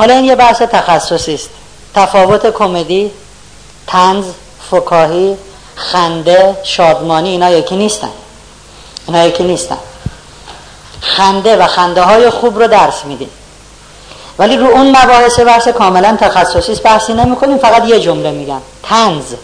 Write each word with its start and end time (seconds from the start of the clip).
حالا 0.00 0.14
این 0.14 0.24
یه 0.24 0.34
بحث 0.34 0.62
تخصصی 0.62 1.34
است. 1.34 1.50
تفاوت 1.94 2.50
کمدی 2.50 3.10
تنز 3.86 4.24
فکاهی 4.70 5.36
خنده 5.76 6.56
شادمانی 6.64 7.28
اینا 7.28 7.50
یکی 7.50 7.76
نیستن. 7.76 8.10
اینا 9.06 9.26
یکی 9.26 9.42
نیستن. 9.42 9.78
خنده 11.00 11.56
و 11.56 11.66
خنده 11.66 12.02
های 12.02 12.30
خوب 12.30 12.58
رو 12.58 12.66
درس 12.66 13.04
میدیم. 13.04 13.30
ولی 14.38 14.56
رو 14.56 14.66
اون 14.66 14.96
مباحث 14.96 15.40
بحث 15.40 15.68
کاملا 15.68 16.16
تخصصی 16.20 16.72
است 16.72 16.82
بحثی 16.82 17.12
نمی 17.12 17.36
کنیم 17.36 17.58
فقط 17.58 17.84
یه 17.84 18.00
جمله 18.00 18.30
میگم. 18.30 18.60
تنز 18.82 19.34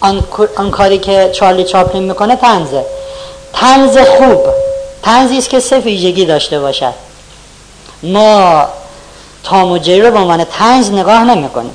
آن, 0.00 0.24
آن 0.56 0.70
کاری 0.70 0.98
که 0.98 1.30
چارلی 1.34 1.64
چاپلین 1.64 2.02
می‌کنه 2.02 2.36
تنزه 2.36 2.84
تنز 3.52 3.98
خوب. 3.98 4.46
تنزی 5.02 5.38
است 5.38 5.50
که 5.50 5.60
سه 5.60 5.78
ویژگی 5.78 6.24
داشته 6.24 6.60
باشد. 6.60 6.94
ما 8.02 8.68
تام 9.44 9.70
و 9.72 9.78
رو 9.78 10.10
به 10.10 10.18
عنوان 10.18 10.44
تنز 10.44 10.90
نگاه 10.90 11.24
نمی 11.24 11.48
کنیم 11.48 11.74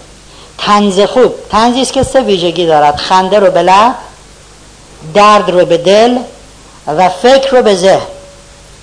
تنز 0.58 1.00
خوب 1.00 1.36
تنزی 1.50 1.82
است 1.82 1.94
که 1.94 2.04
سه 2.04 2.22
ویژگی 2.22 2.66
دارد. 2.66 2.96
خنده 2.96 3.40
رو 3.40 3.52
به 3.52 3.62
لب 3.62 3.96
درد 5.14 5.50
رو 5.50 5.66
به 5.66 5.78
دل 5.78 6.18
و 6.88 7.10
فکر 7.10 7.52
رو 7.52 7.62
به 7.62 7.76
ذهن 7.76 8.08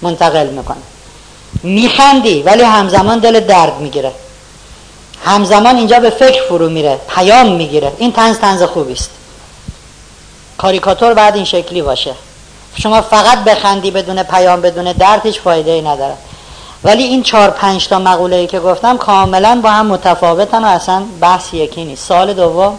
منتقل 0.02 0.46
می‌کنه 0.46 0.76
میخندی 1.62 2.42
ولی 2.42 2.62
همزمان 2.62 3.18
دل 3.18 3.40
درد 3.40 3.80
می‌گیره. 3.80 4.12
همزمان 5.24 5.76
اینجا 5.76 6.00
به 6.00 6.10
فکر 6.10 6.42
فرو 6.48 6.68
میره 6.68 7.00
پیام 7.14 7.52
می‌گیره. 7.52 7.92
این 7.98 8.12
تنز 8.12 8.38
تنز 8.38 8.62
خوبی 8.62 8.92
است. 8.92 9.10
کاریکاتور 10.58 11.14
بعد 11.14 11.36
این 11.36 11.44
شکلی 11.44 11.82
باشه. 11.82 12.14
شما 12.78 13.02
فقط 13.02 13.38
بخندی 13.38 13.90
بدون 13.90 14.22
پیام 14.22 14.60
بدون 14.60 14.92
درد 14.92 15.26
هیچ 15.26 15.40
فایده 15.40 15.70
ای 15.70 15.82
نداره. 15.82 16.14
ولی 16.84 17.02
این 17.02 17.22
چهار 17.22 17.50
پنج 17.50 17.88
تا 17.88 17.98
مقوله 17.98 18.36
ای 18.36 18.46
که 18.46 18.60
گفتم 18.60 18.96
کاملا 18.96 19.60
با 19.62 19.70
هم 19.70 19.86
متفاوتن 19.86 20.64
و 20.64 20.66
اصلا 20.66 21.04
بحث 21.20 21.54
یکی 21.54 21.84
نیست. 21.84 22.08
سال 22.08 22.34
دوم. 22.34 22.78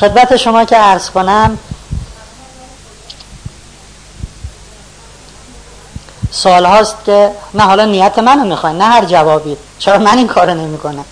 خدمت 0.00 0.36
شما 0.36 0.64
که 0.64 0.76
عرض 0.76 1.10
کنم 1.10 1.58
سال 6.42 6.64
هاست 6.64 6.96
که 7.06 7.30
نه 7.54 7.62
حالا 7.62 7.84
نیت 7.84 8.18
منو 8.18 8.44
می‌خواین 8.44 8.78
نه 8.78 8.84
هر 8.84 9.04
جوابی. 9.04 9.56
چرا 9.78 9.98
من 9.98 10.18
این 10.18 10.26
کارو 10.26 10.54
نمی‌کنم؟ 10.54 11.04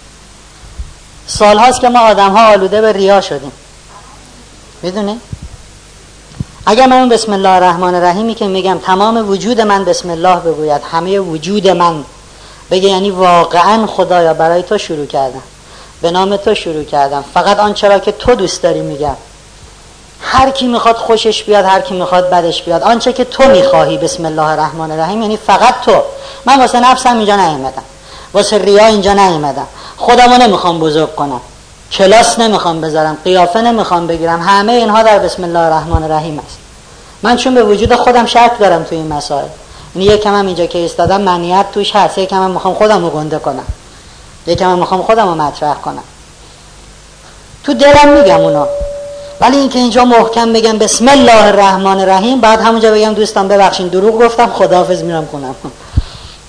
سال 1.27 1.59
هاست 1.59 1.81
که 1.81 1.89
ما 1.89 2.01
آدم 2.01 2.33
ها 2.33 2.53
آلوده 2.53 2.81
به 2.81 2.93
ریا 2.93 3.21
شدیم. 3.21 3.53
می‌دونی؟ 4.83 5.21
اگر 6.67 6.87
من 6.87 7.09
بسم 7.09 7.33
الله 7.33 7.49
الرحمن 7.49 7.95
الرحیمی 7.95 8.35
که 8.35 8.47
میگم 8.47 8.79
تمام 8.79 9.29
وجود 9.29 9.61
من 9.61 9.85
بسم 9.85 10.11
الله 10.11 10.37
بگوید 10.37 10.83
همه 10.93 11.19
وجود 11.19 11.69
من 11.69 12.05
بگه 12.71 12.89
یعنی 12.89 13.11
واقعا 13.11 13.87
خدایا 13.87 14.35
برای 14.35 14.63
تو 14.63 14.79
شروع 14.79 15.07
کردم. 15.07 15.43
به 16.03 16.11
نام 16.11 16.37
تو 16.37 16.55
شروع 16.55 16.85
کردم. 16.85 17.25
فقط 17.35 17.59
آنچه 17.59 17.89
را 17.89 17.99
که 17.99 18.13
تو 18.13 18.35
دوست 18.35 18.63
داری 18.63 18.81
میگم. 18.81 19.17
هر 20.21 20.51
کی 20.51 20.67
می‌خواد 20.67 20.97
خوشش 20.97 21.43
بیاد 21.43 21.65
هر 21.65 21.81
کی 21.81 21.95
می‌خواد 21.95 22.31
بدش 22.31 22.63
بیاد. 22.63 22.83
آنچه 22.83 23.13
که 23.13 23.25
تو 23.25 23.49
می‌خواهی 23.49 23.99
بسم 23.99 24.25
الله 24.25 24.49
الرحمن 24.49 24.91
الرحیم 24.91 25.23
یعنی 25.23 25.37
فقط 25.37 25.75
تو. 25.85 26.03
من 26.45 26.61
واسه 26.61 26.81
نفسم 26.81 27.17
اینجا 27.17 27.37
نیومدم. 27.37 27.83
واسه 28.35 28.59
ریا 28.59 28.87
اینجا 28.87 29.13
نیومدم. 29.13 29.67
خودمو 29.97 30.37
نمی‌خوام 30.37 30.81
بزرگ 30.81 31.15
کنم. 31.15 31.41
کلاس 31.93 32.39
نمی‌خوام 32.39 32.81
بذارم. 32.81 33.19
قیافه 33.25 33.61
نمی‌خوام 33.61 34.07
بگیرم. 34.07 34.43
همه 34.43 34.73
اینها 34.73 35.03
در 35.03 35.19
بسم 35.19 35.45
الله 35.45 35.59
الرحمن 35.59 36.03
الرحیم 36.03 36.39
است. 36.39 36.59
من 37.23 37.37
چون 37.37 37.55
به 37.55 37.63
وجود 37.63 37.95
خودم 37.95 38.27
شک 38.27 38.51
دارم 38.61 38.83
تو 38.83 38.95
این 38.95 39.13
مسائل. 39.13 39.49
یعنی 39.95 40.09
یکم 40.09 40.35
هم 40.35 40.47
اینجا 40.47 40.67
که 40.67 40.79
ایستادم 40.79 41.21
منیت 41.21 41.67
توش 41.73 41.97
هست. 41.97 42.19
یکم 42.19 42.43
هم 42.43 42.51
می‌خوام 42.51 42.75
خودم 42.75 43.05
رو 43.05 43.11
گنده 43.11 43.39
کنم. 43.39 43.67
یکم 44.47 44.71
هم 44.71 44.79
می‌خوام 44.79 45.03
خودم 45.03 45.29
مطرح 45.29 45.75
کنم. 45.75 46.05
تو 47.65 47.75
دلم 47.75 48.09
میگم 48.09 48.41
اونا. 48.41 48.69
ولی 49.41 49.57
اینکه 49.57 49.79
اینجا 49.79 50.05
محکم 50.05 50.53
بگم 50.53 50.79
بسم 50.79 51.09
الله 51.09 51.45
الرحمن 51.45 52.01
الرحیم 52.01 52.41
بعد 52.41 52.61
همونجا 52.61 52.93
بگم 52.93 53.15
دوستان 53.15 53.49
ببخشین 53.49 53.89
دروغ 53.89 54.23
گفتم 54.23 54.53
خداحافظ 54.53 55.03
میرم 55.03 55.27
کنم. 55.27 55.55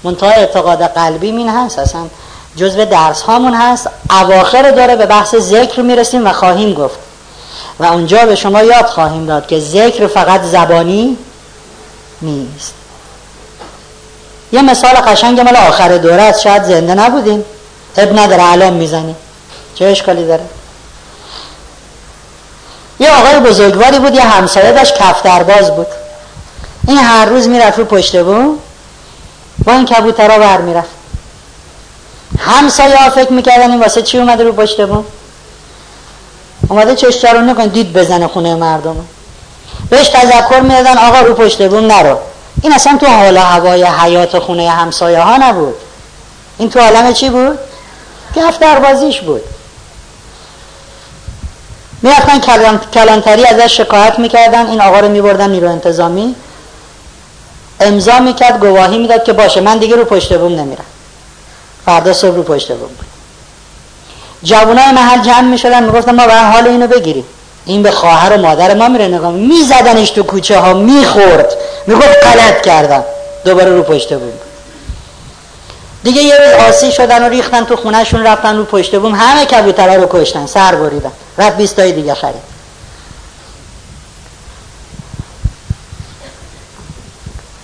منتها 0.03 0.29
اعتقاد 0.29 0.83
قلبی 0.83 1.27
این 1.27 1.49
هست 1.49 1.79
اصلا 1.79 2.01
جزء 2.55 2.85
درس 2.85 3.21
هامون 3.21 3.53
هست. 3.53 3.89
اواخر 4.09 4.71
داره 4.71 4.95
به 4.95 5.05
بحث 5.05 5.35
ذکر 5.35 5.81
می‌رسیم 5.81 6.27
و 6.27 6.33
خواهیم 6.33 6.73
گفت. 6.73 6.99
و 7.79 7.85
اونجا 7.85 8.25
به 8.25 8.35
شما 8.35 8.63
یاد 8.63 8.85
خواهیم 8.85 9.25
داد 9.25 9.47
که 9.47 9.59
ذکر 9.59 10.07
فقط 10.07 10.41
زبانی 10.41 11.17
نیست. 12.21 12.73
یه 14.51 14.61
مثال 14.61 14.93
قشنگ 14.93 15.39
مال 15.39 15.55
آخر 15.55 15.97
دوره 15.97 16.21
است. 16.21 16.41
شاید 16.41 16.63
زنده 16.63 16.93
نبودیم. 16.95 17.45
اب 17.97 18.19
نداره 18.19 18.43
الان 18.43 18.73
می‌زنیم. 18.73 19.15
چه 19.75 19.85
اشکالی 19.85 20.27
داره؟ 20.27 20.43
یه 22.99 23.11
آقای 23.11 23.39
بزرگواری 23.39 23.99
بود 23.99 24.15
یه 24.15 24.21
همسایه 24.21 24.71
داشت 24.71 24.97
کفترباز 24.97 25.75
بود. 25.75 25.87
این 26.87 26.97
هر 26.97 27.25
روز 27.25 27.47
می‌رفت 27.47 27.79
رو 27.79 27.85
پشت 27.85 28.23
بوم 28.23 28.59
با 29.65 29.73
این 29.73 29.85
کبوترها 29.85 30.39
بر 30.39 30.57
می‌رفت 30.57 30.89
همسایه 32.39 32.97
ها 32.97 33.09
فکر 33.09 33.33
می‌کردن 33.33 33.71
این 33.71 33.79
واسه 33.79 34.01
چی 34.01 34.17
اومده 34.17 34.43
رو 34.43 34.51
پشت 34.51 34.81
بوم 34.87 35.05
اومده 36.69 36.95
چشتر 36.95 37.33
رو 37.33 37.67
دید 37.67 37.93
بزنه 37.93 38.27
خونه 38.27 38.55
مردم. 38.55 38.95
بهش 39.89 40.07
تذکر 40.07 40.59
می‌دادن 40.59 40.97
آقا 40.97 41.19
رو 41.19 41.33
پشت 41.33 41.67
بوم 41.67 41.85
نرو. 41.85 42.17
این 42.61 42.73
اصلا 42.73 42.97
تو 42.97 43.05
حال 43.05 43.37
هوای 43.37 43.83
حیات 43.83 44.39
خونه 44.39 44.69
همسایه 44.69 45.19
ها 45.19 45.37
نبود. 45.37 45.75
این 46.57 46.69
تو 46.69 46.79
عالم 46.79 47.13
چی 47.13 47.29
بود؟ 47.29 47.59
کفتربازیش 48.35 49.21
بود. 49.21 49.41
می‌رفتن 52.01 52.39
کلانتری 52.93 53.45
ازش 53.45 53.77
شکایت 53.77 54.19
می‌کردن 54.19 54.67
این 54.67 54.81
آقا 54.81 54.99
رو 54.99 55.07
میبردن 55.07 55.49
نیرو 55.49 55.69
انتظامی. 55.69 56.35
امضا 57.79 58.19
می‌کرد 58.19 58.59
گواهی 58.59 58.97
می‌داد 58.97 59.23
که 59.23 59.33
باشه 59.33 59.61
من 59.61 59.77
دیگه 59.77 59.95
رو 59.95 60.05
پشت 60.05 60.37
بوم 60.37 60.51
نمیرم. 60.59 60.85
فردا 61.85 62.13
صبح 62.13 62.35
رو 62.35 62.43
پشت 62.43 62.71
بوم. 62.71 62.89
جوانای 64.43 64.91
محل 64.91 65.21
جمع 65.21 65.41
می‌شدن 65.41 65.83
می‌گفتن 65.83 66.15
ما 66.15 66.25
باید 66.27 66.53
حال 66.53 66.67
اینو 66.67 66.87
بگیریم. 66.87 67.25
این 67.65 67.83
به 67.83 67.91
خواهر 67.91 68.37
و 68.37 68.41
مادر 68.41 68.73
ما 68.73 68.87
میره 68.87 69.07
نگاه 69.07 69.31
میزدنش 69.31 70.09
تو 70.09 70.23
کوچه 70.23 70.59
ها 70.59 70.73
می‌خورد. 70.73 71.53
می‌گفت 71.87 72.23
غلط 72.23 72.61
کردم. 72.61 73.03
دوباره 73.45 73.71
رو 73.71 73.83
پشت 73.83 74.13
بوم. 74.13 74.33
دیگه 76.07 76.21
یه 76.21 76.35
روز 76.37 76.67
آسی 76.69 76.91
شدن 76.91 77.25
و 77.25 77.29
ریختن 77.29 77.65
تو 77.65 77.75
خونهشون 77.75 78.23
رفتن 78.23 78.57
رو 78.57 78.65
پشت 78.65 78.95
بوم 78.95 79.15
همه 79.15 79.45
کبوترها 79.45 79.95
رو 79.95 80.07
کشتن 80.11 80.45
سر 80.45 80.75
بریدن. 80.75 81.11
رفت 81.37 81.57
بیستای 81.57 81.91
دیگه 81.91 82.13
خرید. 82.13 82.41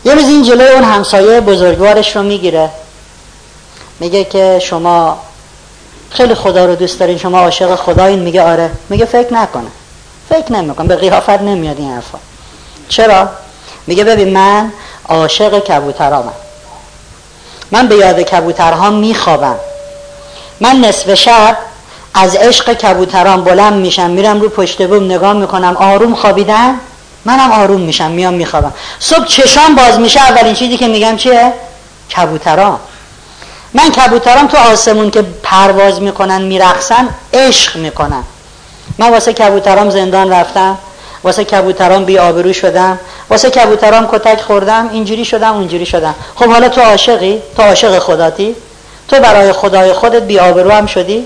یه 0.06 0.14
روز 0.14 0.24
این 0.24 0.44
جلوی 0.44 0.68
اون 0.68 0.84
همسایه 0.84 1.42
بزرگوارش 1.42 2.16
رو 2.16 2.24
می‌گیره. 2.24 2.70
میگه 4.00 4.24
که 4.24 4.60
شما 4.64 5.20
خیلی 6.10 6.36
خدا 6.36 6.66
رو 6.66 6.76
دوست 6.76 7.00
دارین 7.00 7.18
شما 7.18 7.40
عاشق 7.40 7.76
خدا 7.76 8.06
این. 8.06 8.20
میگه 8.20 8.42
آره. 8.42 8.72
میگه 8.90 9.06
فکر 9.06 9.34
نکنه. 9.34 9.72
فکر 10.30 10.52
نمی‌کنه. 10.52 10.88
به 10.88 10.96
قیافت 10.96 11.30
نمیاد 11.30 11.78
این 11.80 11.92
حرفا. 11.92 12.18
چرا؟ 12.90 13.30
میگه 13.88 14.04
ببین 14.04 14.34
من 14.34 14.72
عاشق 15.10 15.60
کبوترامم. 15.60 16.34
من 17.74 17.88
به 17.88 17.96
یاد 17.96 18.20
کبوترها 18.20 18.90
میخوابم. 18.90 19.56
من 20.60 20.76
نصف 20.76 21.14
شب 21.14 21.58
از 22.14 22.36
عشق 22.36 22.74
کبوتران 22.74 23.44
بلند 23.44 23.74
میشم 23.74 24.10
میرم 24.10 24.42
رو 24.42 24.50
پشت 24.50 24.88
بوم 24.88 25.06
نگاه 25.06 25.34
می‌کنم 25.34 25.78
آروم 25.78 26.16
خوابیدن؟ 26.16 26.76
منم 27.26 27.52
آروم 27.52 27.82
میشم 27.82 28.12
میام 28.12 28.34
میخوابم. 28.34 28.74
صبح 29.00 29.26
چشام 29.26 29.76
باز 29.76 30.00
میشه 30.00 30.20
اولین 30.20 30.54
چیزی 30.54 30.78
که 30.78 30.88
میگم 30.88 31.16
چیه؟ 31.16 31.54
کبوتران 32.16 32.80
من 33.74 33.92
کبوتران 33.92 34.48
تو 34.48 34.58
آسمون 34.58 35.12
که 35.12 35.22
پرواز 35.44 36.02
می‌کنن 36.02 36.42
میرقصن 36.42 37.10
عشق 37.34 37.76
می‌کنن. 37.76 38.24
من 38.98 39.10
واسه 39.10 39.34
کبوترام 39.34 39.90
زندان 39.90 40.32
رفتم. 40.32 40.78
واسه 41.24 41.44
کبوتران 41.44 42.06
بی 42.06 42.20
آبرو 42.20 42.54
شدم. 42.54 43.00
واسه 43.30 43.50
کبوتران 43.50 44.10
کتک 44.12 44.42
خوردم 44.42 44.90
اینجوری 44.94 45.26
شدم 45.26 45.54
اونجوری 45.54 45.86
شدم. 45.86 46.16
خب 46.36 46.46
حالا 46.46 46.70
تو 46.70 46.82
عاشقی؟ 46.82 47.42
تو 47.58 47.64
عاشق 47.64 48.00
خداتی؟ 48.00 48.56
تو 49.08 49.20
برای 49.20 49.52
خدای 49.52 49.94
خودت 49.94 50.22
بی 50.22 50.40
آبرو 50.40 50.72
هم 50.72 50.86
شدی؟ 50.86 51.26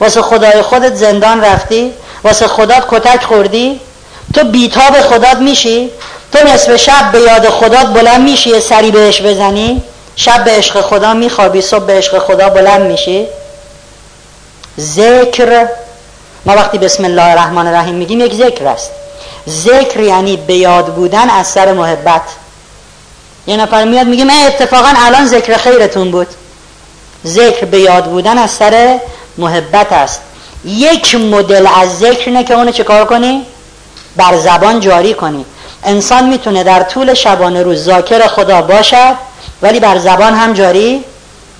واسه 0.00 0.22
خدای 0.22 0.62
خودت 0.62 0.94
زندان 0.94 1.44
رفتی؟ 1.44 1.92
واسه 2.24 2.46
خدات 2.46 2.84
کتک 2.88 3.22
خوردی؟ 3.22 3.80
تو 4.34 4.44
بیتاب 4.44 5.00
خدات 5.00 5.36
میشی؟ 5.36 5.90
تو 6.32 6.38
نصف 6.48 6.76
شب 6.76 7.12
به 7.12 7.18
یاد 7.18 7.48
خدا 7.48 7.84
بلند 7.84 8.20
میشی 8.20 8.60
سری 8.60 8.90
بهش 8.90 9.22
بزنی؟ 9.22 9.82
شب 10.16 10.44
به 10.44 10.50
عشق 10.50 10.80
خدا 10.80 11.14
میخوابی 11.14 11.62
صبح 11.62 11.84
به 11.84 11.92
عشق 11.92 12.18
خدا 12.18 12.48
بلند 12.48 12.82
میشی؟ 12.82 13.26
ذکر. 14.78 15.66
ما 16.46 16.56
وقتی 16.56 16.78
بسم 16.78 17.04
الله 17.04 17.24
الرحمن 17.24 17.66
الرحیم 17.66 17.94
میگیم 17.94 18.20
یک 18.20 18.34
ذکر 18.34 18.66
است. 18.66 18.90
ذکر 19.48 20.00
یعنی 20.00 20.36
به 20.36 20.54
یاد 20.54 20.94
بودن 20.94 21.30
از 21.30 21.46
سر 21.46 21.72
محبت. 21.72 22.22
یه 23.46 23.56
نفر 23.56 23.84
میاد 23.84 24.06
میگه 24.06 24.24
من 24.24 24.34
اتفاقا 24.46 24.92
الان 24.96 25.26
ذکر 25.26 25.56
خیرتون 25.56 26.10
بود. 26.10 26.26
ذکر 27.26 27.66
به 27.66 27.80
یاد 27.80 28.04
بودن 28.04 28.38
از 28.38 28.50
سر 28.50 28.98
محبت 29.38 29.92
است. 29.92 30.20
یک 30.64 31.14
مدل 31.14 31.66
از 31.80 31.98
ذکر 31.98 32.30
نه 32.30 32.44
که 32.44 32.54
اونو 32.54 32.70
چکار 32.70 33.04
کنی؟ 33.04 33.46
بر 34.16 34.36
زبان 34.36 34.80
جاری 34.80 35.14
کنی. 35.14 35.44
انسان 35.84 36.28
می‌تونه 36.28 36.64
در 36.64 36.82
طول 36.82 37.14
شبانه 37.14 37.62
روز 37.62 37.84
ذاکر 37.84 38.26
خدا 38.26 38.62
باشد 38.62 39.14
ولی 39.62 39.80
بر 39.80 39.98
زبان 39.98 40.34
هم 40.34 40.52
جاری 40.52 41.04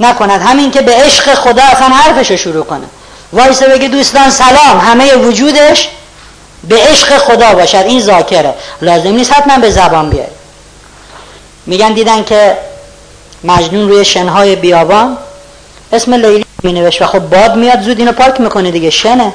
نکند. 0.00 0.42
همین 0.42 0.70
که 0.70 0.82
به 0.82 0.92
عشق 0.94 1.34
خدا 1.34 1.62
اصلا 1.62 1.88
حرفش 1.88 2.32
شروع 2.32 2.64
کنه. 2.64 2.86
وایسه 3.32 3.68
بگه 3.68 3.88
دوستان 3.88 4.30
سلام 4.30 4.80
همه 4.80 5.14
وجودش 5.14 5.88
به 6.68 6.76
عشق 6.76 7.18
خدا 7.18 7.54
باشد. 7.54 7.84
این 7.86 8.00
ذاکره. 8.00 8.54
لازم 8.82 9.10
نیست 9.10 9.32
حتما 9.32 9.58
به 9.58 9.70
زبان 9.70 10.10
بیاد 10.10 10.30
میگن 11.66 11.92
دیدن 11.92 12.24
که 12.24 12.56
مجنون 13.44 13.88
روی 13.88 14.04
شنهای 14.04 14.56
بیابان 14.56 15.18
اسم 15.92 16.14
لیلی 16.14 16.44
می 16.62 16.72
نوشت 16.72 17.02
و 17.02 17.06
خب 17.06 17.18
باد 17.18 17.56
میاد 17.56 17.80
زود 17.80 17.98
اینو 17.98 18.12
پاک 18.12 18.40
می‌کنه 18.40 18.70
دیگه. 18.70 18.90
شنه. 18.90 19.32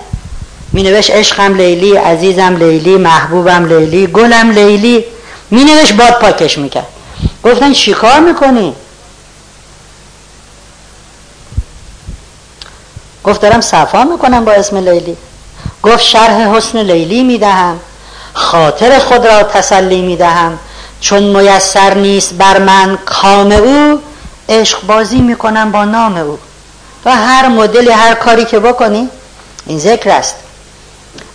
می 0.71 0.83
نوشت 0.83 1.11
عشقم 1.11 1.55
لیلی 1.55 1.95
عزیزم 1.95 2.57
لیلی 2.57 2.97
محبوبم 2.97 3.65
لیلی 3.65 4.07
گلم 4.07 4.51
لیلی. 4.51 5.05
می 5.51 5.63
نوشت 5.63 5.93
باد 5.93 6.13
پاکش 6.13 6.57
می‌کرد. 6.57 6.87
گفتن 7.43 7.73
چیکار 7.73 8.19
می‌کنی؟ 8.19 8.75
گفت 13.23 13.41
دارم 13.41 13.61
صفا 13.61 14.03
می‌کنم 14.03 14.45
با 14.45 14.51
اسم 14.51 14.77
لیلی. 14.77 15.17
گفت 15.85 15.99
شرح 15.99 16.55
حسن 16.55 16.81
لیلی 16.81 17.23
می‌دهم 17.23 17.79
خاطر 18.33 18.99
خود 18.99 19.27
را 19.27 19.43
تسلی 19.43 20.01
می‌دهم 20.01 20.59
چون 21.01 21.23
میسر 21.23 21.93
نیست 21.93 22.33
بر 22.33 22.59
من 22.59 22.97
کام 23.05 23.51
او 23.51 24.01
عشق 24.49 24.81
بازی 24.81 25.21
می‌کنم 25.21 25.71
با 25.71 25.85
نام 25.85 26.17
او. 26.17 26.39
و 27.05 27.15
هر 27.15 27.47
مدلی 27.47 27.89
هر 27.89 28.13
کاری 28.13 28.45
که 28.45 28.59
بکنی 28.59 29.09
این 29.65 29.79
ذکر 29.79 30.09
است. 30.09 30.35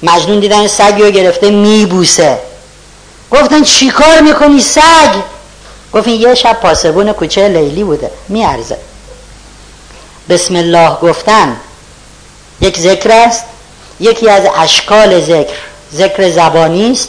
مجنون 0.03 0.41
دیدن 0.41 0.67
سگی 0.67 1.03
رو 1.03 1.11
گرفته 1.11 1.51
میبوسه. 1.51 2.39
گفتن 3.31 3.63
چی 3.63 3.91
کار 3.91 4.21
می‌کنی 4.21 4.61
سگ؟ 4.61 5.15
گفت 5.93 6.09
این 6.09 6.21
یه 6.21 6.35
شب 6.35 6.53
پاسبون 6.53 7.13
کوچه 7.13 7.49
لیلی 7.49 7.85
بوده 7.85 8.11
میارزه. 8.29 8.77
بسم 10.29 10.57
الله 10.57 10.97
گفتن 11.03 11.57
یک 12.61 12.79
ذکر 12.79 13.11
است. 13.11 13.45
یکی 14.01 14.31
از 14.31 14.43
اشکال 14.57 15.21
ذکر 15.21 15.55
ذکر 15.95 16.31
زبانی 16.31 16.93
است 16.93 17.09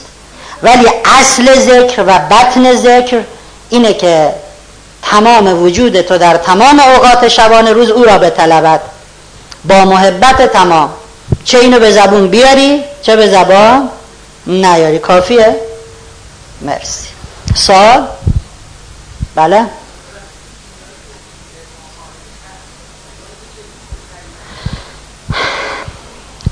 ولی 0.64 0.88
اصل 1.20 1.60
ذکر 1.60 2.04
و 2.08 2.20
بطن 2.20 2.76
ذکر 2.76 3.22
اینه 3.70 3.94
که 3.94 4.34
تمام 5.04 5.64
وجود 5.64 6.02
تو 6.02 6.18
در 6.18 6.38
تمام 6.38 6.80
اوقات 6.80 7.28
شبانه 7.28 7.72
روز 7.74 7.90
او 7.90 8.04
را 8.04 8.18
بطلبد. 8.18 8.82
با 9.66 9.86
محبت 9.86 10.54
تمام. 10.54 10.90
چه 11.46 11.60
اینو 11.60 11.80
به 11.80 11.92
زبون 11.92 12.28
بیاری 12.28 12.84
چه 13.02 13.16
به 13.16 13.30
زبان 13.30 13.90
نیاری. 14.48 15.00
کافیه؟ 15.00 15.56
مرسی. 16.62 17.08
سال 17.56 18.08
بله. 19.36 19.66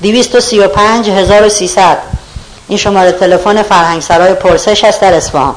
دیویست 0.02 0.36
و 0.36 0.40
سی 0.40 0.60
و 0.60 0.68
پنج 0.68 1.10
هزار 1.10 1.46
و 1.46 1.50
سیصد. 1.50 1.98
این 2.68 2.78
شماره 2.78 3.12
تلفن 3.12 3.64
فرهنگ 3.64 4.02
سرای 4.02 4.34
پرسش 4.34 4.84
هست 4.84 5.02
در 5.02 5.14
اصفهان. 5.14 5.56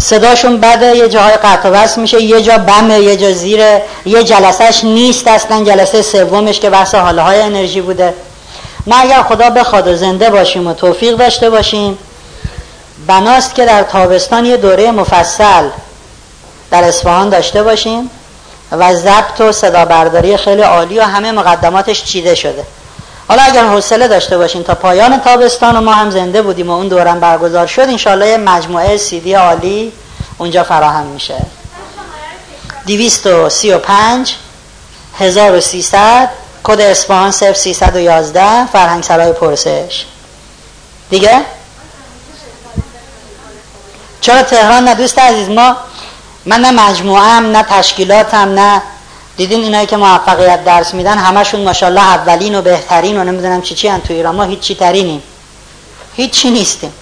صداشون 0.00 0.60
بده 0.60 0.96
یه 0.96 1.08
جاهای 1.08 1.34
قطع 1.34 1.68
وصل 1.68 2.00
میشه 2.00 2.22
یه 2.22 2.42
جا 2.42 2.58
بمه 2.58 3.00
یه 3.00 3.16
جا 3.16 3.32
زیره 3.32 3.82
یه 4.04 4.24
جلسهش 4.24 4.84
نیست 4.84 5.28
اصلا 5.28 5.64
جلسه 5.64 6.02
سومش 6.02 6.60
که 6.60 6.70
بحث 6.70 6.94
حاله 6.94 7.22
های 7.22 7.40
انرژی 7.40 7.80
بوده. 7.80 8.14
ما 8.86 8.96
اگر 8.96 9.22
خدا 9.22 9.50
بخواد 9.50 9.88
و 9.88 9.96
زنده 9.96 10.30
باشیم 10.30 10.66
و 10.66 10.74
توفیق 10.74 11.16
داشته 11.16 11.50
باشیم 11.50 11.98
بناست 13.06 13.54
که 13.54 13.64
در 13.64 13.82
تابستان 13.82 14.44
یه 14.44 14.56
دوره 14.56 14.90
مفصل 14.90 15.68
در 16.70 16.84
اصفهان 16.84 17.28
داشته 17.28 17.62
باشیم 17.62 18.10
و 18.72 18.94
ضبط 18.94 19.40
و 19.40 19.52
صدا 19.52 19.84
برداری 19.84 20.36
خیلی 20.36 20.62
عالی 20.62 20.98
و 20.98 21.02
همه 21.02 21.32
مقدماتش 21.32 22.04
چیده 22.04 22.34
شده. 22.34 22.64
حالا 23.28 23.42
اگر 23.42 23.64
حوصله 23.64 24.08
داشته 24.08 24.38
باشین 24.38 24.64
تا 24.64 24.74
پایان 24.74 25.20
تابستان 25.20 25.76
و 25.76 25.80
ما 25.80 25.92
هم 25.92 26.10
زنده 26.10 26.42
بودیم 26.42 26.70
و 26.70 26.72
اون 26.72 26.88
دورم 26.88 27.20
برگزار 27.20 27.66
شد 27.66 27.80
انشالله 27.80 28.28
یه 28.28 28.36
مجموعه 28.36 28.96
سیدی 28.96 29.34
عالی 29.34 29.92
اونجا 30.38 30.64
فراهم 30.64 31.06
میشه. 31.06 31.36
دیویست 32.84 33.26
و 33.26 33.48
سی 33.48 33.72
و 33.72 33.78
پنج 33.78 34.34
هزار 35.18 35.52
و 35.52 35.60
سیصد 35.60 36.30
کد 36.64 36.80
و 37.94 38.00
یازده 38.00 38.66
فرهنگ 38.66 39.02
سرای 39.02 39.32
پرسش. 39.32 40.04
دیگه؟ 41.10 41.40
چرا 44.20 44.42
تهران 44.42 44.84
نه 44.84 44.94
دوست 44.94 45.18
عزیز 45.18 45.48
ما؟ 45.48 45.76
من 46.46 46.60
نه 46.60 46.70
مجموعه 46.70 47.40
نه 47.40 47.62
تشکیلاتم 47.62 48.54
نه 48.54 48.82
دیدین 49.36 49.60
اینایی 49.60 49.86
که 49.86 49.96
موفقیت 49.96 50.64
درس 50.64 50.94
میدن 50.94 51.18
همشون 51.18 51.60
ماشاءالله 51.60 52.02
اولین 52.02 52.54
و 52.54 52.62
بهترین 52.62 53.16
و 53.16 53.24
نمی‌دونم 53.24 53.62
چی 53.62 53.74
چی 53.74 53.88
تو 53.88 54.14
ایران. 54.14 54.34
ما 54.34 54.42
هیچی 54.42 54.74
ترینیم. 54.74 55.22
هیچی 56.16 56.50
نیستیم. 56.50 56.92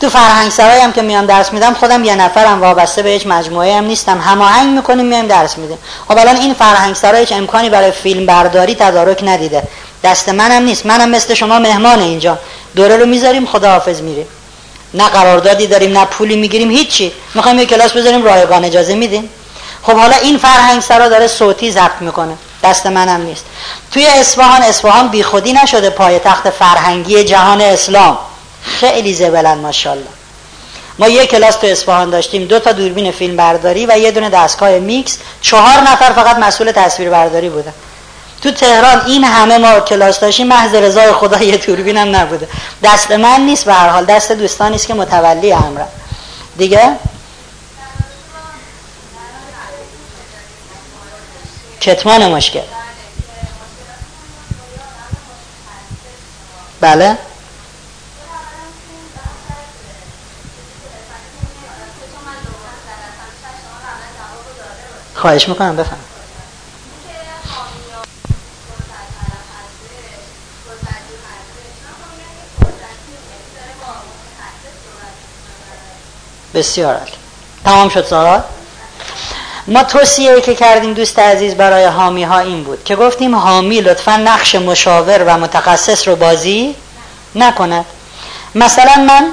تو 0.00 0.10
فرهنگ 0.10 0.50
سرای 0.50 0.80
هم 0.80 0.92
که 0.92 1.02
میام 1.02 1.26
درس 1.26 1.52
میدم 1.52 1.74
خودم 1.74 2.04
یه 2.04 2.14
نفرم 2.14 2.60
وابسته 2.60 3.02
به 3.02 3.10
هیچ 3.10 3.26
مجموعه 3.26 3.76
هم 3.76 3.84
نیستم. 3.84 4.20
هماهنگ 4.20 4.76
می‌کنیم 4.76 5.06
میایم 5.06 5.26
درس 5.26 5.58
میدیم. 5.58 5.78
خب 6.08 6.18
الان 6.18 6.36
این 6.36 6.54
فرهنگ 6.54 6.94
سرای 6.94 7.20
هیچ 7.20 7.32
امکانی 7.32 7.70
برای 7.70 7.90
فیلم 7.90 8.26
برداری 8.26 8.74
تدارک 8.74 9.20
ندیده. 9.22 9.62
دست 10.04 10.28
منم 10.28 10.62
نیست. 10.62 10.86
منم 10.86 11.10
مثل 11.10 11.34
شما 11.34 11.58
مهمان 11.58 12.00
اینجا. 12.00 12.38
دوره 12.76 12.96
رو 12.96 13.06
می‌ذاریم 13.06 13.46
خداحافظ 13.46 14.00
میریم. 14.00 14.26
نه 14.94 15.08
قراردادی 15.08 15.66
داریم 15.66 15.98
نه 15.98 16.04
پولی 16.04 16.36
می‌گیریم 16.36 16.70
هیچی. 16.70 17.12
می‌خوایم 17.34 17.58
یه 17.58 17.66
کلاس 17.66 17.92
بذاریم 17.92 18.24
رایگان 18.24 18.64
اجازه 18.64 18.94
میدیم. 18.94 19.30
خب 19.82 19.92
حالا 19.92 20.16
این 20.16 20.38
فرهنگ 20.38 20.82
سرا 20.82 21.08
داره 21.08 21.26
صوتی 21.26 21.70
ضبط 21.70 22.00
می‌کنه. 22.00 22.34
دست 22.64 22.86
منم 22.86 23.22
نیست. 23.22 23.44
توی 23.92 24.06
اصفهان 24.06 24.62
اصفهان 24.62 25.08
بیخودی 25.08 25.52
نشده 25.52 25.90
پای 25.90 26.18
تخت 26.18 26.50
فرهنگی 26.50 27.24
جهان 27.24 27.60
اسلام. 27.60 28.18
خیلی 28.62 29.14
زبلن 29.14 29.58
ماشاءالله. 29.58 30.06
ما 30.98 31.08
یک 31.08 31.30
کلاس 31.30 31.56
تو 31.56 31.66
اصفهان 31.66 32.10
داشتیم 32.10 32.44
دو 32.44 32.58
تا 32.58 32.72
دوربین 32.72 33.10
فیلم 33.10 33.36
برداری 33.36 33.86
و 33.86 33.98
یه 33.98 34.10
دونه 34.10 34.30
دستگاه 34.30 34.78
میکس. 34.78 35.18
چهار 35.40 35.80
نفر 35.80 36.12
فقط 36.12 36.36
مسئول 36.38 36.72
تصویر 36.72 37.10
برداری 37.10 37.48
بودن. 37.48 37.72
تو 38.42 38.50
تهران 38.50 39.06
این 39.06 39.24
همه 39.24 39.58
ما 39.58 39.80
کلاس 39.80 40.20
داشتیم 40.20 40.46
محض 40.46 40.74
رضای 40.74 41.12
خدا 41.12 41.42
یه 41.42 41.56
دوربین 41.56 41.96
هم 41.96 42.16
نبوده. 42.16 42.48
دست 42.84 43.10
من 43.10 43.40
نیست 43.40 43.64
به 43.64 43.74
هر 43.74 43.88
حال 43.88 44.04
دست 44.04 44.32
دوستانی 44.32 44.74
است 44.74 44.86
که 44.86 44.94
متولی 44.94 45.52
امرم 45.52 45.88
دیگه؟ 46.56 46.96
کتمان 51.80 52.32
مشکل. 52.32 52.60
بله؟ 56.80 57.18
خواهش 65.14 65.48
می‌کنم 65.48 65.76
بفهم. 65.76 66.11
بسیار 76.54 76.94
عالی. 76.94 77.12
تمام 77.64 77.88
شد 77.88 78.06
سوال؟ 78.06 78.42
ما 79.66 79.84
توصیه 79.84 80.40
که 80.40 80.54
کردیم 80.54 80.92
دوست 80.94 81.18
عزیز 81.18 81.54
برای 81.54 81.84
حامی 81.84 82.24
ها 82.24 82.38
این 82.38 82.64
بود 82.64 82.84
که 82.84 82.96
گفتیم 82.96 83.34
حامی 83.34 83.80
لطفا 83.80 84.16
نقش 84.16 84.54
مشاور 84.54 85.24
و 85.26 85.38
متخصص 85.38 86.08
رو 86.08 86.16
بازی 86.16 86.74
نکند 87.34 87.84
مثلا 88.54 88.94
من 88.96 89.30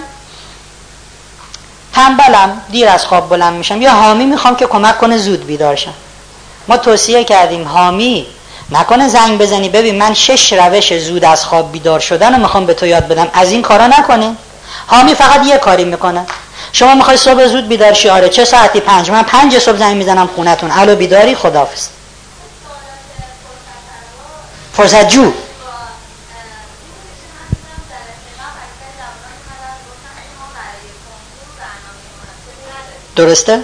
تنبلم 1.94 2.62
دیر 2.70 2.90
از 2.90 3.06
خواب 3.06 3.30
بلند 3.30 3.54
میشم. 3.54 3.82
یا 3.82 3.92
حامی 3.92 4.26
می‌خوام 4.26 4.56
که 4.56 4.66
کمک 4.66 4.98
کنه 4.98 5.18
زود 5.18 5.46
بیدار 5.46 5.76
شم. 5.76 5.94
ما 6.68 6.78
توصیه 6.78 7.24
کردیم 7.24 7.68
حامی 7.68 8.28
نکنه 8.72 9.08
زنگ 9.08 9.38
بزنی 9.38 9.70
ببین 9.70 9.98
من 9.98 10.14
شش 10.14 10.54
روش 10.54 10.98
زود 11.00 11.26
از 11.26 11.46
خواب 11.46 11.72
بیدار 11.72 12.00
شدن 12.00 12.34
رو 12.34 12.42
می‌خوام 12.42 12.66
به 12.66 12.74
تو 12.74 12.86
یاد 12.86 13.08
بدم. 13.08 13.28
از 13.34 13.52
این 13.52 13.62
کارا 13.62 13.88
نکنه. 13.88 14.36
حامی 14.88 15.16
فقط 15.16 15.46
یه 15.46 15.58
کاری 15.58 15.84
می‌کنه. 15.84 16.26
شما 16.74 16.96
می‌خوای 16.96 17.18
صبح 17.18 17.48
زود 17.48 17.68
بیدار 17.68 17.94
شی؟ 17.94 18.10
آره. 18.10 18.30
چه 18.30 18.46
ساعتی؟ 18.46 18.80
پنج. 18.80 19.12
من 19.12 19.24
پنج 19.24 19.60
صبح 19.60 19.78
زنگ 19.78 19.98
می‌زنم 19.98 20.30
خونتون. 20.36 20.72
الو 20.72 20.96
بیداری؟ 20.96 21.36
خداحافظ. 21.36 21.88
فرصت 24.74 25.08
جو. 25.10 25.34
درسته؟ 33.16 33.64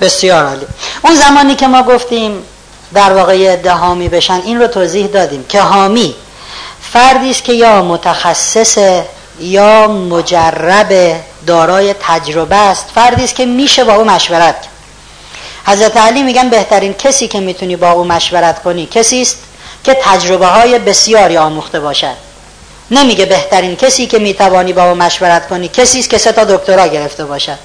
بسیار 0.00 0.44
عالی. 0.44 0.66
اون 1.02 1.14
زمانی 1.14 1.54
که 1.54 1.66
ما 1.66 1.82
گفتیم 1.82 2.42
در 2.94 3.12
واقع 3.12 3.56
دهامی 3.56 4.08
بشن 4.08 4.40
این 4.44 4.60
رو 4.60 4.66
توضیح 4.66 5.06
دادیم 5.06 5.44
که 5.48 5.60
حامی 5.60 6.14
فردی 6.92 7.30
است 7.30 7.44
که 7.44 7.52
یا 7.52 7.82
متخصص 7.82 8.78
یا 9.40 9.88
مجرب 9.88 11.20
دارای 11.46 11.94
تجربه 12.00 12.56
است. 12.56 12.86
فردی 12.94 13.24
است 13.24 13.34
که 13.34 13.46
میشه 13.46 13.84
با 13.84 13.94
او 13.94 14.04
مشورت 14.04 14.56
حضرت 15.66 15.96
علی 15.96 16.22
میگن 16.22 16.48
بهترین 16.48 16.94
کسی 16.94 17.28
که 17.28 17.40
می‌تونی 17.40 17.76
با 17.76 17.90
او 17.90 18.04
مشورت 18.04 18.62
کنی 18.62 18.86
کسی 18.86 19.22
است 19.22 19.38
که 19.84 19.96
تجربه 20.02 20.46
های 20.46 20.78
بسیاری 20.78 21.36
آموخته 21.36 21.80
باشد. 21.80 22.16
نمیگه 22.90 23.26
بهترین 23.26 23.76
کسی 23.76 24.06
که 24.06 24.18
می‌توانی 24.18 24.72
با 24.72 24.90
او 24.90 24.94
مشورت 24.94 25.48
کنی 25.48 25.68
کسی 25.68 25.98
است 25.98 26.10
که 26.10 26.18
سه 26.18 26.32
تا 26.32 26.44
دکترا 26.44 26.86
گرفته 26.86 27.24
باشد. 27.24 27.58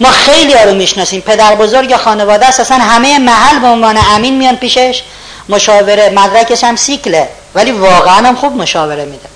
ما 0.00 0.10
خیلی 0.10 0.54
رو 0.54 0.74
می‌شناسیم. 0.74 1.20
پدر 1.20 1.54
بزرگ 1.54 1.96
خانواده 1.96 2.46
است 2.46 2.60
اصلا 2.60 2.76
همه 2.76 3.18
محل 3.18 3.58
به 3.58 3.66
عنوان 3.66 3.98
امین 4.14 4.38
میان 4.38 4.56
پیشش. 4.56 5.02
مشاوره 5.48 6.10
مدرکش 6.10 6.64
هم 6.64 6.76
سیکله 6.76 7.28
ولی 7.54 7.70
واقعا 7.70 8.28
هم 8.28 8.36
خوب 8.36 8.56
مشاوره 8.56 9.04
میده. 9.04 9.28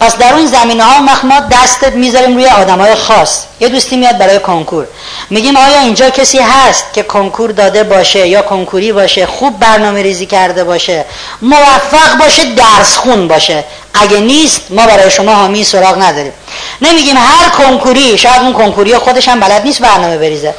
پس 0.00 0.16
در 0.16 0.34
اون 0.34 0.46
زمینه 0.46 0.84
ها 0.84 1.00
ما 1.00 1.40
دست 1.40 1.84
می‌ذاریم 1.84 2.34
روی 2.34 2.46
آدم 2.46 2.80
های 2.80 2.94
خاص. 2.94 3.44
یه 3.60 3.68
دوستی 3.68 3.96
میاد 3.96 4.18
برای 4.18 4.38
کنکور. 4.38 4.86
میگیم 5.30 5.56
آیا 5.56 5.80
اینجا 5.80 6.10
کسی 6.10 6.38
هست 6.38 6.84
که 6.92 7.02
کنکور 7.02 7.50
داده 7.50 7.82
باشه 7.82 8.28
یا 8.28 8.42
کنکوری 8.42 8.92
باشه 8.92 9.26
خوب 9.26 9.58
برنامه 9.58 10.02
ریزی 10.02 10.26
کرده 10.26 10.64
باشه؟ 10.64 11.04
موفق 11.42 12.18
باشه 12.18 12.44
درس 12.44 12.96
خون 12.96 13.28
باشه. 13.28 13.64
اگه 13.94 14.20
نیست 14.20 14.60
ما 14.70 14.86
برای 14.86 15.10
شما 15.10 15.34
حامی 15.34 15.64
سراغ 15.64 16.02
نداریم. 16.02 16.32
نمیگیم 16.80 17.16
هر 17.16 17.48
کنکوری 17.48 18.18
شاید 18.18 18.42
اون 18.42 18.52
کنکوری 18.52 18.98
خودش 18.98 19.28
هم 19.28 19.40
بلد 19.40 19.62
نیست 19.64 19.82
برنامه 19.82 20.18
بریزه. 20.18 20.54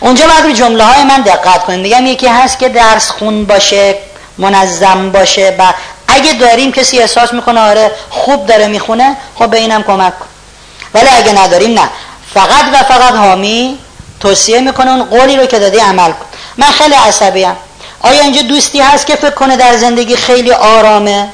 اونجا 0.00 0.26
باید 0.26 0.44
رو 0.44 0.52
جمله 0.52 0.84
های 0.84 1.04
من 1.04 1.20
دقت 1.20 1.64
کنیم 1.64 1.80
میگم 1.80 2.06
یکی 2.06 2.26
هست 2.26 2.58
که 2.58 2.68
درس 2.68 3.10
خون 3.10 3.44
باشه 3.44 3.94
منظم 4.38 5.10
باشه 5.12 5.56
و 5.58 5.72
اگه 6.08 6.32
داریم 6.32 6.72
کسی 6.72 6.98
احساس 6.98 7.32
می‌کنه 7.32 7.60
آره 7.60 7.90
خوب 8.10 8.46
داره 8.46 8.66
می‌خونه 8.66 9.16
خب 9.34 9.46
به 9.50 9.58
اینم 9.58 9.82
کمک 9.82 10.18
کن. 10.18 10.26
ولی 10.94 11.08
اگه 11.08 11.32
نداریم 11.32 11.80
نه. 11.80 11.88
فقط 12.34 12.64
و 12.72 12.82
فقط 12.82 13.14
حامی 13.14 13.78
توصیه 14.20 14.60
می‌کنه 14.60 14.90
اون 14.90 15.04
قولی 15.04 15.36
رو 15.36 15.46
که 15.46 15.58
دادی 15.58 15.78
عمل 15.78 16.12
کن. 16.12 16.26
من 16.56 16.70
خیلی 16.70 16.94
عصبی 16.94 17.46
آیا 18.00 18.22
اینجا 18.22 18.42
دوستی 18.42 18.80
هست 18.80 19.06
که 19.06 19.16
فکر 19.16 19.30
کنه 19.30 19.56
در 19.56 19.76
زندگی 19.76 20.16
خیلی 20.16 20.52
آرامه؟ 20.52 21.28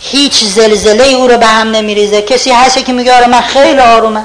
هیچ 0.00 0.44
زلزله 0.44 1.04
ای 1.04 1.14
او 1.14 1.28
رو 1.28 1.38
به 1.38 1.46
هم 1.46 1.70
نمیریزه. 1.70 2.22
کسی 2.22 2.50
هست 2.50 2.84
که 2.84 2.92
میگه 2.92 3.16
آره 3.16 3.26
من 3.26 3.40
خیلی 3.40 3.80
آرومه 3.80 4.22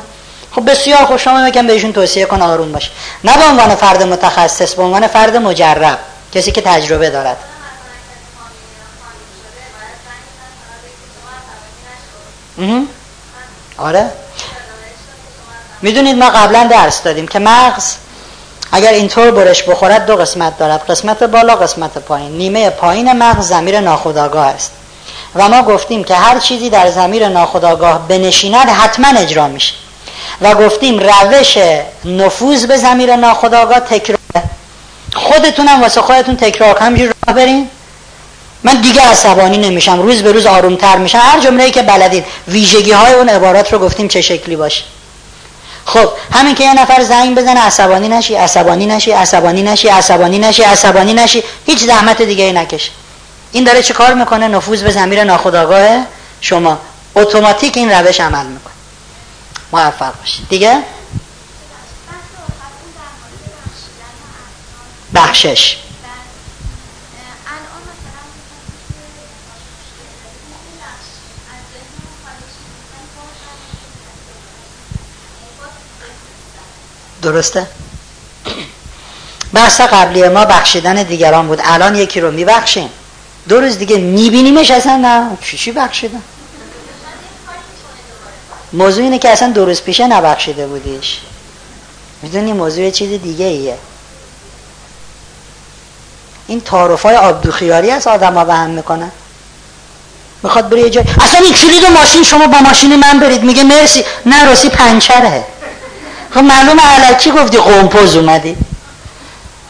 خب 0.56 0.72
بسیار 0.72 1.06
خوش 1.06 1.24
شما 1.24 1.44
میگم 1.44 1.68
بهشون 1.68 1.94
توصیه 1.94 2.26
کن 2.26 2.42
آروم 2.42 2.72
باشه 2.72 2.90
نه 3.24 3.38
به 3.38 3.44
عنوان 3.44 3.76
فرد 3.76 4.04
متخصص 4.04 4.74
به 4.74 4.84
عنوان 4.84 5.08
فرد 5.08 5.36
مجرب. 5.36 6.00
کسی 6.34 6.52
که 6.52 6.62
تجربه 6.62 7.10
دارد. 7.10 7.38
آره. 13.78 14.10
می‌دونید 15.82 16.18
ما 16.18 16.30
قبلا 16.30 16.68
درس 16.72 17.04
دادیم 17.04 17.28
که 17.28 17.40
مغز 17.40 17.96
اگر 18.72 18.94
اینطور 18.94 19.32
برش 19.32 19.64
بخورد 19.64 20.06
دو 20.06 20.16
قسمت 20.16 20.58
دارد. 20.58 20.86
قسمت 20.92 21.24
بالا 21.24 21.56
قسمت 21.56 21.98
پایین. 21.98 22.32
نیمه 22.32 22.70
پایین 22.70 23.14
مغز 23.14 23.48
زمیر 23.48 23.80
ناخودآگاه 23.80 24.46
است. 24.46 24.72
و 25.36 25.50
ما 25.50 25.62
گفتیم 25.62 26.04
که 26.04 26.16
هر 26.16 26.40
چیزی 26.40 26.70
در 26.70 26.92
زمیر 26.92 27.28
ناخودآگاه 27.28 28.08
بنشیند 28.08 28.70
حتما 28.70 29.08
اجرا 29.20 29.48
میشه. 29.48 29.74
و 30.42 30.56
گفتیم 30.56 31.00
روش 31.00 31.58
نفوذ 32.06 32.66
به 32.66 32.78
زمیر 32.78 33.16
ناخودآگاه 33.16 33.80
تکرار 33.80 34.20
خودتونم 35.16 35.82
واسه 35.82 36.02
خودتون 36.02 36.36
تکرار 36.36 36.78
همینجور 36.78 37.14
راه 37.28 37.36
برین. 37.36 37.70
من 38.64 38.82
دیگه 38.82 39.02
عصبانی 39.02 39.58
نمیشم 39.58 40.02
روز 40.02 40.24
به 40.24 40.32
روز 40.32 40.46
آرومتر 40.46 40.98
میشم. 40.98 41.20
هر 41.22 41.40
جمله 41.40 41.72
که 41.72 41.82
بلدید 41.82 42.26
ویژگی 42.48 42.92
های 42.92 43.14
اون 43.14 43.30
عبارات 43.30 43.74
رو 43.74 43.80
گفتیم 43.80 44.08
چه 44.08 44.22
شکلی 44.22 44.56
باشه. 44.56 44.84
خب 45.86 46.10
همین 46.32 46.56
که 46.56 46.64
یه 46.64 46.74
نفر 46.74 47.04
زنگ 47.04 47.38
بزنه 47.38 47.60
عصبانی 47.60 48.08
نشی 48.08 48.36
عصبانی 48.36 48.86
نشی 48.86 49.12
عصبانی 49.12 49.64
نشی 49.64 49.88
عصبانی 49.88 50.40
نشی 50.40 50.64
عصبانی 50.64 51.14
نشی 51.14 51.44
هیچ 51.66 51.80
زحمت 51.80 52.22
دیگه 52.22 52.44
ای 52.44 52.54
نکشه 52.54 52.92
این 53.52 53.64
داره 53.64 53.84
چه 53.84 53.94
کار 53.94 54.14
می‌کنه؟ 54.14 54.48
نفوذ 54.48 54.84
به 54.84 54.92
زمیر 54.92 55.24
ناخودآگاه 55.24 56.06
شما 56.42 56.80
اتوماتیک 57.16 57.78
این 57.78 57.92
روش 57.92 58.20
عمل 58.20 58.46
می‌کنه. 58.46 58.74
موفق 59.72 60.20
باشید. 60.20 60.50
دیگه؟ 60.50 60.84
بخشش. 65.16 65.78
درسته؟ 77.22 77.68
بحث 79.54 79.82
قبلی 79.82 80.30
ما 80.30 80.46
بخشیدن 80.46 81.04
دیگران 81.04 81.48
بود. 81.48 81.60
الان 81.64 81.96
یکی 81.96 82.20
رو 82.20 82.32
میبخشیم. 82.32 82.90
دو 83.50 83.62
روز 83.62 83.78
دیگه 83.78 83.98
میبینیمش 83.98 84.72
اصلا 84.72 84.98
نه. 84.98 85.38
چی 85.58 85.72
بخشیدن 85.72 86.22
موضوع 88.74 89.04
اینه 89.04 89.20
که 89.20 89.30
اصلا 89.30 89.52
دو 89.52 89.66
روز 89.66 89.82
پیشه 89.82 90.08
نبخشیده 90.08 90.68
بودیش. 90.68 91.20
می‌دونی 92.22 92.54
موضوع 92.54 92.90
چیز 92.90 93.22
دیگه 93.22 93.46
ایه. 93.46 93.78
این 96.48 96.62
تعارف 96.62 97.02
های 97.02 97.16
آبدوخیاری 97.16 97.92
از 97.92 98.08
آدم 98.08 98.34
ها 98.34 98.46
به 98.46 98.54
هم 98.54 98.70
می‌کنن. 98.70 99.12
می‌خواد 100.44 100.70
بری 100.70 100.82
یه 100.82 100.90
جای 100.90 101.04
اصلا 101.22 101.40
این 101.40 101.54
کلید 101.54 101.86
ماشین 101.86 102.24
شما 102.24 102.48
با 102.48 102.58
ماشین 102.60 102.96
من 102.96 103.20
برید. 103.20 103.44
میگه 103.44 103.64
مرسی. 103.64 104.04
نه 104.26 104.46
راستی 104.46 104.70
پنچره. 104.70 105.44
خب 106.32 106.40
معلوم 106.40 106.80
علکی 106.80 107.32
گفتی 107.32 107.58
قمپوز 107.58 108.16
اومدی. 108.16 108.58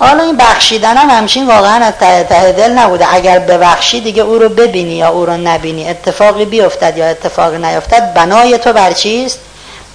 حالا 0.02 0.24
این 0.24 0.38
بخشیدن 0.38 0.98
هم 0.98 1.10
همچین 1.10 1.48
واقعا 1.48 1.86
از 1.86 1.94
ته 2.00 2.24
ته 2.24 2.52
دل 2.52 2.72
نبوده. 2.72 3.14
اگر 3.14 3.40
ببخشی 3.40 4.02
دیگه 4.02 4.24
او 4.24 4.40
رو 4.40 4.50
ببینی 4.50 4.94
یا 4.94 5.10
او 5.10 5.26
رو 5.26 5.38
نبینی. 5.38 5.90
اتفاقی 5.90 6.46
بیفتد 6.46 6.98
یا 6.98 7.06
اتفاقی 7.06 7.58
نیفتد 7.58 8.14
بنای 8.14 8.58
تو 8.58 8.74
بر 8.74 8.92
چیست؟ 8.92 9.40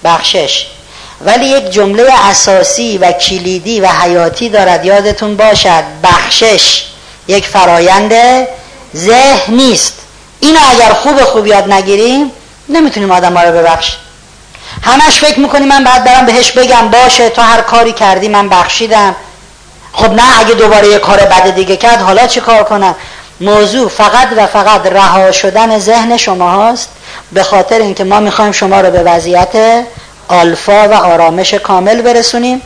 بخشش. 0.04 0.66
ولی 1.20 1.46
یک 1.46 1.70
جمله 1.70 2.08
اساسی 2.30 2.98
و 2.98 3.12
کلیدی 3.12 3.80
و 3.80 3.86
حیاتی 3.86 4.48
دارد 4.48 4.84
یادتون 4.84 5.36
باشد. 5.36 5.84
بخشش 6.02 6.84
یک 7.28 7.46
فرایند 7.46 8.12
ذهن 8.96 9.54
نیست. 9.54 9.94
اینو 10.40 10.58
اگر 10.70 10.92
خوب 10.92 11.24
خوب 11.24 11.46
یاد 11.46 11.72
نگیریم 11.72 12.30
نمی‌تونیم 12.68 13.10
آدم 13.10 13.36
ها 13.36 13.42
رو 13.42 13.52
ببخشیم 13.58 13.96
همش 14.82 15.18
فکر 15.20 15.40
می‌کنی 15.40 15.66
من 15.66 15.84
بعد 15.84 16.04
برم 16.04 16.26
بهش 16.26 16.52
بگم. 16.52 16.88
باشه 16.88 17.30
تو 17.30 17.42
هر 17.42 17.60
کاری 17.60 17.92
کردی 17.92 18.28
من 18.28 18.48
بخشیدم. 18.48 19.16
خب 19.96 20.12
نه 20.12 20.40
اگه 20.40 20.54
دوباره 20.54 20.88
یه 20.88 20.98
کار 20.98 21.18
بد 21.18 21.54
دیگه 21.54 21.76
کرد 21.76 22.00
حالا 22.00 22.26
چی 22.26 22.40
کار 22.40 22.64
کنم؟ 22.64 22.94
موضوع 23.40 23.88
فقط 23.88 24.28
و 24.36 24.46
فقط 24.46 24.86
رها 24.86 25.32
شدن 25.32 25.78
ذهن 25.78 26.16
شما 26.16 26.50
هاست 26.50 26.88
به 27.32 27.42
خاطر 27.42 27.78
اینکه 27.78 28.04
ما 28.04 28.20
می‌خوایم 28.20 28.52
شما 28.52 28.80
رو 28.80 28.90
به 28.90 29.02
وضعیت 29.02 29.84
آلفا 30.28 30.88
و 30.88 30.94
آرامش 30.94 31.54
کامل 31.54 32.02
برسونیم. 32.02 32.62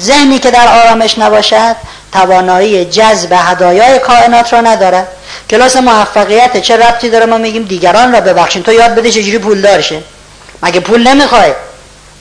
ذهنی 0.00 0.38
که 0.38 0.50
در 0.50 0.68
آرامش 0.68 1.18
نباشد 1.18 1.76
توانایی 2.12 2.84
جذب 2.84 3.32
هدایای 3.32 3.98
کائنات 3.98 4.52
را 4.52 4.60
نداره 4.60 5.06
کلاس 5.50 5.76
موفقیت 5.76 6.56
چه 6.56 6.76
ربطی 6.76 7.10
داره؟ 7.10 7.26
ما 7.26 7.38
میگیم 7.38 7.62
دیگران 7.62 8.12
را 8.12 8.20
ببخشین. 8.20 8.62
تو 8.62 8.72
یاد 8.72 8.94
بده 8.94 9.10
چجوری 9.10 9.38
پول 9.38 9.60
دارشه 9.60 10.02
مگه 10.62 10.80
پول 10.80 11.08
نمی‌خوای؟ 11.08 11.52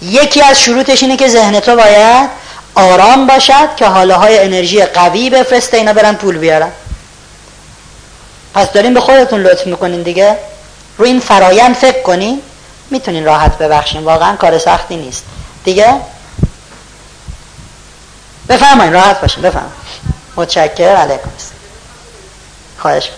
یکی 0.02 0.42
از 0.42 0.62
شروطش 0.62 1.04
اینه 1.04 1.18
که 1.18 1.28
ذهن 1.28 1.60
تو 1.60 1.76
باید 1.76 2.30
آرام 2.76 3.28
باشد 3.28 3.76
که 3.76 3.86
حاله 3.86 4.14
های 4.14 4.40
انرژی 4.40 4.86
قوی 4.86 5.30
بفرسته 5.30 5.78
اینا 5.78 5.94
برن 5.94 6.16
پول 6.16 6.38
بیارن. 6.38 6.72
پس 8.54 8.72
داریم 8.72 8.94
به 8.94 9.00
خودتون 9.02 9.42
لطف 9.42 9.68
می‌کنین 9.68 10.02
دیگه؟ 10.02 10.38
رو 10.98 11.06
این 11.06 11.20
فرایند 11.20 11.76
فکر 11.76 12.02
کنین 12.02 12.42
می‌تونین 12.90 13.26
راحت 13.26 13.58
ببخشین. 13.58 14.04
واقعا 14.04 14.36
کار 14.36 14.58
سختی 14.58 14.96
نیست. 14.96 15.24
دیگه؟ 15.64 15.96
بفرمایین 18.50 18.94
راحت 18.94 19.22
باشین 19.22 19.44
بفرمایین. 19.44 19.74
متشکر 20.36 20.96
علیکم 20.96 21.30
خواهش 22.78 23.12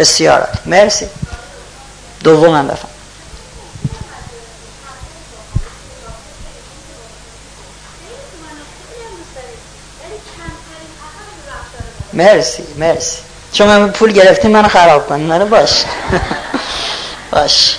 بسیار 0.00 0.48
مرسی. 0.66 1.08
دومم 2.24 2.68
بفهم 2.68 2.88
مرسی 12.12 12.62
مرسی. 12.76 13.18
چون 13.52 13.66
من 13.66 13.90
پول 13.90 14.12
گرفتی 14.12 14.48
منو 14.48 14.68
خراب 14.68 15.08
کنی 15.08 15.24
منو 15.26 15.46
باش. 15.46 15.84
باش. 17.32 17.76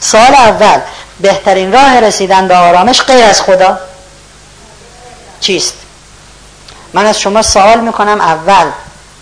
سال 0.00 0.34
اول. 0.34 0.80
بهترین 1.20 1.72
راه 1.72 2.00
رسیدن 2.00 2.48
به 2.48 2.56
آرامش 2.56 3.02
غیر 3.02 3.24
از 3.24 3.42
خدا 3.42 3.78
چیست؟ 5.40 5.74
من 6.92 7.06
از 7.06 7.20
شما 7.20 7.42
سوال 7.42 7.80
می‌کنم. 7.80 8.20
اول 8.20 8.70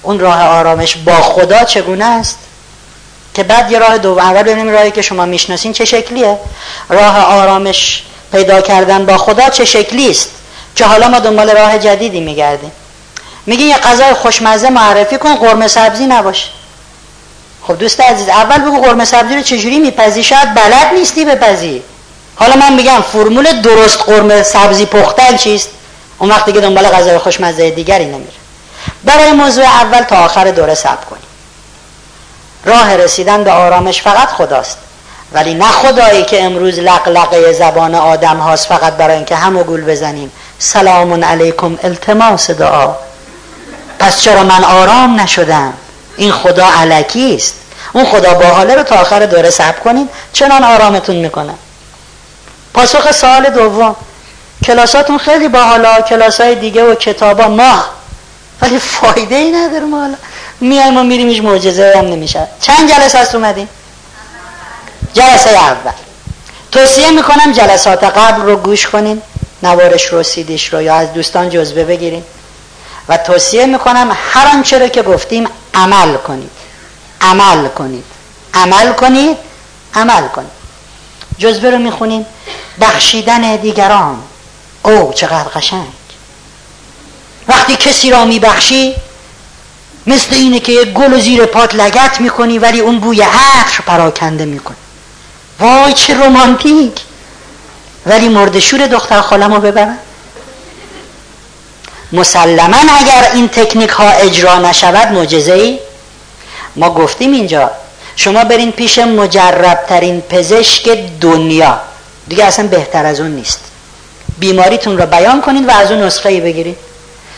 اون 0.07 0.19
راه 0.19 0.43
آرامش 0.43 0.97
با 0.97 1.15
خدا 1.15 1.65
چگونه 1.65 2.05
است؟ 2.05 2.39
که 3.35 3.43
بعد 3.43 3.73
یه 3.73 3.79
راه 3.79 3.99
دوم 3.99 4.19
اول 4.19 4.43
ببینیم 4.43 4.69
راهی 4.69 4.91
که 4.91 5.03
شما 5.03 5.25
می‌شناسین 5.25 5.73
چه 5.73 5.85
شکلیه. 5.85 6.39
راه 6.89 7.19
آرامش 7.19 8.03
پیدا 8.33 8.61
کردن 8.61 9.07
با 9.07 9.19
خدا 9.19 9.49
چه 9.49 9.65
شکلی 9.65 10.11
است؟ 10.11 10.31
که 10.77 10.85
حالا 10.85 11.09
ما 11.09 11.19
دنبال 11.19 11.51
راه 11.51 11.79
جدیدی 11.79 12.21
میگردیم. 12.21 12.73
میگه 13.47 13.65
یه 13.65 13.77
غذای 13.77 14.15
خوشمزه 14.15 14.71
معرفی 14.71 15.19
کن 15.19 15.35
قرمه 15.35 15.69
سبزی 15.69 16.07
نباشه 16.07 16.49
خب 17.67 17.79
دوست 17.79 18.01
عزیز 18.01 18.29
اول 18.29 18.59
بگو 18.59 18.81
قرمه 18.83 19.05
سبزی 19.05 19.35
رو 19.35 19.43
چجوری 19.43 19.79
میپزی؟ 19.79 20.23
شاید 20.23 20.55
بلد 20.55 20.95
نیستی 20.95 21.25
بپزی. 21.25 21.83
حالا 22.37 22.57
من 22.57 22.73
میگم 22.73 23.03
فرمول 23.13 23.61
درست 23.61 23.99
قرمه 23.99 24.43
سبزی 24.43 24.87
پختن 24.87 25.37
چیست؟ 25.37 25.69
اون 26.19 26.31
وقتی 26.31 26.53
که 26.53 26.61
دنبال 26.61 26.89
غذای 26.89 27.19
خوشمزه 27.19 27.71
دیگری 27.71 28.05
نمیره. 28.05 28.46
برای 29.07 29.33
موضوع 29.33 29.65
اول 29.65 30.03
تا 30.03 30.17
آخر 30.17 30.51
دوره 30.51 30.75
صبر 30.75 31.05
کنیم. 31.11 31.23
راه 32.65 32.97
رسیدن 32.97 33.45
به 33.45 33.51
آرامش 33.51 34.03
فقط 34.03 34.29
خداست. 34.29 34.79
ولی 35.33 35.55
نه 35.55 35.65
خدایی 35.65 36.25
که 36.25 36.45
امروز 36.45 36.79
لقلقه 36.79 37.53
زبان 37.53 37.95
آدم 37.95 38.37
هاست 38.37 38.67
فقط 38.67 38.93
برای 38.93 39.17
اینکه 39.17 39.37
همو 39.37 39.65
گول 39.65 39.85
بزنیم. 39.85 40.33
سلام 40.59 41.25
علیکم 41.25 41.79
التماس 41.83 42.51
دعا. 42.51 42.95
پس 43.99 44.21
چرا 44.21 44.43
من 44.43 44.65
آرام 44.65 45.21
نشدم؟ 45.21 45.73
این 46.17 46.33
خدا 46.33 46.67
علکی 46.81 47.35
است. 47.35 47.55
اون 47.93 48.05
خدا 48.05 48.35
باحاله 48.35 48.75
رو 48.75 48.83
تا 48.83 48.97
آخر 48.97 49.27
دوره 49.27 49.51
صبر 49.51 49.79
کنید 49.79 50.09
چنان 50.33 50.65
آرامتون 50.65 51.17
می‌کنه. 51.17 51.55
پاسخ 52.75 53.13
سوال 53.13 53.51
دوم. 53.51 53.97
کلاساتون 54.67 55.19
خیلی 55.19 55.49
باحالا 55.49 56.01
کلاس 56.01 56.41
دیگه 56.41 56.85
و 56.85 56.95
کتابا 56.95 57.49
ماه. 57.49 57.89
ولی 58.63 58.79
فایده 58.79 59.35
ای 59.37 59.51
نداره 59.51 59.85
ما 59.85 60.01
حالا 60.01 60.15
میایم 60.61 60.97
و 60.97 61.03
میریم 61.03 61.29
هیچ 61.29 61.43
معجزه 61.43 61.95
هم 61.97 62.05
نمیشه. 62.05 62.47
چند 62.61 62.91
جلسه 62.91 63.19
هست 63.19 63.35
اومدیم 63.35 63.69
جلسه 65.15 65.51
اول. 65.51 65.93
توصیه 66.73 67.11
می‌کنم 67.11 67.53
جلسات 67.53 68.05
قبل 68.05 68.43
رو 68.43 68.57
گوش 68.57 68.87
کنین 68.87 69.23
نوارش 69.63 70.07
رو 70.07 70.23
سیدیش 70.23 70.73
رو 70.73 70.83
یا 70.83 70.95
از 70.95 71.13
دوستان 71.13 71.51
جزبه 71.51 71.85
بگیرین. 71.85 72.25
و 73.09 73.17
توصیه 73.17 73.67
می‌کنم 73.67 74.17
هر 74.33 74.47
آنچه 74.47 74.79
رو 74.79 74.89
که 74.89 75.03
گفتیم 75.03 75.49
عمل 75.75 76.17
کنید. 76.17 76.51
عمل 77.21 77.69
کنید. 77.69 78.05
عمل 78.55 78.93
کنید 78.93 79.37
عمل 79.95 80.29
کنید. 80.29 80.51
جزبه 81.39 81.71
رو 81.71 81.79
می‌خونیم 81.79 82.27
بخشیدن 82.81 83.57
دیگران. 83.57 84.23
او 84.83 85.13
چقدر 85.13 85.49
قشنگ. 85.49 85.89
وقتی 87.49 87.77
کسی 87.77 88.11
را 88.11 88.25
میبخشی 88.25 88.95
مثل 90.07 90.35
اینه 90.35 90.61
که 90.61 90.85
گل 90.85 91.13
و 91.13 91.21
زیر 91.21 91.47
پات 91.47 91.75
لگت 91.75 92.21
می‌کنی 92.21 92.59
ولی 92.59 92.81
اون 92.81 92.99
بوی 92.99 93.23
عطر 93.23 93.83
پراکنده 93.87 94.45
می‌کنی. 94.45 94.77
وای 95.61 95.93
چه 95.93 96.15
رومانتیک 96.15 97.01
ولی 98.07 98.29
مردشور 98.29 98.87
دختر 98.87 99.21
خالم 99.21 99.55
رو 99.55 99.61
ببرن 99.61 99.99
مسلما 102.13 102.77
اگر 102.99 103.31
این 103.35 103.49
تکنیک 103.49 103.91
ها 103.91 104.11
اجرا 104.11 104.59
نشود 104.59 105.13
معجزه 105.13 105.53
ای 105.53 105.79
ما 106.77 106.91
گفتیم 106.91 107.33
اینجا 107.33 107.71
شما 108.17 108.45
برین 108.45 108.73
پیش 108.73 108.99
مجربترین 108.99 110.21
پزشک 110.21 110.89
دنیا. 111.21 111.81
دیگه 112.29 112.45
اصلا 112.45 112.67
بهتر 112.67 113.07
از 113.07 113.21
اون 113.21 113.31
نیست. 113.31 113.61
بیماریتون 114.39 114.99
رو 114.99 115.07
بیان 115.07 115.41
کنید 115.41 115.69
و 115.69 115.71
از 115.71 115.91
اون 115.91 116.03
نسخه 116.03 116.29
ای 116.29 116.41
بگیرید. 116.41 116.77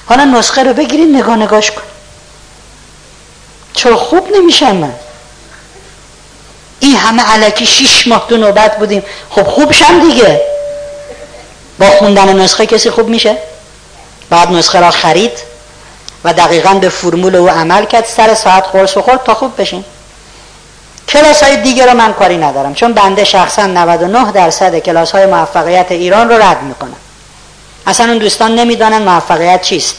حالا 0.08 0.24
نسخه 0.24 0.62
رو 0.62 0.72
بگیرید 0.72 1.16
نگاه 1.16 1.36
نگاش 1.36 1.70
کن. 1.70 1.82
چرا 3.74 3.96
خوب 3.96 4.28
نمیشم 4.36 4.76
من؟ 4.76 4.94
این 6.80 6.96
همه 6.96 7.22
علکی 7.22 7.66
شیش 7.66 8.08
ماه 8.08 8.26
تو 8.28 8.36
نوبت 8.36 8.78
بودیم. 8.78 9.02
خب 9.30 9.42
خوب 9.42 9.72
شم 9.72 10.10
دیگه. 10.10 10.40
با 11.78 11.90
خوندن 11.90 12.40
نسخه 12.40 12.66
کسی 12.66 12.90
خوب 12.90 13.08
میشه؟ 13.08 13.36
بعد 14.30 14.50
نسخه 14.50 14.80
را 14.80 14.90
خرید 14.90 15.32
و 16.24 16.32
دقیقا 16.32 16.74
به 16.74 16.88
فرمول 16.88 17.36
او 17.36 17.48
عمل 17.48 17.84
کرد 17.84 18.04
سر 18.04 18.34
ساعت 18.34 18.64
قرص 18.72 18.96
و 18.96 19.02
خورد 19.02 19.24
تا 19.24 19.34
خوب 19.34 19.60
بشین. 19.60 19.84
کلاس 21.08 21.42
های 21.42 21.56
دیگه 21.56 21.86
رو 21.86 21.94
من 21.94 22.12
کاری 22.12 22.36
ندارم 22.36 22.74
چون 22.74 22.92
بنده 22.92 23.24
شخصا 23.24 23.66
99 23.66 24.32
درصد 24.32 24.78
کلاس 24.78 25.10
های 25.10 25.26
موفقیت 25.26 25.86
ایران 25.92 26.28
رو 26.28 26.42
رد 26.42 26.62
می‌کنم. 26.62 26.96
اصلا 27.88 28.06
اون 28.06 28.18
دوستان 28.18 28.54
نمی‌دانن 28.54 29.02
موفقیت 29.02 29.62
چیست. 29.62 29.96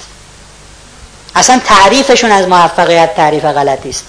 اصلا 1.36 1.62
تعریفشون 1.66 2.32
از 2.32 2.48
موفقیت 2.48 3.16
تعریف 3.16 3.46
غلطی 3.46 3.90
است 3.90 4.06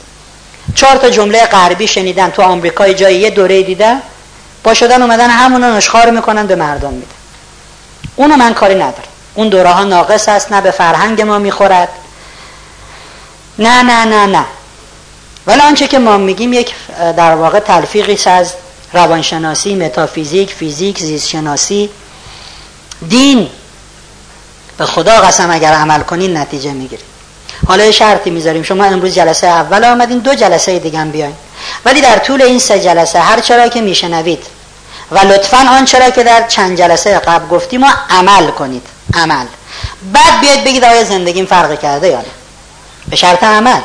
چهار 0.74 0.96
تا 0.96 1.10
جمله 1.10 1.46
غربی 1.46 1.86
شنیدن 1.86 2.30
تو 2.30 2.42
آمریکا 2.42 2.92
جای 2.92 3.14
یه 3.16 3.30
دوره 3.30 3.62
دیدن 3.62 4.02
با 4.64 4.74
شدن 4.74 5.02
اومدن 5.02 5.30
همون 5.30 5.64
رو 5.64 5.76
نشخار 5.76 6.10
می‌کنن 6.10 6.46
به 6.46 6.54
مردم 6.56 6.92
میده 6.92 7.14
اونو 8.16 8.36
من 8.36 8.54
کاری 8.54 8.74
ندارم. 8.74 9.08
اون 9.34 9.48
دوره 9.48 9.70
ها 9.70 9.84
ناقص 9.84 10.28
است 10.28 10.52
نه 10.52 10.60
به 10.60 10.70
فرهنگ 10.70 11.22
ما 11.22 11.38
می‌خورد. 11.38 11.88
نه 13.58 13.82
نه 13.82 14.04
نه 14.04 14.26
نه. 14.26 14.44
ولی 15.46 15.60
آنچه 15.60 15.86
که 15.86 15.98
ما 15.98 16.16
میگیم 16.16 16.52
یک 16.52 16.74
در 17.16 17.34
واقع 17.34 17.58
تلفیقی 17.58 18.18
از 18.30 18.52
روانشناسی 18.92 19.74
متافیزیک 19.74 20.54
فیزیک 20.54 20.98
زیستشناسی. 20.98 21.90
دین 23.08 23.50
به 24.80 24.86
خدا 24.86 25.20
قسم 25.20 25.50
اگر 25.50 25.72
عمل 25.72 26.02
کنین 26.02 26.36
نتیجه 26.36 26.72
می‌گیرید 26.72 27.04
حالا 27.68 27.84
یه 27.84 27.92
شرطی 27.92 28.30
می‌ذاریم. 28.30 28.62
شما 28.62 28.84
امروز 28.84 29.14
جلسه 29.14 29.46
اول 29.46 29.84
آمدین 29.84 30.18
دو 30.18 30.34
جلسه 30.34 30.78
دیگه 30.78 30.98
هم 30.98 31.10
بیاین. 31.10 31.34
ولی 31.84 32.00
در 32.00 32.18
طول 32.18 32.42
این 32.42 32.58
سه 32.58 32.80
جلسه 32.80 33.20
هر 33.20 33.40
چرا 33.40 33.68
که 33.68 33.80
میشنوید 33.80 34.46
و 35.10 35.18
لطفا 35.18 35.58
آن 35.70 35.84
چرا 35.84 36.10
که 36.10 36.22
در 36.24 36.46
چند 36.46 36.78
جلسه 36.78 37.18
قبل 37.18 37.48
گفتیم 37.48 37.84
عمل 38.10 38.50
کنید. 38.50 38.86
عمل. 39.14 39.46
بعد 40.12 40.40
بیاید 40.40 40.64
بگید 40.64 40.84
آیا 40.84 41.04
زندگیم 41.04 41.46
فرق 41.46 41.80
کرده 41.80 42.08
یا 42.08 42.18
نه. 42.18 42.24
به 43.08 43.16
شرط 43.16 43.44
عمل. 43.44 43.80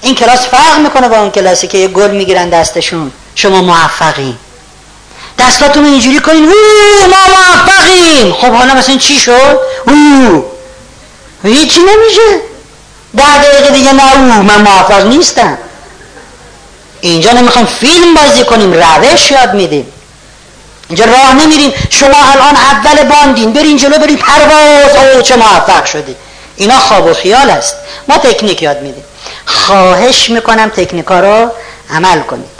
این 0.00 0.14
کلاس 0.14 0.46
فرق 0.46 0.78
می‌کنه 0.78 1.08
با 1.08 1.16
اون 1.16 1.30
کلاسی 1.30 1.66
که 1.66 1.78
یه 1.78 1.88
گل 1.88 2.10
می‌گیرن 2.10 2.48
دستشون. 2.48 3.12
شما 3.34 3.62
موفقین. 3.62 4.38
دستاتون 5.38 5.84
رو 5.84 5.90
اینجوری 5.90 6.20
کنین. 6.20 6.46
ما 7.10 7.16
موفقیم. 7.36 8.32
خب 8.32 8.52
حالا 8.52 8.74
مثلا 8.74 8.96
چی 8.96 9.18
شد؟ 9.18 9.60
او 9.86 10.44
هیچی 11.42 11.80
نمیشه. 11.80 12.40
ده 13.16 13.38
دقیقه 13.38 13.70
دیگه 13.70 13.92
نه 13.92 14.16
او 14.16 14.42
من 14.42 14.60
موفق 14.60 15.06
نیستم. 15.06 15.58
اینجا 17.00 17.32
نمی‌خوام 17.32 17.66
فیلم 17.66 18.14
بازی 18.14 18.44
کنیم 18.44 18.72
روش 18.72 19.30
یاد 19.30 19.54
میدیم. 19.54 19.92
اینجا 20.88 21.04
راه 21.04 21.34
نمیریم. 21.34 21.72
شما 21.90 22.16
الان 22.32 22.56
اول 22.56 23.04
باندین 23.04 23.52
برین 23.52 23.76
جلو 23.76 23.98
برین 23.98 24.16
پرواز. 24.16 25.14
او 25.14 25.22
چه 25.22 25.36
موفق 25.36 25.84
شدی. 25.84 26.16
اینا 26.56 26.78
خواب 26.78 27.06
و 27.06 27.14
خیال 27.14 27.50
است. 27.50 27.76
ما 28.08 28.18
تکنیک 28.18 28.62
یاد 28.62 28.82
میدیم. 28.82 29.04
خواهش 29.46 30.30
می‌کنم 30.30 30.68
تکنیکا 30.68 31.20
رو 31.20 31.50
عمل 31.90 32.20
کنید. 32.20 32.57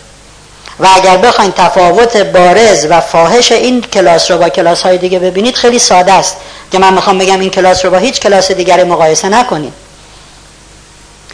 و 0.80 0.88
اگر 0.94 1.16
بخواین 1.16 1.52
تفاوت 1.52 2.16
بارز 2.16 2.86
و 2.90 3.00
فاحش 3.00 3.52
این 3.52 3.80
کلاس 3.80 4.30
رو 4.30 4.38
با 4.38 4.48
کلاس 4.48 4.82
های 4.82 4.98
دیگه 4.98 5.18
ببینید 5.18 5.54
خیلی 5.54 5.78
ساده 5.78 6.12
است. 6.12 6.36
که 6.72 6.78
من 6.78 6.94
می‌خوام 6.94 7.18
بگم 7.18 7.40
این 7.40 7.50
کلاس 7.50 7.84
رو 7.84 7.90
با 7.90 7.98
هیچ 7.98 8.20
کلاس 8.20 8.52
دیگری 8.52 8.84
مقایسه 8.84 9.28
نکنید 9.28 9.72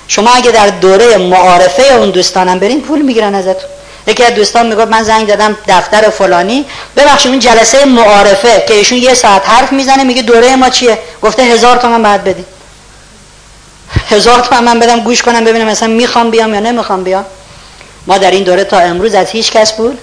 شما 0.08 0.30
اگه 0.30 0.50
در 0.50 0.66
دوره 0.68 1.16
معارفه 1.16 1.82
اون 1.82 2.10
دوستانم 2.10 2.58
برین 2.58 2.82
پول 2.82 3.02
می‌گیرن 3.02 3.34
ازتون. 3.34 3.70
یکی 4.06 4.24
از 4.24 4.34
دوستان 4.34 4.66
می‌گفت 4.66 4.88
من 4.88 5.02
زنگ 5.02 5.26
دادم 5.26 5.56
دفتر 5.68 6.10
فلانی. 6.10 6.66
ببخشید 6.96 7.30
این 7.30 7.40
جلسه 7.40 7.84
معارفه 7.84 8.64
که 8.68 8.74
ایشون 8.74 8.98
یه 8.98 9.14
ساعت 9.14 9.48
حرف 9.48 9.72
می‌زنه 9.72 10.04
میگه 10.04 10.22
دوره 10.22 10.56
ما 10.56 10.68
چیه؟ 10.68 10.98
گفته 11.22 11.42
هزار 11.42 11.76
تومن 11.76 12.02
بعد 12.02 12.24
بدی 12.24 12.44
هزار 14.10 14.40
تومن 14.40 14.64
من 14.64 14.78
بدم 14.78 15.00
گوش 15.00 15.22
کنم 15.22 15.44
ببینم 15.44 15.66
مثلا 15.66 15.88
می‌خوام 15.88 16.30
بیام 16.30 16.54
یا 16.54 16.60
نمی‌خوام 16.60 17.04
بیام. 17.04 17.24
ما 18.06 18.18
در 18.18 18.30
این 18.30 18.42
دوره 18.42 18.64
تا 18.64 18.78
امروز 18.78 19.14
از 19.14 19.30
هیچ 19.30 19.52
کس 19.52 19.76
پول 19.76 19.96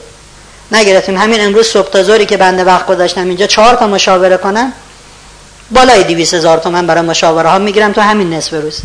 نگرفتیم. 0.72 1.18
همین 1.18 1.42
امروز 1.42 1.68
صبح 1.68 1.90
تا 1.90 2.04
زوری 2.04 2.26
که 2.26 2.38
بنده 2.38 2.64
وقت 2.64 2.86
گذاشتم 2.86 3.28
اینجا 3.28 3.48
چهار 3.48 3.76
تا 3.76 3.88
مشاوره 3.88 4.38
کنم 4.38 4.74
بالای 5.72 6.04
دیویس 6.04 6.34
هزار 6.34 6.58
تومن 6.58 6.88
برای 6.88 7.02
مشاوره 7.02 7.50
ها 7.50 7.58
می‌گیرم 7.58 7.92
تو 7.92 8.02
همین 8.02 8.34
نصف 8.34 8.54
روز. 8.54 8.80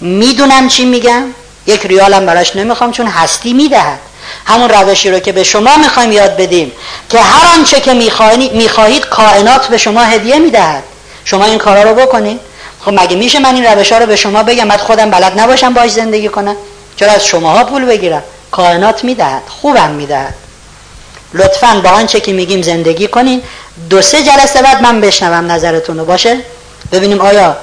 می‌دونم 0.00 0.68
چی 0.68 0.84
میگم؟ 0.84 1.24
یک 1.66 1.86
ریالم 1.86 2.26
براش 2.26 2.56
نمی‌خوام 2.56 2.92
چون 2.92 3.06
هستی 3.06 3.52
می‌دهد. 3.52 3.98
همون 4.44 4.68
روشی 4.68 5.10
رو 5.10 5.18
که 5.18 5.32
به 5.32 5.44
شما 5.44 5.76
می‌خوایم 5.76 6.12
یاد 6.12 6.36
بدیم 6.36 6.72
که 7.08 7.20
هر 7.20 7.58
آنچه 7.58 7.80
که 7.80 7.94
می‌خواهید 8.52 9.06
کائنات 9.06 9.66
به 9.66 9.78
شما 9.78 10.00
هدیه 10.00 10.38
می‌دهد. 10.38 10.82
شما 11.24 11.44
این 11.44 11.58
کارا 11.58 11.82
رو 11.82 11.94
بکنید 11.94 12.40
خب 12.80 12.92
مگه 12.92 13.16
میشه 13.16 13.38
من 13.38 13.54
این 13.54 13.64
روش 13.64 13.92
ها 13.92 13.98
رو 13.98 14.06
به 14.06 14.16
شما 14.16 14.42
بگم؟ 14.42 14.68
بعد 14.68 14.80
خودم 14.80 15.10
بلد 15.10 15.40
نباشم 15.40 15.74
باش 15.74 15.90
زندگی 15.90 16.28
کنم. 16.28 16.56
چرا 16.98 17.12
از 17.12 17.24
شماها 17.26 17.64
پول 17.64 17.84
بگیرم؟ 17.84 18.22
کائنات 18.50 19.04
می‌دهد 19.04 19.42
خوبم 19.48 19.90
می‌دهد. 19.90 20.34
لطفا 21.34 21.80
با 21.84 21.90
آنچه 21.90 22.20
که 22.20 22.32
میگیم 22.32 22.62
زندگی 22.62 23.08
کنین. 23.08 23.42
دو 23.90 24.02
سه 24.02 24.22
جلسه 24.22 24.62
بعد 24.62 24.82
من 24.82 25.00
بشنوم 25.00 25.52
نظرتون 25.52 25.98
رو 25.98 26.04
باشه؟ 26.04 26.38
ببینیم 26.92 27.20
آیا 27.20 27.56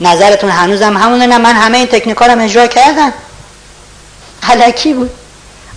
نظرتون 0.00 0.50
هنوزم 0.50 0.96
همونه؟ 0.96 1.26
نه 1.26 1.38
من 1.38 1.54
همه 1.54 1.78
این 1.78 1.86
تکنیکارم 1.86 2.40
اجرا 2.40 2.66
کردم. 2.66 3.12
حلکی 4.40 4.92
بود. 4.92 5.10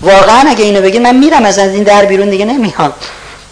واقعا 0.02 0.49
اگه 0.49 0.65
اینو 0.65 0.82
بگید 0.82 1.02
من 1.02 1.15
میرم 1.15 1.45
از 1.45 1.58
این 1.60 1.84
در 1.84 2.06
بیرون 2.06 2.30
دیگه 2.30 2.45
نمیام 2.45 2.93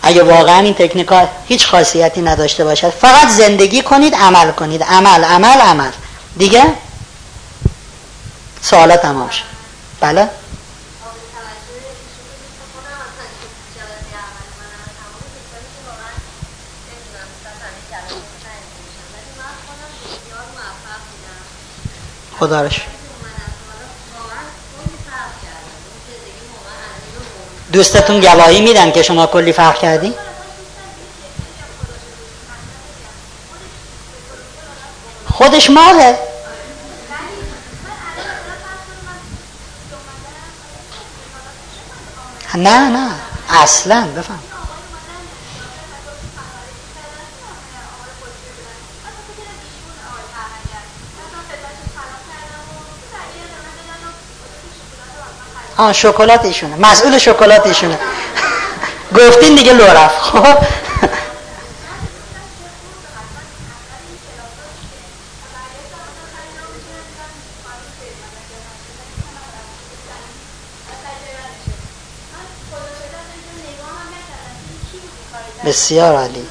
اگه 0.03 0.23
واقعا 0.23 0.59
این 0.59 0.73
تکنیکا 0.73 1.29
هیچ 1.47 1.67
خاصیتی 1.67 2.21
نداشته 2.21 2.63
باشد 2.63 2.89
فقط 2.89 3.27
زندگی 3.27 3.81
کنید 3.81 4.15
عمل 4.15 4.51
کنید. 4.51 4.83
عمل 4.83 5.23
عمل 5.23 5.61
عمل. 5.61 5.91
دیگه؟ 6.37 6.63
سوالات 8.61 9.01
تمام 9.01 9.29
شد 9.29 9.50
بله. 10.01 10.29
خدا 22.39 22.69
دوستتون 27.71 28.19
گواهی 28.19 28.61
میدن 28.61 28.91
که 28.91 29.03
شما 29.03 29.27
کلی 29.27 29.53
فرق 29.53 29.79
کردی؟ 29.79 30.13
خودش 35.31 35.69
ماله. 35.69 36.30
نه 42.55 42.89
نه 42.89 43.09
اصلا 43.63 44.07
بفهم. 44.17 44.39
آه 55.77 55.93
شکلات 55.93 56.45
ایشونه 56.45 56.75
مسئول 56.75 57.17
شکلات 57.17 57.67
ایشونه 57.67 57.99
گفتین 59.17 59.55
دیگه 59.55 59.73
لو 59.73 59.85
رفت. 59.85 60.21
خب. 60.21 60.57
بسیار 75.65 76.15
عالی. 76.15 76.47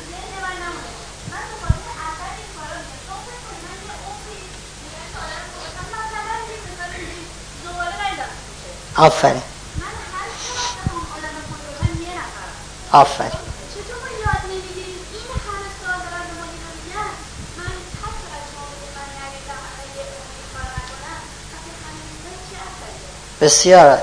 آفرین. 8.96 9.42
آفرین. 12.92 13.30
بسیار 23.40 23.88
عالی. 23.88 24.02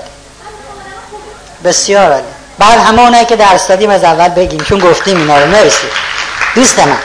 بسیار 1.64 2.12
عالی. 2.12 2.37
بعد 2.58 2.78
همه 2.78 3.24
که 3.24 3.36
درس 3.36 3.66
دادیم 3.66 3.90
از 3.90 4.04
اول 4.04 4.28
بگیم 4.28 4.60
چون 4.60 4.78
گفتیم 4.78 5.16
اینا 5.16 5.38
رو. 5.38 5.46
مرسی. 5.46 5.86
دوست 6.54 6.78
من 6.78 6.98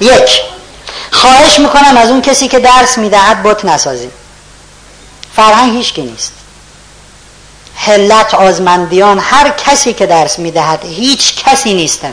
یک 0.00 0.40
خواهش 1.10 1.58
می‌کنم 1.58 1.96
از 1.96 2.10
اون 2.10 2.22
کسی 2.22 2.48
که 2.48 2.58
درس 2.58 2.98
می‌دهد 2.98 3.42
بت 3.42 3.64
نسازیم 3.64 4.10
فرهنگ 5.36 5.76
هیچ 5.76 5.98
نیست. 5.98 6.32
هلت 7.76 8.34
آزمندیان 8.34 9.18
هر 9.18 9.50
کسی 9.50 9.92
که 9.92 10.06
درس 10.06 10.38
می‌دهد 10.38 10.84
هیچ 10.84 11.44
کسی 11.44 11.74
نیستن. 11.74 12.12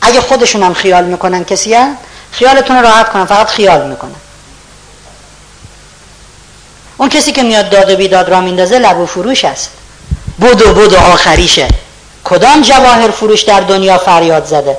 اگه 0.00 0.20
خودشون 0.20 0.62
هم 0.62 0.74
خیال 0.74 1.04
می‌کنن 1.04 1.44
کسی 1.44 1.74
هم 1.74 1.96
خیالتون 2.32 2.82
راحت 2.82 3.12
کنن 3.12 3.24
فقط 3.24 3.48
خیال 3.48 3.88
می‌کنن. 3.88 4.14
اون 6.96 7.08
کسی 7.08 7.32
که 7.32 7.42
میاد 7.42 7.70
داد 7.70 7.90
و 7.90 7.96
بیداد 7.96 8.28
را 8.28 8.40
میندازه 8.40 8.78
لب 8.78 8.98
و 8.98 9.06
فروش 9.06 9.44
است. 9.44 9.70
بودو 10.38 10.74
بودو 10.74 10.98
آخریشه. 10.98 11.68
کدام 12.30 12.62
جواهر 12.62 13.10
فروش 13.10 13.42
در 13.42 13.60
دنیا 13.60 13.98
فریاد 13.98 14.44
زده؟ 14.44 14.76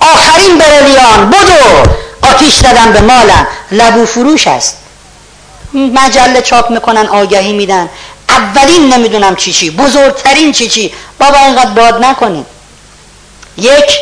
آخرین 0.00 0.58
برویان 0.58 1.30
بودو 1.30 1.90
آتیش 2.22 2.54
زدن 2.54 2.92
به 2.92 3.00
مالم 3.00 3.46
لبو 3.70 4.06
فروش 4.06 4.46
است. 4.46 4.76
مجله 5.72 6.42
چاپ 6.42 6.70
می‌کنن 6.70 7.06
آگهی 7.06 7.52
میدن. 7.52 7.88
اولین 8.28 8.92
نمی‌دونم 8.94 9.36
چی 9.36 9.52
چی 9.52 9.70
بزرگترین 9.70 10.52
چی 10.52 10.68
چی. 10.68 10.92
بابا 11.20 11.38
اینقدر 11.38 11.70
باد 11.70 12.04
نکنید 12.04 12.46
یک 13.56 13.98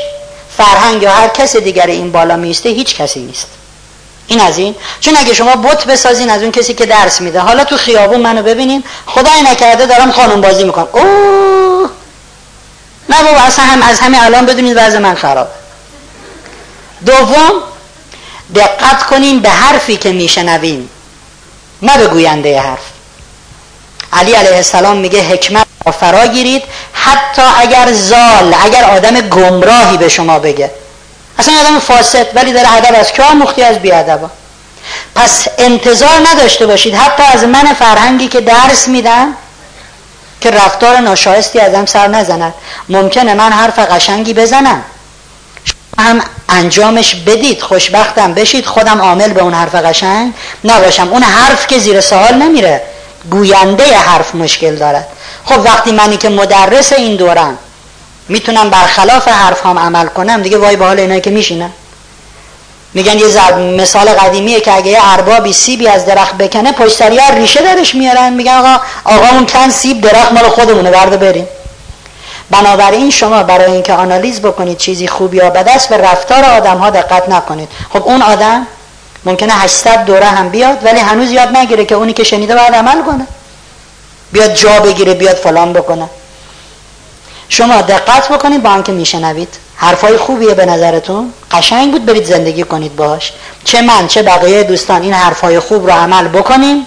فرهنگ 0.56 1.02
یا 1.02 1.10
هر 1.10 1.28
کس 1.28 1.56
دیگر 1.56 1.86
این 1.86 2.12
بالا 2.12 2.36
میسته 2.36 2.68
هیچ 2.68 2.96
کسی 2.96 3.20
نیست. 3.20 3.46
این 4.26 4.40
از 4.40 4.58
این. 4.58 4.74
چون 5.00 5.16
اگه 5.16 5.34
شما 5.34 5.56
بت 5.56 5.84
بسازین 5.86 6.30
از 6.30 6.42
اون 6.42 6.52
کسی 6.52 6.74
که 6.74 6.86
درس 6.86 7.20
میده. 7.20 7.40
حالا 7.40 7.64
تو 7.64 7.76
خیابون 7.76 8.20
منو 8.20 8.42
ببینین. 8.42 8.84
خدای 9.06 9.42
نکرده 9.42 9.86
دارم 9.86 10.12
خانم 10.12 10.40
بازی 10.40 10.64
می‌کنم. 10.64 10.88
اوه! 10.92 11.90
نه 13.12 13.22
بابا 13.22 13.40
اصلا 13.40 13.64
هم 13.64 13.82
از 13.82 14.00
همین 14.00 14.20
الان 14.20 14.46
بدونید 14.46 14.76
وضع 14.76 14.98
من 14.98 15.14
خراب. 15.14 15.48
دوم 17.06 17.52
دقت 18.54 19.02
کنین 19.02 19.40
به 19.40 19.50
حرفی 19.50 19.96
که 19.96 20.12
میشنوین 20.12 20.88
نه 21.82 21.98
به 21.98 22.06
گوینده 22.06 22.60
حرف. 22.60 22.80
علی 24.12 24.32
علیه 24.32 24.56
السلام 24.56 24.96
میگه 24.96 25.22
حکمت 25.22 25.66
را 25.86 25.92
فرا 25.92 26.26
گیرید 26.26 26.62
حتی 26.92 27.42
اگر 27.56 27.92
زال 27.92 28.54
اگر 28.64 28.84
آدم 28.84 29.20
گمراهی 29.20 29.96
به 29.96 30.08
شما 30.08 30.38
بگه. 30.38 30.70
اصلا 31.38 31.54
آدم 31.60 31.78
فاسد 31.78 32.26
ولی 32.34 32.52
در 32.52 32.66
ادب 32.68 33.00
از 33.00 33.12
که 33.12 33.22
مختی 33.22 33.62
از 33.62 33.78
بیادبا. 33.78 34.30
پس 35.14 35.48
انتظار 35.58 36.20
نداشته 36.30 36.66
باشید 36.66 36.94
حتی 36.94 37.22
از 37.22 37.44
من 37.44 37.74
فرهنگی 37.74 38.28
که 38.28 38.40
درس 38.40 38.88
میدم 38.88 39.36
که 40.42 40.50
رفتار 40.50 40.96
ناشایستی 40.96 41.60
ازم 41.60 41.86
سر 41.86 42.08
نزند. 42.08 42.54
ممکنه 42.88 43.34
من 43.34 43.52
حرف 43.52 43.78
قشنگی 43.78 44.34
بزنم. 44.34 44.82
هم 45.98 46.20
انجامش 46.48 47.14
بدید 47.14 47.62
خوشبختم 47.62 48.34
بشید 48.34 48.66
خودم 48.66 49.02
عامل 49.02 49.32
به 49.32 49.42
اون 49.42 49.54
حرف 49.54 49.74
قشنگ 49.74 50.34
نباشم. 50.64 51.08
اون 51.08 51.22
حرف 51.22 51.66
که 51.66 51.78
زیر 51.78 52.00
سوال 52.00 52.34
نمیره. 52.34 52.82
گوینده 53.30 53.96
حرف 53.96 54.34
مشکل 54.34 54.76
دارد 54.76 55.08
خب 55.44 55.60
وقتی 55.64 55.92
منی 55.92 56.16
که 56.16 56.28
مدرس 56.28 56.92
این 56.92 57.16
دورم 57.16 57.58
می‌تونم 58.28 58.70
برخلاف 58.70 59.28
حرف 59.28 59.66
هم 59.66 59.78
عمل 59.78 60.06
کنم؟ 60.06 60.42
دیگه 60.42 60.58
وای 60.58 60.76
به 60.76 60.84
حال 60.84 61.00
اینایی 61.00 61.20
که 61.20 61.30
میشینن. 61.30 61.70
میگن 62.94 63.18
یه 63.18 63.28
زب 63.28 63.58
مثال 63.58 64.08
قدیمیه 64.08 64.60
که 64.60 64.76
اگه 64.76 64.90
یه 64.90 64.98
اربابی 65.02 65.52
سیبی 65.52 65.88
از 65.88 66.06
درخت 66.06 66.38
بکنه 66.38 66.72
پشت 66.72 67.02
ریشه 67.02 67.62
درش 67.62 67.94
میارن. 67.94 68.32
میگن 68.32 68.52
آقا 68.52 68.80
آقا 69.04 69.26
اون 69.26 69.46
کن 69.46 69.70
سیب 69.70 70.00
درخت 70.00 70.32
مال 70.32 70.48
خودمونه 70.48 70.90
برده 70.90 71.16
بریم. 71.16 71.48
بنابراین 72.50 73.10
شما 73.10 73.42
برای 73.42 73.72
اینکه 73.72 73.92
آنالیز 73.92 74.40
بکنید 74.40 74.76
چیزی 74.76 75.08
خوب 75.08 75.34
یا 75.34 75.50
بد 75.50 75.68
است 75.68 75.88
به 75.88 75.96
رفتار 75.96 76.44
آدم 76.44 76.78
ها 76.78 76.90
دقت 76.90 77.28
نکنید. 77.28 77.68
خب 77.92 78.02
اون 78.02 78.22
آدم 78.22 78.66
ممکنه 79.24 79.52
800 79.52 80.04
دوره 80.04 80.26
هم 80.26 80.48
بیاد 80.48 80.84
ولی 80.84 81.00
هنوز 81.00 81.30
یاد 81.30 81.56
نگیره 81.56 81.84
که 81.84 81.94
اونی 81.94 82.12
که 82.12 82.24
شنیده 82.24 82.54
باید 82.54 82.74
عمل 82.74 83.02
کنه. 83.02 83.26
بیاد 84.32 84.54
جا 84.54 84.80
بگیره 84.80 85.14
بیاد 85.14 85.36
فلان 85.36 85.72
بکنه. 85.72 86.08
شما 87.52 87.82
دقت 87.82 88.28
بکنید 88.28 88.62
با 88.62 88.70
هم 88.70 88.82
که 88.82 88.92
میشنوید. 88.92 89.48
حرفای 89.76 90.16
خوبیه 90.16 90.54
به 90.54 90.66
نظرتون. 90.66 91.32
قشنگ 91.50 91.92
بود 91.92 92.06
برید 92.06 92.24
زندگی 92.24 92.62
کنید 92.64 92.96
باش 92.96 93.32
چه 93.64 93.82
من 93.82 94.06
چه 94.06 94.22
بقیه 94.22 94.62
دوستان 94.62 95.02
این 95.02 95.12
حرفای 95.12 95.60
خوب 95.60 95.86
رو 95.86 95.92
عمل 95.92 96.28
بکنیم؟ 96.28 96.86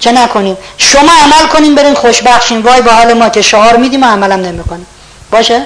چه 0.00 0.12
نکنیم؟ 0.12 0.56
شما 0.78 1.12
عمل 1.22 1.48
کنیم 1.52 1.74
برین 1.74 1.94
خوشبخشین 1.94 2.62
وای 2.62 2.82
به 2.82 2.92
حال 2.92 3.12
ما 3.12 3.28
که 3.28 3.42
شعار 3.42 3.76
میدیم 3.76 4.02
و 4.02 4.06
عملم 4.06 4.40
نمی‌کنیم. 4.40 4.86
باشه؟ 5.30 5.64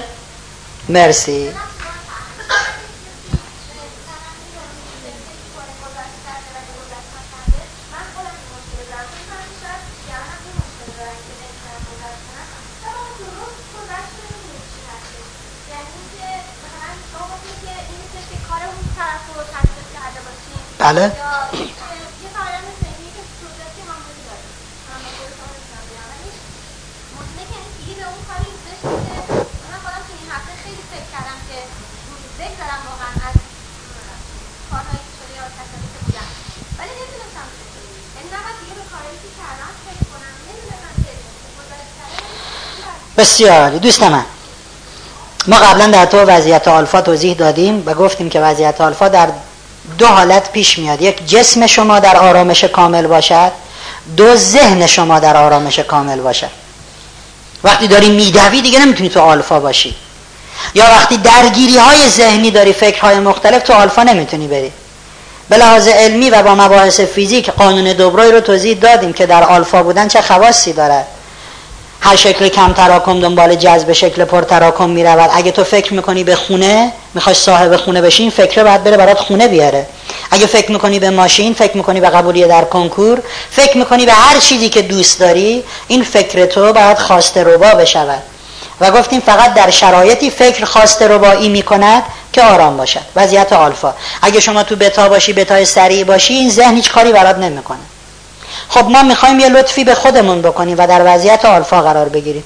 مرسی. 0.89 1.49
بله. 20.87 21.11
بسیار 43.17 43.69
دوست 43.69 44.03
من. 44.03 44.25
ما 45.47 45.57
قبلا 45.57 45.87
در 45.87 46.05
تو 46.05 46.17
وضعیت 46.17 46.67
آلفا 46.67 47.01
توضیح 47.01 47.33
دادیم 47.33 47.83
و 47.85 47.93
گفتیم 47.93 48.29
که 48.29 48.39
وضعیت 48.41 48.81
آلفا 48.81 49.07
در 49.07 49.29
دو 49.97 50.07
حالت 50.07 50.51
پیش 50.51 50.79
میاد. 50.79 51.01
یک 51.01 51.27
جسم 51.27 51.67
شما 51.67 51.99
در 51.99 52.17
آرامش 52.17 52.63
کامل 52.63 53.07
باشد. 53.07 53.51
دو 54.17 54.35
ذهن 54.35 54.87
شما 54.87 55.19
در 55.19 55.37
آرامش 55.37 55.79
کامل 55.79 56.19
باشد. 56.19 56.49
وقتی 57.63 57.87
داری 57.87 58.09
میدوی 58.09 58.61
دیگه 58.61 58.79
نمی‌تونی 58.79 59.09
تو 59.09 59.19
آلفا 59.19 59.59
باشی. 59.59 59.95
یا 60.75 60.85
وقتی 60.85 61.17
درگیری 61.17 61.77
های 61.77 62.09
ذهنی 62.09 62.51
داری 62.51 62.73
فکرهای 62.73 63.19
مختلف 63.19 63.63
تو 63.63 63.73
آلفا 63.73 64.03
نمی‌تونی 64.03 64.47
بری. 64.47 64.71
به 65.49 65.57
لحاظ 65.57 65.87
علمی 65.87 66.29
و 66.29 66.43
با 66.43 66.55
مباحث 66.55 66.99
فیزیک 66.99 67.49
قانون 67.49 67.93
دوبروی 67.93 68.31
رو 68.31 68.39
توضیح 68.39 68.77
دادیم 68.77 69.13
که 69.13 69.25
در 69.25 69.43
آلفا 69.43 69.83
بودن 69.83 70.07
چه 70.07 70.21
خواصی 70.21 70.73
دارد. 70.73 71.07
هر 72.07 72.15
شکل 72.15 72.47
کم 72.47 72.73
تراکم 72.73 73.19
دنبال 73.19 73.55
جذب 73.55 73.93
شکل 73.93 74.25
پر 74.25 74.41
تراکم 74.41 74.89
می 74.89 75.03
رود 75.03 75.29
اگه 75.33 75.51
تو 75.51 75.63
فکر 75.63 75.93
می‌کنی 75.93 76.23
به 76.23 76.35
خونه 76.35 76.91
می‌خوای 77.13 77.35
صاحب 77.35 77.75
خونه 77.75 78.01
بشی 78.01 78.23
این 78.23 78.31
فکره 78.31 78.63
باید 78.63 78.83
بره 78.83 78.97
برات 78.97 79.19
خونه 79.19 79.47
بیاره. 79.47 79.85
اگه 80.31 80.45
فکر 80.45 80.71
می‌کنی 80.71 80.99
به 80.99 81.09
ماشین 81.09 81.53
فکر 81.53 81.77
می‌کنی 81.77 82.01
به 82.01 82.09
قبولی 82.09 82.43
در 82.43 82.63
کنکور 82.63 83.21
فکر 83.51 83.77
می‌کنی 83.77 84.05
به 84.05 84.11
هر 84.11 84.39
چیزی 84.39 84.69
که 84.69 84.81
دوست 84.81 85.19
داری 85.19 85.63
این 85.87 86.03
فکر 86.03 86.45
تو 86.45 86.73
باید 86.73 86.97
خواسته 86.97 87.43
ربا 87.43 87.69
بشود. 87.69 88.23
و 88.81 88.91
گفتیم 88.91 89.19
فقط 89.19 89.53
در 89.53 89.69
شرایطی 89.69 90.29
فکر 90.29 90.65
خواسته 90.65 91.07
ربایی 91.07 91.49
می‌کند 91.49 92.03
که 92.33 92.43
آرام 92.43 92.77
باشد. 92.77 93.01
وضعیت 93.15 93.53
آلفا. 93.53 93.93
اگه 94.21 94.39
شما 94.39 94.63
تو 94.63 94.75
بتا 94.75 95.09
باشی 95.09 95.33
بتای 95.33 95.65
سریع 95.65 96.03
باشی 96.03 96.33
این 96.33 96.49
ذهن 96.49 96.75
هیچ 96.75 96.91
کاری 96.91 97.11
برات 97.11 97.37
نمی‌کنه. 97.37 97.79
خب 98.69 98.85
ما 98.89 99.03
می‌خوایم 99.03 99.39
یه 99.39 99.49
لطفی 99.49 99.83
به 99.83 99.95
خودمون 99.95 100.41
بکنیم 100.41 100.75
و 100.77 100.87
در 100.87 101.01
وضعیت 101.05 101.45
آلفا 101.45 101.81
قرار 101.81 102.09
بگیریم. 102.09 102.43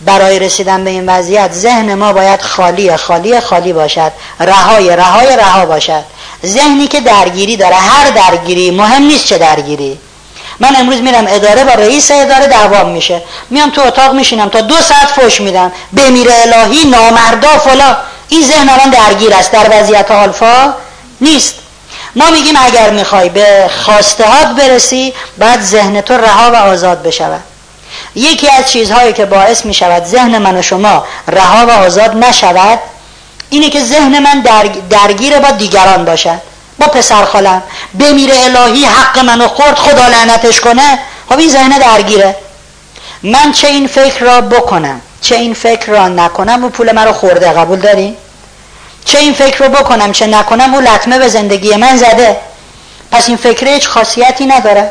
برای 0.00 0.38
رسیدن 0.38 0.84
به 0.84 0.90
این 0.90 1.08
وضعیت 1.08 1.52
ذهن 1.52 1.94
ما 1.94 2.12
باید 2.12 2.42
خالی 2.42 2.96
خالی 2.96 3.40
خالی 3.40 3.72
باشد. 3.72 4.12
رهای 4.40 4.96
رهای 4.96 5.36
رها 5.36 5.66
باشد. 5.66 6.04
ذهنی 6.46 6.86
که 6.86 7.00
درگیری 7.00 7.56
داره 7.56 7.74
هر 7.74 8.10
درگیری 8.10 8.70
مهم 8.70 9.02
نیست 9.02 9.24
چه 9.24 9.38
درگیری. 9.38 9.98
من 10.60 10.76
امروز 10.76 11.00
میرم 11.00 11.24
اداره 11.28 11.64
با 11.64 11.72
رئیس 11.72 12.10
اداره 12.10 12.46
دعوام 12.46 12.90
میشه. 12.90 13.22
میام 13.50 13.70
تو 13.70 13.80
اتاق 13.80 14.14
میشینم 14.14 14.48
تا 14.48 14.60
دو 14.60 14.74
ساعت 14.74 15.08
فوش 15.08 15.40
میدم. 15.40 15.72
بمیره 15.92 16.34
الهی 16.42 16.84
نامردا 16.84 17.58
فلا 17.58 17.96
این 18.28 18.42
ذهن 18.42 18.68
الان 18.68 18.90
درگیر 18.90 19.34
است. 19.34 19.52
در 19.52 19.66
وضعیت 19.70 20.10
آلفا 20.10 20.74
نیست. 21.20 21.54
ما 22.16 22.30
میگیم 22.30 22.54
اگر 22.64 22.90
می‌خوای 22.90 23.28
به 23.28 23.70
خواستهات 23.84 24.46
برسی 24.46 25.14
بعد 25.38 25.60
ذهن 25.60 26.00
تو 26.00 26.14
رها 26.14 26.50
و 26.50 26.56
آزاد 26.56 27.02
بشود. 27.02 27.40
یکی 28.14 28.48
از 28.48 28.72
چیزهایی 28.72 29.12
که 29.12 29.24
باعث 29.24 29.66
می‌شود 29.66 30.04
ذهن 30.04 30.38
من 30.38 30.56
و 30.56 30.62
شما 30.62 31.04
رها 31.28 31.66
و 31.66 31.70
آزاد 31.70 32.24
نشود 32.24 32.78
اینه 33.50 33.70
که 33.70 33.84
ذهن 33.84 34.18
من 34.18 34.44
درگیر 34.90 35.38
با 35.38 35.50
دیگران 35.50 36.04
باشد. 36.04 36.40
با 36.78 36.86
پسر 36.86 37.24
خالم. 37.24 37.62
بمیره 37.98 38.34
الهی 38.44 38.84
حق 38.84 39.18
منو 39.18 39.48
خورد 39.48 39.78
خدا 39.78 40.08
لعنتش 40.08 40.60
کنه. 40.60 40.98
خب 41.28 41.38
این 41.38 41.48
ذهن 41.48 41.78
درگیره. 41.78 42.36
من 43.22 43.52
چه 43.52 43.68
این 43.68 43.86
فکر 43.86 44.24
را 44.24 44.40
بکنم 44.40 45.00
چه 45.20 45.36
این 45.36 45.54
فکر 45.54 45.86
را 45.86 46.08
نکنم 46.08 46.64
و 46.64 46.68
پول 46.68 46.92
من 46.92 47.04
رو 47.04 47.12
خورده 47.12 47.52
قبول 47.52 47.78
داری؟ 47.78 48.16
چه 49.04 49.18
این 49.18 49.32
فکر 49.32 49.64
رو 49.64 49.68
بکنم 49.68 50.12
چه 50.12 50.26
نکنم 50.26 50.74
او 50.74 50.80
لطمه 50.80 51.18
به 51.18 51.28
زندگی 51.28 51.76
من 51.76 51.96
زده. 51.96 52.36
پس 53.10 53.28
این 53.28 53.36
فکر 53.36 53.68
هیچ 53.68 53.88
خاصیتی 53.88 54.46
نداره. 54.46 54.90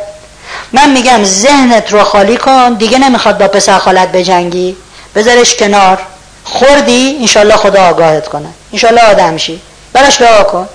من 0.71 0.89
میگم 0.89 1.23
ذهنت 1.23 1.93
رو 1.93 2.03
خالی 2.03 2.37
کن 2.37 2.73
دیگه 2.73 2.97
نمی‌خواد 2.97 3.37
با 3.37 3.47
پسر 3.47 3.77
خالت 3.77 4.11
بجنگی. 4.11 4.75
بذارش 5.15 5.55
کنار. 5.55 5.99
خوردی 6.43 7.17
انشالله 7.21 7.55
خدا 7.55 7.89
آگاهت 7.89 8.27
کنه. 8.27 8.49
انشالله 8.73 9.01
آدم 9.01 9.37
شی. 9.37 9.61
براش 9.93 10.21
دعا 10.21 10.43
کن. 10.43 10.69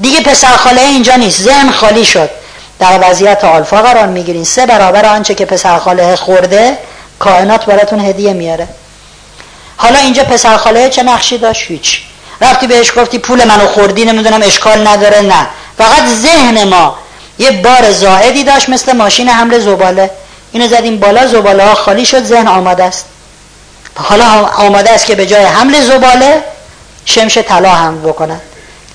دیگه 0.00 0.20
پسر 0.20 0.56
خاله 0.56 0.82
اینجا 0.82 1.16
نیست. 1.16 1.40
ذهن 1.42 1.70
خالی 1.70 2.04
شد. 2.04 2.30
در 2.78 3.10
وضعیت 3.10 3.44
آلفا 3.44 3.82
قرار 3.82 4.06
می‌گیرین. 4.06 4.44
سه 4.44 4.66
برابر 4.66 5.06
آنچه 5.06 5.34
که 5.34 5.44
پسر 5.44 5.78
خاله 5.78 6.16
خورده 6.16 6.78
کائنات 7.18 7.64
براتون 7.64 8.00
هدیه 8.00 8.32
میاره 8.32 8.68
حالا 9.76 9.98
اینجا 9.98 10.24
پسر 10.24 10.56
خاله 10.56 10.88
چه 10.88 11.02
نقشی 11.02 11.38
داشت؟ 11.38 11.70
هیچ. 11.70 12.02
رفتی 12.40 12.66
بهش 12.66 12.92
گفتی 12.96 13.18
پول 13.18 13.44
منو 13.44 13.66
خوردی 13.66 14.04
نمی‌دونم 14.04 14.42
اشکال 14.42 14.88
نداره 14.88 15.20
نه. 15.20 15.46
فقط 15.78 16.06
ذهن 16.06 16.64
ما 16.64 16.98
یه 17.38 17.50
بار 17.50 17.92
زائدی 17.92 18.44
داشت 18.44 18.68
مثل 18.68 18.92
ماشین 18.92 19.28
حمل 19.28 19.58
زباله. 19.58 20.10
اینو 20.52 20.68
زدیم 20.68 20.98
بالا 20.98 21.26
زباله 21.26 21.64
ها 21.64 21.74
خالی 21.74 22.06
شد 22.06 22.24
ذهن 22.24 22.48
آماده 22.48 22.84
است. 22.84 23.04
حالا 23.94 24.24
آماده 24.46 24.90
است 24.90 25.06
که 25.06 25.14
به 25.14 25.26
جای 25.26 25.44
حمل 25.44 25.80
زباله 25.80 26.42
شمش 27.04 27.38
طلا 27.38 27.70
هم 27.70 28.02
بکنن. 28.02 28.40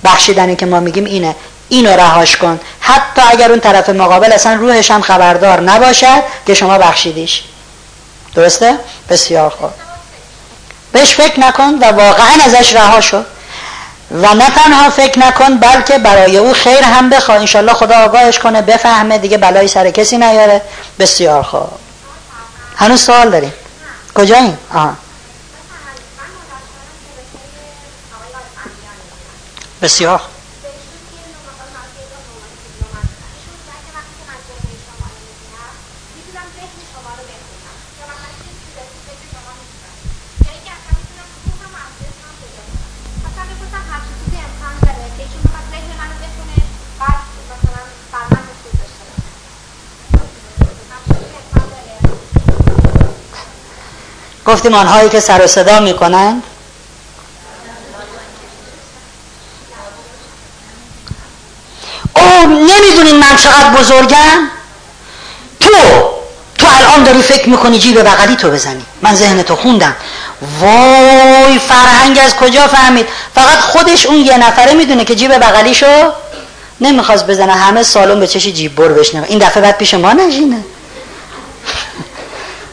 بخشیدنی 0.04 0.56
که 0.56 0.66
ما 0.66 0.80
میگیم 0.80 1.06
اینه. 1.06 1.36
اینو 1.70 1.90
رهاش 1.90 2.38
کن. 2.38 2.60
حتی 2.80 3.22
اگر 3.32 3.50
اون 3.50 3.60
طرف 3.60 3.90
مقابل 3.90 4.32
اصلا 4.32 4.54
روحش 4.54 4.92
هم 4.92 5.02
خبردار 5.02 5.62
نباشد 5.62 6.24
که 6.48 6.54
شما 6.54 6.78
بخشیدیش. 6.78 7.44
درسته؟ 8.36 8.76
بسیار 9.10 9.50
خوب. 9.50 9.70
بهش 10.92 11.16
فکر 11.16 11.40
نکن 11.40 11.74
و 11.82 11.86
واقعا 11.86 12.44
ازش 12.46 12.74
رها 12.76 13.02
شد 13.02 13.26
و 14.12 14.34
نه 14.34 14.50
تنها 14.50 14.90
فکر 14.90 15.20
نکن 15.20 15.58
بلکه 15.58 15.98
برای 15.98 16.38
او 16.38 16.54
خیر 16.54 16.84
هم 16.84 17.10
بخواه. 17.10 17.38
انشالله 17.38 17.74
خدا 17.74 17.96
آگاهش 17.96 18.40
کنه 18.40 18.62
بفهمه 18.62 19.18
دیگه 19.18 19.38
بلایی 19.38 19.68
سر 19.68 19.92
کسی 19.92 20.18
نیاره. 20.18 20.62
بسیار 21.00 21.44
خوب. 21.44 21.70
هنوز 22.76 23.02
سوال 23.02 23.30
داریم؟ 23.30 23.54
کجاییم؟ 24.16 24.58
آها. 24.74 24.94
بسیار 29.82 30.22
گفتیم 54.46 54.74
آنهایی 54.74 55.10
که 55.10 55.20
سر 55.20 55.44
و 55.44 55.48
صدا 55.48 55.80
می‌کنند. 55.80 56.44
او 62.16 62.46
نمی‌دونین 62.48 63.16
من 63.16 63.36
چقدر 63.36 63.70
بزرگم. 63.70 64.50
تو 65.60 65.70
تو 66.58 66.68
الان 66.68 67.04
داری 67.04 67.22
فکر 67.22 67.50
می‌کنی 67.50 67.80
جیب 67.80 68.02
بغلی 68.02 68.36
تو 68.36 68.52
بزنی. 68.52 68.86
من 69.02 69.16
ذهن 69.16 69.44
تو 69.44 69.56
خوندم. 69.56 69.96
وای 70.62 71.60
فرهنگ 71.60 72.20
از 72.20 72.36
کجا 72.36 72.68
فهمید؟ 72.68 73.08
فقط 73.36 73.60
خودش 73.60 74.06
اون 74.06 74.18
یه 74.18 74.38
نفره 74.38 74.74
می‌دونه 74.74 75.06
که 75.06 75.16
جیب 75.16 75.38
بغلیشو 75.38 76.12
نمی‌خواست 76.82 77.28
بزنه. 77.28 77.54
همه 77.54 77.84
سالن 77.84 78.20
به 78.20 78.28
چشی 78.28 78.54
جیب 78.54 78.76
بر 78.76 78.88
بشنه 78.88 79.26
این 79.28 79.40
دفعه 79.40 79.64
بعد 79.64 79.78
پیش 79.78 79.94
ما 79.94 80.14
نشینه. 80.14 80.64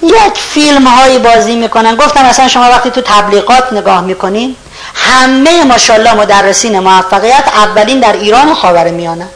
یک 0.03 0.38
فیلم 0.38 0.87
هایی 0.87 1.19
بازی 1.19 1.57
می‌کنن. 1.57 1.97
گفتم 1.97 2.25
اصلا 2.25 2.49
شما 2.49 2.69
وقتی 2.69 2.91
تو 2.91 3.01
تبلیغات 3.01 3.73
نگاه 3.73 4.01
می‌کنین 4.01 4.57
همه 4.95 5.65
ماشاءالله 5.65 6.15
مدرسین 6.15 6.79
موفقیت 6.79 7.45
اولین 7.55 8.01
در 8.01 8.12
ایران 8.12 8.49
و 8.49 8.55
خاور 8.55 8.88
میانه. 8.88 9.27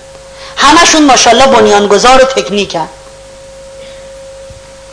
همشون 0.57 1.07
ماشاءالله 1.07 1.46
بنیانگذار 1.46 2.18
تکنیکن. 2.18 2.88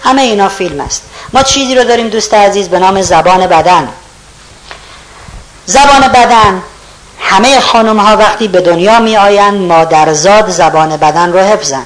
همه 0.01 0.21
اینا 0.21 0.49
فیلم 0.49 0.81
است. 0.81 1.03
ما 1.33 1.43
چیزی 1.43 1.75
رو 1.75 1.83
داریم 1.83 2.09
دوست 2.09 2.33
عزیز 2.33 2.69
به 2.69 2.79
نام 2.79 3.01
زبان 3.01 3.47
بدن. 3.47 3.89
زبان 5.65 6.07
بدن 6.07 6.63
همه 7.19 7.59
خانم 7.59 7.99
ها 7.99 8.17
وقتی 8.17 8.47
به 8.47 8.61
دنیا 8.61 8.99
می 8.99 9.17
آیند 9.17 9.61
مادرزاد 9.61 10.49
زبان 10.49 10.97
بدن 10.97 11.33
رو 11.33 11.39
حفظن. 11.39 11.85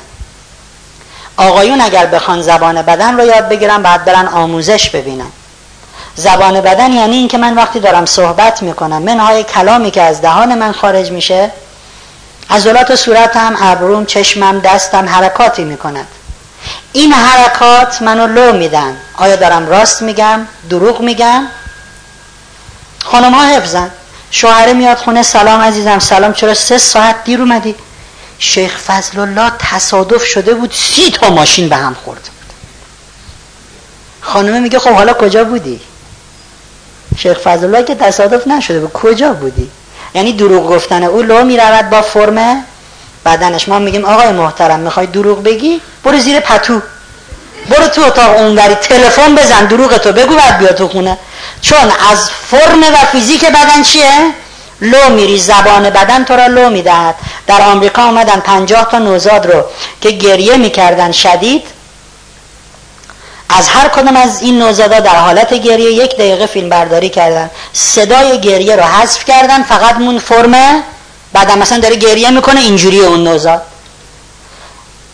آقایون 1.37 1.81
اگر 1.81 2.05
بخوان 2.05 2.41
زبان 2.41 2.81
بدن 2.81 3.17
رو 3.17 3.25
یاد 3.25 3.49
بگیرن 3.49 3.81
بعد 3.81 4.05
برن 4.05 4.27
آموزش 4.27 4.89
ببینن. 4.89 5.31
زبان 6.15 6.61
بدن 6.61 6.93
یعنی 6.93 7.15
اینکه 7.15 7.37
من 7.37 7.55
وقتی 7.55 7.79
دارم 7.79 8.05
صحبت 8.05 8.61
می‌کنم 8.63 9.01
منهای 9.01 9.43
کلامی 9.43 9.91
که 9.91 10.01
از 10.01 10.21
دهان 10.21 10.55
من 10.55 10.71
خارج 10.71 11.11
میشه 11.11 11.51
عضلات 12.49 12.95
صورتم 12.95 13.55
ابروم 13.61 14.05
چشمم 14.05 14.59
دستم 14.59 15.09
حرکاتی 15.09 15.63
می‌کند. 15.63 16.07
این 16.93 17.13
حرکات 17.13 18.01
منو 18.01 18.27
لو 18.27 18.53
میدن. 18.53 18.97
آیا 19.17 19.35
دارم 19.35 19.67
راست 19.67 20.01
میگم؟ 20.01 20.47
دروغ 20.69 21.01
میگم؟ 21.01 21.43
خانم 23.03 23.33
ها 23.33 23.43
حفظن. 23.43 23.89
شوهره 24.31 24.73
میاد 24.73 24.97
خونه 24.97 25.23
سلام 25.23 25.61
عزیزم 25.61 25.99
سلام 25.99 26.33
چرا 26.33 26.53
سه 26.53 26.77
ساعت 26.77 27.23
دیر 27.23 27.41
اومدی؟ 27.41 27.75
شیخ 28.39 28.77
فضل 28.77 29.19
الله 29.19 29.51
تصادف 29.59 30.25
شده 30.25 30.53
بود 30.53 30.73
سی 30.73 31.11
تا 31.11 31.29
ماشین 31.29 31.69
به 31.69 31.75
هم 31.75 31.95
خورده 32.05 32.21
بود 32.21 32.53
خانمه 34.21 34.59
میگه 34.59 34.79
خب 34.79 34.89
حالا 34.89 35.13
کجا 35.13 35.43
بودی؟ 35.43 35.81
شیخ 37.17 37.39
فضل 37.39 37.65
الله 37.65 37.83
که 37.83 37.95
تصادف 37.95 38.47
نشده 38.47 38.79
بود 38.79 38.93
کجا 38.93 39.33
بودی؟ 39.33 39.71
یعنی 40.13 40.33
دروغ 40.33 40.67
گفتن 40.67 41.03
او 41.03 41.21
لو 41.21 41.43
می‌رود 41.43 41.89
با 41.89 42.01
فرم 42.01 42.63
بدنش 43.25 43.69
ما 43.69 43.79
میگیم 43.79 44.05
آقای 44.05 44.31
محترم 44.31 44.79
می‌خوای 44.79 45.07
دروغ 45.07 45.43
بگی؟ 45.43 45.81
برو 46.03 46.19
زیر 46.19 46.39
پتو. 46.39 46.81
برو 47.69 47.87
تو 47.87 48.01
اتاق 48.01 48.37
اونوری 48.37 48.75
تلفن 48.75 49.35
بزن 49.35 49.65
دروغ 49.65 49.97
تو 49.97 50.11
بگو 50.11 50.35
بعد 50.35 50.57
بیا 50.57 50.73
تو 50.73 50.87
خونه. 50.87 51.17
چون 51.61 51.91
از 52.11 52.29
فرم 52.29 52.83
و 52.83 53.05
فیزیک 53.11 53.45
بدن 53.45 53.83
چیه؟ 53.83 54.33
لو 54.81 55.09
میری 55.09 55.39
زبان 55.39 55.89
بدن 55.89 56.23
تو 56.23 56.33
را 56.35 56.47
لو 56.47 56.69
می‌دهد. 56.69 57.15
در 57.47 57.61
آمریکا 57.61 58.01
آمدن 58.01 58.39
پنجاه 58.39 58.87
تا 58.91 58.99
نوزاد 58.99 59.45
رو 59.45 59.63
که 60.01 60.11
گریه 60.11 60.57
می‌کردن 60.57 61.11
شدید. 61.11 61.63
از 63.49 63.67
هر 63.67 63.87
کدوم 63.87 64.15
از 64.15 64.41
این 64.41 64.59
نوزادا 64.59 64.99
در 64.99 65.15
حالت 65.15 65.53
گریه 65.53 65.91
یک 65.91 66.15
دقیقه 66.15 66.45
فیلم 66.45 66.69
برداری 66.69 67.09
کردن. 67.09 67.49
صدای 67.73 68.41
گریه 68.41 68.75
رو 68.75 68.83
حذف 68.83 69.25
کردن 69.25 69.63
فقط 69.63 69.95
مون 69.95 70.19
فرم 70.19 70.83
بعد 71.33 71.51
مثلا 71.51 71.79
داره 71.79 71.95
گریه 71.95 72.29
می‌کنه 72.29 72.59
اینجوری 72.59 72.99
اون 72.99 73.23
نوزاد. 73.23 73.61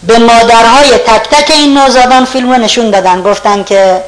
به 0.03 0.17
مادرهای 0.17 0.89
تک 0.97 1.29
تک 1.29 1.51
این 1.51 1.77
نوزادان 1.77 2.25
فیلم 2.25 2.51
رو 2.51 2.57
نشون 2.57 2.89
دادن. 2.89 3.21
گفتن 3.21 3.63
که 3.63 4.03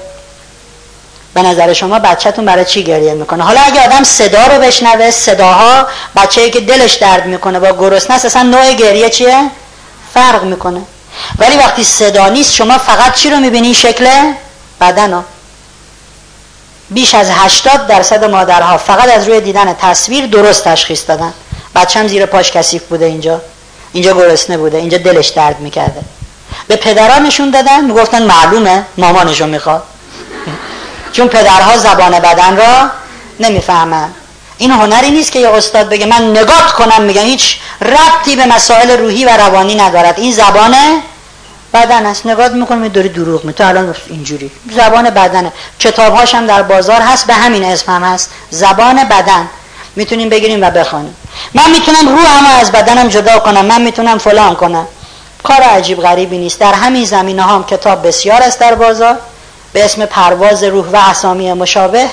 به 1.36 1.42
نظر 1.42 1.74
شما 1.74 2.00
بچهتون 2.00 2.46
برای 2.46 2.66
چی 2.66 2.84
گریه 2.84 3.14
می‌کنه؟ 3.14 3.44
حالا 3.44 3.62
اگه 3.62 3.86
آدم 3.86 4.04
صدا 4.04 4.48
رو 4.48 4.62
بشنوه 4.62 5.12
صداها 5.12 5.88
بچه 6.16 6.50
که 6.50 6.60
دلش 6.60 6.94
درد 6.94 7.26
می‌کنه 7.26 7.60
با 7.60 7.72
گرسنه 7.72 8.16
اصلا 8.16 8.42
نوع 8.42 8.74
گریه 8.74 9.10
چیه؟ 9.10 9.50
فرق 10.14 10.44
می‌کنه. 10.44 10.82
ولی 11.40 11.58
وقتی 11.58 11.84
صدا 11.84 12.28
نیست 12.30 12.54
شما 12.54 12.78
فقط 12.78 13.16
چی 13.16 13.30
رو 13.30 13.38
می‌بینی؟ 13.38 13.74
شکل 13.74 14.34
بدن 14.82 15.14
ها 15.14 15.24
بیش 16.90 17.16
از 17.16 17.28
80 17.30 17.88
درصد 17.88 18.24
مادرها 18.24 18.78
فقط 18.78 19.10
از 19.10 19.28
روی 19.28 19.42
دیدن 19.42 19.74
تصویر 19.74 20.26
درست 20.26 20.64
تشخیص 20.64 21.02
دادن. 21.08 21.34
بچم 21.76 22.08
زیر 22.08 22.26
پاش 22.26 22.52
کثیف 22.52 22.84
بوده 22.84 23.06
اینجا. 23.06 23.42
اینجا 23.94 24.14
گرسنه 24.14 24.58
بوده. 24.58 24.78
اینجا 24.78 24.98
دلش 24.98 25.28
درد 25.28 25.60
می‌کرده. 25.60 26.02
به 26.68 26.76
پدرانشون 26.76 27.50
دادن 27.50 27.86
می‌گفتن 27.86 28.24
معلومه 28.24 28.86
مامانشون 28.98 29.50
می‌خواد. 29.50 29.84
چون 31.16 31.28
پدرها 31.28 31.78
زبان 31.78 32.20
بدن 32.20 32.58
را 32.58 32.90
نمی‌فهمن 33.40 34.10
این 34.58 34.72
هنری 34.72 35.12
نیست 35.12 35.32
که 35.32 35.40
یه 35.40 35.50
استاد 35.50 35.90
بگه 35.90 36.06
من 36.06 36.32
نگات 36.32 36.72
کنم 36.78 37.02
میگن 37.02 37.22
هیچ 37.22 37.58
ربطی 37.82 38.36
به 38.36 38.46
مسائل 38.46 38.92
روحی 38.92 39.26
و 39.26 39.30
روانی 39.30 39.76
ندارد. 39.76 40.20
این 40.20 40.34
زبان 40.34 40.76
بدن 41.74 42.06
است. 42.06 42.26
نگات 42.26 42.52
می‌کنم 42.52 42.88
داری 42.88 43.10
دروغ 43.10 43.46
می 43.46 43.54
تو 43.54 43.68
الان 43.68 43.96
اینجوری. 44.08 44.52
زبان 44.72 45.10
بدنه. 45.10 45.52
کتاب 45.80 46.16
هم 46.16 46.48
در 46.48 46.64
بازار 46.64 47.02
هست 47.02 47.28
به 47.28 47.34
همین 47.34 47.64
اسم 47.64 47.92
هم 47.92 48.04
هست. 48.04 48.30
زبان 48.50 49.04
بدن. 49.04 49.48
می‌تونیم 49.96 50.30
بگیریم 50.30 50.64
و 50.64 50.70
بخوانیم. 50.70 51.16
من 51.54 51.72
می‌تونم 51.72 52.08
روحمو 52.18 52.60
از 52.62 52.72
بدنم 52.72 53.08
جدا 53.08 53.40
کنم. 53.40 53.66
من 53.66 53.82
می‌تونم 53.82 54.18
فلان 54.18 54.56
کنم. 54.56 54.88
کار 55.44 55.62
عجیب 55.62 56.02
غریبی 56.02 56.38
نیست. 56.38 56.60
در 56.60 56.74
همین 56.74 57.06
زمینه 57.06 57.44
هم 57.44 57.64
کتاب 57.64 58.08
بسیار 58.08 58.42
است 58.42 58.60
در 58.60 58.76
بازار. 58.76 59.18
به 59.76 59.86
اسم 59.86 60.06
پرواز 60.06 60.64
روح 60.64 60.86
و 60.88 60.96
اسامی 60.96 61.54
مشابه 61.54 62.06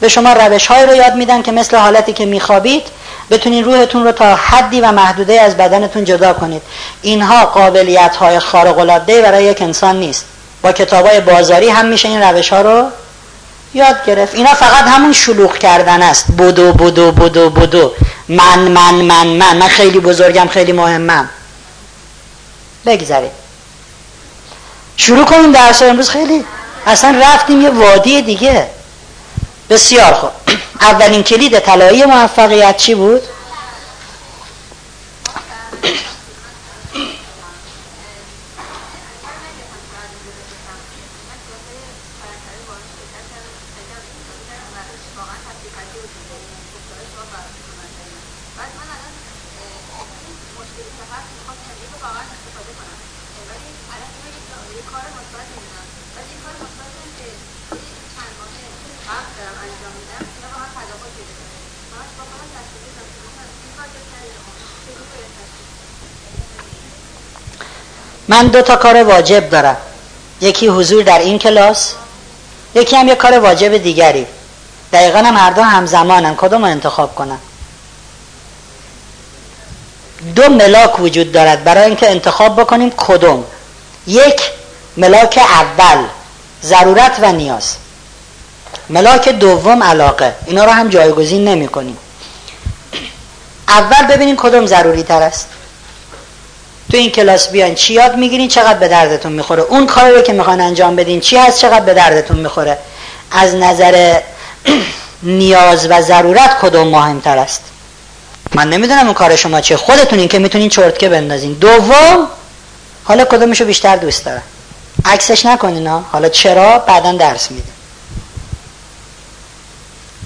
به 0.00 0.08
شما 0.08 0.32
روش 0.32 0.66
های 0.66 0.86
رو 0.86 0.94
یاد 0.94 1.14
میدن 1.14 1.42
که 1.42 1.52
مثل 1.52 1.76
حالتی 1.76 2.12
که 2.12 2.26
میخوابید 2.26 2.82
بتونین 3.30 3.64
روحتون 3.64 4.04
رو 4.04 4.12
تا 4.12 4.36
حدی 4.36 4.80
و 4.80 4.92
محدوده 4.92 5.40
از 5.40 5.56
بدنتون 5.56 6.04
جدا 6.04 6.32
کنید. 6.32 6.62
اینها 7.02 7.44
قابلیت 7.44 8.16
های 8.16 8.38
خارق 8.38 8.78
العاده 8.78 9.22
برای 9.22 9.44
یک 9.44 9.62
انسان 9.62 9.96
نیست. 9.96 10.24
با 10.62 10.72
کتاب 10.72 11.06
های 11.06 11.20
بازاری 11.20 11.68
هم 11.68 11.86
میشه 11.86 12.08
این 12.08 12.22
روش 12.22 12.52
ها 12.52 12.60
رو 12.60 12.84
یاد 13.74 14.04
گرفت. 14.06 14.34
اینا 14.34 14.54
فقط 14.54 14.84
همون 14.84 15.12
شلوغ 15.12 15.58
کردن 15.58 16.02
است. 16.02 16.26
بدو 16.38 16.72
بدو 16.72 17.12
بدو 17.12 17.50
بدو 17.50 17.92
من 18.28 18.58
من 18.58 18.94
من 18.94 19.26
من. 19.26 19.56
من 19.56 19.68
خیلی 19.68 20.00
بزرگم 20.00 20.48
خیلی 20.48 20.72
مهمم. 20.72 21.28
بگذارید. 22.86 23.32
شروع 24.96 25.24
کنیم 25.24 25.52
درس 25.52 25.82
امروز 25.82 26.10
خیلی 26.10 26.44
اصلا 26.86 27.20
رفتیم 27.22 27.62
یه 27.62 27.70
وادی 27.70 28.22
دیگه 28.22 28.66
بسیار 29.70 30.12
خوب 30.14 30.30
اولین 30.80 31.22
کلید 31.22 31.58
طلایی 31.58 32.04
موفقیت 32.04 32.76
چی 32.76 32.94
بود؟ 32.94 33.22
من 68.32 68.46
دو 68.46 68.62
تا 68.62 68.76
کار 68.76 69.02
واجب 69.04 69.50
دارم. 69.50 69.76
یکی 70.40 70.66
حضور 70.66 71.02
در 71.02 71.18
این 71.18 71.38
کلاس 71.38 71.92
یکی 72.74 72.96
هم 72.96 73.08
یه 73.08 73.14
کار 73.14 73.38
واجب 73.38 73.76
دیگری. 73.76 74.26
دقیقا 74.92 75.18
هم 75.18 75.36
هر 75.36 75.50
دو 75.50 75.62
همزمانم 75.62 76.36
کدوم 76.36 76.64
انتخاب 76.64 77.14
کنم؟ 77.14 77.38
دو 80.36 80.48
ملاک 80.48 81.00
وجود 81.00 81.32
دارد. 81.32 81.64
برای 81.64 81.84
اینکه 81.84 82.10
انتخاب 82.10 82.60
بکنیم 82.60 82.92
کدوم؟ 82.96 83.44
یک 84.06 84.40
ملاک 84.96 85.38
اول. 85.38 86.04
ضرورت 86.62 87.18
و 87.22 87.32
نیاز. 87.32 87.76
ملاک 88.88 89.28
دوم 89.28 89.82
علاقه. 89.82 90.34
اینا 90.46 90.64
رو 90.64 90.70
هم 90.70 90.88
جایگزین 90.88 91.48
نمی 91.48 91.68
کنیم. 91.68 91.96
اول 93.68 94.06
ببینیم 94.06 94.36
کدوم 94.36 94.66
ضروری 94.66 95.02
تر 95.02 95.22
است. 95.22 95.48
تو 96.92 96.98
این 96.98 97.10
کلاس 97.10 97.48
بیاین 97.48 97.74
چی 97.74 97.94
یاد 97.94 98.16
می‌گیرین؟ 98.16 98.48
چقدر 98.48 98.78
به 98.78 98.88
دردتون 98.88 99.32
می‌خوره؟ 99.32 99.62
اون 99.62 99.86
کاری 99.86 100.14
رو 100.14 100.20
که 100.20 100.32
می‌خوان 100.32 100.60
انجام 100.60 100.96
بدین 100.96 101.20
چی 101.20 101.36
هست؟ 101.36 101.58
چقدر 101.58 101.84
به 101.84 101.94
دردتون 101.94 102.36
می‌خوره؟ 102.38 102.78
از 103.30 103.54
نظر 103.54 104.20
نیاز 105.22 105.86
و 105.90 106.02
ضرورت 106.02 106.58
کدوم 106.60 106.88
مهمتر 106.88 107.38
است؟ 107.38 107.62
من 108.54 108.70
نمی‌دونم 108.70 109.04
اون 109.04 109.14
کار 109.14 109.36
شما 109.36 109.60
چه 109.60 109.76
خودتونین 109.76 110.28
که 110.28 110.38
می‌تونین 110.38 110.68
چرتکه 110.68 111.08
بندازین. 111.08 111.52
دوم 111.52 112.28
حالا 113.04 113.24
کدومشو 113.24 113.64
بیشتر 113.64 113.96
دوست 113.96 114.24
دارم 114.24 114.42
عکسش 115.04 115.46
نکنین 115.46 115.86
ها 115.86 116.04
حالا 116.12 116.28
چرا؟ 116.28 116.78
بعدا 116.78 117.12
درس 117.12 117.50
میده 117.50 117.68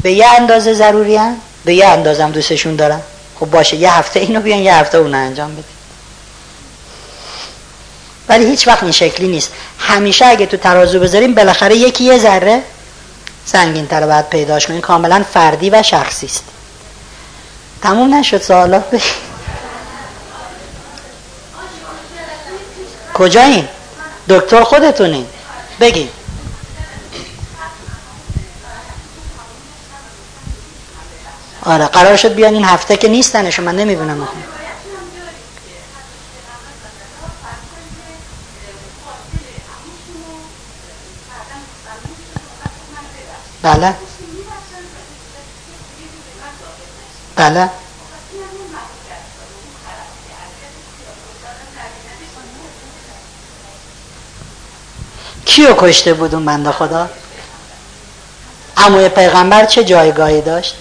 به 0.03 0.13
یه 0.13 0.27
اندازه 0.27 0.75
ضروری 0.75 1.17
هم؟ 1.17 1.37
به 1.65 1.75
یه 1.75 1.87
اندازم 1.87 2.31
دوستشون 2.31 2.77
دارم 2.77 3.03
خب 3.41 3.47
باشه 3.47 3.77
یه 3.77 3.93
هفته 3.93 4.21
اینو 4.21 4.41
بیان 4.41 4.59
یه 4.59 4.75
هفته 4.75 4.99
اونو 4.99 5.17
انجام 5.17 5.53
بده 5.53 5.76
ولی 8.29 8.45
هیچ 8.47 8.69
وقت 8.69 8.83
این 8.83 8.93
شکلی 8.93 9.29
نیست. 9.29 9.53
همیشه 9.79 10.27
اگه 10.27 10.47
تو 10.47 10.57
ترازو 10.57 11.01
بذاریم 11.01 11.35
بالاخره 11.35 11.77
یکی 11.77 12.05
یه 12.05 12.19
ذره 12.19 12.63
سنگین 13.47 13.87
تر 13.87 14.07
باید 14.07 14.29
پیداش 14.29 14.67
کنیم. 14.67 14.81
کاملا 14.81 15.25
فردی 15.35 15.71
و 15.71 15.83
شخصی 15.83 16.27
است. 16.27 16.45
تموم 17.83 18.15
نشد 18.15 18.43
سوالا؟ 18.43 18.83
کجا 23.15 23.43
این 23.43 23.69
دکتر 24.29 24.63
خودتونین. 24.63 25.27
بگی 25.81 26.09
آره 31.65 31.87
قرار 31.87 32.17
شد 32.17 32.35
بیان 32.35 32.55
این 32.55 32.65
هفته 32.65 32.97
که 32.97 33.09
نیستنشون. 33.09 33.65
من 33.65 33.77
نمی‌بینم 33.77 34.29
بله. 43.67 43.95
بله. 47.37 47.71
کیو 55.45 55.75
کشته 55.79 56.15
بود 56.15 56.35
اون 56.35 56.45
بنده 56.45 56.73
خدا؟ 56.73 57.09
عموی 58.77 59.09
پیغمبر 59.09 59.65
چه 59.65 59.85
جایگاهی 59.85 60.41
داشت؟ 60.41 60.77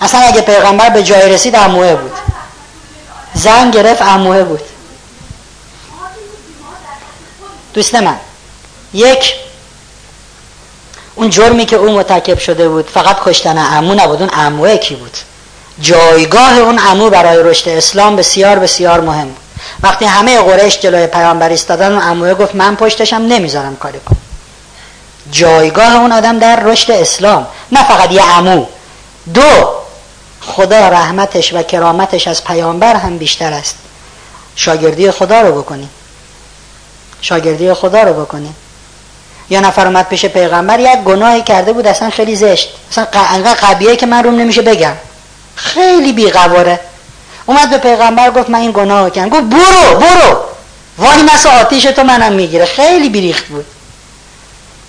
اصلا 0.00 0.20
اگه 0.20 0.40
پیغمبر 0.40 0.90
به 0.90 1.02
جای 1.02 1.32
رسید 1.32 1.56
عموه 1.56 1.94
بود. 1.94 2.12
زن 3.34 3.70
گرفت 3.70 4.02
عموه 4.02 4.44
بود. 4.44 4.62
دوست 7.74 7.94
من 7.94 8.16
یک 8.92 9.47
اون 11.18 11.30
جرمی 11.30 11.66
که 11.66 11.76
اون 11.76 11.92
متکب 11.92 12.38
شده 12.38 12.68
بود 12.68 12.90
فقط 12.94 13.16
کشتن 13.24 13.58
عمو 13.58 13.94
نبود 13.94 14.20
اون 14.20 14.30
عموه 14.30 14.76
کی 14.76 14.94
بود؟ 14.94 15.16
جایگاه 15.80 16.58
اون 16.58 16.78
عمو 16.78 17.10
برای 17.10 17.42
رشد 17.42 17.68
اسلام 17.68 18.16
بسیار 18.16 18.58
بسیار 18.58 19.00
مهم 19.00 19.28
بود. 19.28 19.42
وقتی 19.82 20.04
همه 20.04 20.38
قریش 20.38 20.80
جلوی 20.80 21.06
پیامبر 21.06 21.48
ایستادن 21.48 21.92
اون 21.92 22.02
عموه 22.02 22.34
گفت 22.34 22.54
من 22.54 22.76
پشتشم 22.76 23.16
نمی‌ذارم 23.16 23.76
کاری 23.76 23.98
کنم. 23.98 24.18
جایگاه 25.30 25.96
اون 25.96 26.12
آدم 26.12 26.38
در 26.38 26.60
رشد 26.60 26.90
اسلام 26.90 27.46
نه 27.72 27.88
فقط 27.88 28.12
یه 28.12 28.22
عمو. 28.22 28.66
دو 29.34 29.68
خدا 30.40 30.88
رحمتش 30.88 31.54
و 31.54 31.62
کرامتش 31.62 32.28
از 32.28 32.44
پیامبر 32.44 32.96
هم 32.96 33.18
بیشتر 33.18 33.52
است. 33.52 33.76
شاگردی 34.56 35.10
خدا 35.10 35.40
رو 35.40 35.62
بکنی. 35.62 35.88
شاگردی 37.20 37.74
خدا 37.74 38.02
رو 38.02 38.22
بکنی. 38.22 38.54
یا 39.50 39.60
نفر 39.60 39.86
اومد 39.86 40.08
پیش 40.08 40.26
پیغمبر 40.26 40.80
یک 40.80 40.98
گناهی 41.04 41.42
کرده 41.42 41.72
بود 41.72 41.86
اصلا 41.86 42.10
خیلی 42.10 42.36
زشت. 42.36 42.74
اصلا 42.90 43.06
انقدر 43.14 43.54
قبیه 43.54 43.96
که 43.96 44.06
من 44.06 44.24
روم 44.24 44.34
نمیشه 44.34 44.62
بگم. 44.62 44.94
خیلی 45.54 46.12
بیقواره. 46.12 46.80
اومد 47.46 47.70
به 47.70 47.78
پیغمبر 47.78 48.30
گفت 48.30 48.50
من 48.50 48.58
این 48.58 48.72
گناه 48.72 49.10
کردم. 49.10 49.28
گفت 49.28 49.42
برو 49.42 49.98
برو. 50.00 50.36
وای 50.98 51.22
مثل 51.22 51.48
آتیش 51.48 51.84
تو 51.84 52.02
منم 52.02 52.32
می‌گیره. 52.32 52.64
خیلی 52.64 53.08
بیریخت 53.08 53.46
بود. 53.46 53.66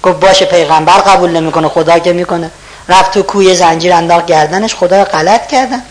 گفت 0.04 0.20
باشه 0.20 0.46
پیغمبر 0.46 0.94
قبول 0.94 1.30
نمی‌کنه 1.30 1.68
خدا 1.68 2.00
که 2.00 2.14
می‌کنه. 2.14 2.52
رفت 2.90 3.12
تو 3.12 3.22
کوی 3.22 3.56
زنجیر 3.56 3.94
انداخت 3.94 4.26
گردنش 4.26 4.76
خدا 4.76 5.04
غلط 5.04 5.48
کردن. 5.48 5.82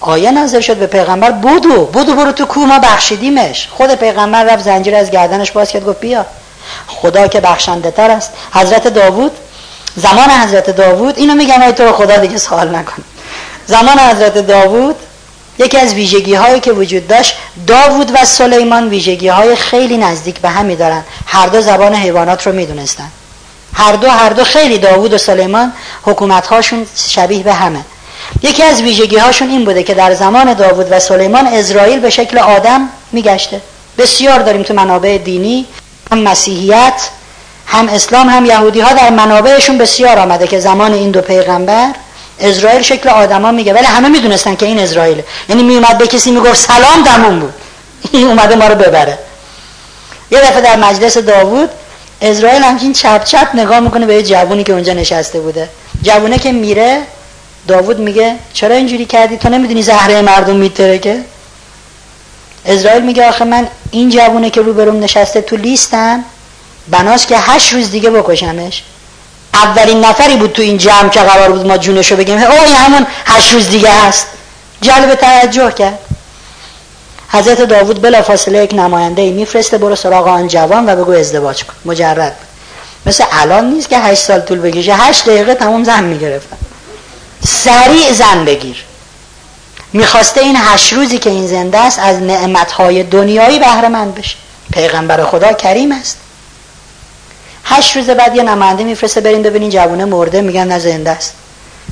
آیه 0.00 0.30
نازل 0.30 0.60
شد 0.60 0.76
به 0.76 0.86
پیغمبر 0.86 1.30
بودو 1.30 1.84
بودو 1.84 2.14
برو 2.14 2.32
تو 2.32 2.46
کوه 2.46 2.66
ما 2.66 2.78
بخشیدیمش. 2.78 3.68
خود 3.70 3.94
پیغمبر 3.94 4.44
رفت 4.44 4.64
زنجیر 4.64 4.94
از 4.94 5.10
گردنش 5.10 5.50
باز 5.50 5.70
کرد 5.70 5.84
گفت 5.84 6.00
بیا. 6.00 6.26
خدا 6.86 7.28
که 7.28 7.40
بخشنده 7.40 7.90
تر 7.90 8.10
است. 8.10 8.32
حضرت 8.52 8.88
داوود 8.88 9.32
زمان 9.96 10.30
حضرت 10.30 10.70
داوود 10.70 11.18
اینو 11.18 11.34
میگم 11.34 11.62
ای 11.62 11.72
تو 11.72 11.92
خدا 11.92 12.16
دیگه 12.16 12.38
سوال 12.38 12.76
نکن. 12.76 13.02
زمان 13.66 13.98
حضرت 13.98 14.38
داوود 14.38 14.96
یکی 15.58 15.78
از 15.78 15.94
ویژگی 15.94 16.34
هایی 16.34 16.60
که 16.60 16.72
وجود 16.72 17.08
داشت 17.08 17.36
داوود 17.66 18.10
و 18.14 18.24
سلیمان 18.24 18.88
ویژگی 18.88 19.28
های 19.28 19.56
خیلی 19.56 19.96
نزدیک 19.96 20.38
به 20.38 20.48
همی 20.48 20.76
دارن. 20.76 21.04
هر 21.26 21.46
دو 21.46 21.60
زبان 21.60 21.94
حیوانات 21.94 22.46
رو 22.46 22.52
می‌دونستن. 22.52 23.10
هر 23.74 23.92
دو 23.92 24.10
هر 24.10 24.30
دو 24.30 24.44
خیلی 24.44 24.78
داوود 24.78 25.12
و 25.12 25.18
سلیمان 25.18 25.72
حکومت 26.02 26.46
هاشون 26.46 26.86
شبیه 27.08 27.42
به 27.42 27.52
همه. 27.52 27.80
یکی 28.42 28.62
از 28.62 28.82
ویژگی 28.82 29.16
هاشون 29.16 29.50
این 29.50 29.64
بوده 29.64 29.82
که 29.82 29.94
در 29.94 30.14
زمان 30.14 30.54
داوود 30.54 30.86
و 30.92 31.00
سلیمان 31.00 31.46
اسرائیل 31.46 32.00
به 32.00 32.10
شکل 32.10 32.38
آدم 32.38 32.88
میگشته. 33.12 33.60
بسیار 33.98 34.38
داریم 34.38 34.62
تو 34.62 34.74
منابع 34.74 35.18
دینی 35.18 35.66
هم 36.12 36.18
مسیحیت 36.18 37.08
هم 37.66 37.88
اسلام 37.88 38.28
هم 38.28 38.46
یهودی 38.46 38.80
ها 38.80 38.92
در 38.92 39.10
منابعشون 39.10 39.78
بسیار 39.78 40.18
آمده 40.18 40.46
که 40.46 40.60
زمان 40.60 40.92
این 40.92 41.10
دو 41.10 41.20
پیغمبر 41.20 41.92
اسرائیل 42.40 42.82
شکل 42.82 43.08
آدما 43.08 43.52
میگه. 43.52 43.72
ولی 43.72 43.86
همه 43.86 44.08
می‌دونستن 44.08 44.56
که 44.56 44.66
این 44.66 44.78
اسرائیل. 44.78 45.22
یعنی 45.48 45.62
میومد 45.62 45.98
به 45.98 46.06
کسی 46.06 46.30
می‌گفت 46.30 46.54
سلام 46.54 47.04
دمون 47.04 47.40
بود. 47.40 47.54
این 48.12 48.26
اومده 48.26 48.56
ما 48.56 48.66
رو 48.66 48.74
ببره. 48.74 49.18
یه 50.30 50.40
دفعه 50.40 50.60
در 50.60 50.76
مجلس 50.76 51.18
داوود 51.18 51.70
اسرائیل 52.22 52.62
همچین 52.62 52.92
چپ 52.92 53.24
چپ 53.24 53.48
نگاه 53.54 53.80
می‌کنه 53.80 54.06
به 54.06 54.14
یه 54.14 54.22
جوونی 54.22 54.64
که 54.64 54.72
اونجا 54.72 54.92
نشسته 54.92 55.40
بوده. 55.40 55.68
جوونه 56.02 56.38
که 56.38 56.52
میره 56.52 57.02
داوود 57.68 57.98
میگه 57.98 58.36
چرا 58.52 58.74
اینجوری 58.74 59.04
کردی؟ 59.04 59.36
تو 59.36 59.48
نمی‌دونی 59.48 59.82
زهره 59.82 60.22
مردم 60.22 60.56
میتره 60.56 60.98
که 60.98 61.20
اسرائیل 62.66 63.02
میگه 63.02 63.28
آخه 63.28 63.44
من 63.44 63.68
این 63.90 64.10
جوونه 64.10 64.50
که 64.50 64.62
رو 64.62 64.72
بروم 64.72 65.00
نشسته 65.00 65.40
تو 65.40 65.56
لیستم 65.56 66.24
بناس 66.88 67.26
که 67.26 67.38
هشت 67.38 67.72
روز 67.72 67.90
دیگه 67.90 68.10
بکشمش. 68.10 68.82
اولین 69.54 70.04
نفری 70.04 70.36
بود 70.36 70.52
تو 70.52 70.62
این 70.62 70.78
جمع 70.78 71.08
که 71.08 71.20
قرار 71.20 71.50
بود 71.50 71.66
ما 71.66 71.76
جونشو 71.76 72.16
بگیم. 72.16 72.38
او 72.38 72.74
همون 72.76 73.06
هشت 73.26 73.52
روز 73.52 73.68
دیگه 73.68 73.90
هست. 73.90 74.26
جلب 74.80 75.14
توجه 75.14 75.70
کرد. 75.70 75.98
حضرت 77.28 77.60
داوود 77.60 78.02
بلا 78.02 78.22
فاصله 78.22 78.64
یک 78.64 78.74
نماینده 78.74 79.22
ای 79.22 79.30
میفرسته 79.30 79.78
برو 79.78 79.96
سراغ 79.96 80.26
آن 80.26 80.48
جوان 80.48 80.88
و 80.88 80.96
بگو 80.96 81.12
ازدواج 81.12 81.64
کن. 81.64 81.74
مجرد. 81.84 82.36
مثل 83.06 83.24
الان 83.32 83.70
نیست 83.70 83.88
که 83.88 83.98
هشت 83.98 84.22
سال 84.22 84.40
طول 84.40 84.58
بکشه. 84.58 84.94
هشت 84.94 85.24
دقیقه 85.24 85.54
تمام 85.54 85.84
زن 85.84 86.04
می‌گرفتن 86.04 86.56
سریع 87.46 88.12
زن 88.12 88.44
بگیر. 88.44 88.84
می‌خواسته 89.92 90.40
این 90.40 90.56
هشت 90.58 90.92
روزی 90.92 91.18
که 91.18 91.30
این 91.30 91.46
زنده 91.46 91.78
است 91.78 91.98
از 91.98 92.22
نعمتهای 92.22 93.02
دنیایی 93.02 93.58
بهره 93.58 93.88
مند 93.88 94.14
بشه. 94.14 94.36
پیغمبر 94.72 95.24
خدا 95.24 95.52
کریم 95.52 95.92
است. 95.92 96.16
هشت 97.64 97.96
روز 97.96 98.10
بعد 98.10 98.36
یه 98.36 98.42
نماینده 98.42 98.84
میفرسته 98.84 99.20
برین 99.20 99.42
ببینین 99.42 99.70
جوونه 99.70 100.04
مرده 100.04 100.40
میگن 100.40 100.68
نه 100.68 100.78
زنده 100.78 101.10
است. 101.10 101.34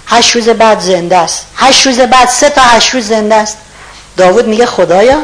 هشت 0.06 0.36
روز 0.36 0.48
بعد 0.48 0.80
زنده 0.80 1.16
است. 1.16 1.46
هشت 1.56 1.86
روز 1.86 2.00
بعد 2.00 2.28
سه 2.28 2.50
تا 2.50 2.62
هشت 2.62 2.94
روز 2.94 3.08
زنده 3.08 3.34
است. 3.34 3.56
داود 4.16 4.46
میگه 4.46 4.66
خدایا 4.66 5.18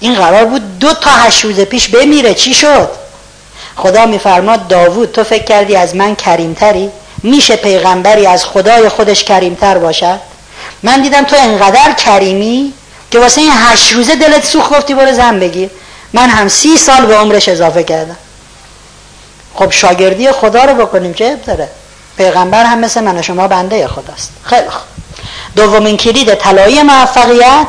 این 0.00 0.14
قرار 0.14 0.44
بود 0.44 0.78
دو 0.78 0.94
تا 0.94 1.10
هشت 1.10 1.44
روز 1.44 1.60
پیش 1.60 1.88
بمیره. 1.88 2.34
چی 2.34 2.54
شد؟ 2.54 2.90
خدا 3.76 4.06
میفرماد 4.06 4.68
داوود 4.68 5.12
تو 5.12 5.24
فکر 5.24 5.44
کردی 5.44 5.76
از 5.76 5.96
من 5.96 6.16
کریمتری؟ 6.16 6.90
میشه 7.22 7.56
پیغمبری 7.56 8.26
از 8.26 8.44
خدای 8.44 8.88
خودش 8.88 9.24
کریمتر 9.24 9.78
باشد؟ 9.78 10.20
من 10.82 11.02
دیدم 11.02 11.24
تو 11.24 11.36
انقدر 11.36 11.92
کریمی 11.92 12.72
که 13.10 13.18
واسه 13.18 13.40
این 13.40 13.52
هشت 13.54 13.92
روزه 13.92 14.16
دلت 14.16 14.44
سوخ 14.44 14.72
گفتی 14.72 14.94
برو 14.94 15.14
زن 15.14 15.40
بگیر. 15.40 15.70
من 16.12 16.28
هم 16.28 16.48
سی 16.48 16.76
سال 16.76 17.06
به 17.06 17.16
عمرش 17.16 17.48
اضافه 17.48 17.82
کردم. 17.82 18.16
خب 19.54 19.70
شاگردی 19.70 20.32
خدا 20.32 20.64
رو 20.64 20.86
بکنیم 20.86 21.14
چه 21.14 21.36
داره. 21.36 21.68
پیغمبر 22.16 22.64
هم 22.64 22.78
مثل 22.78 23.00
من 23.00 23.18
و 23.18 23.22
شما 23.22 23.48
بنده 23.48 23.88
خداست. 23.88 24.30
خیلی 24.42 24.70
خوب. 24.70 24.86
دومین 25.56 25.96
کلید 25.96 26.34
طلایی 26.34 26.82
موفقیت. 26.82 27.66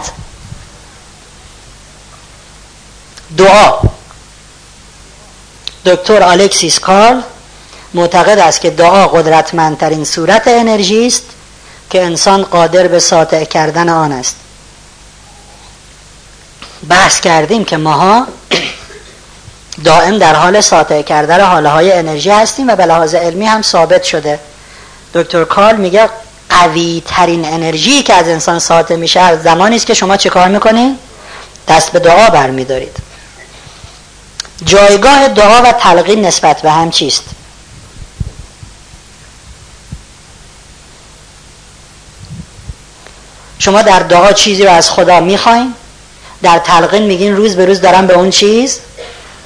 دعا. 3.38 3.80
دکتر 5.86 6.24
الکسیس 6.24 6.80
کارل 6.80 7.22
معتقد 7.94 8.40
است 8.40 8.62
که 8.62 8.70
دعا 8.70 9.08
قدرتمندترین 9.08 10.06
صورت 10.06 10.48
انرژی 10.48 11.08
است. 11.08 11.24
که 11.92 12.04
انسان 12.04 12.44
قادر 12.44 12.88
به 12.88 13.00
ساطع 13.00 13.44
کردن 13.44 13.90
آن 13.90 14.12
است. 14.12 14.36
بحث 16.90 17.20
کردیم 17.20 17.66
که 17.66 17.78
ماها 17.78 18.28
دائم 19.84 20.18
در 20.18 20.36
حال 20.36 20.62
ساطع 20.62 21.02
کردن 21.02 21.42
حاله 21.42 21.70
های 21.70 21.92
انرژی 21.92 22.30
هستیم 22.30 22.68
و 22.68 22.76
به 22.76 22.86
لحاظ 22.86 23.16
علمی 23.16 23.46
هم 23.46 23.62
ثابت 23.62 24.04
شده. 24.04 24.40
دکتر 25.14 25.44
کارل 25.44 25.76
میگه 25.76 26.10
قوی 26.50 27.04
ترین 27.06 27.46
انرژی 27.46 28.04
که 28.04 28.14
از 28.14 28.28
انسان 28.28 28.60
ساطع 28.60 28.96
میشه 28.96 29.20
از 29.20 29.44
زمانی 29.44 29.76
است 29.76 29.86
که 29.86 29.94
شما 29.94 30.18
چه 30.18 30.30
کار 30.30 30.48
می‌کنید 30.48 30.98
دست 31.68 31.92
به 31.92 32.00
دعا 32.00 32.30
برمیدارید. 32.30 32.98
جایگاه 34.66 35.28
دعا 35.28 35.62
و 35.62 35.72
تلقین 35.72 36.26
نسبت 36.26 36.62
به 36.62 36.72
هم 36.72 36.92
چیست؟ 36.92 37.24
شما 43.62 43.82
در 43.82 44.00
دعا 44.00 44.32
چیزی 44.32 44.64
رو 44.64 44.72
از 44.72 44.92
خدا 44.92 45.20
می‌خواین؟ 45.20 45.74
در 46.44 46.60
تلقین 46.60 47.04
میگین 47.04 47.36
روز 47.36 47.56
به 47.56 47.66
روز 47.66 47.82
دارن 47.82 48.08
به 48.08 48.14
اون 48.14 48.30
چیز 48.30 48.80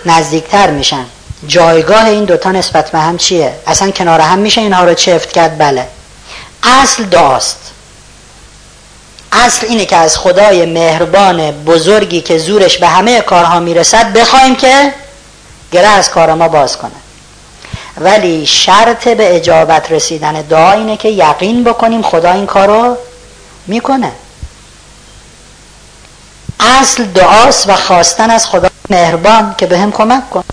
نزدیکتر 0.06 0.70
میشن. 0.72 1.06
جایگاه 1.48 2.06
این 2.06 2.26
دوتا 2.26 2.52
نسبت 2.52 2.92
به 2.92 3.00
هم 3.00 3.18
چیه؟ 3.18 3.54
اصلا 3.68 3.92
کنار 3.92 4.20
هم 4.20 4.40
میشه 4.40 4.62
اینها 4.62 4.84
رو 4.84 4.94
چفت 4.94 5.32
کرد؟ 5.32 5.58
بله. 5.58 5.88
اصل 6.64 7.04
داست. 7.04 7.58
اصل 9.32 9.68
اینه 9.68 9.86
که 9.86 9.96
از 9.96 10.18
خدای 10.18 10.66
مهربان 10.66 11.52
بزرگی 11.52 12.22
که 12.22 12.38
زورش 12.38 12.78
به 12.78 12.88
همه 12.88 13.22
کارها 13.22 13.60
می‌رسد 13.60 14.14
بخوایم 14.14 14.56
که 14.56 14.94
گره 15.72 15.88
از 15.88 16.10
کار 16.10 16.34
ما 16.34 16.48
باز 16.48 16.78
کنه. 16.78 16.92
ولی 17.98 18.46
شرط 18.46 19.08
به 19.08 19.36
اجابت 19.36 19.92
رسیدن 19.92 20.34
دعا 20.34 20.72
اینه 20.72 20.98
که 20.98 21.10
یقین 21.10 21.64
بکنیم 21.64 22.02
خدا 22.02 22.32
این 22.32 22.46
کارو 22.46 22.98
می‌کنه. 23.68 24.12
اصل 26.60 27.04
دعاست 27.04 27.70
و 27.70 27.76
خواستن 27.76 28.30
از 28.30 28.46
خدا 28.46 28.70
مهربان 28.90 29.56
که 29.58 29.66
به 29.66 29.80
هم 29.80 29.92
کمک 29.92 30.30
کن. 30.30 30.44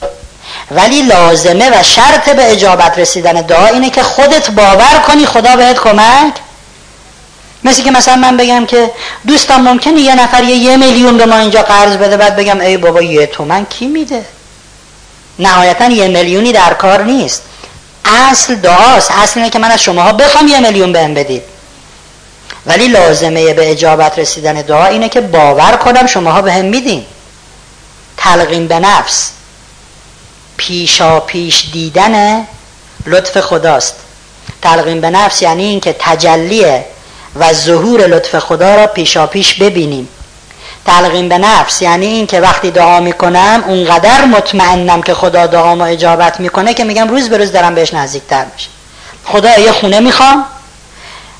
ولی 0.70 1.02
لازمه 1.02 1.80
و 1.80 1.82
شرط 1.82 2.30
به 2.30 2.52
اجابت 2.52 2.98
رسیدن 2.98 3.32
دعا 3.32 3.66
اینه 3.66 3.90
که 3.90 4.02
خودت 4.02 4.50
باور 4.50 5.02
کنی 5.06 5.26
خدا 5.26 5.56
بهت 5.56 5.78
کمک. 5.78 6.34
مثل 7.64 7.82
که 7.82 7.90
مثلا 7.90 8.16
من 8.16 8.36
بگم 8.36 8.66
که 8.66 8.90
دوستان 9.26 9.60
ممکنه 9.60 10.00
یه 10.00 10.14
نفر 10.14 10.44
یه, 10.44 10.56
یه 10.56 10.76
میلیون 10.76 11.16
به 11.16 11.26
ما 11.26 11.36
اینجا 11.36 11.62
قرض 11.62 11.96
بده 11.96 12.16
بعد 12.16 12.36
بگم 12.36 12.60
ای 12.60 12.76
بابا 12.76 13.02
یه 13.02 13.26
تومن 13.26 13.64
کی 13.64 13.86
میده؟ 13.86 14.24
نهایتا 15.38 15.90
یه 15.90 16.08
میلیونی 16.08 16.52
در 16.52 16.74
کار 16.74 17.02
نیست. 17.02 17.42
اصل 18.04 18.54
دعاست. 18.54 19.10
اصل 19.10 19.40
اینه 19.40 19.50
که 19.50 19.58
من 19.58 19.70
از 19.70 19.82
شماها 19.82 20.12
بخوام 20.12 20.48
یه 20.48 20.60
میلیون 20.60 20.92
بهم 20.92 21.14
بدید. 21.14 21.42
ولی 22.66 22.88
لازمه 22.88 23.54
به 23.54 23.70
اجابت 23.70 24.18
رسیدن 24.18 24.52
دعا 24.52 24.86
اینه 24.86 25.08
که 25.08 25.20
باور 25.20 25.76
کنم 25.76 26.06
شماها 26.06 26.42
به 26.42 26.52
هم 26.52 26.64
میدین. 26.64 27.04
تلقیم 28.16 28.66
به 28.66 28.78
نفس. 28.78 29.30
پیشا 30.56 31.20
پیش 31.20 31.70
دیدن 31.72 32.46
لطف 33.06 33.40
خداست. 33.40 33.94
تلقیم 34.62 35.00
به 35.00 35.10
نفس 35.10 35.42
یعنی 35.42 35.64
اینکه 35.64 35.96
تجلی 35.98 36.66
و 37.36 37.52
ظهور 37.52 38.06
لطف 38.06 38.38
خدا 38.38 38.74
را 38.74 38.86
پیشا 38.86 39.26
پیش 39.26 39.54
ببینیم. 39.54 40.08
تلقیم 40.86 41.28
به 41.28 41.38
نفس 41.38 41.82
یعنی 41.82 42.06
اینکه 42.06 42.40
وقتی 42.40 42.70
دعا 42.70 43.00
می‌کنم 43.00 43.64
اونقدر 43.66 44.24
مطمئنم 44.24 45.02
که 45.02 45.14
خدا 45.14 45.46
دعا 45.46 45.74
ما 45.74 45.86
اجابت 45.86 46.40
می‌کنه 46.40 46.74
که 46.74 46.84
میگم 46.84 47.08
روز 47.08 47.28
به 47.28 47.36
روز 47.36 47.52
دارم 47.52 47.74
بهش 47.74 47.94
نزدیکتر 47.94 48.44
میشه 48.54 48.68
خدا 49.24 49.58
یه 49.58 49.72
خونه 49.72 50.00
می‌خوام 50.00 50.44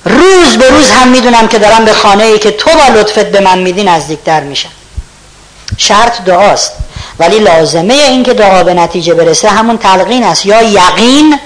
روز 0.05 0.57
به 0.59 0.71
روز 0.71 0.91
هم 0.91 1.09
می‌دونم 1.09 1.49
که 1.49 1.59
دارم 1.59 1.85
به 1.85 1.93
خانه 1.93 2.25
ای 2.25 2.39
که 2.39 2.51
تو 2.51 2.71
با 2.71 2.95
لطفت 2.95 3.27
به 3.27 3.41
من 3.41 3.59
میدی 3.59 3.85
نزدیکتر 3.85 4.41
میشم. 4.41 4.69
شرط 5.77 6.23
دعاست. 6.25 6.73
ولی 7.19 7.39
لازمه 7.39 7.95
این 7.95 8.23
که 8.23 8.35
دعا 8.35 8.63
به 8.63 8.75
نتیجه 8.75 9.15
برسه 9.15 9.49
همون 9.49 9.79
تلقین 9.79 10.25
است. 10.25 10.47
یا 10.47 10.63
یقین 10.63 11.39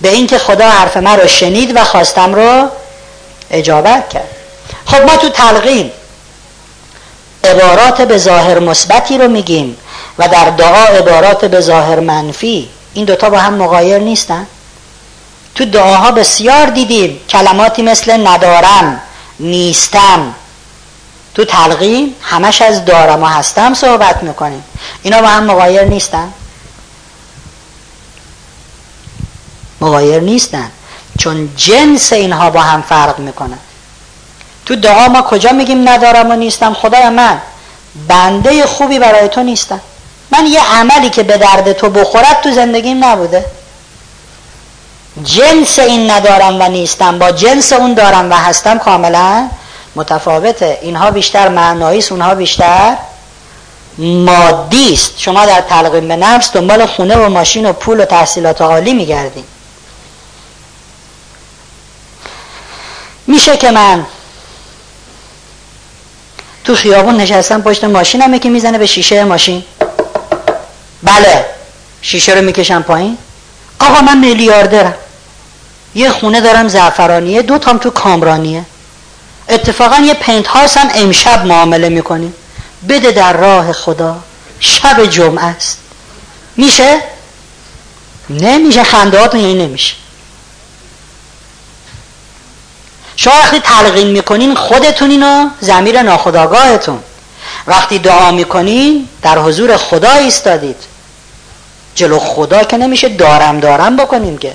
به 0.00 0.08
اینکه 0.08 0.38
خدا 0.38 0.68
حرف 0.68 0.96
من 0.96 1.20
رو 1.20 1.28
شنید 1.28 1.76
و 1.76 1.84
خواستم 1.84 2.34
رو 2.34 2.68
اجابت 3.50 4.08
کرد. 4.08 4.28
خب 4.86 5.02
ما 5.02 5.16
تو 5.16 5.28
تلقین 5.28 5.90
عبارات 7.44 8.02
به 8.02 8.18
ظاهر 8.18 8.58
مثبتی 8.58 9.18
رو 9.18 9.28
میگیم 9.28 9.76
و 10.18 10.28
در 10.28 10.50
دعا 10.50 10.84
عبارات 10.84 11.44
به 11.44 11.60
ظاهر 11.60 12.00
منفی 12.00 12.68
این 12.94 13.04
دوتا 13.04 13.30
با 13.30 13.38
هم 13.38 13.54
مغایر 13.54 13.98
نیستن؟ 13.98 14.46
تو 15.54 15.64
دعاها 15.64 16.10
بسیار 16.10 16.66
دیدیم. 16.66 17.20
کلماتی 17.28 17.82
مثل 17.82 18.26
ندارم 18.26 19.00
نیستم. 19.40 20.34
تو 21.34 21.44
تلقین 21.44 22.14
همش 22.22 22.62
از 22.62 22.84
دارم 22.84 23.22
و 23.22 23.26
هستم 23.26 23.74
صحبت 23.74 24.22
می‌کنیم. 24.22 24.64
اینا 25.02 25.22
با 25.22 25.28
هم 25.28 25.44
مغایر 25.44 25.82
نیستن. 25.82 26.32
مغایر 29.80 30.20
نیستن. 30.22 30.70
چون 31.18 31.50
جنس 31.56 32.12
اینها 32.12 32.50
با 32.50 32.60
هم 32.60 32.82
فرق 32.82 33.18
می‌کنن 33.18 33.58
تو 34.66 34.76
دعا 34.76 35.08
ما 35.08 35.22
کجا 35.22 35.52
میگیم 35.52 35.88
ندارم 35.88 36.30
و 36.30 36.34
نیستم؟ 36.34 36.74
خدای 36.74 37.08
من 37.08 37.40
بنده 38.08 38.66
خوبی 38.66 38.98
برای 38.98 39.28
تو 39.28 39.42
نیستم 39.42 39.80
من 40.30 40.46
یه 40.46 40.60
عملی 40.74 41.10
که 41.10 41.22
به 41.22 41.38
درد 41.38 41.72
تو 41.72 41.90
بخورد 41.90 42.40
تو 42.42 42.52
زندگیم 42.52 43.04
نبوده. 43.04 43.44
جنس 45.22 45.78
این 45.78 46.10
ندارم 46.10 46.60
و 46.60 46.68
نیستم 46.68 47.18
با 47.18 47.30
جنس 47.30 47.72
اون 47.72 47.94
دارم 47.94 48.30
و 48.30 48.34
هستم 48.34 48.78
کاملا 48.78 49.48
متفاوته. 49.96 50.78
اینها 50.82 51.10
بیشتر 51.10 51.48
معنایی 51.48 51.98
است 51.98 52.12
اونها 52.12 52.34
بیشتر 52.34 52.96
مادی 53.98 54.92
است. 54.92 55.12
شما 55.16 55.46
در 55.46 55.60
تلقیم 55.60 56.08
به 56.08 56.16
نفس 56.16 56.52
دنبال 56.52 56.86
خونه 56.86 57.16
و 57.16 57.28
ماشین 57.28 57.66
و 57.66 57.72
پول 57.72 58.00
و 58.00 58.04
تحصیلات 58.04 58.62
عالی 58.62 58.94
میگردیم. 58.94 59.44
میشه 63.26 63.56
که 63.56 63.70
من 63.70 64.06
تو 66.64 66.74
خیابون 66.74 67.16
نشستم 67.16 67.62
پشت 67.62 67.84
ماشینم 67.84 68.38
که 68.38 68.48
می‌زنه 68.48 68.78
به 68.78 68.86
شیشه 68.86 69.24
ماشین. 69.24 69.64
بله 71.02 71.46
شیشه 72.02 72.34
رو 72.34 72.42
می‌کشم 72.42 72.82
پایین. 72.82 73.18
آقا 73.80 74.00
من 74.00 74.18
میلیاردرم. 74.18 74.94
یه 75.94 76.10
خونه 76.10 76.40
دارم 76.40 76.68
زعفرانیه 76.68 77.42
دو 77.42 77.58
تام 77.58 77.78
تو 77.78 77.90
کامرانیه. 77.90 78.64
اتفاقا 79.48 79.96
یه 79.96 80.14
پنت 80.14 80.46
هم 80.46 80.90
امشب 80.94 81.46
معامله 81.46 81.88
می‌کنیم. 81.88 82.34
بده 82.88 83.10
در 83.10 83.32
راه 83.32 83.72
خدا 83.72 84.16
شب 84.60 85.06
جمعه 85.06 85.44
است. 85.44 85.78
میشه؟ 86.56 87.00
نمیشه 88.30 88.84
خندهاتون 88.84 89.40
یعنی 89.40 89.66
نمیشه. 89.66 89.94
شما 93.16 93.34
وقتی 93.34 93.60
تلقین 93.60 94.06
می‌کنین 94.06 94.54
خودتون 94.54 95.10
اینو 95.10 95.48
زمیر 95.60 96.02
ناخداگاهتون 96.02 96.98
وقتی 97.66 97.98
دعا 97.98 98.30
می‌کنین 98.30 99.08
در 99.22 99.38
حضور 99.38 99.76
خدا 99.76 100.12
ایستادید. 100.12 100.76
جلو 101.94 102.18
خدا 102.18 102.64
که 102.64 102.76
نمیشه 102.76 103.08
دارم 103.08 103.60
دارم 103.60 103.96
بکنیم 103.96 104.38
که. 104.38 104.52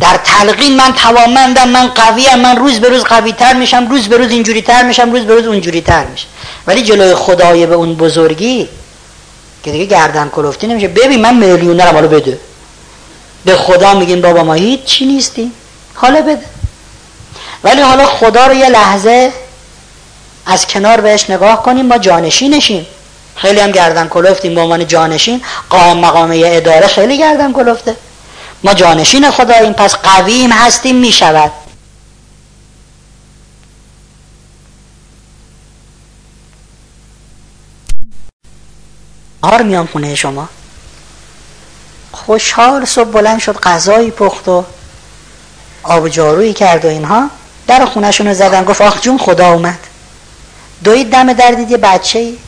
در 0.00 0.20
تلقین 0.24 0.76
من 0.76 0.92
توامندم 0.92 1.68
من 1.68 1.88
قویم 1.88 2.38
من 2.38 2.56
روز 2.56 2.80
به 2.80 2.88
روز 2.88 3.04
قوی 3.04 3.32
تر 3.32 3.54
میشم 3.54 3.88
روز 3.88 4.08
به 4.08 4.16
روز 4.16 4.30
اینجوری 4.30 4.62
تر 4.62 4.82
میشم 4.82 5.12
روز 5.12 5.22
به 5.22 5.34
روز 5.34 5.46
اونجوری 5.46 5.80
تر 5.80 6.04
میشم. 6.04 6.26
ولی 6.66 6.82
جلوی 6.82 7.14
خدای 7.14 7.66
به 7.66 7.74
اون 7.74 7.94
بزرگی 7.94 8.68
که 9.62 9.70
دیگه 9.70 9.84
گردن 9.84 10.28
کلفتی 10.28 10.66
نمیشه. 10.66 10.88
ببین 10.88 11.20
من 11.20 11.36
میلیونرم 11.36 11.94
حالا 11.94 12.06
بده. 12.08 12.38
به 13.44 13.56
خدا 13.56 13.94
میگیم 13.94 14.20
بابا 14.20 14.44
ما 14.44 14.54
هیچ 14.54 14.84
چی 14.84 15.06
نیستیم. 15.06 15.52
حالا 15.94 16.20
بده. 16.20 16.44
ولی 17.64 17.80
حالا 17.80 18.06
خدا 18.06 18.46
رو 18.46 18.54
یه 18.54 18.68
لحظه 18.68 19.32
از 20.46 20.66
کنار 20.66 21.00
بهش 21.00 21.30
نگاه 21.30 21.62
کنیم 21.62 21.86
ما 21.86 21.98
جانشینشیم 21.98 22.86
خیلی 23.36 23.60
هم 23.60 23.70
گردن 23.70 24.08
کلفتیم 24.08 24.54
به 24.54 24.60
عنوان 24.60 24.86
جانشین. 24.86 25.42
قائم 25.70 25.98
مقامه 25.98 26.42
اداره 26.44 26.86
خیلی 26.86 27.18
گردن 27.18 27.52
کلفته. 27.52 27.96
ما 28.64 28.74
جانشین 28.74 29.30
خداییم 29.30 29.72
پس 29.72 29.94
قویم 29.94 30.52
هستیم 30.52 30.96
می‌شود. 30.96 31.52
آر 39.42 39.62
میام 39.62 39.86
خونه 39.86 40.14
شما. 40.14 40.48
خوشحال 42.12 42.84
صبح 42.84 43.10
بلند 43.10 43.38
شد 43.38 43.58
غذایی 43.58 44.10
پخت 44.10 44.48
و 44.48 44.64
آب 45.82 46.08
جارویی 46.08 46.52
کرد 46.52 46.84
و 46.84 46.88
اینها. 46.88 47.30
در 47.66 47.84
خونهشون 47.84 48.26
رو 48.26 48.34
زدن 48.34 48.64
گفت 48.64 48.80
آخ 48.80 49.00
جون 49.00 49.18
خدا 49.18 49.52
اومد. 49.52 49.78
دوید 50.84 51.10
دم 51.10 51.32
در 51.32 51.50
دید 51.50 51.70
یه 51.70 51.76
بچه 51.76 52.18
ای 52.18 52.38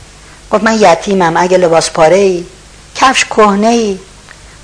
گفت 0.51 0.65
من 0.65 0.81
یتیمم 0.81 1.37
اگه 1.37 1.59
لباس 1.59 1.91
پاره 1.91 2.17
ای 2.17 2.47
کفش 2.95 3.25
کهنه 3.25 3.67
ای 3.67 3.99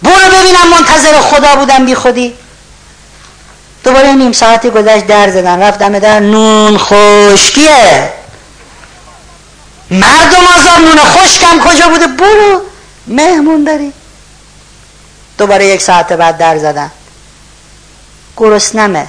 برو 0.03 0.31
ببینم 0.33 0.69
منتظر 0.71 1.21
خدا 1.21 1.57
بودم 1.57 1.87
بی 1.87 1.95
خودی. 1.95 2.35
دوباره 3.85 4.13
نیم 4.13 4.33
ساعتی 4.33 4.71
گذشت 4.71 5.07
در 5.07 5.31
زدن 5.31 5.63
رفتم 5.63 5.99
در 5.99 6.21
نون 6.21 6.79
خشکیه. 6.79 8.13
مردم 9.91 10.47
آزار 10.57 10.79
نون 10.79 10.99
خشکم 10.99 11.61
کجا 11.61 11.89
بوده؟ 11.89 12.07
برو. 12.07 12.61
مهمون 13.07 13.65
داری. 13.65 13.93
دوباره 15.39 15.67
یک 15.67 15.83
ساعت 15.83 16.13
بعد 16.13 16.39
در 16.39 16.59
زدن 16.59 16.91
گرسنمه 18.37 19.07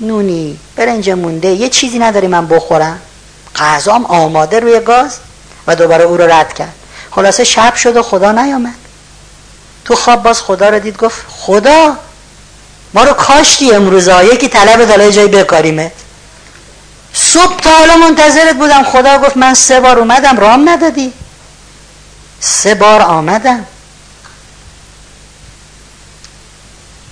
نونی. 0.00 0.58
برنج 0.76 1.10
مونده. 1.10 1.48
یه 1.48 1.68
چیزی 1.68 1.98
نداری 1.98 2.26
من 2.26 2.46
بخورم. 2.46 3.00
غذام 3.56 4.04
آماده 4.04 4.60
روی 4.60 4.80
گاز. 4.80 5.18
و 5.66 5.76
دوباره 5.76 6.04
او 6.04 6.16
رو 6.16 6.32
رد 6.32 6.54
کرد. 6.54 6.74
خلاصه 7.10 7.44
شب 7.44 7.74
شد 7.74 7.96
و 7.96 8.02
خدا 8.02 8.32
نیامد. 8.32 8.74
تو 9.84 9.96
خواب 9.96 10.22
باز 10.22 10.40
خدا 10.40 10.68
رو 10.68 10.78
دید 10.78 10.96
گفت 10.96 11.26
خدا 11.28 11.96
ما 12.94 13.04
رو 13.04 13.12
کاشتی 13.12 13.74
امروز 13.74 14.10
یکی 14.32 14.48
طلب 14.48 14.84
دلای 14.84 15.12
جایی 15.12 15.28
بکاریمه. 15.28 15.92
صبح 17.12 17.56
تا 17.56 17.70
حالا 17.70 17.96
منتظرت 17.96 18.56
بودم 18.56 18.82
خدا 18.82 19.18
گفت 19.18 19.36
من 19.36 19.54
سه 19.54 19.80
بار 19.80 19.98
اومدم 19.98 20.36
رام 20.36 20.68
ندادی. 20.68 21.12
سه 22.40 22.74
بار 22.74 23.02
آمدم. 23.02 23.66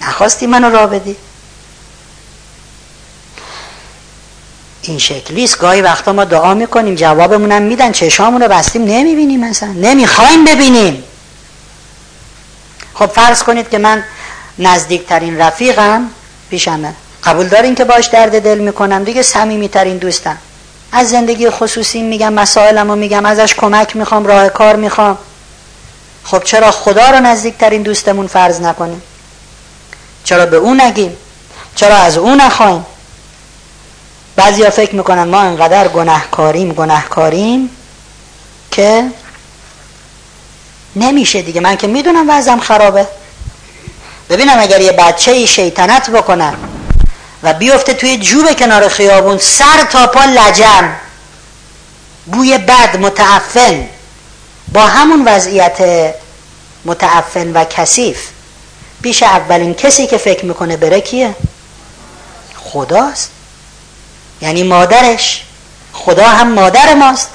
نخواستی 0.03 0.47
منو 0.47 0.71
را 0.71 0.87
بدی؟ 0.87 1.17
این 4.83 4.99
شکلیست 4.99 5.59
گاهی 5.59 5.81
وقتا 5.81 6.13
ما 6.13 6.25
دعا 6.25 6.55
می‌کنیم 6.55 6.95
جوابمونم 6.95 7.63
میدن 7.63 7.93
چشامون 7.93 8.43
رو 8.43 8.49
بستیم 8.49 8.85
نمی‌بینیم 8.85 9.41
مثلا 9.41 9.73
نمی‌خوایم 9.73 10.45
ببینیم. 10.45 11.05
خب 13.01 13.07
فرض 13.07 13.43
کنید 13.43 13.71
که 13.71 13.79
من 13.79 14.05
نزدیکترین 14.59 15.39
رفیقم 15.39 16.11
پیشمه. 16.51 16.95
قبول 17.25 17.49
دارین 17.49 17.75
که 17.75 17.85
باش 17.85 18.07
درد 18.07 18.43
دل 18.43 18.59
می‌کنم؟ 18.59 19.05
دیگه 19.05 19.23
ترین 19.69 19.97
دوستم. 19.97 20.39
از 20.93 21.11
زندگی 21.11 21.51
خصوصی 21.51 22.03
میگم 22.03 22.33
مسائلمو 22.33 22.97
میگم 22.97 23.27
ازش 23.27 23.55
کمک 23.55 23.97
می‌خوام 23.97 24.27
راه 24.27 24.49
کار 24.49 24.77
می‌خوام. 24.77 25.19
خب 26.25 26.43
چرا 26.45 26.71
خدا 26.71 27.11
رو 27.11 27.21
نزدیکترین 27.21 27.83
دوستمون 27.83 28.27
فرض 28.27 28.61
نکنیم؟ 28.61 29.03
چرا 30.25 30.47
به 30.47 30.57
اون 30.57 30.81
نگیم؟ 30.81 31.17
چرا 31.75 31.97
از 31.97 32.19
اون 32.19 32.41
نخوایم 32.41 32.87
بعضیا 34.37 34.71
فکر 34.71 34.95
می‌کنن 34.95 35.25
ما 35.25 35.41
انقدر 35.41 35.89
گناهکاریم 35.89 36.73
گناهکاریم 36.73 37.71
که 38.71 39.05
نمیشه 40.97 41.43
دیگه. 41.43 41.61
من 41.61 41.77
که 41.77 41.87
می‌دونم 41.87 42.31
وضعم 42.31 42.61
خرابه. 42.61 43.07
ببینم 44.31 44.57
اگر 44.59 44.81
یه 44.81 44.93
بچه 44.93 45.47
شیطنت 45.47 46.11
بکنن 46.11 46.55
و 47.43 47.53
بیفته 47.53 47.95
توی 47.95 48.19
جوب 48.19 48.53
کنار 48.53 48.89
خیابون 48.89 49.39
سر 49.39 49.85
تا 49.91 50.07
پا 50.07 50.25
لجن 50.25 50.97
بوی 52.27 52.59
بد 52.59 52.97
متعفن 52.97 53.89
با 54.73 54.87
همون 54.87 55.29
وضعیت 55.29 55.79
متعفن 56.85 57.53
و 57.53 57.65
کثیف 57.65 58.29
پیش 59.03 59.23
اولین 59.23 59.75
کسی 59.75 60.07
که 60.07 60.19
فکر 60.19 60.45
می‌کنه 60.45 60.77
بره 60.77 61.01
کیه؟ 61.01 61.35
خداست. 62.57 63.31
یعنی 64.41 64.63
مادرش. 64.63 65.43
خدا 65.93 66.27
هم 66.27 66.53
مادر 66.53 66.95
ماست. 66.95 67.31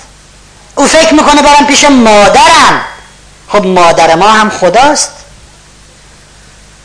او 0.75 0.85
فکر 0.87 1.13
می‌کنه 1.13 1.41
برم 1.41 1.65
پیش 1.67 1.83
مادرم. 1.83 2.85
خب 3.47 3.65
مادر 3.65 4.15
ما 4.15 4.29
هم 4.29 4.49
خداست. 4.49 5.11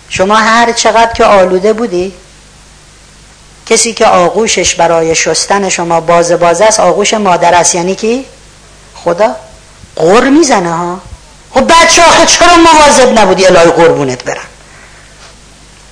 شما 0.09 0.37
هر 0.37 0.73
چقدر 0.73 1.13
که 1.13 1.25
آلوده 1.25 1.73
بودی 1.73 2.13
کسی 3.67 3.93
که 3.93 4.07
آغوشش 4.07 4.75
برای 4.75 5.15
شستن 5.15 5.69
شما 5.69 6.01
باز 6.01 6.33
باز 6.33 6.61
است 6.61 6.81
آغوش 6.81 7.15
مادر 7.15 7.55
است. 7.55 7.75
یعنی 7.75 7.95
کی؟ 7.95 8.25
خدا. 8.95 9.37
قر 9.97 10.29
می‌زنه 10.29 10.73
ها. 10.73 11.01
خب 11.55 11.67
بچه 11.67 12.03
آخه 12.05 12.27
چرا 12.27 12.57
مواظب 12.57 13.19
نبودی 13.19 13.47
الهی 13.47 13.71
قربونت 13.71 14.25
برم؟ 14.25 14.49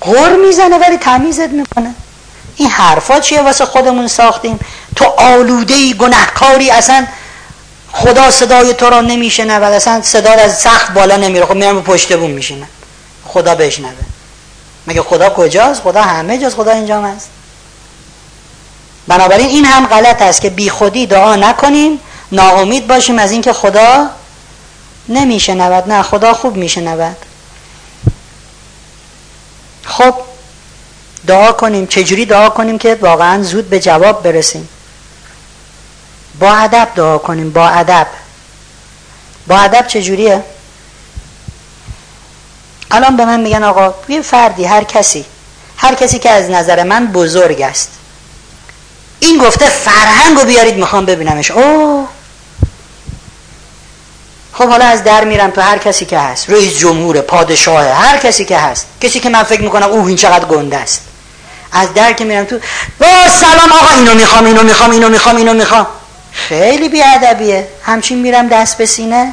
قر 0.00 0.36
می‌زنه 0.36 0.78
ولی 0.78 0.96
تمیزت 0.96 1.48
می‌کنه. 1.48 1.94
این 2.56 2.70
حرفا 2.70 3.20
چیه؟ 3.20 3.42
واسه 3.42 3.64
خودمون 3.64 4.08
ساختیم. 4.08 4.60
تو 4.96 5.04
آلوده 5.04 5.74
ای 5.74 5.94
گناهکاری 5.94 6.70
اصلا 6.70 7.06
خدا 7.98 8.30
صدای 8.30 8.74
تو 8.74 8.90
را 8.90 9.00
نمیشنه 9.00 9.58
و 9.58 9.64
اصلا 9.64 10.02
صدا 10.02 10.30
از 10.30 10.60
سخت 10.60 10.92
بالا 10.92 11.16
نمیره. 11.16 11.46
خب 11.46 11.54
میرم 11.54 11.82
پشت 11.82 12.16
بون 12.16 12.30
میشینه 12.30 12.66
خدا 13.24 13.54
بشنوه. 13.54 13.92
مگه 14.86 15.02
خدا 15.02 15.30
کجاست؟ 15.30 15.82
خدا 15.82 16.02
همه 16.02 16.38
جاست. 16.38 16.56
خدا 16.56 16.70
اینجا 16.70 17.02
هست 17.02 17.28
بنابراین 19.08 19.46
این 19.46 19.64
هم 19.64 19.86
غلط 19.86 20.22
است 20.22 20.40
که 20.40 20.50
بی 20.50 20.70
خودی 20.70 21.06
دعا 21.06 21.36
نکنیم 21.36 22.00
ناامید 22.32 22.86
باشیم 22.86 23.18
از 23.18 23.32
اینکه 23.32 23.52
خدا 23.52 24.06
نمیشنود. 25.08 25.88
نه 25.88 26.02
خدا 26.02 26.32
خوب 26.32 26.56
میشنود. 26.56 27.16
خب 29.84 30.14
دعا 31.26 31.52
کنیم. 31.52 31.86
چجوری 31.86 32.24
دعا 32.24 32.48
کنیم 32.48 32.78
که 32.78 32.98
واقعا 33.00 33.42
زود 33.42 33.70
به 33.70 33.80
جواب 33.80 34.22
برسیم؟ 34.22 34.68
با 36.40 36.52
ادب 36.52 36.88
دعا 36.94 37.18
کنیم 37.18 37.50
با 37.50 37.68
ادب. 37.68 38.06
با 39.46 39.58
ادب 39.58 39.86
چجوریه 39.86 40.42
الان 42.90 43.16
به 43.16 43.24
من 43.24 43.40
میگن 43.40 43.64
آقا 43.64 43.94
یه 44.08 44.22
فردی 44.22 44.64
هر 44.64 44.84
کسی 44.84 45.24
هر 45.76 45.94
کسی 45.94 46.18
که 46.18 46.30
از 46.30 46.50
نظر 46.50 46.82
من 46.82 47.06
بزرگ 47.06 47.62
است. 47.62 47.90
این 49.20 49.38
گفته 49.38 49.66
فرهنگ 49.66 50.38
رو 50.38 50.44
بیارید 50.44 50.76
می‌خوام 50.76 51.04
ببینمش. 51.04 51.50
اوه. 51.50 52.08
خب 54.52 54.68
حالا 54.68 54.84
از 54.84 55.04
در 55.04 55.24
میرم 55.24 55.50
تو 55.50 55.60
هر 55.60 55.78
کسی 55.78 56.04
که 56.04 56.18
هست. 56.18 56.50
رئیس 56.50 56.78
جمهور 56.78 57.20
پادشاه 57.20 57.84
هر 57.84 58.16
کسی 58.18 58.44
که 58.44 58.58
هست. 58.58 58.86
کسی 59.00 59.20
که 59.20 59.28
من 59.28 59.42
فکر 59.42 59.60
می‌کنم 59.60 59.86
اوه 59.86 60.06
این 60.06 60.16
چقدر 60.16 60.44
گنده 60.44 60.76
است. 60.76 61.00
از 61.72 61.94
در 61.94 62.12
که 62.12 62.24
میرم 62.24 62.44
تو 62.44 62.58
با 63.00 63.06
سلام 63.40 63.72
آقا 63.72 63.94
اینو 63.94 64.14
می‌خوام 64.14 64.44
اینو 64.44 64.62
می‌خوام 64.62 64.90
اینو 64.90 65.08
می‌خوام 65.08 65.36
اینو 65.36 65.54
می‌خوام. 65.54 65.86
خیلی 66.38 66.88
بیادبیه. 66.88 67.68
همچین 67.82 68.18
میرم 68.18 68.48
دست 68.48 68.78
به 68.78 68.86
سینه. 68.86 69.32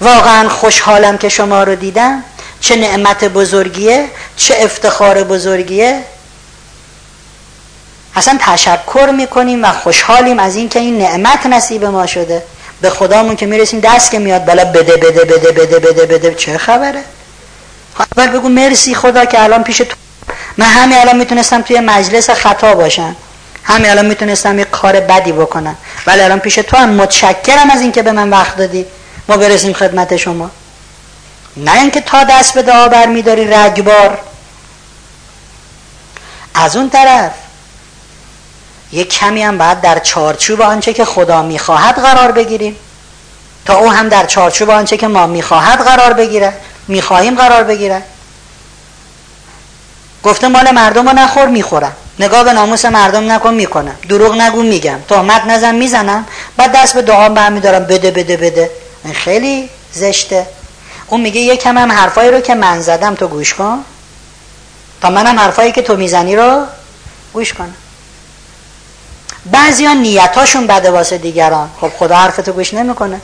واقعا 0.00 0.48
خوشحالم 0.48 1.18
که 1.18 1.28
شما 1.28 1.62
رو 1.62 1.74
دیدم. 1.74 2.24
چه 2.60 2.76
نعمت 2.76 3.24
بزرگیه 3.24 4.04
چه 4.36 4.56
افتخار 4.60 5.24
بزرگیه. 5.24 6.00
اصلا 8.14 8.38
تشکر 8.40 9.10
می‌کنیم 9.16 9.64
و 9.64 9.72
خوشحالیم 9.72 10.38
از 10.38 10.56
اینکه 10.56 10.78
این 10.78 10.98
نعمت 10.98 11.46
نصیب 11.46 11.84
ما 11.84 12.06
شده. 12.06 12.42
به 12.80 12.90
خدامون 12.90 13.36
که 13.36 13.46
می‌رسیم 13.46 13.80
دست 13.80 14.10
که 14.10 14.18
میاد 14.18 14.44
بالا 14.44 14.64
بده 14.64 14.96
بده 14.96 15.24
بده 15.24 15.52
بده 15.52 15.78
بده 15.78 16.06
بده. 16.06 16.34
چه 16.34 16.58
خبره؟ 16.58 17.00
اول 18.16 18.26
بگو 18.26 18.48
مرسی 18.48 18.94
خدا 18.94 19.24
که 19.24 19.42
الان 19.42 19.62
پیش 19.64 19.78
تو. 19.78 19.96
من 20.56 20.66
همین 20.66 20.98
الان 20.98 21.16
می‌تونستم 21.16 21.62
توی 21.62 21.80
مجلس 21.80 22.30
خطا 22.30 22.74
باشم. 22.74 23.16
همین 23.68 23.90
الان 23.90 24.06
می‌تونستم 24.06 24.58
یه 24.58 24.64
کار 24.64 25.00
بدی 25.00 25.32
بکنم 25.32 25.76
ولی 26.06 26.20
الان 26.20 26.38
پیش 26.38 26.54
تو 26.54 26.76
هم 26.76 26.88
متشکرم 26.90 27.70
از 27.70 27.80
اینکه 27.80 28.02
به 28.02 28.12
من 28.12 28.30
وقت 28.30 28.56
دادی. 28.56 28.86
ما 29.28 29.36
برسیم 29.36 29.72
خدمت 29.72 30.16
شما. 30.16 30.50
نه 31.56 31.72
اینکه 31.80 32.00
تا 32.00 32.24
دست 32.24 32.54
به 32.54 32.62
دعا 32.62 32.88
برمیداری 32.88 33.44
رگبار. 33.44 34.18
از 36.54 36.76
اون 36.76 36.90
طرف 36.90 37.30
یه 38.92 39.04
کمی 39.04 39.42
هم 39.42 39.58
باید 39.58 39.80
در 39.80 39.98
چارچوب 39.98 40.62
آنچه 40.62 40.92
که 40.92 41.04
خدا 41.04 41.42
می‌خواهد 41.42 41.94
قرار 41.94 42.32
بگیریم. 42.32 42.76
تا 43.64 43.74
او 43.76 43.92
هم 43.92 44.08
در 44.08 44.26
چارچوب 44.26 44.70
آنچه 44.70 44.96
که 44.96 45.08
ما 45.08 45.26
می‌خواهد 45.26 45.84
قرار 45.84 46.12
بگیره 46.12 46.52
می‌خواهیم 46.88 47.36
قرار 47.36 47.64
بگیره. 47.64 48.02
گفته 50.22 50.48
مال 50.48 50.70
مردم 50.70 51.08
رو 51.08 51.14
نخور 51.14 51.46
می‌خورم 51.46 51.96
نگاه 52.18 52.44
به 52.44 52.52
ناموس 52.52 52.84
مردم 52.84 53.32
نکن 53.32 53.54
می‌کنم. 53.54 53.96
دروغ 54.08 54.40
نگو 54.40 54.62
میگم. 54.62 54.98
تهمت 55.08 55.44
نزن 55.44 55.74
می‌زنم. 55.74 56.26
بعد 56.56 56.72
دست 56.72 56.94
به 56.94 57.02
دعام 57.02 57.34
برمیدارم. 57.34 57.84
بده 57.84 58.10
بده 58.10 58.36
بده. 58.36 58.70
این 59.04 59.14
خیلی 59.14 59.70
زشته. 59.92 60.46
اون 61.06 61.20
میگه 61.20 61.40
یکم 61.40 61.78
هم 61.78 61.92
حرفایی 61.92 62.30
رو 62.30 62.40
که 62.40 62.54
من 62.54 62.80
زدم 62.80 63.14
تو 63.14 63.28
گوش 63.28 63.54
کن. 63.54 63.84
تا 65.00 65.10
منم 65.10 65.38
حرفایی 65.38 65.72
که 65.72 65.82
تو 65.82 65.96
می‌زنی 65.96 66.36
رو 66.36 66.64
گوش 67.32 67.52
کنم 67.52 67.74
بعضی 69.46 69.86
ها 69.86 69.92
نیتاشون 69.92 70.66
بده 70.66 70.90
واسه 70.90 71.18
دیگران. 71.18 71.70
خب 71.80 71.90
خدا 71.98 72.16
حرفتو 72.16 72.52
گوش 72.52 72.74
نمی‌کنه. 72.74 73.20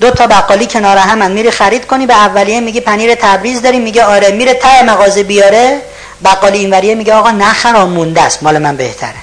دو 0.00 0.10
تا 0.10 0.26
بقالی 0.26 0.66
کنار 0.66 0.96
هم 0.98 1.30
میری 1.30 1.50
خرید 1.50 1.86
کنی 1.86 2.06
به 2.06 2.14
اولیه 2.14 2.60
میگی 2.60 2.80
پنیر 2.80 3.14
تبریز 3.14 3.62
داری 3.62 3.78
میگه 3.78 4.04
آره 4.04 4.30
میره 4.30 4.54
ته 4.54 4.82
مغازه 4.82 5.22
بیاره. 5.22 5.80
بقالی 6.24 6.58
اینوریه 6.58 6.94
میگه 6.94 7.14
آقا 7.14 7.30
نخرام 7.30 7.90
مونده 7.90 8.22
است 8.22 8.42
مال 8.42 8.58
من 8.58 8.76
بهتره. 8.76 9.14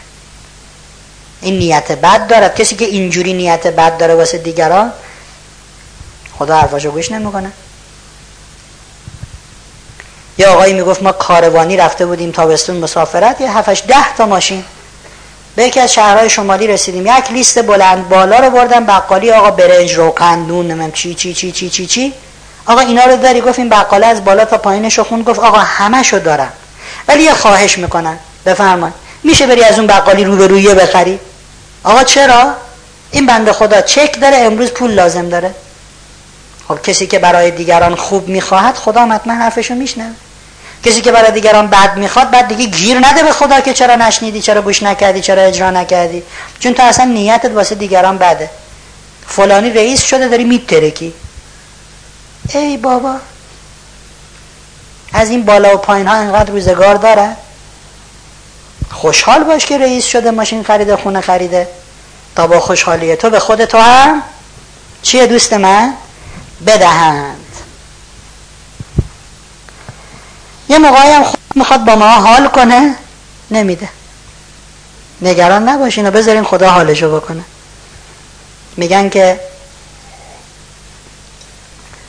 این 1.42 1.58
نیت 1.60 1.92
بد 1.92 2.28
دارد 2.28 2.56
کسی 2.56 2.76
که 2.76 2.86
اینجوری 2.86 3.34
نیت 3.34 3.68
بد 3.68 3.98
داره 3.98 4.16
واسه 4.16 4.38
دیگران 4.38 4.92
خدا 6.38 6.58
حرفاشو 6.58 6.92
گوش 6.92 7.12
نمی‌کنه. 7.12 7.52
یه 10.38 10.48
آقایی 10.48 10.74
می‌گفت 10.74 11.04
ما 11.04 11.12
کاروانی 11.12 11.78
رفته 11.78 12.06
بودیم 12.06 12.32
تابستون 12.32 12.78
مسافرت 12.78 13.42
یه 13.42 13.58
هفتش 13.58 13.84
ده 13.88 14.16
تا 14.18 14.26
ماشین 14.26 14.64
به 15.56 15.64
یکی 15.64 15.80
از 15.80 15.94
شهرهای 15.94 16.30
شمالی 16.30 16.68
رسیدیم. 16.68 17.06
یک 17.08 17.32
لیست 17.32 17.62
بلند 17.62 18.10
بالا 18.10 18.40
رو 18.40 18.50
بردم 18.50 18.86
بقالی 18.86 19.32
آقا 19.32 19.52
برنج 19.52 19.94
روغن 19.94 20.40
نون 20.40 20.68
نمیم 20.68 20.92
چی 20.92 21.14
چی 21.14 21.34
چی 21.34 21.52
چی 21.52 21.70
چی 21.70 21.86
چی. 21.86 22.14
آقا 22.66 22.80
اینا 22.80 23.04
رو 23.04 23.18
داری؟ 23.18 23.42
گفت 23.42 23.60
این 23.60 23.70
بقاله 23.70 24.08
از 24.08 24.26
بالا 24.26 24.46
تا 24.46 24.58
پایینش 24.58 25.00
خون 25.00 25.24
گفت 25.24 25.40
آقا 25.40 25.58
همشو 25.58 26.20
دارم. 26.20 26.54
ولی 27.10 27.24
یه 27.24 27.34
خواهش 27.34 27.78
می‌کنن. 27.78 28.18
بفرمایید. 28.46 28.96
میشه 29.24 29.48
بری 29.48 29.64
از 29.64 29.78
اون 29.78 29.88
بقالی 29.88 30.24
رو 30.24 30.36
به 30.38 30.48
رویه 30.48 30.74
بخری؟ 30.74 31.20
آقا 31.84 32.04
چرا؟ 32.04 32.54
این 33.12 33.26
بنده 33.26 33.54
خدا 33.54 33.82
چک 33.82 34.20
داره 34.22 34.38
امروز 34.38 34.70
پول 34.70 34.92
لازم 34.92 35.30
داره. 35.30 35.56
خب 36.68 36.82
کسی 36.82 37.08
که 37.08 37.20
برای 37.20 37.52
دیگران 37.52 37.96
خوب 37.96 38.28
می‌خواهد 38.28 38.76
خدا 38.76 39.06
حتما 39.06 39.34
حرفشو 39.34 39.76
میشنوه. 39.76 40.14
کسی 40.86 41.02
که 41.02 41.12
برای 41.12 41.32
دیگران 41.32 41.68
بد 41.68 41.98
می‌خواد 41.98 42.32
بعد 42.32 42.48
دیگه 42.48 42.66
گیر 42.66 42.98
نده 43.08 43.24
به 43.24 43.32
خدا 43.32 43.60
که 43.62 43.74
چرا 43.74 43.96
نشنیدی 43.96 44.42
چرا 44.42 44.62
گوش 44.62 44.84
نکردی 44.84 45.22
چرا 45.22 45.42
اجرا 45.42 45.72
نکردی. 45.72 46.24
چون 46.60 46.74
تو 46.74 46.84
اصلا 46.84 47.06
نیتت 47.06 47.52
واسه 47.52 47.76
دیگران 47.76 48.18
بده. 48.18 48.50
فلانی 49.28 49.70
رئیس 49.70 50.04
شده 50.04 50.28
داری 50.28 50.44
میترکی. 50.44 51.14
ای 52.54 52.78
بابا. 52.78 53.16
از 55.14 55.30
این 55.30 55.46
بالا 55.46 55.74
و 55.74 55.78
پایین 55.78 56.08
ها 56.08 56.20
اینقدر 56.20 56.52
روزگار 56.52 56.96
داره. 56.96 57.36
خوشحال 58.92 59.44
باش 59.44 59.66
که 59.66 59.78
رئیس 59.78 60.06
شده 60.06 60.32
ماشین 60.32 60.64
خریده 60.64 60.96
خونه 60.96 61.22
خریده. 61.22 61.68
تا 62.36 62.48
با 62.48 62.60
خوشحالی 62.60 63.16
تو 63.16 63.30
به 63.30 63.40
خود 63.40 63.66
تو 63.66 63.78
هم 63.78 64.24
چیه 65.02 65.28
دوست 65.28 65.54
من؟ 65.54 65.94
بدهند. 66.68 67.46
یه 70.70 70.78
موقعی 70.78 71.12
هم 71.12 71.26
می‌خواد 71.56 71.86
با 71.86 71.96
ما 71.96 72.10
حال 72.10 72.48
کنه 72.48 72.96
نمیده. 73.52 73.90
نگران 75.22 75.70
نباشین 75.70 76.08
و 76.08 76.12
بذارین 76.12 76.44
خدا 76.44 76.70
حالشو 76.70 77.16
بکنه. 77.16 77.44
میگن 78.78 79.10
که 79.10 79.40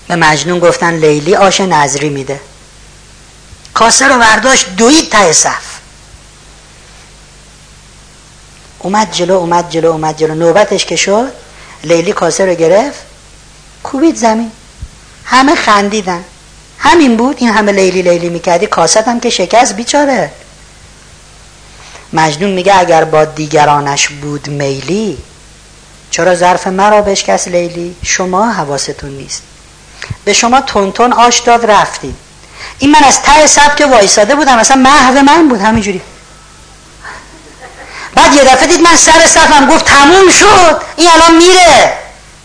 به 0.08 0.16
مجنون 0.16 0.58
گفتن 0.58 0.94
لیلی 0.94 1.36
آش 1.36 1.60
نظری 1.60 2.08
میده. 2.08 2.40
کاسه 3.80 4.08
رو 4.08 4.18
برداشت 4.18 4.76
دوید 4.76 5.10
ته 5.10 5.32
صف. 5.32 5.78
اومد 8.78 9.12
جلو 9.12 9.34
اومد 9.34 9.70
جلو 9.70 9.90
اومد 9.90 10.16
جلو. 10.16 10.34
نوبتش 10.34 10.84
که 10.84 10.96
شد 10.96 11.32
لیلی 11.84 12.12
کاسه 12.12 12.46
رو 12.46 12.54
گرفت 12.54 13.00
کوبید 13.82 14.16
زمین. 14.16 14.52
همه 15.24 15.54
خندیدن. 15.54 16.24
همین 16.78 17.16
بود 17.16 17.36
این 17.38 17.50
همه 17.50 17.72
لیلی 17.72 18.02
لیلی 18.02 18.28
می‌کردی 18.28 18.66
کاست 18.66 19.08
هم 19.08 19.20
که 19.20 19.30
شکست 19.30 19.76
بیچاره. 19.76 20.32
مجنون 22.12 22.50
میگه 22.50 22.78
اگر 22.78 23.04
با 23.04 23.24
دیگرانش 23.24 24.08
بود 24.08 24.48
میلی 24.48 25.18
چرا 26.10 26.34
ظرف 26.34 26.66
مرا 26.66 27.02
بشکست 27.02 27.48
لیلی؟ 27.48 27.96
شما 28.02 28.52
حواستون 28.52 29.10
نیست. 29.10 29.42
به 30.24 30.32
شما 30.32 30.60
تون 30.60 31.12
آش 31.12 31.38
داد 31.38 31.70
رفتید. 31.70 32.29
این 32.80 32.90
من 32.90 33.04
از 33.04 33.22
ته 33.22 33.46
سب 33.46 33.76
که 33.76 33.86
وایساده 33.86 34.34
بودم. 34.34 34.58
اصلا 34.58 34.76
محو 34.76 35.22
من 35.22 35.48
بود 35.48 35.60
همینجوری. 35.60 36.00
بعد 38.14 38.34
یه 38.34 38.44
دفعه 38.44 38.66
دید 38.66 38.80
من 38.80 38.96
سر 38.96 39.26
صفم 39.26 39.66
گفت 39.66 39.84
تموم 39.84 40.30
شد. 40.30 40.80
این 40.96 41.08
الان 41.10 41.36
میره. 41.36 41.92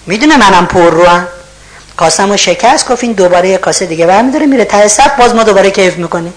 می‌دونه 0.06 0.38
منم 0.38 0.66
پر 0.66 0.90
رو 0.90 1.06
هم. 1.06 1.28
کاسم 1.98 2.32
و 2.32 2.38
شکست 2.38 2.88
گفت 2.88 3.04
این 3.04 3.14
دوباره 3.14 3.50
یه 3.50 3.58
کاسه 3.58 3.86
دیگه 3.86 4.06
برمیداره 4.06 4.46
میره 4.46 4.66
ته 4.66 4.88
صف 4.88 5.16
باز 5.18 5.36
ما 5.36 5.44
دوباره 5.44 5.72
کیف 5.72 5.96
می‌کنیم. 5.96 6.34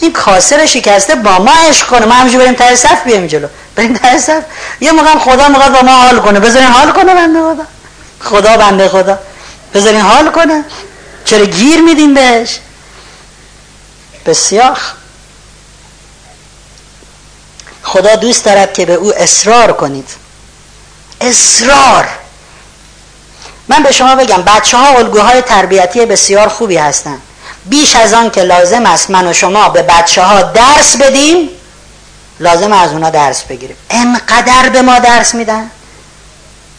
این 0.00 0.12
کاسه 0.12 0.56
رو 0.56 0.66
شکسته 0.66 1.14
با 1.14 1.38
ما 1.38 1.52
عشق 1.68 1.86
کنه. 1.86 2.06
ما 2.06 2.14
همجور 2.14 2.40
بریم 2.40 2.54
ته 2.54 2.74
صف 2.74 3.04
بیایم 3.04 3.26
جلو. 3.26 3.48
بریم 3.76 3.94
ته 3.94 4.18
صف 4.18 4.42
یه 4.80 4.92
موقع 4.92 5.18
خدا 5.18 5.48
می‌خواد 5.48 5.72
با 5.72 5.82
ما 5.82 5.92
حال 5.92 6.20
کنه. 6.20 6.40
بذارین 6.40 6.68
حال 6.68 6.92
کنه 6.92 7.14
بنده 7.14 7.40
خدا. 7.40 7.64
خدا 8.20 8.56
بنده 8.56 8.88
خدا. 8.88 9.18
بذارین 9.74 10.00
حال 10.00 10.30
کنه. 10.30 10.64
چرا 11.24 11.44
گیر 11.44 11.80
میدین 11.80 12.14
بهش؟ 12.14 12.58
بسیار 14.26 14.78
خدا 17.82 18.16
دوست 18.16 18.44
دارد 18.44 18.72
که 18.72 18.86
به 18.86 18.94
او 18.94 19.12
اصرار 19.16 19.72
کنید. 19.72 20.08
اصرار! 21.20 22.08
من 23.68 23.82
به 23.82 23.92
شما 23.92 24.14
بگم 24.14 24.42
بچه 24.42 24.76
ها 24.76 24.86
الگوهای 24.98 25.42
تربیتی 25.42 26.06
بسیار 26.06 26.48
خوبی 26.48 26.76
هستن. 26.76 27.18
بیش 27.64 27.96
از 27.96 28.12
آن 28.12 28.30
که 28.30 28.42
لازم 28.42 28.86
است 28.86 29.10
من 29.10 29.26
و 29.26 29.32
شما 29.32 29.68
به 29.68 29.82
بچه 29.82 30.22
ها 30.22 30.42
درس 30.42 30.96
بدیم 30.96 31.48
لازم 32.40 32.72
از 32.72 32.92
اونا 32.92 33.10
درس 33.10 33.42
بگیریم. 33.42 33.76
انقدر 33.90 34.68
به 34.68 34.82
ما 34.82 34.98
درس 34.98 35.34
میدن؟ 35.34 35.70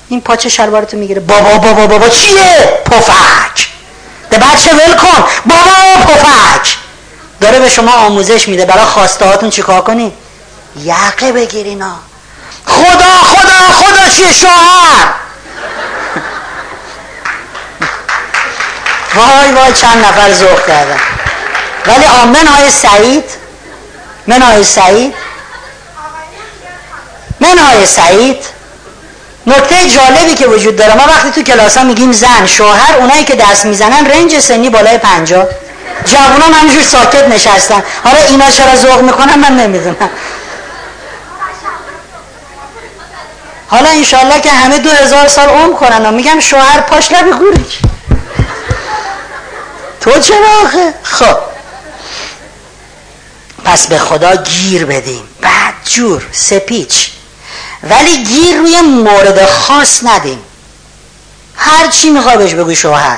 این 0.09 0.21
پاچه 0.21 0.49
شلوارتو 0.49 0.97
می‌گیره؟ 0.97 1.19
بابا 1.21 1.57
بابا 1.57 1.87
بابا 1.87 2.09
چیه؟ 2.09 2.81
پفک! 2.85 3.67
ده 4.29 4.37
بچه 4.37 4.71
ول 4.71 4.95
کن! 4.95 5.23
بابا 5.45 6.05
پفک! 6.13 6.82
داره 7.43 7.59
به 7.59 7.69
شما 7.69 7.91
آموزش 7.91 8.47
میده. 8.47 8.65
برای 8.65 8.85
خواسته 8.85 9.25
هاتون 9.25 9.49
چیکار 9.49 9.81
کنی؟ 9.81 10.13
یقه 10.83 11.31
بگیرینا 11.31 11.95
خدا 12.65 13.13
خدا 13.23 13.73
خدا 13.73 14.09
چیه 14.09 14.33
شوهر؟ 14.33 15.13
وای 19.15 19.51
وای 19.51 19.73
چند 19.73 20.05
نفر 20.05 20.33
ذوق 20.33 20.67
کردن. 20.67 20.99
ولی 21.85 22.05
آمن 22.05 22.47
های 22.47 22.71
سعید. 22.71 23.25
من 24.27 24.41
های 24.41 24.63
سعید. 24.63 25.13
من 27.39 27.57
های 27.57 27.85
سعید. 27.85 28.45
نکته 29.47 29.89
جالبی 29.89 30.35
که 30.35 30.47
وجود 30.47 30.75
داره 30.75 30.93
ما 30.93 31.03
وقتی 31.03 31.31
تو 31.31 31.51
کلاس 31.51 31.77
ها 31.77 31.83
میگیم 31.83 32.11
زن 32.11 32.45
شوهر 32.47 32.95
اونایی 32.97 33.23
که 33.23 33.35
دست 33.35 33.65
می‌زنن 33.65 34.05
رنج 34.05 34.39
سنی 34.39 34.69
بالای 34.69 34.97
پنجا 34.97 35.47
جوان 36.05 36.41
هم 36.41 36.53
همینجور 36.53 36.83
ساکت 36.83 37.27
نشستن. 37.27 37.83
حالا 38.03 38.17
اینا 38.19 38.51
چرا 38.51 38.75
ذوق 38.75 39.01
می‌کنن 39.01 39.39
من 39.39 39.57
نمی‌دونم. 39.57 40.09
حالا 43.67 43.89
انشالله 43.89 44.41
که 44.41 44.51
همه 44.51 44.79
دو 44.79 44.89
هزار 44.89 45.27
سال 45.27 45.49
عمر 45.49 45.73
کنن 45.73 46.05
و 46.05 46.11
میگم 46.11 46.39
شوهر 46.39 46.79
پاش 46.81 47.11
لبی 47.11 47.31
گوریچ 47.31 47.79
تو 50.01 50.19
چرا 50.19 50.47
آخه؟ 50.63 50.93
خب. 51.03 51.37
پس 53.65 53.87
به 53.87 53.99
خدا 53.99 54.35
گیر 54.35 54.85
بدیم. 54.85 55.27
بعد 55.41 55.73
جور 55.85 56.23
سپیچ. 56.31 57.09
ولی 57.83 58.23
گیر 58.23 58.57
روی 58.57 58.81
مورد 58.81 59.45
خاص 59.45 60.03
ندیم. 60.03 60.43
هر 61.57 61.87
چی 61.87 62.09
می‌خوای 62.09 62.37
بهش 62.37 62.53
بگوی 62.53 62.75
شوهر. 62.75 63.17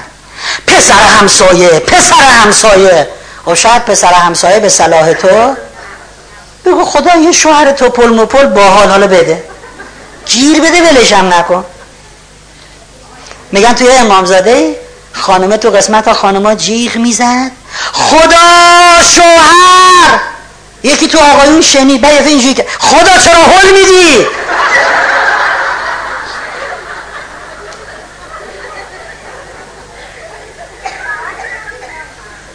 پسر 0.68 1.04
همسایه 1.20 1.80
پسر 1.80 2.24
همسایه. 2.44 3.08
و 3.48 3.50
خب 3.50 3.54
شاید 3.54 3.86
پسر 3.86 4.14
همسایه 4.14 4.60
به 4.60 4.70
صلاح 4.70 5.14
تو. 5.14 5.56
بگو 6.66 6.86
خدا 6.86 7.16
یه 7.16 7.32
شوهر 7.32 7.72
تو 7.72 7.90
پل 7.90 8.10
مپل 8.10 8.46
با 8.46 8.70
حال 8.70 8.90
حالا 8.90 9.08
بده. 9.08 9.44
گیر 10.26 10.62
بده 10.62 10.82
ولشم 10.82 11.34
نکن. 11.34 11.66
میگن 13.52 13.74
توی 13.74 13.92
امامزاده 13.92 14.76
خانمه 15.14 15.58
تو 15.58 15.70
قسمت 15.70 16.14
خانما 16.14 16.56
جیغ 16.56 16.96
می‌زد 16.96 17.52
خدا 17.94 19.04
شوهر! 19.16 20.20
یکی 20.84 21.08
تو 21.08 21.20
آقایون 21.20 21.62
شنید. 21.62 22.02
بعد 22.02 22.28
اینجوری 22.28 22.54
که 22.54 22.66
خدا 22.80 23.18
چرا 23.24 23.42
حل 23.42 23.72
میدی؟ 23.72 24.26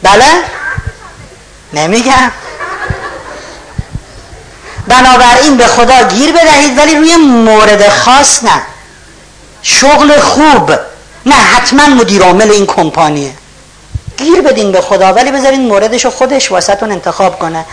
بله؟ 0.02 0.24
نمیگم. 1.72 2.30
بنابراین 4.88 5.56
به 5.56 5.66
خدا 5.66 6.02
گیر 6.08 6.32
بدهید 6.32 6.78
ولی 6.78 6.96
روی 6.96 7.16
مورد 7.16 7.88
خاص 7.88 8.44
نه. 8.44 8.62
شغل 9.62 10.20
خوب. 10.20 10.72
نه 11.26 11.34
حتما 11.34 11.86
مدیر 11.86 12.22
عامل 12.22 12.50
این 12.50 12.66
کمپانیه. 12.66 13.32
گیر 14.16 14.40
بدین 14.40 14.72
به 14.72 14.80
خدا 14.80 15.12
ولی 15.12 15.30
بذارین 15.32 15.60
موردش 15.68 16.06
خودش 16.06 16.52
واسهتون 16.52 16.92
انتخاب 16.92 17.38
کنه. 17.38 17.64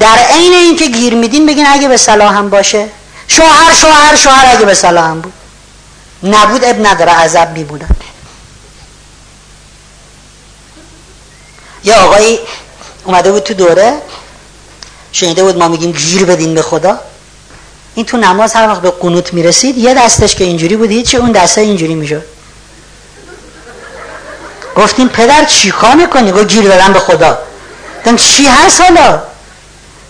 در 0.00 0.18
عین 0.30 0.52
اینکه 0.52 0.86
گیر 0.86 1.14
میدین 1.14 1.46
بگین 1.46 1.66
اگه 1.66 1.88
به 1.88 1.96
صلاح 1.96 2.36
هم 2.36 2.50
باشه. 2.50 2.88
شوهر 3.28 3.74
شوهر 3.74 4.16
شوهر 4.16 4.56
اگه 4.56 4.64
به 4.66 4.74
صلاح 4.74 5.04
هم 5.04 5.20
بود. 5.20 5.32
نبود 6.22 6.64
اب 6.64 6.86
نداره 6.86 7.12
عذب 7.12 7.52
میبودن. 7.52 7.88
یه 11.84 11.94
آقایی 11.94 12.38
اومده 13.04 13.32
بود 13.32 13.42
تو 13.42 13.54
دوره 13.54 13.94
شنیده 15.12 15.42
بود 15.42 15.58
ما 15.58 15.68
میگیم 15.68 15.92
گیر 15.92 16.24
بدین 16.24 16.54
به 16.54 16.62
خدا. 16.62 16.98
این 17.94 18.06
تو 18.06 18.16
نماز 18.16 18.54
هر 18.54 18.68
وقت 18.68 18.80
به 18.80 18.90
قنوت 18.90 19.34
می‌رسید 19.34 19.78
یه 19.78 19.94
دستش 19.94 20.34
که 20.34 20.44
اینجوری 20.44 20.76
بود 20.76 21.02
چه 21.02 21.18
اون 21.18 21.32
دسته 21.32 21.60
اینجوری 21.60 21.94
می‌شد. 21.94 22.22
گفتیم 24.76 25.08
پدر 25.08 25.44
چی 25.44 25.70
کار 25.70 25.94
می‌کنی؟ 25.94 26.32
گفت 26.32 26.46
گیر 26.46 26.68
بدن 26.68 26.92
به 26.92 26.98
خدا. 26.98 27.38
گفتم 27.98 28.16
چی 28.16 28.46
هست 28.46 28.80
حالا؟ 28.80 29.22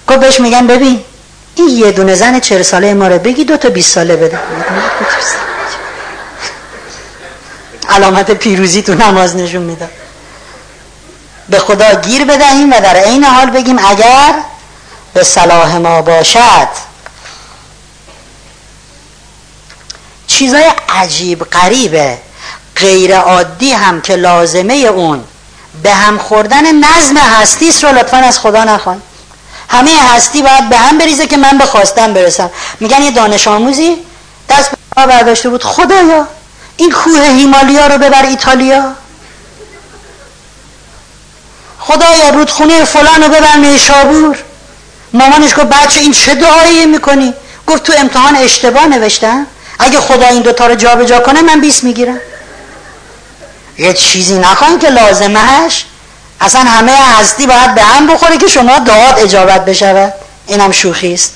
گفت 0.08 0.20
بهش 0.20 0.40
میگن 0.40 0.66
ببین 0.66 1.04
این 1.54 1.68
یه 1.68 1.92
دونه 1.92 2.14
زن 2.14 2.40
چهر 2.40 2.62
ساله 2.62 2.94
ما 2.94 3.08
رو 3.08 3.18
بگی 3.18 3.44
دو 3.44 3.56
تا 3.56 3.68
بیست 3.68 3.90
ساله 3.90 4.16
بده. 4.16 4.38
علامت 7.88 8.30
پیروزی 8.30 8.82
تو 8.82 8.94
نماز 8.94 9.36
نشون 9.36 9.62
می‌داد. 9.62 9.90
به 11.48 11.58
خدا 11.58 11.94
گیر 11.94 12.24
بدهیم 12.24 12.72
و 12.72 12.80
در 12.80 12.96
عین 12.96 13.24
حال 13.24 13.50
بگیم 13.50 13.78
اگر 13.88 14.34
به 15.14 15.24
صلاح 15.24 15.76
ما 15.76 16.02
باشد. 16.02 16.68
چیزای 20.26 20.72
عجیب 20.88 21.44
قریبه 21.44 22.18
غیر 22.76 23.16
عادی 23.16 23.72
هم 23.72 24.00
که 24.00 24.16
لازمه 24.16 24.74
اون. 24.74 25.24
به 25.82 25.94
هم 25.94 26.18
خوردن 26.18 26.74
نظم 26.74 27.16
هستیس 27.16 27.84
رو 27.84 27.98
لطفا 27.98 28.16
از 28.16 28.38
خدا 28.38 28.64
نخوان. 28.64 29.02
همه 29.68 29.90
هستی 30.14 30.42
باید 30.42 30.68
به 30.68 30.76
هم 30.76 30.98
بریزه 30.98 31.26
که 31.26 31.36
من 31.36 31.58
به 31.58 31.66
خواستم 31.66 32.12
برسم. 32.14 32.50
میگن 32.80 33.02
یه 33.02 33.10
دانش 33.10 33.48
آموزی 33.48 33.96
دست 34.48 34.70
به 34.96 35.06
برداشته 35.06 35.48
بود. 35.48 35.64
خدایا 35.64 36.28
این 36.76 36.90
کوه 36.90 37.22
هیمالیا 37.22 37.86
رو 37.86 37.98
ببر 37.98 38.26
ایتالیا. 38.26 38.82
خدایا 41.86 42.28
رودخونه 42.28 42.84
فلان 42.84 43.22
رو 43.22 43.28
ببر 43.28 43.56
نیشابور. 43.56 44.38
مامانش 45.12 45.54
گفت 45.54 45.66
بچه 45.66 46.00
این 46.00 46.12
چه 46.12 46.34
دعایی 46.34 46.86
می‌کنی؟ 46.86 47.34
گفت 47.66 47.82
تو 47.82 47.92
امتحان 47.98 48.36
اشتباه 48.36 48.86
نوشتم. 48.86 49.46
اگه 49.78 50.00
خدا 50.00 50.26
این 50.26 50.42
دوتا 50.42 50.66
رو 50.66 50.74
جابجا 50.74 51.04
جا 51.04 51.20
کنه 51.20 51.42
من 51.42 51.60
20 51.60 51.84
می‌گیرم. 51.84 52.20
یه 53.78 53.92
چیزی 53.92 54.38
نخواین 54.38 54.78
که 54.78 54.88
لازمهش 54.88 55.84
اصلا 56.40 56.60
همه 56.60 56.92
هستی 56.92 57.46
باید 57.46 57.74
به 57.74 57.82
هم 57.82 58.06
بخوره 58.06 58.38
که 58.38 58.48
شما 58.48 58.78
دعات 58.78 59.18
اجابت 59.18 59.64
بشود. 59.64 60.12
اینم 60.46 60.72
شوخی 60.72 61.14
است. 61.14 61.34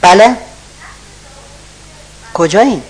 بله؟ 0.00 0.36
کجاییم؟ 2.34 2.82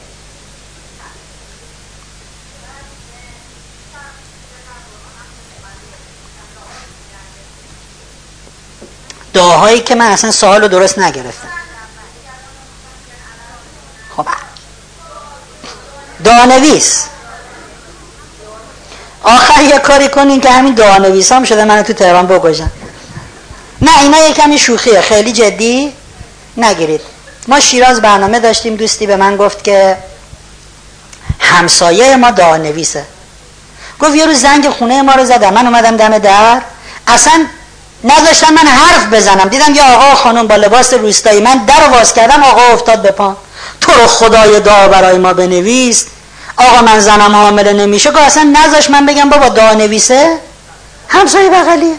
دعاهایی 9.34 9.80
که 9.80 9.94
من 9.94 10.06
اصلا 10.06 10.30
سوال 10.30 10.62
رو 10.62 10.68
درست 10.68 10.98
نگرفتم. 10.98 11.48
خب. 14.16 14.26
دعانویس. 16.24 17.04
آخر 19.22 19.62
یه 19.62 19.78
کاری 19.78 20.08
کنین 20.08 20.40
که 20.40 20.50
همین 20.50 20.74
دعانویس 20.74 21.32
هم 21.32 21.44
شده 21.44 21.64
منو 21.64 21.82
تو 21.82 21.92
تهران 21.92 22.26
بکشن. 22.26 22.70
نه 23.82 24.02
اینا 24.02 24.18
یه 24.18 24.32
کمی 24.32 24.58
شوخیه. 24.58 25.00
خیلی 25.00 25.32
جدی 25.32 25.92
نگیرید. 26.56 27.00
ما 27.48 27.60
شیراز 27.60 28.02
برنامه 28.02 28.40
داشتیم. 28.40 28.76
دوستی 28.76 29.06
به 29.06 29.16
من 29.16 29.36
گفت 29.36 29.64
که 29.64 29.96
همسایه 31.40 32.16
ما 32.16 32.30
دعانویسه. 32.30 33.04
گفت 34.00 34.14
یه 34.14 34.26
روز 34.26 34.40
زنگ 34.40 34.68
خونه 34.68 35.02
ما 35.02 35.12
رو 35.12 35.24
زدم. 35.24 35.52
من 35.54 35.66
اومدم 35.66 35.96
دم 35.96 36.18
در. 36.18 36.62
اصلا 37.06 37.46
نذاشتم 38.04 38.52
من 38.54 38.66
حرف 38.66 39.06
بزنم. 39.12 39.48
دیدم 39.48 39.74
یه 39.74 39.82
آقا 39.82 40.14
خانم 40.14 40.46
با 40.46 40.56
لباس 40.56 40.94
روستایی. 40.94 41.40
من 41.40 41.64
در 41.66 41.88
واز 41.92 42.14
کردم 42.14 42.42
آقا 42.42 42.62
افتاد 42.62 43.02
به 43.02 43.10
پا. 43.10 43.36
تو 43.80 43.92
رو 43.92 44.06
خدای 44.06 44.60
دعا 44.60 44.88
برای 44.88 45.18
ما 45.18 45.32
بنویس. 45.32 46.06
آقا 46.56 46.82
من 46.82 47.00
زنم 47.00 47.36
حامله 47.36 47.72
نمیشه. 47.72 48.10
که 48.12 48.20
اصلا 48.20 48.42
نذاش 48.42 48.90
من 48.90 49.06
بگم 49.06 49.28
بابا 49.28 49.48
دعا 49.48 49.74
نویسه 49.74 50.38
همسایه 51.08 51.50
بغلیه. 51.50 51.94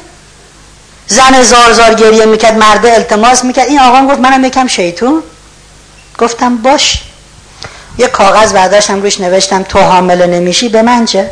زن 1.08 1.44
زار 1.44 1.74
زار 1.74 1.94
گریه 1.94 2.26
می‌کرد 2.26 2.58
مرده 2.58 2.94
التماس 2.94 3.44
می‌کرد. 3.44 3.68
این 3.68 3.80
آقا 3.80 4.02
گفت 4.02 4.20
منم 4.20 4.46
یکم 4.46 4.68
شیطون. 4.68 5.24
گفتم 6.18 6.58
باش. 6.58 7.02
یه 7.98 8.08
کاغذ 8.08 8.54
برداشتم 8.54 9.02
روش 9.02 9.20
نوشتم 9.20 9.64
تو 9.64 9.80
حامله 9.80 10.26
نمیشی 10.26 10.70
به 10.70 10.82
من 10.82 11.06
چه؟ 11.06 11.32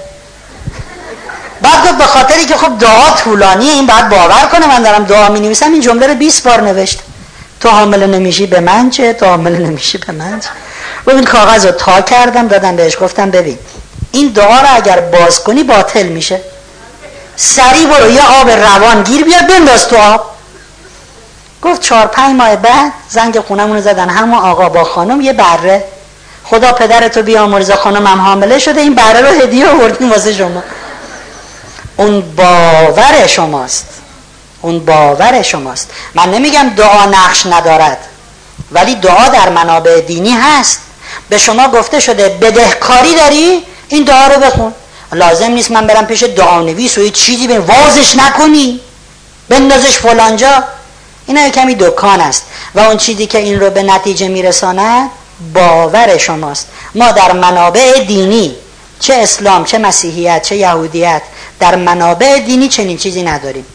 بعد 1.61 1.83
گفت 1.83 1.97
به 1.97 2.03
خاطری 2.03 2.45
که 2.45 2.57
خب 2.57 2.77
دعا 2.77 3.11
طولانیه 3.11 3.71
این 3.71 3.85
بعد 3.87 4.09
باور 4.09 4.47
کنه 4.51 4.67
من 4.67 4.83
دارم 4.83 5.03
دعا 5.03 5.29
می 5.29 5.39
نویسم 5.39 5.71
این 5.71 5.81
جمله 5.81 6.07
رو 6.07 6.15
20 6.15 6.47
بار 6.47 6.61
نوشت. 6.61 6.99
تو 7.59 7.69
حامله 7.69 8.07
نمیشی 8.07 8.47
به 8.47 8.59
من 8.59 8.89
چه؟ 8.89 9.13
تو 9.13 9.25
حامله 9.25 9.57
نمیشی 9.57 9.97
به 9.97 10.11
من 10.11 10.39
چه؟ 10.39 10.49
و 11.05 11.11
این 11.11 11.25
کاغذ 11.25 11.65
رو 11.65 11.71
تا 11.71 12.01
کردم 12.01 12.47
دادم 12.47 12.75
بهش 12.75 12.97
گفتم 13.01 13.31
ببین 13.31 13.57
این 14.11 14.27
دعا 14.27 14.61
رو 14.61 14.67
اگر 14.75 14.99
باز 14.99 15.43
کنی 15.43 15.63
باطل 15.63 16.07
میشه. 16.07 16.41
سری 17.35 17.85
برو 17.85 18.11
یه 18.11 18.21
آب 18.41 18.49
روان 18.49 19.03
گیر 19.03 19.25
بیار 19.25 19.41
بنداز 19.41 19.87
تو 19.87 19.97
آب. 19.97 20.25
گفت 21.63 21.81
چهار 21.81 22.05
پنج 22.05 22.35
ماه 22.35 22.55
بعد 22.55 22.91
زنگ 23.09 23.39
خونمون 23.39 23.81
زدن. 23.81 24.09
همون 24.09 24.39
آقا 24.39 24.69
با 24.69 24.83
خانم 24.83 25.21
یه 25.21 25.33
بره. 25.33 25.83
خدا 26.43 26.71
پدرتو 26.71 27.21
بیامرزه 27.21 27.75
خانم 27.75 28.07
هم 28.07 28.21
حامله 28.21 28.59
شده. 28.59 28.81
این 28.81 28.95
بره 28.95 29.21
رو 29.21 29.41
هدیه 29.41 29.69
آوردیم 29.69 30.11
واسه 30.11 30.33
شما. 30.33 30.63
اون 31.99 32.21
باور 32.21 33.27
شماست. 33.27 33.87
اون 34.61 34.79
باور 34.79 35.41
شماست. 35.41 35.89
من 36.13 36.31
نمیگم 36.31 36.69
دعا 36.69 37.05
نقش 37.05 37.45
ندارد 37.45 37.97
ولی 38.71 38.95
دعا 38.95 39.29
در 39.29 39.49
منابع 39.49 40.01
دینی 40.01 40.31
هست. 40.31 40.79
به 41.29 41.37
شما 41.37 41.67
گفته 41.67 41.99
شده 41.99 42.29
بدهکاری 42.29 43.15
داری 43.15 43.63
این 43.87 44.03
دعا 44.03 44.27
رو 44.27 44.41
بخون. 44.41 44.73
لازم 45.11 45.51
نیست 45.51 45.71
من 45.71 45.87
برم 45.87 46.05
پیش 46.05 46.23
دعا 46.23 46.61
نویس 46.61 46.97
و 46.97 47.09
چیزی 47.09 47.47
به 47.47 47.59
وازش 47.59 48.15
نکنی. 48.15 48.79
بندازش 49.49 49.97
فلانجا 49.97 50.63
اینا 51.27 51.49
کمی 51.49 51.75
دکان 51.75 52.21
است. 52.21 52.43
و 52.75 52.79
اون 52.79 52.97
چیزی 52.97 53.27
که 53.27 53.37
این 53.37 53.59
رو 53.59 53.69
به 53.69 53.83
نتیجه 53.83 54.27
میرساند 54.27 55.09
باور 55.53 56.17
شماست. 56.17 56.67
ما 56.95 57.11
در 57.11 57.31
منابع 57.31 57.99
دینی 57.99 58.55
چه 58.99 59.13
اسلام 59.13 59.65
چه 59.65 59.77
مسیحیت 59.77 60.43
چه 60.43 60.55
یهودیت 60.55 61.21
در 61.59 61.75
منابع 61.75 62.39
دینی 62.39 62.67
چنین 62.67 62.97
چیزی 62.97 63.23
نداریم. 63.23 63.65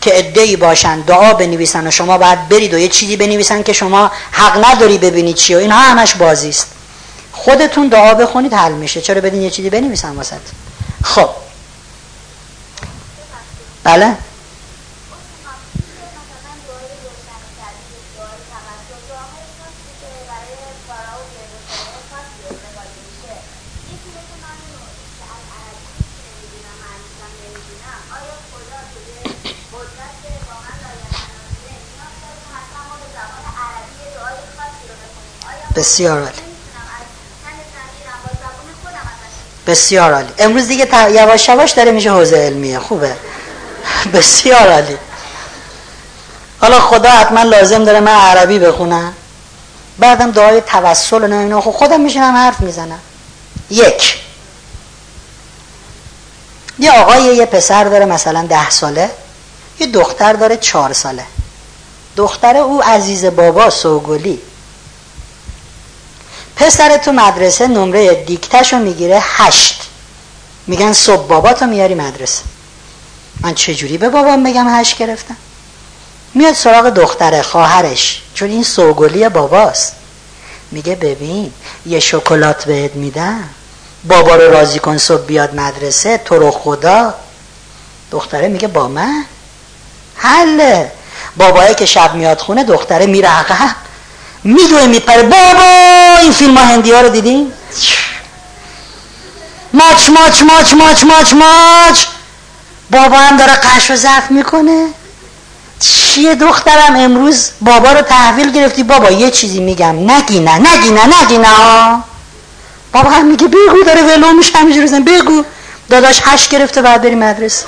که 0.00 0.18
ادعی 0.18 0.56
باشن 0.56 1.00
دعا 1.00 1.34
بنویسن 1.34 1.86
و 1.86 1.90
شما 1.90 2.18
باید 2.18 2.48
برید 2.48 2.74
و 2.74 2.78
یه 2.78 2.88
چیزی 2.88 3.16
بنویسن 3.16 3.62
که 3.62 3.72
شما 3.72 4.10
حق 4.30 4.64
نداری 4.64 4.98
ببینید 4.98 5.36
چی 5.36 5.54
و 5.54 5.58
اینها 5.58 5.78
همش 5.78 6.14
بازی 6.14 6.48
است. 6.48 6.66
خودتون 7.32 7.88
دعا 7.88 8.14
بخونید 8.14 8.54
حل 8.54 8.72
میشه. 8.72 9.00
چرا 9.00 9.20
بدین 9.20 9.42
یه 9.42 9.50
چیزی 9.50 9.70
بنویسن 9.70 10.16
واسه 10.16 10.36
خب. 11.04 11.28
بله؟ 13.84 14.16
بسیار 35.78 36.18
عالی. 36.18 36.32
بسیار 39.66 40.14
عالی. 40.14 40.32
امروز 40.38 40.68
دیگه 40.68 41.10
یواش 41.10 41.48
یواش 41.48 41.70
داره 41.70 41.90
میشه 41.90 42.12
حوزه 42.12 42.36
علمیه. 42.36 42.78
خوبه. 42.78 43.16
بسیار 44.14 44.72
عالی. 44.72 44.98
حالا 46.60 46.80
خدا 46.80 47.10
حتما 47.10 47.42
لازم 47.42 47.84
داره 47.84 48.00
من 48.00 48.14
عربی 48.14 48.58
بخونم. 48.58 49.12
بعدم 49.98 50.30
دعای 50.30 50.60
توسل 50.60 51.24
و 51.24 51.26
نه 51.26 51.60
خب 51.60 51.70
خودم 51.70 52.00
میشینم 52.00 52.36
حرف 52.36 52.60
می‌زنم. 52.60 53.00
یک. 53.70 54.18
یه 56.78 56.92
آقای 56.92 57.22
یه 57.22 57.46
پسر 57.46 57.84
داره 57.84 58.04
مثلا 58.04 58.46
ده 58.46 58.70
ساله. 58.70 59.10
یه 59.78 59.86
دختر 59.86 60.32
داره 60.32 60.56
چهار 60.56 60.92
ساله. 60.92 61.24
دختر 62.16 62.56
او 62.56 62.82
عزیز 62.82 63.24
بابا 63.24 63.70
سوگلی. 63.70 64.42
پسر 66.58 66.96
تو 66.96 67.12
مدرسه 67.12 67.66
نمره 67.66 68.14
دیکتش 68.14 68.72
رو 68.72 68.78
می‌گیره 68.78 69.18
هشت. 69.22 69.82
میگن 70.66 70.92
صبح 70.92 71.26
بابا 71.26 71.52
تو 71.52 71.66
میاری 71.66 71.94
مدرسه. 71.94 72.42
من 73.40 73.54
چجوری 73.54 73.98
به 73.98 74.08
بابام 74.08 74.44
بگم 74.44 74.66
هشت 74.68 74.98
گرفتم؟ 74.98 75.36
میاد 76.34 76.54
سراغ 76.54 76.88
دختر 76.88 77.42
خواهرش 77.42 78.22
چون 78.34 78.50
این 78.50 78.62
سوگلی 78.62 79.28
باباست. 79.28 79.92
میگه 80.70 80.94
ببین 80.94 81.52
یه 81.86 82.00
شکلات 82.00 82.64
بهت 82.64 82.94
میدم. 82.94 83.48
بابا 84.04 84.34
رو 84.36 84.50
راضی 84.52 84.78
کن 84.78 84.98
صبح 84.98 85.24
بیاد 85.26 85.54
مدرسه 85.54 86.18
تو 86.18 86.36
رو 86.38 86.50
خدا. 86.50 87.14
دختره 88.10 88.48
میگه 88.48 88.68
با 88.68 88.88
من؟ 88.88 89.24
حله. 90.16 90.92
بابایی 91.36 91.74
که 91.74 91.86
شب 91.86 92.14
میاد 92.14 92.38
خونه 92.38 92.64
دختره 92.64 93.06
میره 93.06 93.28
عقب. 93.28 93.76
میدوه 94.48 94.86
میپره. 94.86 95.22
بابا 95.22 96.18
این 96.22 96.32
فیلم 96.32 96.58
ها 96.58 96.64
هندی 96.64 96.92
ها 96.92 97.00
رو 97.00 97.08
دیدین 97.08 97.52
ماچ 99.72 100.10
ماچ 100.10 100.42
ماچ 100.42 100.72
ماچ 100.74 101.04
ماچ 101.04 101.32
ماچ. 101.32 101.98
بابا 102.90 103.16
هم 103.16 103.36
داره 103.36 103.52
قش 103.52 103.90
و 103.90 103.96
ضعف 103.96 104.30
می‌کنه. 104.30 104.86
چیه 105.80 106.34
دخترم 106.34 106.96
امروز؟ 106.96 107.50
بابا 107.60 107.92
رو 107.92 108.02
تحویل 108.02 108.52
گرفتی. 108.52 108.82
بابا 108.82 109.10
یه 109.10 109.30
چیزی 109.30 109.60
میگم. 109.60 110.10
نگی 110.10 110.40
نه 110.40 110.58
نگی 110.58 110.90
نه 110.90 111.06
نگی 111.06 111.38
نه. 111.38 111.48
بابا 112.92 113.10
هم 113.10 113.26
میگه 113.26 113.46
بگو 113.46 113.82
داره 113.86 114.02
ولو 114.02 114.32
میشه 114.32 114.58
همیشه 114.58 115.00
بگو. 115.00 115.44
داداش 115.90 116.20
هش 116.24 116.48
گرفته 116.48 116.82
بعد 116.82 117.02
بری 117.02 117.14
مدرسه. 117.14 117.64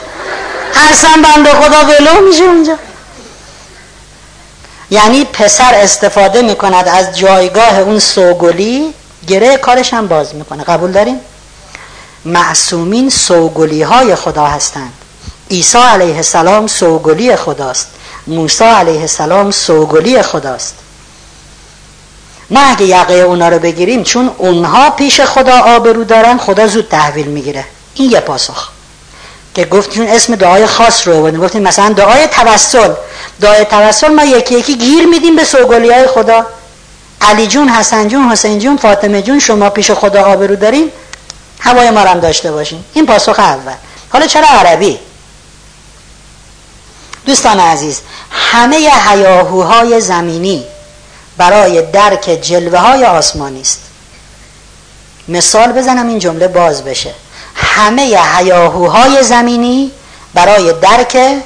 حسن 0.74 1.22
بنده 1.22 1.50
خدا 1.50 1.80
ولو 1.84 2.28
میشه 2.28 2.42
اونجا. 2.42 2.78
یعنی 4.90 5.24
پسر 5.24 5.74
استفاده 5.74 6.42
می‌کند 6.42 6.88
از 6.88 7.18
جایگاه 7.18 7.78
اون 7.78 7.98
سوگلی 7.98 8.94
گره 9.26 9.56
کارش 9.56 9.94
هم 9.94 10.06
باز 10.06 10.34
می‌کنه. 10.34 10.64
قبول 10.64 10.92
داریم 10.92 11.20
معصومین 12.24 13.10
سوگلی 13.10 13.82
های 13.82 14.14
خدا 14.14 14.46
هستند. 14.46 14.92
عیسی 15.50 15.78
علیه 15.78 16.16
السلام 16.16 16.66
سوگلی 16.66 17.36
خداست. 17.36 17.88
موسی 18.26 18.64
علیه 18.64 19.00
السلام 19.00 19.50
سوگلی 19.50 20.22
خداست. 20.22 20.74
ما 22.50 22.60
اگه 22.60 22.86
یقه 22.86 23.14
اونا 23.14 23.48
رو 23.48 23.58
بگیریم 23.58 24.02
چون 24.02 24.30
اونها 24.38 24.90
پیش 24.90 25.20
خدا 25.20 25.58
آبرو 25.58 26.04
دارن 26.04 26.38
خدا 26.38 26.66
زود 26.66 26.88
تحویل 26.88 27.26
می‌گیره. 27.26 27.64
این 27.94 28.10
یه 28.10 28.20
پاسخ. 28.20 28.68
که 29.54 29.64
گفتیم 29.64 30.06
اسم 30.06 30.34
دعای 30.34 30.66
خاص 30.66 31.08
رو 31.08 31.20
بود 31.20 31.38
گفتیم 31.38 31.62
مثلا 31.62 31.92
دعای 31.92 32.26
توسل. 32.26 32.92
دعای 33.40 33.64
توسل 33.64 34.14
ما 34.14 34.24
یکی 34.24 34.54
یکی 34.54 34.76
گیر 34.76 35.06
میدیم 35.06 35.36
به 35.36 35.44
سوگلی 35.44 35.90
های 35.90 36.06
خدا. 36.06 36.46
علی 37.20 37.46
جون 37.46 37.68
حسن 37.68 38.08
جون 38.08 38.28
حسین 38.28 38.58
جون 38.58 38.76
فاطمه 38.76 39.22
جون 39.22 39.38
شما 39.38 39.70
پیش 39.70 39.90
خدا 39.90 40.24
آبرو 40.24 40.56
دارین 40.56 40.90
هوای 41.60 41.90
ما 41.90 42.00
هم 42.00 42.20
داشته 42.20 42.52
باشین. 42.52 42.84
این 42.94 43.06
پاسخ 43.06 43.38
اول. 43.38 43.74
حالا 44.12 44.26
چرا 44.26 44.46
عربی؟ 44.46 44.98
دوستان 47.26 47.60
عزیز 47.60 48.00
همه 48.30 48.90
هیاهوهای 49.10 50.00
زمینی 50.00 50.64
برای 51.36 51.82
درک 51.82 52.38
جلوه 52.42 52.78
های 52.78 53.04
آسمانی 53.04 53.60
است. 53.60 53.80
مثال 55.28 55.72
بزنم 55.72 56.08
این 56.08 56.18
جمله 56.18 56.48
باز 56.48 56.84
بشه. 56.84 57.14
همه 57.54 58.02
هیاهوهای 58.38 59.22
زمینی 59.22 59.92
برای 60.34 60.72
درک 60.72 61.42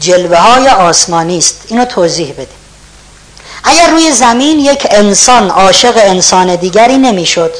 جلوه 0.00 0.38
های 0.38 0.68
آسمانی 0.68 1.38
است. 1.38 1.62
اینو 1.68 1.84
توضیح 1.84 2.32
بده. 2.32 2.60
اگر 3.64 3.90
روی 3.90 4.12
زمین 4.12 4.58
یک 4.58 4.86
انسان 4.90 5.50
عاشق 5.50 5.96
انسان 5.96 6.56
دیگری 6.56 6.96
نمی‌شد 6.96 7.52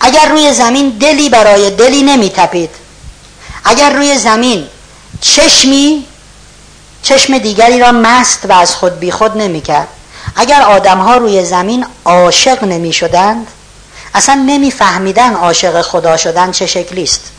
اگر 0.00 0.28
روی 0.28 0.54
زمین 0.54 0.88
دلی 0.88 1.28
برای 1.28 1.70
دلی 1.70 2.02
نمی 2.02 2.30
تپید 2.30 2.70
اگر 3.64 3.92
روی 3.92 4.18
زمین 4.18 4.66
چشمی 5.20 6.06
چشم 7.02 7.38
دیگری 7.38 7.78
را 7.78 7.92
مست 7.92 8.40
و 8.44 8.52
از 8.52 8.74
خود 8.74 8.98
بی 9.00 9.10
خود 9.10 9.36
نمی 9.36 9.60
کرد 9.60 9.88
اگر 10.36 10.62
آدم 10.62 10.98
ها 10.98 11.16
روی 11.16 11.44
زمین 11.44 11.86
عاشق 12.04 12.64
نمی 12.64 12.92
شدند 12.92 13.46
اصلا 14.14 14.34
نمی 14.34 14.70
فهمیدن 14.70 15.34
عاشق 15.34 15.82
خدا 15.82 16.16
شدن 16.16 16.52
چه 16.52 16.66
شکلی 16.66 17.02
است. 17.02 17.33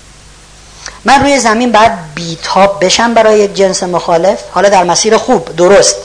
من 1.05 1.21
روی 1.21 1.39
زمین 1.39 1.71
باید 1.71 1.91
بیتاب 2.15 2.85
بشم 2.85 3.13
برای 3.13 3.39
یک 3.39 3.53
جنس 3.53 3.83
مخالف؟ 3.83 4.39
حالا 4.51 4.69
در 4.69 4.83
مسیر 4.83 5.17
خوب 5.17 5.55
درست. 5.55 5.95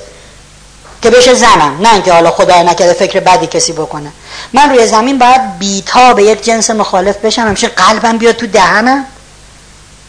که 1.03 1.11
بشه 1.11 1.35
زنم 1.35 1.79
نه 1.81 1.93
اینکه 1.93 2.13
حالا 2.13 2.31
خدا 2.31 2.63
نکرده 2.63 2.93
فکر 2.93 3.21
بدی 3.21 3.47
کسی 3.47 3.73
بکنه. 3.73 4.13
من 4.53 4.71
روی 4.71 4.87
زمین 4.87 5.19
باید 5.19 5.59
بیتا 5.59 6.15
به 6.15 6.23
یک 6.23 6.45
جنس 6.45 6.71
مخالف 6.71 7.17
بشم. 7.17 7.43
همیشه 7.43 7.69
قلبم 7.69 8.19
بیاد 8.19 8.37
تو 8.37 8.47
دهنم. 8.47 9.05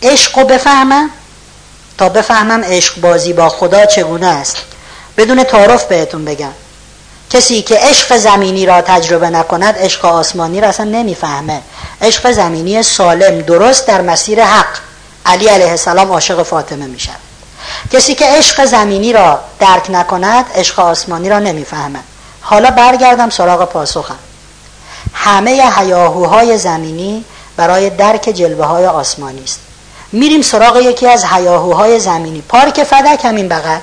عشق 0.04 0.40
رو 0.40 0.46
بفهمم. 0.46 1.10
تا 1.98 2.10
بفهمم 2.10 2.64
عشق 2.64 3.02
بازی 3.02 3.34
با 3.34 3.50
خدا 3.50 3.86
چگونه 3.86 4.28
است. 4.28 4.58
بدون 5.18 5.44
تعارف 5.44 5.84
بهتون 5.84 6.26
بگم. 6.26 6.52
کسی 7.32 7.62
که 7.62 7.76
عشق 7.76 8.18
زمینی 8.18 8.66
را 8.66 8.82
تجربه 8.82 9.30
نکند 9.30 9.78
عشق 9.78 10.06
آسمانی 10.06 10.62
را 10.62 10.68
اصلا 10.68 10.86
نمی‌فهمه. 10.86 11.62
عشق 12.02 12.32
زمینی 12.32 12.84
سالم 12.84 13.42
درست 13.42 13.88
در 13.88 14.02
مسیر 14.02 14.44
حق. 14.44 14.78
علی 15.26 15.48
علیه 15.48 15.70
السلام 15.70 16.12
عاشق 16.12 16.44
فاطمه 16.44 16.86
می 16.86 17.00
شود 17.00 17.16
کسی 17.92 18.16
که 18.16 18.26
عشق 18.26 18.66
زمینی 18.66 19.14
را 19.14 19.40
درک 19.60 19.90
نکند 19.90 20.46
عشق 20.56 20.80
آسمانی 20.80 21.30
را 21.30 21.40
نمی‌فهمه. 21.40 22.00
حالا 22.42 22.72
برگردم 22.72 23.30
سراغ 23.30 23.66
پاسخم. 23.66 24.20
همه 25.14 25.72
هیاهوهای 25.78 26.58
زمینی 26.58 27.26
برای 27.58 27.90
درک 27.90 28.22
جلوه 28.22 28.66
های 28.66 28.86
آسمانی 28.86 29.44
است. 29.44 29.60
میریم 30.12 30.42
سراغ 30.42 30.78
یکی 30.78 31.08
از 31.08 31.26
هیاهوهای 31.34 32.00
زمینی. 32.00 32.42
پارک 32.42 32.84
فدک 32.84 33.26
همین 33.26 33.48
بغل. 33.48 33.80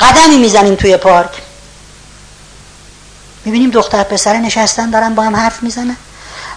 قدمی 0.00 0.36
می‌زنیم 0.36 0.74
توی 0.74 0.96
پارک. 0.96 1.30
می‌بینیم 3.46 3.70
دختر 3.70 4.02
پسر 4.02 4.36
نشستن 4.36 4.90
دارن 4.90 5.14
با 5.14 5.22
هم 5.22 5.36
حرف 5.36 5.62
می‌زنن. 5.62 5.96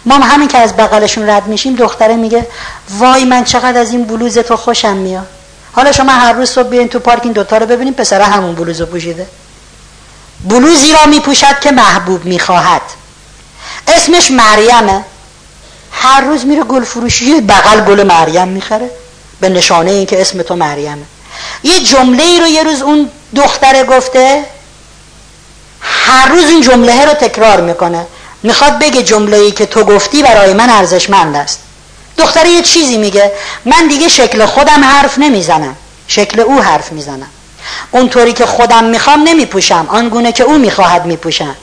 ما 0.06 0.16
هم 0.16 0.22
همین 0.22 0.48
که 0.48 0.58
از 0.58 0.76
بغلشون 0.78 1.30
رد 1.30 1.48
میشیم 1.48 1.76
دختره 1.76 2.16
میگه 2.16 2.48
وای 2.90 3.26
من 3.26 3.44
چقدر 3.44 3.82
از 3.82 3.92
این 3.92 4.04
بلوز 4.04 4.38
تو 4.38 4.58
خوشم 4.58 4.98
میاد. 4.98 5.28
حالا 5.72 5.92
شما 5.92 6.12
هر 6.12 6.34
روز 6.34 6.50
صبح 6.50 6.70
بیاین 6.70 6.88
تو 6.88 7.00
پارک 7.00 7.22
این 7.24 7.34
دوتا 7.34 7.58
رو 7.58 7.66
ببینیم 7.66 7.94
پسره 7.94 8.24
همون 8.24 8.56
بلوز 8.56 8.80
رو 8.80 8.86
پوشیده. 8.86 9.28
بلوزی 10.44 10.92
را 10.92 11.06
میپوشد 11.06 11.60
که 11.60 11.72
محبوب 11.72 12.26
می‌خواهد. 12.26 12.82
اسمش 13.88 14.32
مریمه. 14.32 15.06
هر 15.92 16.22
روز 16.22 16.46
میره 16.46 16.64
گل 16.64 16.84
فروشی 16.84 17.42
بغل 17.42 17.82
گل 17.82 18.04
مریم 18.04 18.48
می‌خره. 18.48 18.90
به 19.40 19.50
نشانه 19.50 19.92
اینکه 19.92 20.22
اسم 20.22 20.42
تو 20.42 20.56
مریمه. 20.56 21.04
یه 21.64 21.84
جمله 21.84 22.24
ای 22.24 22.40
رو 22.40 22.48
یه 22.48 22.64
روز 22.64 22.82
اون 22.82 23.10
دختره 23.36 23.84
گفته 23.84 24.46
هر 25.82 26.28
روز 26.30 26.50
این 26.50 26.62
جمله 26.62 27.06
رو 27.06 27.14
تکرار 27.14 27.62
می‌کنه. 27.62 28.06
می‌خواد 28.44 28.80
بگه 28.80 29.04
جمله 29.04 29.38
ای 29.38 29.52
که 29.52 29.66
تو 29.66 29.84
گفتی 29.84 30.24
برای 30.24 30.54
من 30.54 30.70
ارزشمند 30.70 31.36
است. 31.36 31.60
دختره 32.18 32.50
یه 32.50 32.62
چیزی 32.62 32.98
میگه. 32.98 33.32
من 33.66 33.88
دیگه 33.88 34.08
شکل 34.08 34.46
خودم 34.46 34.84
حرف 34.84 35.18
نمی‌زنم. 35.18 35.76
شکل 36.08 36.40
او 36.40 36.62
حرف 36.62 36.92
می‌زنم. 36.92 37.28
اونطوری 37.92 38.34
که 38.34 38.46
خودم 38.46 38.84
می‌خوام 38.84 39.24
نمیپوشم. 39.24 39.88
آنگونه 39.90 40.32
که 40.32 40.44
او 40.44 40.58
می‌خواهد 40.58 41.06
میپوشم 41.06 41.56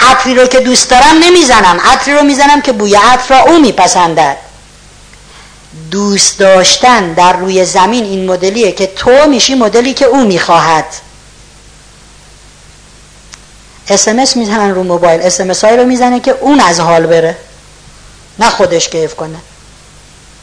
عطری 0.00 0.34
رو 0.34 0.46
که 0.46 0.60
دوست 0.60 0.90
دارم 0.90 1.18
نمی‌زنم. 1.22 1.80
عطری 1.92 2.14
رو 2.14 2.22
می‌زنم 2.22 2.60
که 2.60 2.72
بوی 2.72 2.94
عطر 2.94 3.34
را 3.34 3.40
او 3.40 3.58
میپسندد. 3.58 4.36
دوست 5.90 6.38
داشتن 6.38 7.12
در 7.12 7.32
روی 7.32 7.64
زمین 7.64 8.04
این 8.04 8.30
مدلیه 8.30 8.72
که 8.72 8.86
تو 8.86 9.26
میشی 9.28 9.54
مدلی 9.54 9.94
که 9.94 10.04
او 10.04 10.24
می‌خواهد. 10.24 10.84
اسمس 13.88 14.36
می‌زنن 14.36 14.74
رو 14.74 14.82
موبایل. 14.82 15.20
اسمس 15.20 15.64
هایی 15.64 15.76
رو 15.76 15.84
می‌زنه 15.84 16.20
که 16.20 16.30
اون 16.40 16.60
از 16.60 16.80
حال 16.80 17.06
بره. 17.06 17.36
نه 18.38 18.50
خودش 18.50 18.88
کیف 18.88 19.14
کنه. 19.14 19.38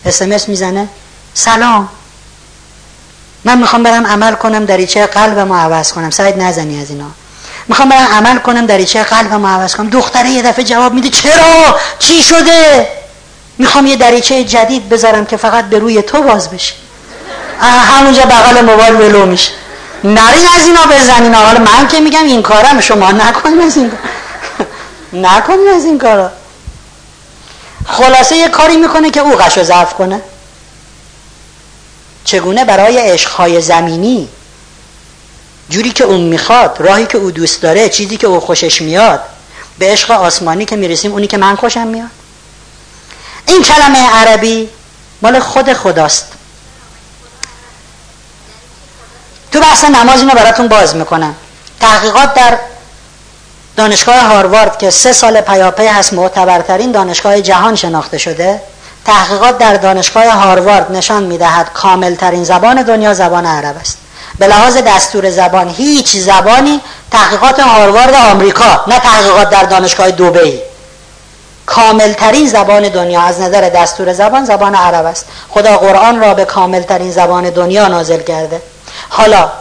اسمس 0.06 0.50
می‌زنه 0.50 0.88
سلام. 1.34 1.90
من 3.44 3.58
می‌خوام 3.58 3.84
برم 3.84 4.08
عمل 4.08 4.36
کنم 4.36 4.66
دریچه 4.66 5.06
قلبم 5.06 5.54
رو 5.54 5.60
عوض 5.60 5.94
کنم. 5.94 6.10
سعید 6.10 6.42
نزنی 6.42 6.82
از 6.82 6.90
اینا. 6.90 7.12
می‌خوام 7.68 7.90
برم 7.90 8.08
عمل 8.08 8.40
کنم 8.40 8.66
دریچه 8.66 9.04
قلبم 9.04 9.46
رو 9.46 9.48
عوض 9.48 9.76
کنم. 9.76 9.90
دختره 9.90 10.30
یه 10.30 10.42
دفعه 10.42 10.66
جواب 10.66 10.94
میده 10.94 11.10
چرا؟ 11.10 11.80
چی 12.00 12.24
شده؟ 12.24 12.88
می‌خوام 13.58 13.86
یه 13.86 13.96
دریچه 13.96 14.44
جدید 14.44 14.90
بذارم 14.90 15.26
که 15.26 15.38
فقط 15.38 15.66
به 15.66 15.80
روی 15.80 16.02
تو 16.02 16.22
باز 16.22 16.50
بشه. 16.50 16.74
همونجا 17.62 18.22
بغل 18.22 18.62
موبایل 18.62 18.94
ولو 18.94 19.26
میشه. 19.26 19.52
نرین 20.04 20.48
از 20.58 20.66
اینا 20.66 20.86
بزنین 20.86 21.34
حالا 21.34 21.60
من 21.60 21.88
که 21.88 22.00
میگم 22.00 22.24
این 22.24 22.42
کارم 22.42 22.82
شما 22.82 23.12
نکنین 23.12 23.62
از 23.62 23.78
این 23.78 23.92
نکنین 25.14 25.68
از 25.76 25.86
این 25.86 25.98
کارا. 25.98 26.32
خلاصه 27.88 28.36
یه 28.36 28.50
کاری 28.50 28.78
می‌کنه 28.78 29.12
که 29.12 29.20
او 29.20 29.36
قش 29.36 29.60
ضعف 29.60 29.94
کنه. 29.94 30.22
چگونه 32.24 32.66
برای 32.66 32.98
عشقهای 32.98 33.62
زمینی؟ 33.62 34.30
جوری 35.70 35.92
که 35.92 36.04
اون 36.04 36.22
می‌خواد 36.22 36.78
راهی 36.80 37.06
که 37.06 37.18
او 37.18 37.32
دوست 37.32 37.62
داره 37.62 37.90
چیزی 37.90 38.18
که 38.18 38.28
او 38.28 38.40
خوشش 38.40 38.82
میاد. 38.82 39.22
به 39.80 39.92
عشق 39.92 40.12
آسمانی 40.12 40.66
که 40.66 40.76
می‌رسیم 40.76 41.12
اونی 41.12 41.28
که 41.28 41.38
من 41.38 41.56
خوشم 41.56 41.88
میاد. 41.88 42.10
این 43.46 43.64
کلمه 43.64 44.10
عربی 44.10 44.70
مال 45.22 45.40
خود 45.40 45.74
خداست. 45.74 46.28
تو 49.54 49.60
بحث 49.60 49.84
نماز 49.84 50.20
اینو 50.20 50.34
براتون 50.34 50.68
باز 50.68 50.96
می‌کنم. 50.96 51.36
تحقیقات 51.80 52.34
در 52.34 52.58
دانشگاه 53.76 54.20
هاروارد 54.20 54.78
که 54.78 54.90
سه 54.90 55.14
سال 55.14 55.42
پیاپی 55.42 55.86
هست 55.86 56.14
معتبرترین 56.14 56.92
دانشگاه 56.92 57.42
جهان 57.42 57.76
شناخته 57.76 58.18
شده 58.18 58.62
تحقیقات 59.06 59.58
در 59.58 59.74
دانشگاه 59.74 60.26
هاروارد 60.26 60.92
نشان 60.92 61.24
می‌دهد 61.24 61.74
کاملترین 61.74 62.44
زبان 62.44 62.84
دنیا 62.84 63.14
زبان 63.14 63.46
عرب 63.46 63.76
است. 63.82 63.98
به 64.40 64.48
لحاظ 64.48 64.78
دستور 64.78 65.30
زبان 65.30 65.70
هیچ 65.70 66.18
زبانی 66.18 66.82
تحقیقات 67.12 67.60
هاروارد 67.60 68.14
آمریکا 68.14 68.84
نه 68.88 69.00
تحقیقات 69.00 69.50
در 69.50 69.64
دانشگاه 69.64 70.12
دوبی 70.12 70.62
کاملترین 71.66 72.48
زبان 72.48 72.90
دنیا 72.90 73.22
از 73.22 73.42
نظر 73.42 73.70
دستور 73.70 74.14
زبان 74.14 74.46
زبان 74.46 74.76
عرب 74.76 75.06
است. 75.06 75.26
خدا 75.50 75.78
قرآن 75.78 76.20
را 76.20 76.34
به 76.34 76.46
کاملترین 76.46 77.12
زبان 77.12 77.50
دنیا 77.50 77.88
نازل 77.88 78.20
کرده. 78.20 78.62
حالا 79.10 79.52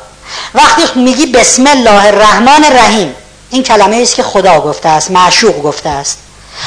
وقتی 0.55 1.01
میگی 1.01 1.27
بسم 1.27 1.67
الله 1.67 2.05
الرحمن 2.05 2.65
الرحیم 2.65 3.15
این 3.51 3.63
کلمه 3.63 3.97
است 3.97 4.15
که 4.15 4.23
خدا 4.23 4.61
گفته 4.61 4.89
است 4.89 5.11
معشوق 5.11 5.63
گفته 5.63 5.89
است. 5.89 6.19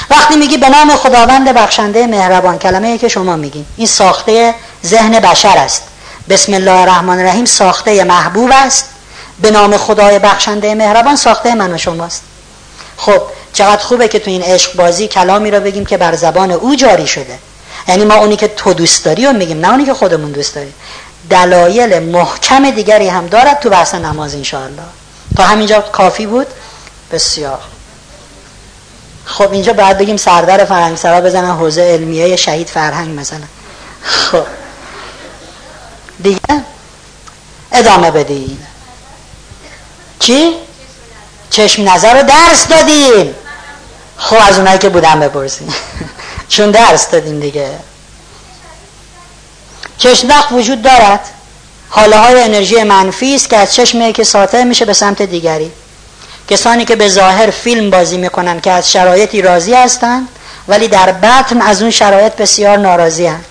وقتی 0.09 0.36
میگی 0.36 0.57
به 0.57 0.70
نام 0.70 0.95
خداوند 0.95 1.53
بخشنده 1.53 2.07
مهربان 2.07 2.59
کلمه 2.59 2.88
ای 2.88 2.97
که 2.97 3.07
شما 3.07 3.36
میگی 3.36 3.66
این 3.78 3.88
ساخته 3.88 4.55
ذهن 4.86 5.20
بشر 5.20 5.57
است. 5.57 5.84
بسم 6.30 6.53
الله 6.53 6.72
الرحمن 6.72 7.20
الرحیم 7.20 7.45
ساخته 7.45 8.03
محبوب 8.03 8.51
است. 8.53 8.86
به 9.41 9.51
نام 9.51 9.78
خدای 9.78 10.20
بخشنده 10.20 10.76
مهربان 10.76 11.16
ساخته 11.16 11.55
من 11.55 11.74
و 11.74 11.78
شماست. 11.78 12.22
خب 12.97 13.22
چقدر 13.53 13.82
خوبه 13.84 14.07
که 14.07 14.20
تو 14.20 14.32
این 14.32 14.41
عشق 14.41 14.76
بازی 14.76 15.07
کلامی 15.07 15.51
رو 15.51 15.59
بگیم 15.59 15.86
که 15.86 15.97
بر 15.97 16.16
زبان 16.16 16.51
او 16.51 16.76
جاری 16.76 17.07
شده. 17.07 17.39
یعنی 17.88 18.05
ما 18.05 18.16
اونی 18.16 18.36
که 18.36 18.47
تو 18.47 18.74
دوست 18.74 19.05
داری 19.05 19.26
رو 19.26 19.34
میگیم 19.34 19.59
نه 19.59 19.70
اونی 19.70 19.86
که 19.86 19.93
خودمون 19.93 20.32
دوست 20.32 20.55
داریم. 20.55 20.74
دلایل 21.30 21.99
محکم 21.99 22.69
دیگری 22.69 23.07
هم 23.07 23.28
دارد 23.28 23.59
تو 23.59 23.69
بحث 23.69 23.95
نماز 23.95 24.36
انشاءالله. 24.36 24.84
تا 25.38 25.43
همینجا 25.43 25.82
کافی 25.82 26.26
بود؟ 26.26 26.47
بسیار. 27.11 27.61
خب 29.26 29.51
اینجا 29.51 29.73
باید 29.73 29.97
بگیم 29.97 30.17
سردر 30.17 30.65
فرهنگ 30.65 30.97
سرا 30.97 31.21
بزنن 31.21 31.51
حوزه 31.55 31.82
علمیه 31.82 32.36
شهید 32.36 32.67
فرهنگ 32.67 33.19
مثلا. 33.19 33.39
خب. 34.03 34.45
دیگه؟ 36.23 36.39
ادامه 37.71 38.11
بدین. 38.11 38.57
چی؟ 40.19 40.55
چشم 41.49 41.89
نظر 41.89 42.21
رو 42.21 42.28
درس 42.28 42.67
دادیم. 42.67 43.36
خب 44.17 44.38
از 44.47 44.57
اونایی 44.57 44.78
که 44.78 44.89
بودن 44.89 45.19
بپرسیم 45.19 45.76
چون 46.49 46.71
درس 46.71 47.09
دادیم 47.09 47.39
دیگه. 47.39 47.69
وقت 50.30 50.52
وجود 50.52 50.82
دارد؟ 50.82 51.20
حاله 51.89 52.18
های 52.18 52.43
انرژی 52.43 52.84
منفی 52.84 53.36
است 53.36 53.50
که 53.50 53.58
از 53.58 53.74
چشم 53.74 54.12
که 54.12 54.24
ساطع 54.24 54.64
میشه 54.64 54.86
به 54.86 54.93
سمت 54.93 55.22
دیگری. 55.22 55.72
کسانی 56.48 56.86
که 56.86 56.96
به 56.96 57.10
ظاهر 57.10 57.50
فیلم 57.50 57.89
بازی 57.89 58.18
می‌کنن 58.18 58.62
که 58.62 58.72
از 58.72 58.91
شرایطی 58.91 59.41
راضی 59.41 59.74
هستند 59.74 60.28
ولی 60.68 60.88
در 60.88 61.12
بطن 61.12 61.62
از 61.62 61.82
اون 61.82 61.91
شرایط 61.91 62.34
بسیار 62.34 62.78
ناراضی 62.78 63.26
هستند. 63.26 63.46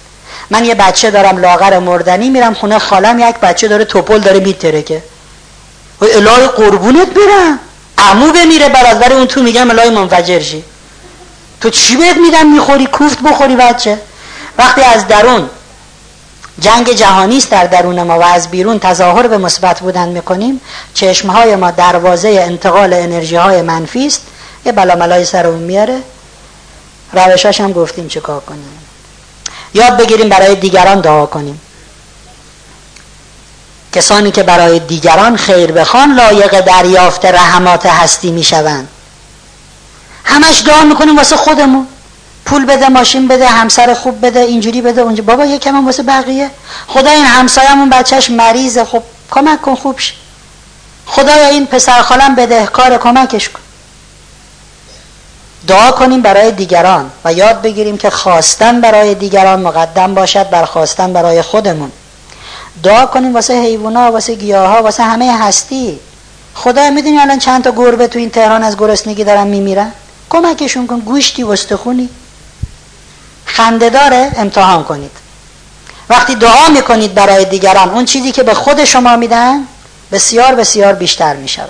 من 0.50 0.64
یه 0.64 0.74
بچه 0.74 1.10
دارم 1.10 1.38
لاغر 1.38 1.78
مردنی 1.78 2.30
میرم 2.30 2.54
خونه 2.54 2.78
خالم 2.78 3.18
یک 3.18 3.36
بچه 3.36 3.68
داره 3.68 3.84
توپل 3.84 4.18
داره 4.18 4.40
میترکه 4.40 5.02
و 6.00 6.04
الهی 6.04 6.46
قربونت 6.46 7.08
برم. 7.08 7.58
عمو 7.98 8.32
بمیره 8.32 8.68
بعد 8.68 9.12
اون 9.12 9.26
تو 9.26 9.42
میگم 9.42 9.70
الهی 9.70 9.90
منفجر 9.90 10.40
شی. 10.40 10.64
تو 11.60 11.70
چی 11.70 11.96
بهت 11.96 12.16
میدم 12.16 12.46
می‌خوری؟ 12.46 12.86
کوفت 12.86 13.18
بخوری 13.20 13.56
بچه. 13.56 13.98
وقتی 14.58 14.80
از 14.80 15.08
درون 15.08 15.50
جنگ 16.60 16.92
جهانی 16.92 17.36
است 17.36 17.50
در 17.50 17.64
درون 17.64 18.02
ما 18.02 18.18
و 18.18 18.22
از 18.22 18.50
بیرون 18.50 18.78
تظاهر 18.78 19.26
به 19.26 19.38
مثبت 19.38 19.80
بودن 19.80 20.08
می‌کنیم. 20.08 20.60
چشمهای 20.94 21.56
ما 21.56 21.70
دروازه 21.70 22.28
انتقال 22.28 22.92
انرژی 22.92 23.36
های 23.36 23.62
منفی 23.62 24.06
است. 24.06 24.22
یه 24.64 24.72
بلا 24.72 24.94
ملای 24.96 25.24
سر 25.24 25.46
میاره. 25.46 26.00
روشاش 27.12 27.60
هم 27.60 27.72
گفتیم 27.72 28.08
چه 28.08 28.20
کار 28.20 28.40
کنیم. 28.40 28.78
یاد 29.74 29.96
بگیریم 29.96 30.28
برای 30.28 30.54
دیگران 30.54 31.00
دعا 31.00 31.26
کنیم. 31.26 31.60
کسانی 33.92 34.30
که 34.30 34.42
برای 34.42 34.78
دیگران 34.78 35.36
خیر 35.36 35.72
بخوان 35.72 36.14
لایق 36.14 36.60
دریافت 36.60 37.24
رحمات 37.24 37.86
هستی 37.86 38.30
می‌شوند. 38.30 38.88
همش 40.24 40.62
دعا 40.66 40.84
می‌کنیم 40.84 41.16
واسه 41.16 41.36
خودمون. 41.36 41.86
پول 42.46 42.66
بده 42.66 42.88
ماشین 42.88 43.28
بده 43.28 43.48
همسر 43.48 43.94
خوب 43.94 44.26
بده 44.26 44.40
اینجوری 44.40 44.82
بده 44.82 45.00
اونجا 45.00 45.22
بابا 45.22 45.44
یکم 45.44 45.76
هم 45.76 45.86
واسه 45.86 46.02
بقیه. 46.02 46.50
خدا 46.86 47.10
این 47.10 47.24
همسایمون 47.24 47.90
بچهش 47.90 48.30
مریضه. 48.30 48.84
خب 48.84 49.02
کمک 49.30 49.62
کن 49.62 49.74
خوب 49.74 49.98
شه. 49.98 50.14
خدایا 51.06 51.48
این 51.48 51.66
پسر 51.66 52.02
خالم 52.02 52.34
بدهکار 52.34 52.98
کمکش 52.98 53.48
کن. 53.48 53.60
دعا 55.66 55.90
کنیم 55.90 56.22
برای 56.22 56.52
دیگران 56.52 57.10
و 57.24 57.32
یاد 57.32 57.62
بگیریم 57.62 57.96
که 57.96 58.10
خواستن 58.10 58.80
برای 58.80 59.14
دیگران 59.14 59.60
مقدم 59.60 60.14
باشد 60.14 60.50
بر 60.50 60.64
خواستن 60.64 61.12
برای 61.12 61.42
خودمون. 61.42 61.92
دعا 62.82 63.06
کنیم 63.06 63.34
واسه 63.34 63.54
حیوونا 63.54 64.12
واسه 64.12 64.34
گیاها 64.34 64.82
واسه 64.82 65.02
همه 65.02 65.38
هستی. 65.38 66.00
خدا 66.54 66.90
می‌دونی 66.90 67.18
الان 67.18 67.38
چند 67.38 67.64
تا 67.64 67.72
گربه 67.72 68.08
تو 68.08 68.18
این 68.18 68.30
تهران 68.30 68.62
از 68.62 68.76
گرسنگی 68.76 69.24
دارن 69.24 69.46
میمیرن؟ 69.46 69.92
کمکشون 70.30 70.86
کن. 70.86 71.00
گوشتی 71.00 71.42
وستخونی 71.42 72.08
خنده 72.08 72.23
داره 73.90 74.32
امتحان 74.36 74.84
کنید. 74.84 75.10
وقتی 76.08 76.34
دعا 76.34 76.68
می‌کنید 76.68 77.14
برای 77.14 77.44
دیگران 77.44 77.90
اون 77.90 78.04
چیزی 78.04 78.32
که 78.32 78.42
به 78.42 78.54
خود 78.54 78.84
شما 78.84 79.16
میدن 79.16 79.66
بسیار 80.12 80.54
بسیار 80.54 80.92
بیشتر 80.92 81.36
می‌شود. 81.36 81.68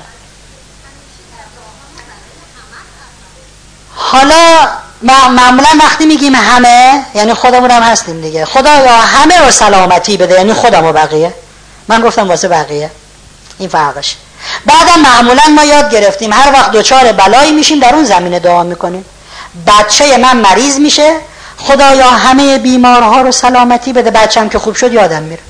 حالا 3.96 4.68
معمولا 5.02 5.68
وقتی 5.80 6.06
میگیم 6.06 6.34
همه 6.34 7.04
یعنی 7.14 7.34
خودمون 7.34 7.70
هم 7.70 7.82
هستیم 7.82 8.20
دیگه. 8.20 8.44
خدا 8.44 8.74
یا 8.76 8.96
همه 8.96 9.38
رو 9.38 9.50
سلامتی 9.50 10.16
بده 10.16 10.34
یعنی 10.34 10.52
خودم 10.52 10.84
و 10.84 10.92
بقیه. 10.92 11.34
من 11.88 12.00
گفتم 12.00 12.28
واسه 12.28 12.48
بقیه. 12.48 12.90
این 13.58 13.68
فرقش. 13.68 14.16
بعدم 14.66 15.00
معمولا 15.00 15.42
ما 15.56 15.64
یاد 15.64 15.90
گرفتیم 15.90 16.32
هر 16.32 16.52
وقت 16.52 16.70
دوچار 16.70 17.12
بلایی 17.12 17.52
میشیم 17.52 17.80
در 17.80 17.94
اون 17.94 18.04
زمینه 18.04 18.38
دعا 18.38 18.62
می‌کنیم. 18.62 19.04
بچه 19.66 20.16
من 20.16 20.36
مریض 20.36 20.78
میشه 20.78 21.16
خدایا 21.58 22.10
همه 22.10 22.58
بیمارها 22.58 23.20
رو 23.20 23.32
سلامتی 23.32 23.92
بده. 23.92 24.10
بچم 24.10 24.48
که 24.48 24.58
خوب 24.58 24.74
شد 24.74 24.92
یادم 24.92 25.22
میره. 25.22 25.42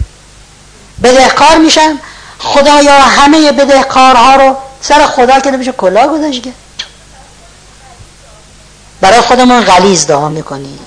بدهکار 1.02 1.56
میشم. 1.56 1.98
خدایا 2.38 3.00
همه 3.00 3.52
بدهکارها 3.52 4.36
رو 4.36 4.56
سر 4.80 5.06
خدا 5.06 5.40
که 5.40 5.50
بشه 5.50 5.72
کلا 5.72 6.08
گذاشته 6.08 6.52
برای 9.00 9.20
خودمون 9.20 9.60
غلیز 9.60 10.06
دعا 10.06 10.28
می‌کنیم. 10.28 10.78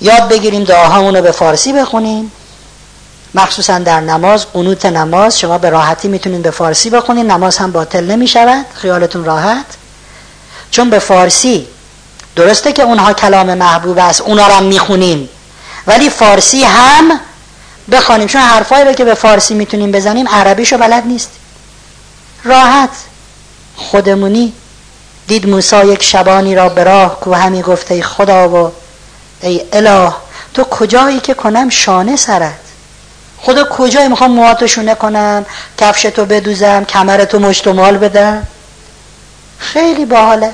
یاد 0.00 0.28
بگیریم 0.28 0.64
دعاهامون 0.64 1.16
رو 1.16 1.22
به 1.22 1.32
فارسی 1.32 1.72
بخونیم. 1.72 2.32
مخصوصا 3.34 3.78
در 3.78 4.00
نماز 4.00 4.46
قنوت 4.52 4.86
نماز 4.86 5.38
شما 5.38 5.58
به 5.58 5.70
راحتی 5.70 6.08
می‌تونید 6.08 6.42
به 6.42 6.50
فارسی 6.50 6.90
بخونید 6.90 7.26
نماز 7.26 7.56
هم 7.58 7.72
باطل 7.72 8.04
نمی 8.04 8.28
شود 8.28 8.66
خیالتون 8.74 9.24
راحت. 9.24 9.66
چون 10.70 10.90
به 10.90 10.98
فارسی 10.98 11.66
درسته 12.36 12.72
که 12.72 12.82
اونها 12.82 13.12
کلام 13.12 13.54
محبوب 13.54 13.98
است 13.98 14.20
اونا 14.20 14.46
رو 14.46 14.52
هم 14.52 14.62
می‌خونیم. 14.62 15.28
ولی 15.86 16.10
فارسی 16.10 16.64
هم 16.64 17.20
بخوانیم 17.92 18.26
چون 18.26 18.40
حرفایی 18.40 18.84
رو 18.84 18.92
که 18.92 19.04
به 19.04 19.14
فارسی 19.14 19.54
می‌تونیم 19.54 19.92
بزنیم 19.92 20.28
عربیشو 20.28 20.78
بلد 20.78 21.06
نیست. 21.06 21.30
راحت. 22.44 22.90
خودمونی. 23.76 24.52
دید 25.28 25.48
موسی 25.48 25.86
یک 25.86 26.02
شبانی 26.02 26.54
را 26.54 26.68
به 26.68 26.84
راه 26.84 27.20
کو 27.20 27.32
همی 27.34 27.62
گفته 27.62 27.94
ای 27.94 28.02
خدا 28.02 28.48
و 28.48 28.72
ای 29.40 29.62
اله 29.72 30.12
تو 30.54 30.64
کجایی 30.64 31.20
که 31.20 31.34
کنم 31.34 31.68
شانه 31.68 32.16
سرت؟ 32.16 32.58
خدا 33.38 33.64
کجایی؟ 33.64 34.08
می‌خوام 34.08 34.30
موهاتو 34.30 34.66
شونه 34.66 34.94
کنم 34.94 35.46
کفشتو 35.78 36.24
بدوزم 36.24 36.84
کمرتو 36.84 37.38
مشتمال 37.38 37.98
بدم. 37.98 38.46
خیلی 39.58 40.04
باحاله. 40.04 40.50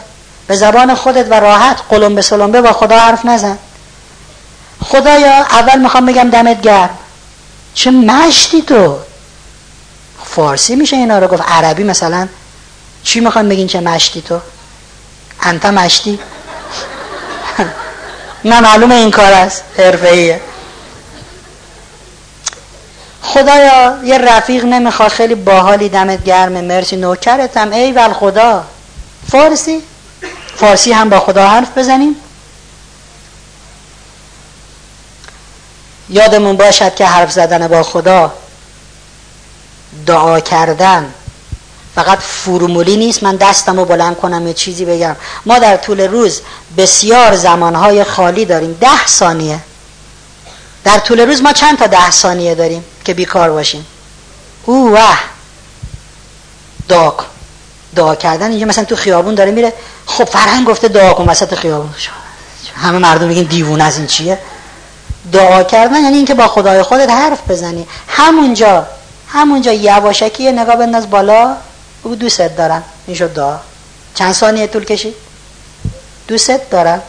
به 0.47 0.57
زبان 0.57 0.95
خودت 0.95 1.31
و 1.31 1.35
راحت 1.35 1.81
قلم 1.91 2.15
به 2.15 2.23
سلمبه 2.23 2.61
با 2.61 2.73
خدا 2.73 2.99
حرف 2.99 3.25
نزن. 3.25 3.59
خدایا 4.81 5.37
اول 5.37 5.79
می‌خوام 5.79 6.07
بگم 6.07 6.31
دمت 6.31 6.61
گرم. 6.61 6.99
چه 7.75 7.91
مشتی 7.91 8.63
تو؟ 8.63 8.99
فارسی 10.25 10.77
میشه 10.77 10.97
اینا 10.97 11.19
رو 11.19 11.29
گفت. 11.29 11.43
عربی 11.49 11.85
مثلا. 11.85 12.29
چی 13.03 13.21
می‌خوام 13.21 13.49
بگین 13.49 13.67
چه 13.67 13.81
مشتی 13.81 14.23
تو؟ 14.23 14.41
انت 15.43 15.67
مشتی؟ 15.67 16.19
نه 18.45 18.61
معلومه 18.61 18.95
این 18.95 19.11
کار 19.11 19.33
است. 19.33 19.63
حرفه‌ایه. 19.79 20.41
خدایا 23.23 23.99
یه 24.05 24.19
رفیق 24.19 24.65
نمی‌خواد. 24.65 25.11
خیلی 25.11 25.35
باحالی 25.35 25.89
دمت 25.89 26.25
گرمه 26.25 26.61
مرسی. 26.61 26.97
نوکرتم. 26.97 27.73
ای 27.73 27.93
ول 27.93 28.13
خدا. 28.13 28.65
فارسی؟ 29.33 29.83
فارسی 30.57 30.93
هم 30.93 31.09
با 31.09 31.21
خدا 31.21 31.49
حرف 31.49 31.79
بزنیم. 31.79 32.17
یادمون 36.09 36.57
باشد 36.57 36.95
که 36.95 37.07
حرف 37.07 37.33
زدن 37.33 37.69
با 37.69 37.83
خدا 37.83 38.33
دعا 40.07 40.41
کردن 40.41 41.15
فقط 41.95 42.19
فرمولی 42.19 42.97
نیست. 42.97 43.23
من 43.23 43.37
دستم 43.37 43.77
رو 43.77 43.85
بلند 43.85 44.17
کنم 44.17 44.47
یه 44.47 44.55
چیزی 44.55 44.85
بگم. 44.85 45.17
ما 45.47 45.59
در 45.59 45.77
طول 45.77 46.01
روز 46.01 46.41
بسیار 46.77 47.37
زمانهای 47.37 48.05
خالی 48.05 48.45
داریم. 48.45 48.73
ده 48.81 49.07
ثانیه. 49.07 49.61
در 50.85 50.99
طول 50.99 51.21
روز 51.21 51.43
ما 51.43 51.53
چند 51.53 51.79
تا 51.79 51.87
ده 51.87 52.11
ثانیه 52.11 52.55
داریم 52.55 52.85
که 53.05 53.15
بیکار 53.15 53.51
باشیم؟ 53.51 53.87
او 54.65 54.93
وح 54.93 55.21
دعا 57.97 58.15
کردن 58.15 58.51
اینجا 58.51 58.67
مثلا 58.67 58.85
تو 58.85 58.97
خیابون 58.97 59.35
داره 59.35 59.51
میره. 59.51 59.73
خب 60.07 60.25
فرهنگ 60.25 60.67
گفته 60.67 60.89
دعا 60.89 61.15
کن 61.15 61.25
وسط 61.25 61.55
خیابون. 61.55 61.95
همه 62.77 62.99
مردم 62.99 63.27
میگن 63.27 63.43
دیوونه 63.43 63.85
از 63.85 63.97
این 63.97 64.07
چیه؟ 64.07 64.39
دعا 65.33 65.63
کردن 65.63 66.03
یعنی 66.03 66.17
اینکه 66.17 66.35
با 66.35 66.49
خدای 66.49 66.83
خودت 66.83 67.11
حرف 67.11 67.51
بزنی. 67.51 67.87
همونجا 68.09 68.87
همونجا 69.29 69.73
یواشکی 69.73 70.53
نگاه 70.53 70.77
بنداز 70.77 71.11
بالا. 71.11 71.57
بگو 72.05 72.15
دوست 72.15 72.41
دارم. 72.41 72.83
این 73.07 73.17
شد 73.17 73.35
دعا. 73.35 73.57
چند 74.15 74.33
ثانیه 74.33 74.67
طول 74.67 74.85
کشید؟ 74.85 75.15
دوست 76.29 76.71
دارم. 76.71 77.03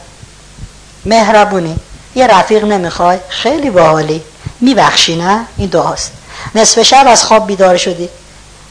مهربونی. 1.05 1.75
یه 2.15 2.27
رفیق 2.27 2.65
نمی‌خوای؟ 2.65 3.19
خیلی 3.29 3.69
باحالی. 3.69 4.23
میبخشی 4.61 5.15
نه؟ 5.15 5.45
این 5.57 5.69
دعاست. 5.69 6.11
نصف 6.55 6.81
شب 6.81 7.05
از 7.07 7.23
خواب 7.23 7.47
بیدار 7.47 7.77
شدی. 7.77 8.09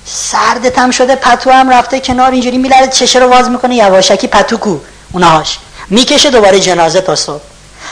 سردت 0.06 0.78
هم 0.78 0.90
شده 0.90 1.16
پتو 1.16 1.50
هم 1.50 1.70
رفته 1.70 2.00
کنار 2.00 2.30
اینجوری 2.30 2.58
میلرد 2.58 2.92
چشه 2.92 3.18
رو 3.18 3.28
واز 3.28 3.50
می‌کنه 3.50 3.74
یواشکی 3.74 4.26
پتو 4.26 4.56
کو 4.56 4.76
اونهاش. 5.12 5.58
می‌کشه 5.90 6.30
دوباره 6.30 6.60
جنازه 6.60 7.00
تا 7.00 7.16
صبح. 7.16 7.42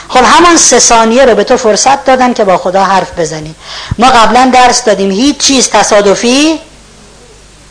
خب 0.09 0.23
همان 0.23 0.57
سه 0.57 0.79
ثانیه 0.79 1.25
رو 1.25 1.35
به 1.35 1.43
تو 1.43 1.57
فرصت 1.57 2.05
دادن 2.05 2.33
که 2.33 2.43
با 2.43 2.57
خدا 2.57 2.83
حرف 2.83 3.19
بزنی. 3.19 3.55
ما 3.97 4.07
قبلا 4.07 4.51
درس 4.53 4.83
دادیم 4.83 5.11
هیچ 5.11 5.37
چیز 5.37 5.69
تصادفی؟ 5.69 6.59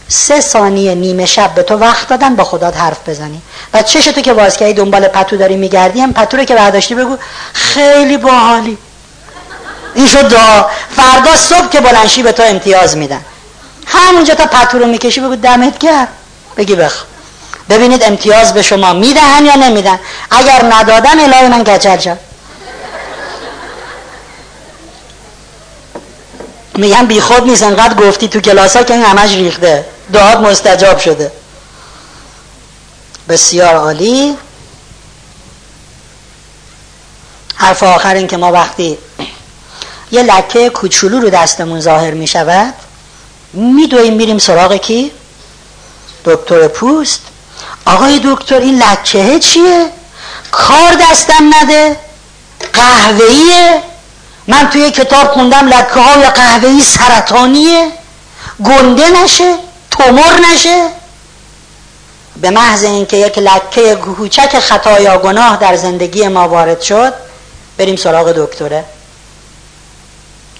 سه 0.09 0.41
ثانیه 0.41 0.95
نیمه 0.95 1.27
شب 1.27 1.55
به 1.55 1.63
تو 1.63 1.75
وقت 1.75 2.09
دادن 2.09 2.37
با 2.37 2.45
خدا 2.45 2.71
حرف 2.71 3.09
بزنی. 3.09 3.43
و 3.75 3.83
چش 3.83 4.05
تو 4.05 4.21
که 4.21 4.33
باز 4.33 4.57
کردی 4.57 4.73
دنبال 4.73 5.09
پتو 5.09 5.37
داری 5.37 5.57
میگردی 5.57 6.01
هم 6.01 6.13
پتو 6.13 6.37
رو 6.37 6.45
که 6.45 6.55
برداشتی 6.55 6.95
بگو 6.95 7.17
خیلی 7.53 8.17
باحالی. 8.17 8.79
این 9.95 10.07
شد 10.07 10.29
دعا. 10.29 10.65
فردا 10.97 11.37
صبح 11.37 11.69
که 11.69 11.81
بلنشی 11.81 12.23
به 12.23 12.33
تو 12.33 12.43
امتیاز 12.43 12.97
میدن. 12.97 13.21
همونجا 13.87 14.35
تا 14.35 14.47
پتو 14.47 14.79
رو 14.79 14.87
می‌کشی 14.87 15.21
بگو 15.21 15.37
دمت 15.37 15.79
گرم. 15.79 16.09
بگی 16.57 16.75
بخ. 16.75 17.05
ببینید 17.71 18.05
امتیاز 18.05 18.55
به 18.55 18.63
شما 18.63 18.93
می‌دهن 18.93 19.47
یا 19.47 19.55
نمیدن؟ 19.55 19.99
اگر 20.31 20.65
ندادن 20.73 21.21
الهی 21.21 21.49
من 21.49 21.63
گجل 21.63 21.97
جا 21.97 22.17
میگن 26.75 27.07
بی 27.07 27.21
خود 27.21 27.47
نیست 27.47 27.63
انقدر 27.63 27.95
گفتی 27.95 28.29
تو 28.29 28.41
کلاس 28.41 28.77
ها 28.77 28.83
که 28.83 28.95
این 28.95 29.03
همش 29.03 29.33
ریخته. 29.35 29.87
دعات 30.13 30.39
مستجاب 30.39 30.99
شده. 30.99 31.33
بسیار 33.29 33.75
عالی. 33.75 34.37
حرف 37.55 37.83
آخر 37.83 38.15
این 38.15 38.27
که 38.27 38.37
ما 38.37 38.53
وقتی 38.53 38.99
یه 40.11 40.23
لکه 40.23 40.71
کوچولو 40.71 41.21
رو 41.21 41.31
دستمون 41.31 41.81
ظاهر 41.81 42.11
می 42.11 42.27
شود 42.27 42.75
میدویم 43.55 44.15
میریم 44.15 44.39
سراغ 44.39 44.77
کی؟ 44.77 45.13
دکتر 46.25 46.69
پوست 46.69 47.21
آقای 47.87 48.21
دکتر 48.25 48.59
این 48.59 48.83
لکه 48.83 49.39
چیه؟ 49.39 49.91
کار 50.51 50.95
دستم 51.01 51.55
نده؟ 51.61 51.97
قهوهیه؟ 52.73 53.83
من 54.49 54.71
توی 54.71 54.91
کتاب 54.91 55.29
خوندم 55.29 55.69
لکه 55.69 56.01
های 56.01 56.31
قهوهی 56.31 56.81
سرطانیه؟ 56.81 57.93
گنده 58.65 59.11
نشه؟ 59.11 59.55
تومور 59.91 60.41
نشه؟ 60.53 60.89
به 62.37 62.51
محض 62.51 62.85
اینکه 62.85 63.17
یک 63.17 63.39
لکه 63.39 63.95
کوچک 63.95 64.59
خطا 64.59 65.01
یا 65.01 65.19
گناه 65.19 65.57
در 65.57 65.77
زندگی 65.77 66.29
ما 66.29 66.49
وارد 66.49 66.81
شد 66.81 67.15
بریم 67.79 67.97
سراغ 67.97 68.33
دکتره 68.33 68.85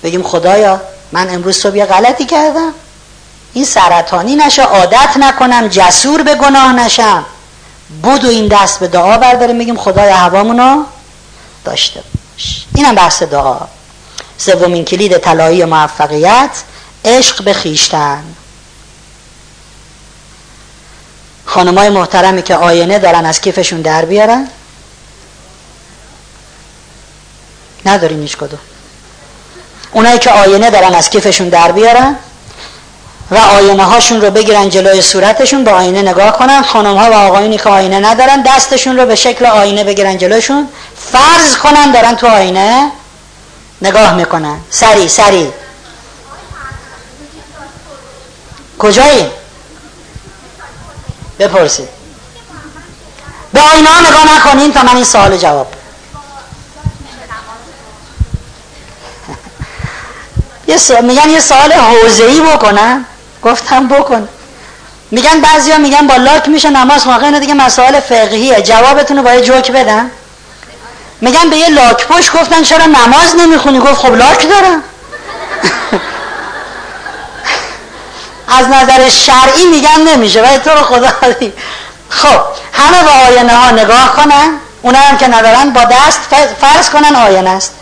بگیم 0.03 0.23
خدایا 0.23 0.81
من 1.13 1.35
امروز 1.35 1.57
صبح 1.57 1.77
یه 1.77 1.87
غلطی 1.87 2.25
کردم 2.25 2.75
این 3.55 3.65
سرطانی 3.65 4.37
نشه 4.37 4.63
عادت 4.63 5.17
نکنم 5.17 5.69
جسور 5.69 6.23
به 6.23 6.35
گناه 6.35 6.73
نشم. 6.73 7.25
بود 8.03 8.25
و 8.25 8.29
این 8.29 8.49
دست 8.49 8.81
به 8.81 8.89
دعا 8.89 9.19
برداریم 9.19 9.59
بگیم 9.59 9.77
خدایا 9.77 10.17
هوامونو 10.17 10.85
داشته 11.65 12.01
باش. 12.01 12.67
اینم 12.75 12.95
بحث 12.95 13.23
دعا. 13.23 13.61
سومین 14.39 14.85
کلید 14.85 15.19
طلایی 15.19 15.65
موفقیت 15.65 16.51
عشق 17.05 17.45
به 17.45 17.53
خیشتن. 17.53 18.25
خانمای 21.47 21.91
محترمی 21.91 22.43
که 22.43 22.55
آینه 22.55 22.99
دارن 22.99 23.27
از 23.27 23.41
کیفشون 23.41 23.81
در 23.81 24.05
بیارن؟ 24.05 24.49
نداریم 27.87 28.23
هیچ 28.23 28.37
کدوم. 28.37 28.59
اونایی 29.93 30.19
که 30.19 30.31
آینه 30.31 30.71
دارن 30.71 30.95
از 30.95 31.11
کیفشون 31.11 31.49
در 31.49 31.73
بیارن؟ 31.73 32.17
و 33.31 33.37
آینه 33.37 33.85
هاشون 33.85 34.21
رو 34.21 34.31
بگیرن 34.31 34.69
جلوی 34.69 35.03
صورتشون 35.03 35.65
با 35.65 35.73
آینه 35.73 36.03
نگاه 36.03 36.39
کنن. 36.39 36.63
خانم 36.63 36.97
ها 36.97 37.11
و 37.11 37.15
آقایونی 37.15 37.59
که 37.59 37.69
آینه 37.69 38.01
ندارن 38.01 38.43
دستشون 38.43 38.97
رو 38.97 39.07
به 39.07 39.15
شکل 39.15 39.47
آینه 39.47 39.85
بگیرن 39.85 40.19
جلوشون. 40.19 40.69
فرض 41.13 41.57
کنن 41.57 41.93
دارن 41.93 42.17
تو 42.17 42.27
آینه 42.27 42.93
نگاه 43.83 44.15
می‌کنن. 44.15 44.59
سری 44.71 45.09
سری. 45.09 45.53
کجایی؟ 48.79 49.31
بپرسید. 51.39 51.89
به 53.53 53.61
آینه 53.61 53.89
ها 53.89 54.01
نگاه 54.01 54.37
نکنین 54.37 54.73
تا 54.73 54.83
من 54.83 54.97
این 54.97 55.05
سوال 55.05 55.37
جواب 55.37 55.67
یه 60.69 60.77
میگن 61.01 61.31
یه 61.31 61.41
سوال 61.41 61.73
حوزه‌ای 61.73 62.41
بکنم 62.41 63.07
گفتم 63.45 63.89
بکن. 63.89 64.29
میگن 65.11 65.41
بعضیا 65.41 65.79
میگن 65.79 66.07
با 66.07 66.17
لاک 66.17 66.49
میشه 66.49 66.71
نماز 66.71 67.07
واقعا 67.07 67.27
اینا 67.27 67.39
دیگه 67.39 67.55
مسائل 67.55 68.01
فقهیه. 68.01 68.63
جوابتون 68.63 69.17
رو 69.17 69.23
با 69.23 69.35
یه 69.35 69.41
جوک 69.41 69.73
بدم. 69.73 70.11
میگن 71.21 71.51
به 71.51 71.57
یه 71.57 71.69
لاک 71.69 72.07
پشت 72.07 72.33
گفتن 72.33 72.63
چرا 72.63 72.87
نماز 72.87 73.37
نمی‌خونی؟ 73.39 73.79
گفت 73.79 73.95
خب 73.95 74.15
لاک 74.15 74.49
دارم. 74.49 74.83
از 78.59 78.69
نظر 78.69 79.09
شرعی 79.09 79.67
میگن 79.67 80.01
نمیشه 80.01 80.43
ولی 80.43 80.59
تو 80.59 80.71
رو 80.71 80.83
خدا 80.83 81.09
خب 82.09 82.41
همه 82.73 83.03
با 83.03 83.11
آینه 83.29 83.57
ها 83.57 83.71
نگاه 83.71 84.17
کنن 84.17 84.59
اونا 84.83 84.99
هم 84.99 85.19
که 85.19 85.29
ندارن 85.29 85.71
با 85.71 85.85
دست 85.85 86.21
فرض 86.61 86.91
کنن 86.91 87.17
آینه 87.17 87.51
است. 87.51 87.73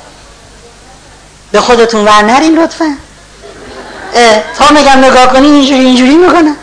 به 1.53 1.61
خودتون 1.61 2.05
ور 2.05 2.23
نرین 2.23 2.59
لطفا. 2.59 2.97
تا 4.59 4.75
میگم 4.75 5.05
نگاه 5.05 5.27
کنی 5.33 5.47
اینجوری 5.47 5.81
اینجوری 5.81 6.15
می‌کنه. 6.15 6.57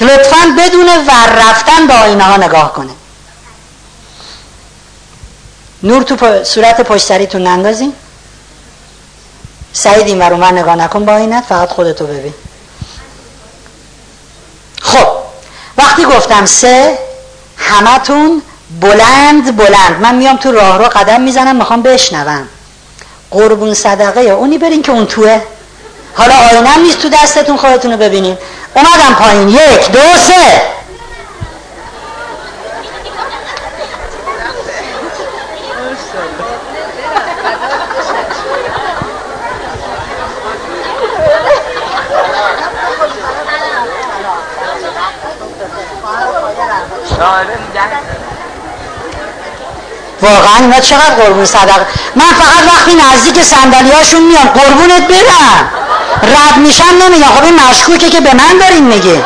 لطفا 0.00 0.36
بدون 0.58 0.86
ور 0.86 1.48
رفتن 1.48 1.86
به 1.86 1.94
آینه 1.94 2.24
ها 2.24 2.36
نگاه 2.36 2.72
کنه. 2.72 2.90
نور 5.82 6.02
تو 6.02 6.44
صورت 6.44 6.80
پشت 6.80 7.06
سریتون 7.06 7.42
نندازین 7.42 7.92
سعید 9.72 10.06
این 10.06 10.18
ور 10.18 10.52
نگاه 10.52 10.76
نکن 10.76 11.04
با 11.04 11.12
آینه 11.12 11.40
فقط 11.40 11.68
خودتو 11.68 12.06
ببین. 12.06 12.34
خب 14.82 15.08
وقتی 15.78 16.04
گفتم 16.04 16.46
سه 16.46 16.98
همتون 17.56 18.42
بلند 18.80 19.56
بلند. 19.56 20.00
من 20.00 20.14
میام 20.14 20.36
تو 20.36 20.52
راه 20.52 20.78
رو 20.78 20.84
قدم 20.84 21.20
می‌زنم 21.20 21.56
می‌خوام 21.56 21.82
بشنوم. 21.82 22.48
قربون 23.30 23.74
صدقه 23.74 24.22
یا 24.22 24.36
اونی 24.36 24.58
برین 24.58 24.82
که 24.82 24.92
اون 24.92 25.06
توه. 25.06 25.42
حالا 26.16 26.34
آینه 26.34 26.78
نیست 26.78 26.98
تو 27.02 27.08
دستتون 27.08 27.56
خودتون 27.56 27.92
رو 27.92 27.96
ببینین 27.98 28.38
اومدم 28.74 29.14
پایین. 29.18 29.48
یک 29.48 29.92
دو 29.92 29.98
سه. 29.98 30.72
واقعا 50.22 50.56
اینا 50.60 50.80
چقدر 50.80 51.14
قربون 51.14 51.44
صدقه؟ 51.44 51.86
من 52.14 52.24
فقط 52.24 52.74
وقتی 52.74 52.94
نزدیک 52.94 53.52
هاشون 53.94 54.22
میام 54.22 54.48
قربونت 54.48 55.08
برم. 55.08 55.81
رد 56.22 56.56
میشم 56.56 56.84
نمیگم 57.02 57.26
خب 57.26 57.44
این 57.44 57.60
مشکوکه 57.70 58.10
که 58.10 58.20
به 58.20 58.34
من 58.34 58.58
دارین 58.58 58.84
میگه 58.84 59.22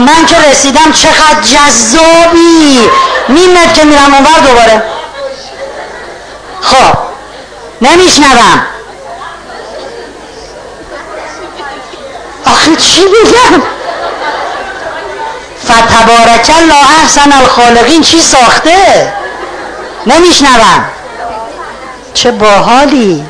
من 0.00 0.26
که 0.26 0.36
رسیدم 0.50 0.92
چقدر 0.92 1.40
جذابی. 1.42 2.90
نیمت 3.28 3.74
که 3.74 3.84
میرم 3.84 4.14
اونور 4.14 4.38
دوباره. 4.48 4.82
خب 6.60 6.98
نمیشنوم. 7.80 8.66
آخه 12.46 12.76
چی 12.76 13.02
بگم 13.04 13.62
فتبارک 15.64 16.50
الله 16.60 17.00
احسن 17.02 17.32
الخالقین 17.32 18.02
چی 18.02 18.20
ساخته؟ 18.20 19.12
نمیشنوم. 20.06 20.84
چه 22.14 22.30
باحالی. 22.30 23.26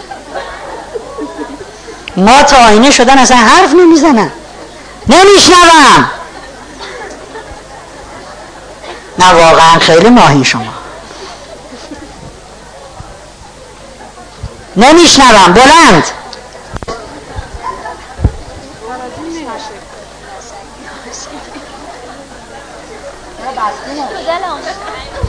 ما 2.16 2.42
تا 2.42 2.56
آینه 2.56 2.90
شدن 2.90 3.18
اصلا 3.18 3.36
حرف 3.36 3.72
نمی‌زنن. 3.72 4.30
نمیشنوم. 5.06 6.10
نه 9.18 9.32
واقعا 9.32 9.78
خیلی 9.78 10.08
ماهی 10.08 10.44
شما. 10.44 10.74
نمیشنوم. 14.76 15.52
بلند. 15.52 16.04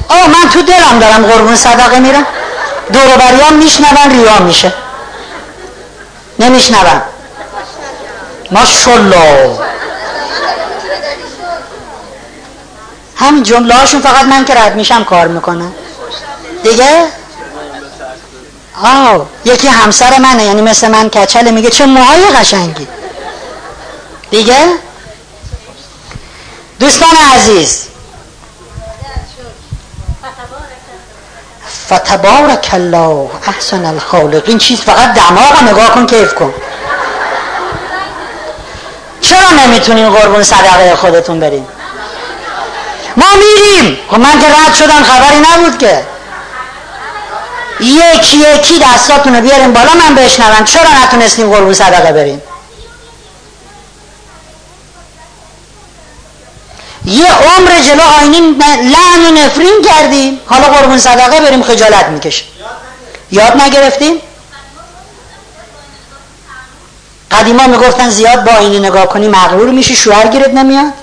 آه 0.10 0.28
من 0.28 0.49
تو 0.49 0.62
دلم 0.62 0.99
دارم 0.99 1.26
قربون 1.26 1.56
صدقه 1.56 1.99
میرم. 1.99 2.26
دوروبریام 2.94 3.53
میشنون 3.53 4.12
ریا 4.12 4.40
میشه. 4.40 4.74
نمیشنوم. 6.40 7.02
ماشالله 8.52 9.60
همین 13.16 13.44
جمله 13.44 13.76
هاشون 13.76 14.02
فقط 14.02 14.26
من 14.26 14.45
که 14.45 14.53
رد 14.56 14.76
میشم 14.76 15.03
کار 15.03 15.28
می‌کنم 15.28 15.74
دیگه؟ 16.64 17.06
آه 18.84 19.28
یکی 19.45 19.68
همسر 19.68 20.18
منه 20.18 20.44
یعنی 20.44 20.62
مثل 20.62 20.88
من 20.88 21.10
کچله 21.10 21.52
میگه 21.52 21.70
چه 21.70 21.86
موهای 21.86 22.26
قشنگی. 22.26 22.88
دیگه؟ 24.32 24.66
دوستان 26.80 27.16
عزیز 27.36 27.86
فتبارک 31.90 32.70
الله 32.74 33.30
احسن 33.48 33.86
الخالق. 33.86 34.44
این 34.45 34.57
چیز 34.57 34.82
فقط 34.82 35.14
دماغ 35.14 35.64
نگاه 35.64 35.91
کن 35.91 36.06
کیف 36.06 36.34
کن. 36.34 36.53
چرا 39.22 39.49
نمی‌تونین 39.66 40.10
قربون 40.10 40.44
صدقه 40.44 40.95
خودتون 40.95 41.40
بریم 41.40 41.68
ما 43.18 43.26
میریم. 43.36 43.98
خب 44.12 44.20
من 44.20 44.40
که 44.40 44.48
رد 44.48 44.74
شدم 44.74 45.03
خبری 45.03 45.40
نبود 45.40 45.78
که. 45.78 46.03
یکی 47.80 48.38
یکی 48.38 48.80
دستاتون 48.80 49.36
رو 49.36 49.41
بیاریم 49.41 49.74
بالا 49.74 49.94
من 49.94 50.16
بشنوم. 50.16 50.64
چرا 50.66 50.90
نتونستیم 51.03 51.49
قربون 51.49 51.74
صدقه 51.74 52.12
بریم 52.12 52.41
یه 57.06 57.26
عمر 57.34 57.82
جلو 57.82 58.02
آینین 58.19 58.64
لعن 58.64 59.26
و 59.26 59.32
نفرین 59.32 59.82
کردیم. 59.86 60.41
حالا 60.45 60.64
قربون 60.64 60.98
صدقه 60.98 61.40
بریم 61.40 61.64
خجالت 61.64 62.06
می‌کشه 62.06 62.44
یاد 63.32 63.61
نگرفتیم؟ 63.61 64.22
قدیما 67.32 67.68
می‌گفتن 67.68 68.10
زیاد 68.10 68.44
با 68.44 68.52
آینه 68.52 68.80
نگاه 68.88 69.06
کنی 69.06 69.27
مغرور 69.27 69.69
میشی 69.69 69.95
شوهر 69.95 70.27
گیرت 70.27 70.53
نمیاد؟ 70.53 70.94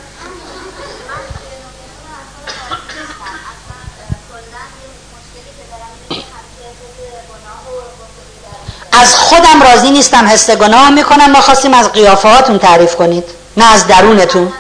از 8.93 9.15
خودم 9.15 9.63
راضی 9.63 9.91
نیستم 9.91 10.29
حس 10.29 10.51
گناه 10.51 10.91
می‌کنم 10.91 11.31
ما 11.31 11.41
خواستیم 11.41 11.75
از 11.75 11.93
قیافه 11.93 12.29
هاتون 12.29 12.59
تعریف 12.59 12.97
کنید 12.97 13.25
نه 13.57 13.73
از 13.73 13.87
درونتون. 13.87 14.53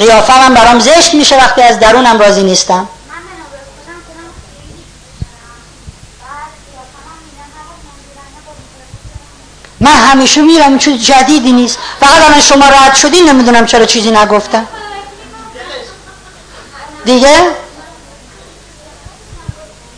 قیافه 0.00 0.32
هم 0.32 0.54
برام 0.54 0.78
زشت 0.78 1.14
میشه 1.14 1.36
وقتی 1.36 1.62
از 1.62 1.78
درونم 1.78 2.18
راضی 2.18 2.42
نیستم. 2.42 2.88
من 9.80 9.92
همیشه 9.92 10.42
میرم 10.42 10.78
چون 10.78 10.98
جدیدی 10.98 11.52
نیست. 11.52 11.78
فقط 12.00 12.22
الان 12.22 12.40
شما 12.40 12.68
رد 12.68 12.94
شدی 12.94 13.20
نمی‌دونم 13.20 13.66
چرا 13.66 13.86
چیزی 13.86 14.10
نگفتم. 14.10 14.66
دیگه؟ 17.04 17.36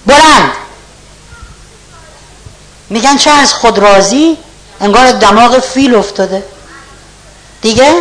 بلند. 0.06 0.52
میگن 2.90 3.16
چه 3.16 3.30
از 3.30 3.54
خود 3.54 3.78
راضی؟ 3.78 4.38
انگار 4.80 5.12
دماغ 5.12 5.58
فیل 5.58 5.94
افتاده. 5.94 6.44
دیگه؟ 7.62 7.94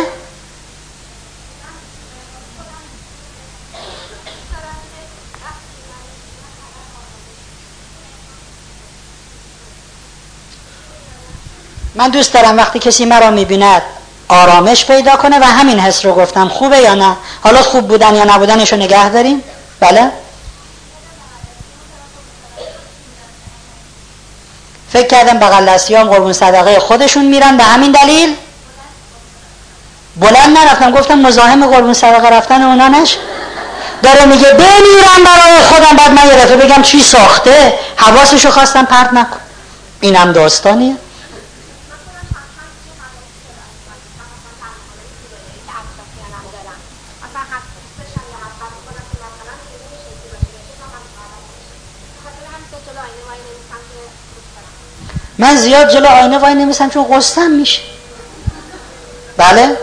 من 12.02 12.08
دوست 12.08 12.32
دارم 12.32 12.56
وقتی 12.56 12.78
کسی 12.78 13.04
مرا 13.04 13.30
می‌بیند 13.30 13.82
آرامش 14.28 14.84
پیدا 14.84 15.16
کنه 15.16 15.38
و 15.38 15.44
همین 15.44 15.80
حس 15.80 16.04
رو 16.04 16.14
گفتم. 16.14 16.48
خوبه 16.48 16.78
یا 16.78 16.94
نه؟ 16.94 17.16
حالا 17.40 17.62
خوب 17.62 17.88
بودن 17.88 18.14
یا 18.14 18.24
نبودنش 18.24 18.72
رو 18.72 18.78
نگه 18.78 19.08
داریم؟ 19.08 19.42
بله. 19.80 20.10
فکر 24.92 25.06
کردم 25.06 25.38
بغل 25.38 25.66
دستیام 25.66 26.08
قربون 26.08 26.32
صدقه 26.32 26.78
خودشون 26.78 27.24
میرن 27.24 27.56
به 27.56 27.64
همین 27.64 27.92
دلیل. 27.92 28.36
بلند 30.16 30.58
نرفتم 30.58 30.90
گفتم 30.90 31.18
مزاحم 31.18 31.66
قربون 31.66 31.94
صدقه 31.94 32.28
رفتن 32.28 32.62
اونا 32.62 32.88
نش. 32.88 33.16
داره 34.02 34.24
میگه 34.24 34.50
بمیرم 34.50 35.24
برای 35.24 35.62
خودم. 35.68 35.96
بعد 35.96 36.10
من 36.10 36.26
یه 36.26 36.56
بگم 36.56 36.82
چی 36.82 37.02
ساخته؟ 37.02 37.78
حواسشو 37.96 38.50
خواستم 38.50 38.84
پرت 38.84 39.12
نکن. 39.12 39.40
اینم 40.00 40.32
داستانیه. 40.32 40.96
من 55.42 55.56
زیاد 55.56 55.92
جلو 55.92 56.06
آینه 56.06 56.38
وای 56.38 56.54
نمیسم 56.54 56.88
چون 56.88 57.04
قصتم 57.04 57.50
میشه. 57.50 57.80
بله؟ 59.36 59.76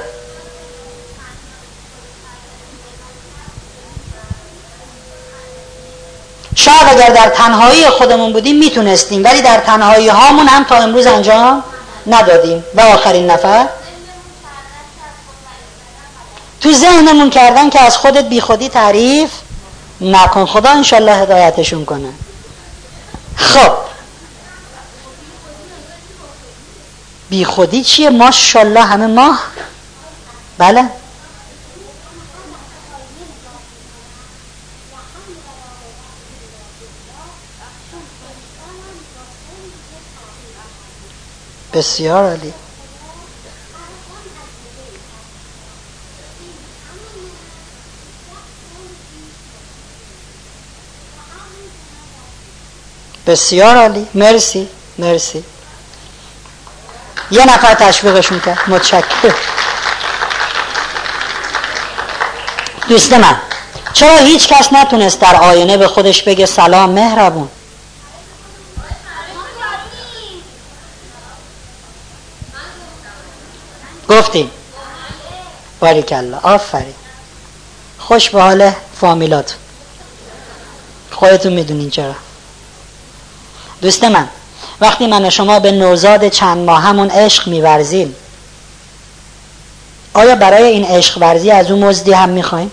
شاید 6.56 6.88
اگر 6.88 7.10
در 7.10 7.30
تنهایی 7.30 7.90
خودمون 7.90 8.34
بودیم 8.34 8.60
می‌تونستیم 8.60 9.24
ولی 9.24 9.42
در 9.42 9.58
تنهایی 9.58 10.08
هامون 10.08 10.48
هم 10.48 10.64
تا 10.64 10.76
امروز 10.76 11.08
انجام 11.08 11.64
ندادیم. 12.08 12.64
و 12.76 12.82
آخرین 12.82 13.32
نفر؟ 13.32 13.68
تو 16.62 16.74
ذهنمون 16.74 17.30
کردن 17.30 17.70
که 17.70 17.82
از 17.82 17.98
خودت 17.98 18.26
بی 18.26 18.42
خودی 18.42 18.70
تعریف 18.70 19.30
نکن. 20.02 20.46
خدا 20.46 20.70
انشالله 20.70 21.16
هدایتشون 21.16 21.86
کنه. 21.86 22.10
خب. 23.36 23.89
بی 27.30 27.46
خودی 27.46 27.84
چیه؟ 27.84 28.10
ماشالله 28.10 28.82
همه 28.82 29.08
ماه؟ 29.08 29.44
بله. 30.58 30.90
بسیار 41.74 42.24
عالی. 42.24 42.54
بسیار 53.28 53.78
عالی. 53.78 54.08
مرسی 54.14 54.68
مرسی. 54.98 55.44
یه 57.32 57.46
نفر 57.46 57.74
تشویقشون 57.74 58.40
کرد 58.40 58.60
متشکر 58.68 59.34
دوست 62.90 63.14
من 63.14 63.38
چرا 63.94 64.18
هیچ 64.18 64.48
کس 64.48 64.74
نتونست 64.74 65.20
در 65.20 65.36
آینه 65.36 65.78
به 65.78 65.88
خودش 65.88 66.24
بگه 66.24 66.46
سلام 66.46 66.90
مهربون؟ 66.90 67.50
گفتی 74.10 74.52
باریکلا. 75.80 76.40
آفرین. 76.44 76.94
خوش 78.00 78.30
به 78.30 78.42
حال 78.42 78.72
فامیلات 79.02 79.56
خودتون 81.12 81.54
می‌دونین 81.54 81.90
چرا. 81.90 82.16
دوست 83.82 84.04
من 84.04 84.30
وقتی 84.82 85.08
من 85.08 85.30
شما 85.30 85.60
به 85.60 85.72
نوزاد 85.72 86.28
چند 86.30 86.58
ماه 86.58 86.82
همون 86.82 87.10
عشق 87.10 87.48
میورزیم. 87.48 88.16
آیا 90.14 90.36
برای 90.36 90.64
این 90.64 90.86
عشق 90.86 91.18
ورزی 91.18 91.52
از 91.52 91.72
اون 91.72 91.84
مزدی 91.84 92.14
هم 92.14 92.30
می‌خوایم؟ 92.30 92.72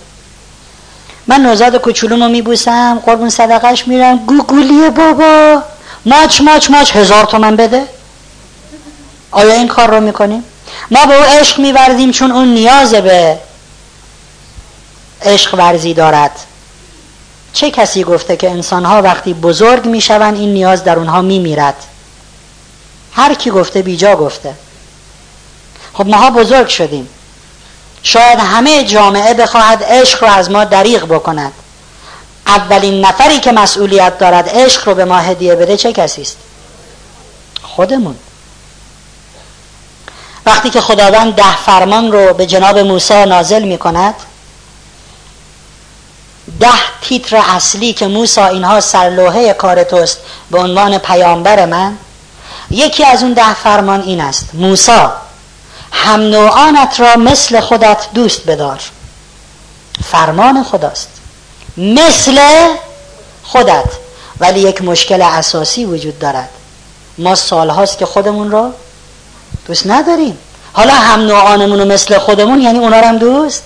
من 1.27 1.41
نوزاد 1.41 1.77
کوچولومو 1.77 2.29
میبوسم 2.29 3.03
قربون 3.07 3.31
صدقش 3.31 3.89
میرم. 3.89 4.17
گوگولیه 4.17 4.91
بابا! 4.91 5.63
ماچ 6.07 6.41
ماچ 6.41 6.71
ماچ! 6.71 6.97
هزار 6.97 7.25
تومن 7.25 7.57
بده. 7.57 7.83
آیا 9.31 9.53
این 9.55 9.69
کار 9.69 9.91
رو 9.91 10.01
می‌کنیم؟ 10.01 10.45
ما 10.91 11.07
به 11.07 11.15
او 11.17 11.25
عشق 11.25 11.59
میورزیم 11.59 12.11
چون 12.11 12.33
اون 12.33 12.49
نیاز 12.49 12.95
به 12.95 13.39
عشق 15.23 15.55
ورزی 15.55 15.95
دارد. 15.95 16.31
چه 17.53 17.71
کسی 17.71 18.05
گفته 18.05 18.37
که 18.37 18.51
انسانها 18.51 19.03
وقتی 19.03 19.35
بزرگ 19.35 19.87
می‌شوند 19.87 20.37
این 20.37 20.53
نیاز 20.53 20.85
در 20.85 20.97
اونها 20.99 21.23
میمیرد؟ 21.23 21.75
هر 23.17 23.35
کی 23.35 23.51
گفته 23.51 23.83
بیجا 23.83 24.17
گفته. 24.17 24.55
خب 25.95 26.07
ماها 26.07 26.31
بزرگ 26.31 26.69
شدیم. 26.69 27.09
شاید 28.03 28.39
همه 28.39 28.85
جامعه 28.85 29.35
بخواهد 29.35 29.83
عشق 29.83 30.25
رو 30.25 30.31
از 30.31 30.51
ما 30.51 30.65
دریغ 30.65 31.05
بکند. 31.05 31.53
اولین 32.47 33.05
نفری 33.05 33.41
که 33.41 33.53
مسئولیت 33.53 34.19
دارد 34.19 34.49
عشق 34.49 34.89
رو 34.89 34.95
به 34.95 35.05
ما 35.05 35.19
هدیه 35.19 35.55
بده 35.55 35.77
چه 35.77 35.93
کسی 35.93 36.23
است؟ 36.23 36.37
خودمون. 37.63 38.17
وقتی 40.47 40.71
که 40.71 40.81
خداوند 40.81 41.35
ده 41.35 41.57
فرمان 41.57 42.13
رو 42.13 42.35
به 42.35 42.47
جناب 42.47 42.79
موسی 42.79 43.25
نازل 43.25 43.63
می 43.63 43.79
کند 43.79 44.15
ده 46.61 46.69
تیتر 47.03 47.37
اصلی 47.37 47.93
که 47.93 48.07
موسی 48.07 48.41
اینها 48.41 48.81
سرلوحه 48.81 49.53
کار 49.53 49.83
توست 49.83 50.19
به 50.51 50.59
عنوان 50.59 50.99
پیامبر 50.99 51.67
من 51.67 51.99
یکی 52.71 53.05
از 53.05 53.23
اون 53.23 53.33
ده 53.33 53.55
فرمان 53.55 54.03
این 54.03 54.21
است. 54.21 54.49
موسی 54.53 54.93
هم 55.93 56.21
نوعانت 56.21 57.01
را 57.01 57.17
مثل 57.17 57.61
خودت 57.61 58.07
دوست 58.15 58.47
بدار. 58.47 58.81
فرمان 60.05 60.65
خداست. 60.65 61.09
مثل 61.77 62.39
خودت. 63.43 63.91
ولی 64.41 64.61
یک 64.61 64.83
مشکل 64.83 65.23
اساسی 65.23 65.85
وجود 65.85 66.19
دارد. 66.19 66.49
ما 67.19 67.35
سالهاست 67.35 67.99
که 67.99 68.07
خودمون 68.07 68.51
را 68.51 68.71
دوست 69.67 69.87
نداریم. 69.87 70.39
حالا 70.73 70.95
هم 70.95 71.21
نوعانمون 71.21 71.93
مثل 71.93 72.19
خودمون 72.19 72.61
یعنی 72.61 72.79
اونا 72.79 72.97
هم 72.97 73.19
دوست. 73.19 73.63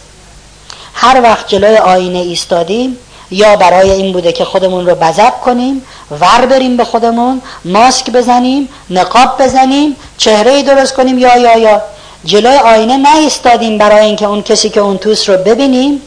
هر 0.94 1.20
وقت 1.22 1.48
جلوی 1.48 1.76
آینه 1.76 2.18
ایستادیم 2.18 2.96
یا 3.30 3.56
برای 3.56 3.90
این 3.90 4.12
بوده 4.12 4.32
که 4.32 4.44
خودمون 4.44 4.86
رو 4.86 4.94
بزب 4.94 5.40
کنیم 5.40 5.82
ور 6.20 6.46
بریم 6.46 6.76
به 6.76 6.84
خودمون 6.84 7.42
ماسک 7.64 8.10
بزنیم 8.10 8.68
نقاب 8.90 9.42
بزنیم 9.42 9.96
چهره 10.18 10.62
درست 10.62 10.94
کنیم 10.94 11.18
یا 11.18 11.36
یا 11.36 11.58
یا. 11.58 11.82
جلوی 12.24 12.56
آینه 12.56 12.96
نایستادیم 12.96 13.78
برای 13.78 14.06
اینکه 14.06 14.26
اون 14.26 14.42
کسی 14.42 14.70
که 14.70 14.80
اون 14.80 14.98
توس 14.98 15.28
رو 15.28 15.36
ببینیم 15.36 16.02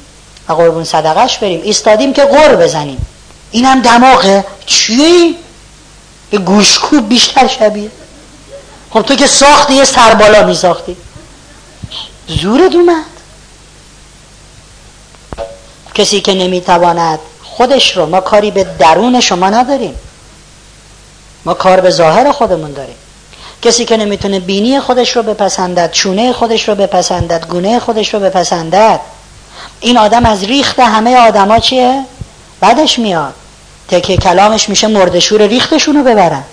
و 0.50 0.54
قربون 0.54 0.84
صدقش 0.84 1.38
بریم. 1.38 1.62
ایستادیم 1.64 2.14
که 2.14 2.26
غور 2.26 2.56
بزنیم. 2.56 3.06
اینم 3.52 3.82
دماغه 3.82 4.46
چی؟ 4.66 5.38
به 6.32 6.38
گوشکوب 6.38 7.10
بیشتر 7.10 7.48
شبیه. 7.48 7.92
خب 8.92 9.02
تو 9.02 9.16
که 9.16 9.28
ساختی 9.28 9.74
یه 9.74 9.84
سربالا 9.84 10.44
می 10.44 10.56
ساختی 10.56 10.98
زورت 12.28 12.76
اومد. 12.76 13.13
کسی 15.96 16.22
که 16.22 16.34
نمی‌تواند 16.34 17.20
خودش 17.44 17.98
رو 17.98 18.06
ما 18.06 18.22
کاری 18.22 18.52
به 18.52 18.64
درون 18.64 19.20
شما 19.20 19.50
نداریم. 19.50 19.96
ما 21.46 21.54
کار 21.54 21.82
به 21.82 21.90
ظاهر 21.90 22.32
خودمون 22.32 22.72
داریم. 22.72 22.96
کسی 23.62 23.86
که 23.86 23.98
نمی‌تونه 23.98 24.40
بینی 24.40 24.80
خودش 24.80 25.16
رو 25.16 25.24
بپسندد 25.24 25.92
چونه 25.92 26.34
خودش 26.34 26.70
رو 26.70 26.76
بپسندد 26.76 27.48
گونه 27.48 27.80
خودش 27.80 28.14
رو 28.14 28.20
بپسندد 28.20 29.00
این 29.80 29.98
آدم 29.98 30.26
از 30.26 30.44
ریخت 30.44 30.80
همه 30.80 31.18
آدما 31.18 31.60
چیه؟ 31.60 32.06
بعدش 32.60 33.00
میاد. 33.00 33.34
تکه 33.88 34.18
کلامش 34.18 34.70
میشه 34.70 34.88
مردشور 34.88 35.42
ریختشون 35.42 35.96
رو 35.96 36.04
ببرن. 36.04 36.44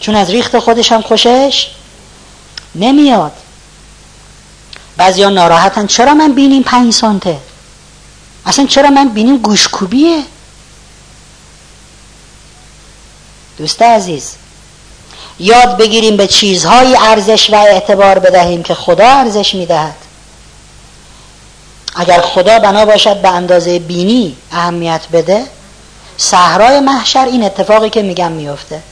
چون 0.00 0.14
از 0.14 0.30
ریخت 0.30 0.58
خودش 0.58 0.92
هم 0.92 1.02
خوشش 1.02 1.70
نمیاد. 2.74 3.32
بعضی 4.96 5.22
ها 5.22 5.30
ناراحتن 5.30 5.86
چرا 5.86 6.14
من 6.14 6.32
بینیم 6.32 6.62
پنج 6.62 6.92
سانته؟ 6.92 7.36
اصلا 8.46 8.66
چرا 8.66 8.90
من 8.90 9.08
بینیم 9.08 9.36
گوشکوبیه؟ 9.36 10.22
دوست 13.58 13.82
عزیز 13.82 14.34
یاد 15.38 15.76
بگیریم 15.76 16.16
به 16.16 16.26
چیزهایی 16.26 16.96
ارزش 16.96 17.50
و 17.50 17.54
اعتبار 17.54 18.18
بدهیم 18.18 18.62
که 18.62 18.74
خدا 18.74 19.06
ارزش 19.06 19.54
می‌دهد. 19.54 19.96
اگر 21.94 22.20
خدا 22.20 22.58
بنا 22.58 22.84
باشد 22.84 23.22
به 23.22 23.28
اندازه 23.28 23.78
بینی 23.78 24.36
اهمیت 24.52 25.00
بده 25.12 25.44
صحرای 26.16 26.80
محشر 26.80 27.24
این 27.24 27.44
اتفاقی 27.44 27.90
که 27.90 28.02
میگم 28.02 28.32
میفته. 28.32 28.82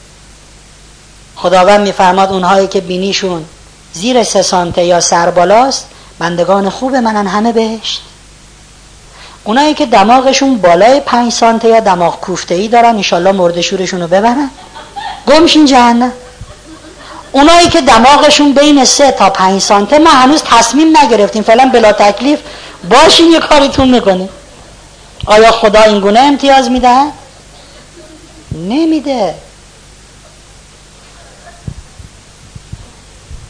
خداوند 1.35 1.81
میفرماد 1.81 2.31
اونهایی 2.31 2.67
که 2.67 2.81
بینیشون 2.81 3.45
زیر 3.93 4.23
سه 4.23 4.41
سانته 4.41 4.83
یا 4.83 4.99
سربالاست 4.99 5.87
بندگان 6.19 6.69
خوب 6.69 6.95
منن 6.95 7.27
همه 7.27 7.51
بهشت. 7.51 8.01
اونایی 9.45 9.73
که 9.73 9.85
دماغشون 9.85 10.57
بالای 10.57 10.99
پنج 10.99 11.31
سانته 11.31 11.67
یا 11.67 11.79
دماغ 11.79 12.19
کوفته 12.19 12.55
ای 12.55 12.67
دارن 12.67 12.95
انشالله 12.95 13.31
مردشورشون 13.31 14.01
رو 14.01 14.07
ببرن. 14.07 14.49
گمشین 15.27 15.65
جهنم. 15.65 16.11
اونایی 17.31 17.69
که 17.69 17.81
دماغشون 17.81 18.53
بین 18.53 18.85
سه 18.85 19.11
تا 19.11 19.29
پنج 19.29 19.61
سانته 19.61 19.99
ما 19.99 20.09
هنوز 20.09 20.43
تصمیم 20.43 20.97
نگرفتیم. 20.97 21.43
فعلا 21.43 21.69
بلا 21.73 21.91
تکلیف 21.91 22.39
باشین 22.89 23.31
یه 23.31 23.39
کاریتون 23.39 23.89
می‌کنیم. 23.89 24.29
آیا 25.25 25.51
خدا 25.51 25.81
این 25.81 25.99
گونه 25.99 26.19
امتیاز 26.19 26.71
میده؟ 26.71 26.97
نمیده. 28.51 29.35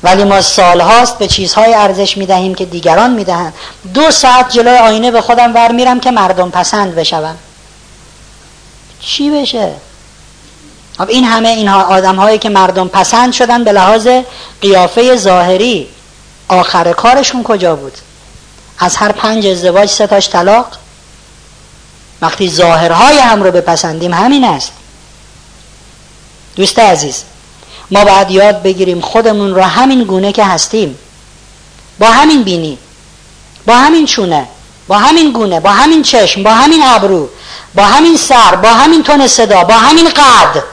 ولی 0.06 0.23
ما 0.23 0.41
سالهاست 0.41 1.18
به 1.18 1.27
چیزهای 1.27 1.73
ارزش 1.73 2.18
می‌دهیم 2.18 2.56
که 2.56 2.65
دیگران 2.65 3.14
می‌دهند. 3.14 3.53
دو 3.94 4.11
ساعت 4.11 4.52
جلوی 4.52 4.77
آینه 4.77 5.11
به 5.11 5.22
خودم 5.22 5.56
ور 5.56 5.72
میرم 5.72 5.99
که 5.99 6.11
مردم 6.11 6.49
پسند 6.49 6.95
بشوم. 6.95 7.36
چی 8.99 9.30
بشه؟ 9.30 9.72
خب 10.98 11.10
این 11.10 11.23
همه 11.23 11.49
اینها 11.49 11.84
آدم 11.84 12.15
هایی 12.15 12.38
که 12.38 12.49
مردم 12.49 12.88
پسند 12.88 13.34
شدن 13.34 13.64
به 13.64 13.72
لحاظ 13.72 14.07
قیافه 14.61 15.15
ظاهری 15.15 15.88
آخر 16.48 16.94
کارشون 16.94 17.44
کجا 17.44 17.76
بود؟ 17.76 17.98
از 18.80 18.95
هر 18.95 19.11
پنج 19.11 19.48
ازدواج 19.48 19.90
ستاش 19.90 20.30
طلاق؟ 20.30 20.68
وقتی 22.22 22.49
ظاهرهای 22.49 23.18
هم 23.18 23.44
رو 23.44 23.52
بپسندیم 23.52 24.14
همین 24.14 24.44
است. 24.44 24.72
دوست 26.56 26.80
عزیز 26.80 27.23
ما 27.91 28.06
باید 28.06 28.32
یاد 28.32 28.64
بگیریم 28.64 29.02
خودمون 29.02 29.56
رو 29.56 29.62
همین 29.62 30.03
گونه 30.03 30.32
که 30.32 30.44
هستیم. 30.44 30.98
با 31.99 32.07
همین 32.07 32.44
بینی 32.44 32.78
با 33.66 33.76
همین 33.76 34.06
چونه 34.06 34.48
با 34.88 34.98
همین 34.98 35.32
گونه 35.32 35.60
با 35.60 35.70
همین 35.70 36.03
چشم 36.03 36.44
با 36.44 36.52
همین 36.52 36.84
ابرو 36.84 37.30
با 37.76 37.84
همین 37.84 38.18
سر 38.18 38.56
با 38.56 38.70
همین 38.70 39.03
تون 39.03 39.28
صدا 39.28 39.64
با 39.64 39.74
همین 39.74 40.10
قد. 40.10 40.64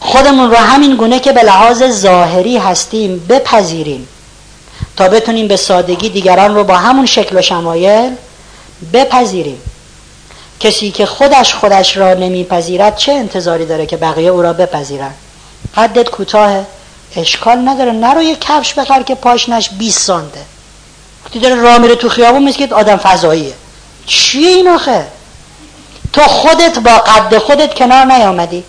خودمون 0.00 0.50
رو 0.50 0.56
همین 0.56 0.96
گونه 0.96 1.20
که 1.20 1.32
به 1.32 1.42
لحاظ 1.42 1.82
ظاهری 1.82 2.58
هستیم 2.58 3.26
بپذیریم 3.28 4.08
تا 4.96 5.08
بتونیم 5.08 5.48
به 5.48 5.56
سادگی 5.56 6.08
دیگران 6.08 6.54
رو 6.54 6.64
با 6.64 6.76
همون 6.76 7.06
شکل 7.06 7.38
و 7.38 7.42
شمایل 7.42 8.12
بپذیریم. 8.92 9.58
کسی 10.60 10.90
که 10.90 11.06
خودش 11.06 11.54
خودش 11.54 11.96
را 11.96 12.14
نمیپذیرد 12.14 12.96
چه 12.96 13.12
انتظاری 13.12 13.66
داره 13.66 13.86
که 13.86 13.96
بقیه 13.96 14.30
او 14.30 14.42
را 14.42 14.52
بپذیرن 14.52 15.14
قدت 15.76 16.10
کوتاه 16.10 16.64
اشکال 17.16 17.68
نداره. 17.68 17.92
نرو 17.92 18.22
یه 18.22 18.36
کفش 18.36 18.74
بخر 18.74 19.02
که 19.02 19.14
پاشنش 19.14 19.70
20 19.78 20.00
سانته. 20.00 20.40
وقتی 21.24 21.38
داره 21.38 21.54
راه 21.54 21.78
میره 21.78 21.94
تو 21.94 22.08
خیابون 22.08 22.52
که 22.52 22.74
آدم 22.74 22.96
فضاییه. 22.96 23.54
چیه 24.06 24.48
این 24.48 24.68
آخه؟ 24.68 25.06
تو 26.12 26.20
خودت 26.20 26.78
با 26.78 26.90
قد 26.90 27.38
خودت 27.38 27.74
کنار 27.74 28.04
نیامدی. 28.04 28.64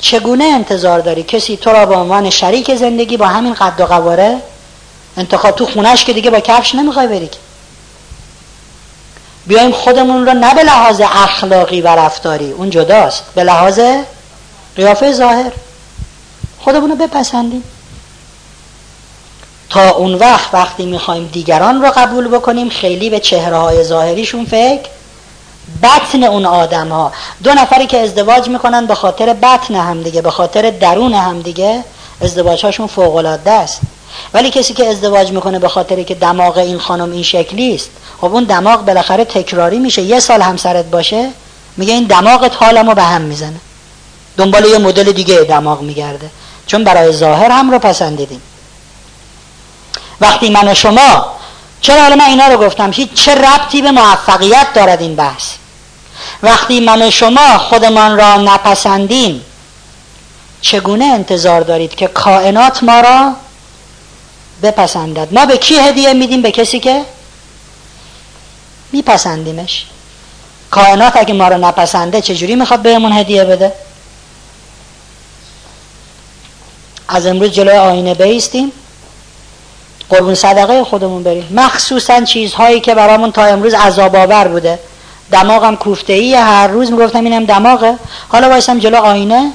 چگونه 0.00 0.44
انتظار 0.44 1.00
داری 1.00 1.22
کسی 1.22 1.56
تو 1.56 1.70
را 1.70 1.86
به 1.86 1.94
عنوان 1.94 2.30
شریک 2.30 2.74
زندگی 2.74 3.16
با 3.16 3.26
همین 3.26 3.54
قد 3.54 3.80
و 3.80 3.86
قواره 3.86 4.38
انتخاب 5.16 5.56
تو 5.56 5.66
خونش 5.66 6.04
که 6.04 6.12
دیگه 6.12 6.30
با 6.30 6.40
کفش 6.40 6.74
نمی‌خوای 6.74 7.06
بری 7.06 7.30
بیایم 9.46 9.72
خودمون 9.72 10.26
رو 10.26 10.32
نه 10.34 10.54
به 10.54 10.62
لحاظ 10.62 11.00
اخلاقی 11.00 11.80
و 11.80 11.88
رفتاری 11.88 12.52
اون 12.52 12.70
جداست. 12.70 13.24
به 13.34 13.44
لحاظ 13.44 13.80
قیافه 14.76 15.12
ظاهر. 15.12 15.52
خودمون 16.60 16.90
رو 16.90 16.96
بپسندیم. 16.96 17.62
تا 19.70 19.90
اون 19.90 20.14
وقت 20.14 20.54
وقتی 20.54 20.86
می‌خوایم 20.86 21.30
دیگران 21.32 21.82
رو 21.82 21.90
قبول 21.96 22.28
بکنیم 22.28 22.68
خیلی 22.68 23.10
به 23.10 23.20
چهره 23.20 23.56
های 23.56 23.84
ظاهریشون 23.84 24.44
فکر. 24.44 24.88
بطن 25.82 26.24
اون 26.24 26.46
آدم 26.46 26.88
ها 26.88 27.12
دو 27.44 27.54
نفری 27.54 27.86
که 27.86 28.00
ازدواج 28.00 28.48
می‌کنن 28.48 28.86
به 28.86 28.94
خاطر 28.94 29.32
بطن 29.32 29.74
هم 29.74 30.02
دیگه 30.02 30.22
به 30.22 30.30
خاطر 30.30 30.70
درون 30.70 31.14
هم 31.14 31.42
دیگه 31.42 31.84
ازدواج 32.20 32.64
هاشون 32.64 32.86
فوق 32.86 33.38
است. 33.46 33.80
ولی 34.34 34.50
کسی 34.50 34.74
که 34.74 34.86
ازدواج 34.86 35.32
می‌کنه 35.32 35.58
به 35.58 35.68
خاطر 35.68 36.02
که 36.02 36.14
دماغ 36.14 36.58
این 36.58 36.78
خانم 36.78 37.12
این 37.12 37.22
شکلی 37.22 37.74
است 37.74 37.90
خب 38.20 38.34
اون 38.34 38.44
دماغ 38.44 38.84
بالاخره 38.84 39.24
تکراری 39.24 39.78
میشه. 39.78 40.02
یه 40.02 40.20
سال 40.20 40.42
همسرت 40.42 40.84
باشه 40.84 41.30
میگه 41.76 41.94
این 41.94 42.04
دماغت 42.04 42.62
حالمو 42.62 42.94
به 42.94 43.02
هم 43.02 43.22
می‌زنه. 43.22 43.60
دنبال 44.36 44.64
یه 44.64 44.78
مدل 44.78 45.12
دیگه 45.12 45.34
دماغ 45.34 45.82
میگرده. 45.82 46.30
چون 46.66 46.84
برای 46.84 47.12
ظاهر 47.12 47.50
هم 47.50 47.70
رو 47.70 47.78
پسندیدیم. 47.78 48.42
وقتی 50.20 50.50
من 50.50 50.68
و 50.68 50.74
شما 50.74 51.26
چرا 51.80 52.02
حالا 52.02 52.16
من 52.16 52.24
اینا 52.24 52.46
رو 52.46 52.66
گفتم؟ 52.66 52.90
چه 52.90 53.34
ربطی 53.34 53.82
به 53.82 53.90
موفقیت 53.90 54.66
دارد 54.74 55.00
این 55.00 55.16
بحث. 55.16 55.44
وقتی 56.42 56.80
من 56.80 57.02
و 57.02 57.10
شما 57.10 57.58
خودمان 57.58 58.16
را 58.16 58.36
نپسندیم 58.36 59.44
چگونه 60.60 61.04
انتظار 61.04 61.60
دارید 61.60 61.94
که 61.94 62.06
کائنات 62.06 62.82
ما 62.82 63.00
را 63.00 63.32
بپسندد. 64.62 65.28
ما 65.34 65.46
به 65.46 65.56
کی 65.56 65.74
هدیه 65.74 66.12
میدیم؟ 66.12 66.42
به 66.42 66.50
کسی 66.50 66.80
که 66.80 67.04
میپسندیمش. 68.92 69.86
کائنات 70.70 71.16
اگه 71.16 71.34
ما 71.34 71.48
رو 71.48 71.58
نپسنده 71.58 72.20
چجوری 72.20 72.54
می‌خواد 72.54 72.82
بهمون 72.82 73.12
هدیه 73.12 73.44
بده؟ 73.44 73.72
از 77.08 77.26
امروز 77.26 77.50
جلوی 77.50 77.76
آینه 77.76 78.14
بیستیم. 78.14 78.72
قربون 80.08 80.34
صدقه 80.34 80.84
خودمون 80.84 81.22
بریم. 81.22 81.48
مخصوصا 81.50 82.20
چیزهایی 82.20 82.80
که 82.80 82.94
برامون 82.94 83.32
تا 83.32 83.44
امروز 83.44 83.74
عذاب 83.74 84.16
آور 84.16 84.48
بوده. 84.48 84.78
دماغم 85.32 85.76
کوفته 85.76 86.12
ای 86.12 86.34
هر 86.34 86.66
روز 86.66 86.90
می‌گفتم 86.90 87.24
اینم 87.24 87.44
دماغه. 87.44 87.98
حالا 88.28 88.48
وایسم 88.48 88.78
جلو 88.78 88.96
آینه 88.96 89.52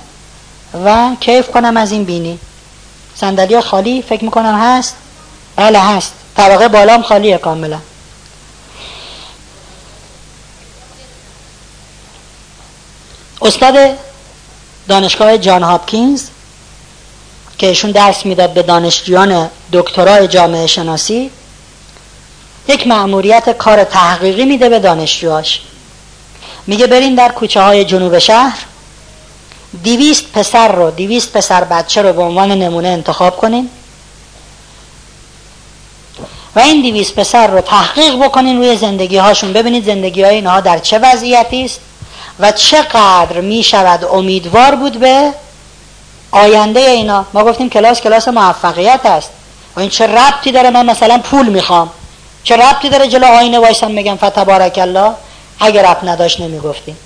و 0.86 1.16
کیف 1.20 1.52
کنم 1.52 1.78
از 1.78 1.92
این 1.92 2.04
بینی. 2.04 2.40
صندلی 3.20 3.62
خالی 3.62 4.02
فکر 4.02 4.24
می‌کنم 4.24 4.60
هست؟ 4.62 4.96
بله 5.56 5.80
هست. 5.80 6.14
طبقه 6.38 6.68
بالام 6.68 7.02
خالیه 7.02 7.38
کاملا. 7.38 7.80
استاد 13.42 13.76
دانشگاه 14.88 15.38
جان 15.38 15.64
هاپکینز 15.64 16.24
که 17.58 17.68
ایشون 17.68 17.92
درس 17.92 18.26
می‌داد 18.26 18.54
به 18.54 18.64
دانشجویان 18.64 19.50
دکترای 19.74 20.28
جامعه 20.28 20.68
شناسی 20.68 21.32
یک 22.68 22.88
مأموریت 22.88 23.50
کار 23.50 23.84
تحقیقی 23.84 24.46
میده 24.46 24.70
به 24.70 24.80
دانشجوهاش. 24.80 25.62
میگه 26.68 26.88
برین 26.88 27.16
در 27.16 27.30
کوچه 27.30 27.62
های 27.62 27.86
جنوب 27.86 28.20
شهر 28.20 28.58
دیویست 29.84 30.32
پسر 30.32 30.68
رو 30.68 30.92
دیویست 30.92 31.34
پسر 31.34 31.64
بچه 31.64 32.02
رو 32.02 32.14
به 32.14 32.22
عنوان 32.22 32.52
نمونه 32.52 32.88
انتخاب 32.88 33.38
کنین. 33.38 33.70
و 36.56 36.60
این 36.60 36.82
دیویست 36.82 37.16
پسر 37.16 37.48
رو 37.48 37.62
تحقیق 37.62 38.26
بکنین 38.26 38.58
روی 38.58 38.78
زندگی 38.78 39.18
هاشون 39.18 39.54
ببینید 39.54 39.86
زندگی 39.86 40.24
های 40.24 40.36
اینها 40.36 40.60
در 40.60 40.78
چه 40.78 41.00
وضعیتی 41.00 41.66
است 41.66 41.80
و 42.40 42.52
چقدر 42.52 43.42
می 43.42 43.64
شود 43.64 44.06
امیدوار 44.06 44.76
بود 44.76 45.00
به 45.00 45.34
آینده 46.32 46.80
اینا. 46.80 47.26
ما 47.34 47.44
گفتیم 47.44 47.70
کلاس 47.70 48.02
کلاس 48.02 48.28
موفقیت 48.28 49.06
است. 49.06 49.30
و 49.76 49.80
این 49.80 49.90
چه 49.90 50.08
ربطی 50.08 50.52
داره؟ 50.52 50.70
من 50.70 50.86
مثلا 50.86 51.18
پول 51.18 51.50
می‌خوام. 51.50 51.90
چه 52.44 52.58
ربطی 52.58 52.90
داره 52.90 53.08
جلو 53.08 53.26
آینه 53.26 53.60
وایسم 53.60 53.92
میگم 53.92 54.16
فتبارک 54.16 54.78
الله؟ 54.82 55.12
اگر 55.60 55.92
ربط 55.92 56.04
نداشت 56.04 56.42
نمی‌گفتیم. 56.42 56.98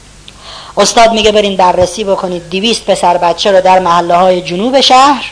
استاد 0.77 1.13
میگه 1.13 1.31
برین 1.31 1.57
بررسی 1.57 2.03
بکنید. 2.03 2.49
دیویست 2.49 2.85
پسر 2.85 3.17
بچه 3.17 3.51
رو 3.51 3.61
در 3.61 3.79
محله 3.79 4.15
های 4.15 4.41
جنوب 4.41 4.81
شهر. 4.81 5.31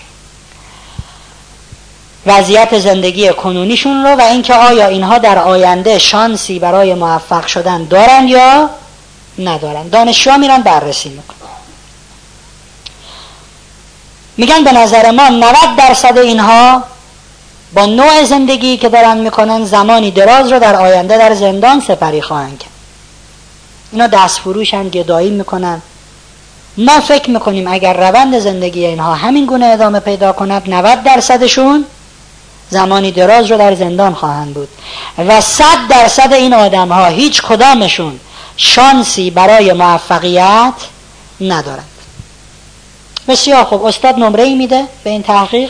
وضعیت 2.26 2.80
زندگی 2.80 3.30
کنونیشون 3.30 4.03
رو 4.03 4.10
و 4.10 4.22
اینکه 4.22 4.53
آیا 4.53 4.88
اینها 4.88 5.18
در 5.18 5.40
آینده 5.40 5.99
شانسی 5.99 6.60
برای 6.60 6.94
موفق 6.94 7.45
شدن 7.45 7.84
دارن 7.84 8.28
یا 8.28 8.70
ندارن. 9.40 9.88
دانشجوها 9.88 10.38
میرن 10.38 10.61
بررسی 10.61 11.10
می‌کنن. 11.10 11.38
میگن 14.38 14.64
به 14.64 14.72
نظر 14.72 15.11
ما 15.11 15.30
90 15.30 15.56
درصد 15.78 16.18
اینها 16.18 16.84
با 17.74 17.86
نوع 17.86 18.24
زندگی 18.24 18.78
که 18.78 18.90
دارن 18.90 19.18
می‌کنن 19.18 19.66
زمانی 19.66 20.11
دراز 20.11 20.52
رو 20.52 20.60
در 20.60 20.76
آینده 20.76 21.18
در 21.18 21.34
زندان 21.36 21.82
سپری 21.82 22.22
خواهند 22.22 22.60
کرد. 22.60 22.69
اینا 23.91 24.07
دست 24.07 24.40
فروشن 24.40 24.90
گدایی 24.90 25.30
می‌کنن. 25.30 25.82
ما 26.78 26.99
فکر 26.99 27.30
می‌کنیم 27.30 27.68
اگر 27.68 28.10
روند 28.10 28.40
زندگی 28.40 28.86
اینها 28.86 29.16
همین 29.16 29.45
گونه 29.45 29.66
ادامه 29.66 29.99
پیدا 29.99 30.34
کند 30.34 30.70
90 30.70 31.03
درصدشون 31.03 31.86
زمانی 32.70 33.11
دراز 33.11 33.52
رو 33.52 33.57
در 33.57 33.76
زندان 33.76 34.14
خواهند 34.14 34.53
بود. 34.53 34.70
و 35.18 35.41
100 35.41 35.64
درصد 35.90 36.34
این 36.34 36.53
آدم 36.53 36.91
ها 36.91 37.06
هیچ 37.06 37.41
کدامشون 37.41 38.20
شانسی 38.57 39.32
برای 39.32 39.74
موفقیت 39.74 40.74
ندارند. 41.41 41.86
بسیار 43.28 43.64
خوب. 43.64 43.86
استاد 43.86 44.16
نمره 44.16 44.44
ای 44.44 44.56
میده 44.56 44.86
به 45.03 45.10
این 45.10 45.24
تحقیق. 45.24 45.70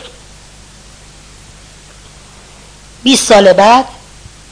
20 3.03 3.27
سال 3.27 3.53
بعد 3.53 3.85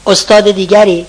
استاد 0.06 0.50
دیگری 0.50 1.06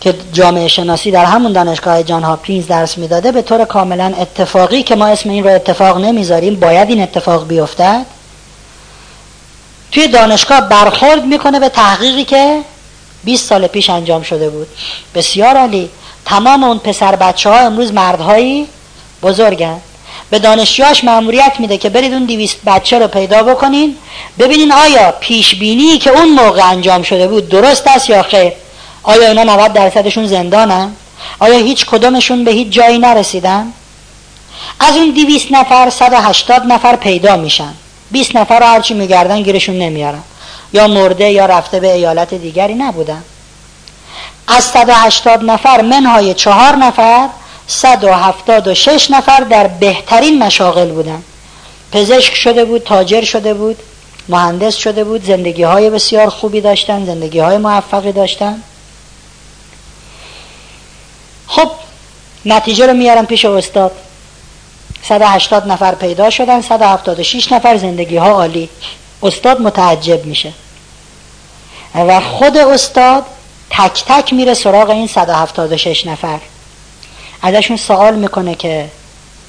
که 0.00 0.14
جامعه 0.32 0.68
شناسی 0.68 1.10
در 1.10 1.24
همون 1.24 1.52
دانشگاه 1.52 2.02
جان 2.02 2.22
هاپکینز 2.22 2.66
درس 2.66 2.98
می‌داده 2.98 3.32
به 3.32 3.42
طور 3.42 3.64
کاملا 3.64 4.14
اتفاقی 4.20 4.82
که 4.82 4.96
ما 4.96 5.06
اسم 5.06 5.30
این 5.30 5.44
رو 5.44 5.54
اتفاق 5.54 5.98
نمی‌ذاریم 5.98 6.60
باید 6.60 6.88
این 6.88 7.02
اتفاق 7.02 7.48
بیفتد؟ 7.48 8.06
توی 9.92 10.08
دانشگاه 10.08 10.60
برخورد 10.60 11.24
می‌کنه 11.24 11.60
به 11.60 11.68
تحقیقی 11.68 12.24
که 12.24 12.60
20 13.24 13.48
سال 13.48 13.66
پیش 13.66 13.90
انجام 13.90 14.22
شده 14.22 14.50
بود. 14.50 14.66
بسیار 15.14 15.56
عالی. 15.56 15.90
تمام 16.24 16.64
اون 16.64 16.78
پسر 16.78 17.16
بچه 17.16 17.50
ها 17.50 17.58
امروز 17.58 17.92
مردهایی 17.92 18.66
بزرگن. 19.22 19.80
به 20.30 20.38
دانشجوهاش 20.38 21.04
مأموریت 21.04 21.52
میده 21.58 21.78
که 21.78 21.88
برید 21.88 22.12
اون 22.12 22.24
دیویست 22.24 22.56
بچه 22.66 22.98
رو 22.98 23.08
پیدا 23.08 23.42
بکنین. 23.42 23.96
ببینین 24.38 24.72
آیا 24.72 25.12
پیش 25.20 25.54
بینی 25.54 25.98
که 25.98 26.10
اون 26.10 26.28
موقع 26.28 26.70
انجام 26.70 27.02
شده 27.02 27.28
بود 27.28 27.48
درست 27.48 27.86
است 27.86 28.10
یا 28.10 28.22
خیر؟ 28.22 28.52
آیا 29.08 29.28
اینا 29.28 29.42
90 29.42 29.72
درصدشون 29.72 30.26
زندانن؟ 30.26 30.92
آیا 31.38 31.58
هیچ 31.58 31.86
کدومشون 31.86 32.44
به 32.44 32.50
هیچ 32.50 32.68
جایی 32.68 32.98
نرسیدن؟ 32.98 33.72
از 34.80 34.96
اون 34.96 35.10
دیویست 35.10 35.46
نفر 35.52 35.90
180 35.90 36.62
نفر 36.66 36.96
پیدا 36.96 37.36
میشن. 37.36 37.74
20 38.10 38.36
نفر 38.36 38.62
هرچی 38.62 38.94
میگردن 38.94 39.42
گیرشون 39.42 39.78
نمیارن. 39.78 40.22
یا 40.72 40.88
مرده 40.88 41.30
یا 41.30 41.46
رفته 41.46 41.80
به 41.80 41.92
ایالت 41.92 42.34
دیگری 42.34 42.74
نبودن. 42.74 43.22
از 44.48 44.64
180 44.64 45.44
نفر 45.44 45.80
منهای 45.80 46.34
چهار 46.34 46.76
نفر 46.76 47.28
176 47.66 49.10
نفر 49.10 49.40
در 49.40 49.66
بهترین 49.66 50.42
مشاغل 50.42 50.88
بودن. 50.88 51.22
پزشک 51.92 52.34
شده 52.34 52.64
بود 52.64 52.82
تاجر 52.82 53.22
شده 53.24 53.54
بود 53.54 53.76
مهندس 54.28 54.76
شده 54.76 55.04
بود 55.04 55.24
زندگی 55.24 55.62
های 55.62 55.90
بسیار 55.90 56.28
خوبی 56.28 56.60
داشتن 56.60 57.06
زندگی 57.06 57.38
های 57.38 57.58
موفقی 57.58 58.12
داشتن. 58.12 58.62
خب 61.48 61.70
نتیجه 62.44 62.86
رو 62.86 62.92
میارن 62.92 63.24
پیش 63.24 63.44
استاد. 63.44 63.92
180 65.02 65.68
نفر 65.68 65.94
پیدا 65.94 66.30
شدن 66.30 66.60
176 66.60 67.52
نفر 67.52 67.76
زندگی 67.76 68.16
ها 68.16 68.30
عالی. 68.30 68.68
استاد 69.22 69.60
متعجب 69.60 70.24
میشه. 70.24 70.52
و 71.94 72.20
خود 72.20 72.56
استاد 72.56 73.24
تک 73.70 74.04
تک 74.04 74.32
میره 74.32 74.54
سراغ 74.54 74.90
این 74.90 75.06
176 75.06 76.06
نفر. 76.06 76.40
ازشون 77.42 77.76
سوال 77.76 78.14
می‌کنه 78.14 78.54
که 78.54 78.90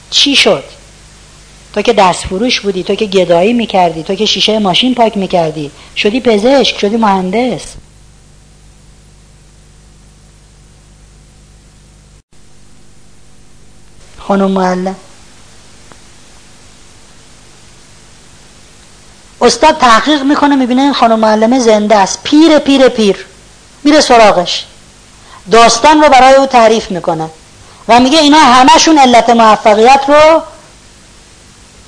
چی 0.09 0.35
شد؟ 0.35 0.63
تو 1.73 1.81
که 1.81 1.93
دست 1.93 2.25
فروش 2.25 2.59
بودی 2.59 2.83
تو 2.83 2.95
که 2.95 3.05
گدایی 3.05 3.53
می‌کردی 3.53 4.03
تو 4.03 4.15
که 4.15 4.25
شیشه 4.25 4.59
ماشین 4.59 4.95
پاک 4.95 5.17
می‌کردی. 5.17 5.71
شدی 5.95 6.19
پزشک 6.19 6.79
شدی 6.79 6.97
مهندس. 6.97 7.63
خانم 14.29 14.51
معلم. 14.51 14.95
استاد 19.41 19.77
تحقیق 19.77 20.23
می‌کنه 20.23 20.55
می‌بینه 20.55 20.93
خانم 20.93 21.19
معلمه 21.19 21.59
زنده 21.59 21.95
است. 21.95 22.19
پیر 22.23 22.59
پیر 22.59 22.89
پیر. 22.89 23.25
میره 23.83 24.01
سراغش. 24.01 24.65
داستان 25.51 26.03
رو 26.03 26.09
برای 26.09 26.33
او 26.33 26.45
تعریف 26.45 26.91
می‌کنه. 26.91 27.29
و 27.87 27.99
میگه 27.99 28.19
اینا 28.19 28.37
همشون 28.37 28.97
علت 28.97 29.29
موفقیت 29.29 30.01
رو 30.07 30.41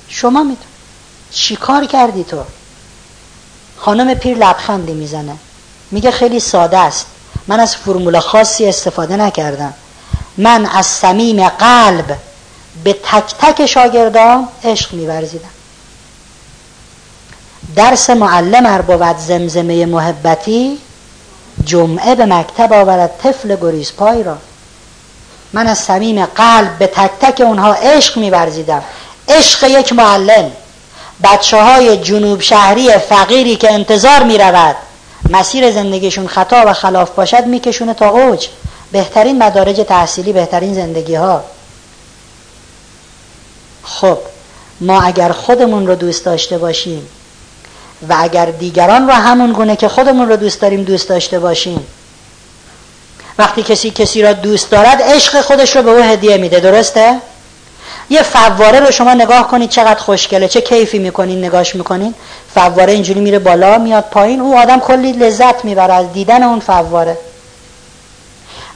شما 0.08 0.42
میدون 0.42 0.66
چی 1.30 1.56
کار 1.56 1.84
کردی 1.84 2.24
تو؟ 2.24 2.44
خانم 3.78 4.14
پیر 4.14 4.36
لبخندی 4.36 4.92
می‌زنه. 4.92 5.36
میگه 5.90 6.10
خیلی 6.10 6.40
ساده 6.40 6.78
است. 6.78 7.06
من 7.46 7.60
از 7.60 7.76
فرمول 7.76 8.20
خاصی 8.20 8.66
استفاده 8.66 9.16
نکردم. 9.16 9.74
من 10.38 10.66
از 10.66 10.86
صمیم 10.86 11.48
قلب 11.48 12.16
به 12.84 12.92
تک 12.92 13.34
تک 13.38 13.66
شاگردان 13.66 14.48
عشق 14.64 14.92
میورزیدم 14.92 15.48
درس 17.76 18.10
معلم 18.10 18.66
ار 18.66 18.82
بود 18.82 19.16
زمزمه 19.16 19.86
محبتی 19.86 20.78
جمعه 21.64 22.14
به 22.14 22.26
مکتب 22.26 22.72
آورد 22.72 23.10
طفل 23.22 23.56
گریز 23.56 23.92
پای 23.92 24.22
را. 24.22 24.36
من 25.52 25.66
از 25.66 25.78
صمیم 25.78 26.26
قلب 26.26 26.78
به 26.78 26.86
تک 26.86 27.10
تک 27.20 27.40
اونها 27.40 27.72
عشق 27.72 28.18
میورزیدم. 28.18 28.82
عشق 29.28 29.64
یک 29.64 29.92
معلم. 29.92 30.50
بچه 31.24 31.62
های 31.62 31.96
جنوب 31.96 32.40
شهری 32.40 32.98
فقیری 32.98 33.56
که 33.56 33.72
انتظار 33.72 34.22
می 34.22 34.38
رود 34.38 34.76
مسیر 35.30 35.70
زندگیشون 35.70 36.26
خطا 36.26 36.62
و 36.66 36.72
خلاف 36.72 37.10
باشد 37.10 37.46
میکشونه 37.46 37.94
تا 37.94 38.08
اوج. 38.08 38.48
بهترین 38.92 39.42
مدارج 39.42 39.76
تحصیلی 39.76 40.32
بهترین 40.32 40.74
زندگی 40.74 41.14
ها 41.14 41.44
خب 43.84 44.18
ما 44.80 45.02
اگر 45.02 45.32
خودمون 45.32 45.86
رو 45.86 45.94
دوست 45.94 46.24
داشته 46.24 46.58
باشیم 46.58 47.08
و 48.08 48.16
اگر 48.18 48.46
دیگران 48.46 49.06
رو 49.06 49.14
همون 49.14 49.52
گونه 49.52 49.76
که 49.76 49.88
خودمون 49.88 50.28
رو 50.28 50.36
دوست 50.36 50.60
داریم 50.60 50.82
دوست 50.82 51.08
داشته 51.08 51.38
باشیم 51.38 51.86
وقتی 53.38 53.62
کسی 53.62 53.90
کسی 53.90 54.22
را 54.22 54.32
دوست 54.32 54.70
دارد 54.70 55.02
عشق 55.02 55.40
خودش 55.40 55.76
رو 55.76 55.82
به 55.82 55.90
او 55.90 56.02
هدیه 56.02 56.36
میده 56.36 56.60
درسته؟ 56.60 57.16
یه 58.10 58.22
فواره 58.22 58.80
رو 58.80 58.90
شما 58.90 59.14
نگاه 59.14 59.48
کنید 59.48 59.70
چقدر 59.70 60.00
خوشگله 60.00 60.48
چه 60.48 60.60
کیفی 60.60 60.98
می‌کنین 60.98 61.44
نگاش 61.44 61.74
می‌کنین 61.74 62.14
فواره 62.54 62.92
اینجوری 62.92 63.20
میره 63.20 63.38
بالا 63.38 63.78
میاد 63.78 64.04
پایین 64.10 64.40
او 64.40 64.58
آدم 64.58 64.80
کلی 64.80 65.12
لذت 65.12 65.64
می‌بره 65.64 65.94
از 65.94 66.12
دیدن 66.12 66.42
اون 66.42 66.60
فواره 66.60 67.18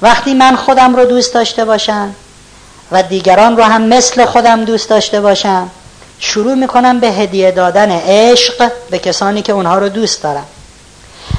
وقتی 0.03 0.35
من 0.35 0.57
خودم 0.57 0.97
رو 0.97 1.05
دوست 1.05 1.35
داشته 1.35 1.65
باشم 1.65 2.15
و 2.93 3.03
دیگران 3.03 3.57
رو 3.57 3.63
هم 3.63 3.83
مثل 3.83 4.25
خودم 4.25 4.65
دوست 4.65 4.91
داشته 4.91 5.21
باشم. 5.21 5.71
شروع 6.19 6.55
می‌کنم 6.55 7.01
به 7.01 7.07
هدیه 7.07 7.51
دادن 7.51 7.91
عشق 7.91 8.71
به 8.91 8.99
کسانی 8.99 9.43
که 9.43 9.53
اونها 9.53 9.79
رو 9.79 9.89
دوست 9.89 10.23
دارم 10.23 10.47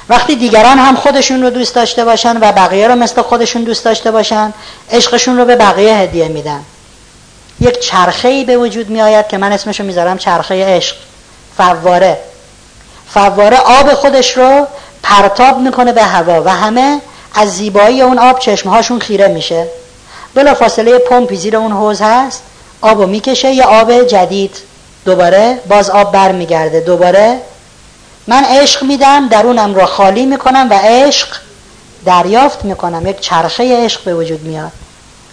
وقتی 0.10 0.36
دیگران 0.36 0.78
هم 0.78 0.96
خودشون 0.96 1.42
رو 1.42 1.50
دوست 1.50 1.76
داشته 1.76 2.06
باشن 2.06 2.38
و 2.38 2.52
بقیه 2.52 2.88
رو 2.88 2.96
مثل 2.96 3.22
خودشون 3.22 3.64
دوست 3.64 3.86
داشته 3.86 4.12
باشن 4.12 4.54
عشقشون 4.92 5.38
رو 5.38 5.46
به 5.46 5.56
بقیه 5.56 5.98
هدیه 5.98 6.28
میدن. 6.28 6.60
یک 7.60 7.80
چرخه 7.80 8.28
ای 8.28 8.44
به 8.46 8.58
وجود 8.58 8.90
می 8.90 9.02
آید 9.02 9.28
که 9.28 9.38
من 9.38 9.52
اسمشو 9.52 9.84
می‌ذارم 9.84 10.18
چرخه 10.18 10.66
عشق. 10.66 10.96
فواره. 11.58 12.18
فواره 13.10 13.58
آب 13.58 13.94
خودش 13.94 14.38
رو 14.38 14.68
پرتاب 15.04 15.58
می‌کنه 15.60 15.92
به 15.92 16.04
هوا 16.04 16.44
و 16.44 16.50
همه 16.50 17.02
از 17.36 17.54
زیبایی 17.54 18.02
اون 18.02 18.20
آب 18.20 18.40
چشمهاشون 18.40 19.00
خیره 19.00 19.28
میشه. 19.28 19.68
بلا 20.38 20.54
فاصله 20.54 20.98
پمپی 20.98 21.36
زیر 21.36 21.58
اون 21.58 21.72
حوز 21.72 22.02
هست 22.02 22.44
آبو 22.82 23.06
می‌کشه 23.06 23.52
یه 23.52 23.64
آب 23.64 24.04
جدید 24.04 24.58
دوباره 25.06 25.60
باز 25.70 25.90
آب 25.90 26.12
بر 26.12 26.32
میگرده 26.32 26.80
دوباره. 26.80 27.38
من 28.28 28.44
عشق 28.44 28.84
میدم 28.84 29.28
درونم 29.28 29.76
رو 29.76 29.86
خالی 29.86 30.26
می‌کنم 30.26 30.68
و 30.70 30.74
عشق 30.74 31.28
دریافت 32.06 32.66
می‌کنم. 32.66 33.08
یک 33.08 33.20
چرخه 33.20 33.86
عشق 33.86 34.04
به 34.04 34.16
وجود 34.16 34.42
میاد. 34.44 34.72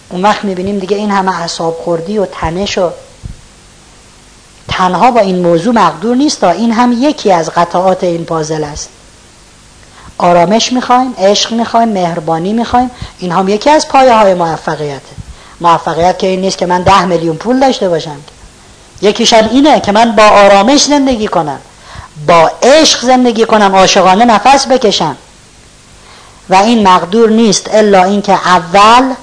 اون 0.09 0.21
وقت 0.21 0.43
می‌بینیم 0.43 0.79
دیگه 0.79 0.97
این 0.97 1.11
همه 1.11 1.41
اعصاب 1.41 1.73
خوردی 1.83 2.17
و 2.17 2.25
تنش 2.25 2.77
و 2.77 2.89
تنها 4.67 5.11
با 5.11 5.19
این 5.19 5.39
موضوع 5.39 5.73
مقدور 5.73 6.15
نیست 6.15 6.41
تا 6.41 6.49
این 6.49 6.71
هم 6.71 6.97
یکی 7.01 7.31
از 7.31 7.49
قطعات 7.49 8.03
این 8.03 8.25
پازل 8.25 8.63
است. 8.63 8.89
آرامش 10.17 10.73
می‌خوایم 10.73 11.13
عشق 11.17 11.51
می‌خوایم 11.51 11.89
مهربانی 11.89 12.53
می‌خوایم. 12.53 12.91
این 13.19 13.31
هم 13.31 13.49
یکی 13.49 13.69
از 13.69 13.87
پایه 13.87 14.13
های 14.13 14.33
موفقیته 14.33 15.15
موفقیت 15.61 16.19
که 16.19 16.27
این 16.27 16.41
نیست 16.41 16.57
که 16.57 16.65
من 16.65 16.81
ده 16.81 17.05
میلیون 17.05 17.35
پول 17.35 17.59
داشته 17.59 17.89
باشم. 17.89 18.17
یکیشم 19.01 19.49
اینه 19.51 19.79
که 19.79 19.91
من 19.91 20.15
با 20.15 20.23
آرامش 20.23 20.83
زندگی 20.83 21.27
کنم. 21.27 21.59
با 22.27 22.51
عشق 22.63 23.01
زندگی 23.01 23.45
کنم 23.45 23.75
عاشقانه 23.75 24.25
نفس 24.25 24.67
بکشم. 24.67 25.17
و 26.49 26.55
این 26.55 26.87
مقدور 26.87 27.29
نیست 27.29 27.69
الا 27.73 28.03
اینکه 28.03 28.33
اول 28.33 29.13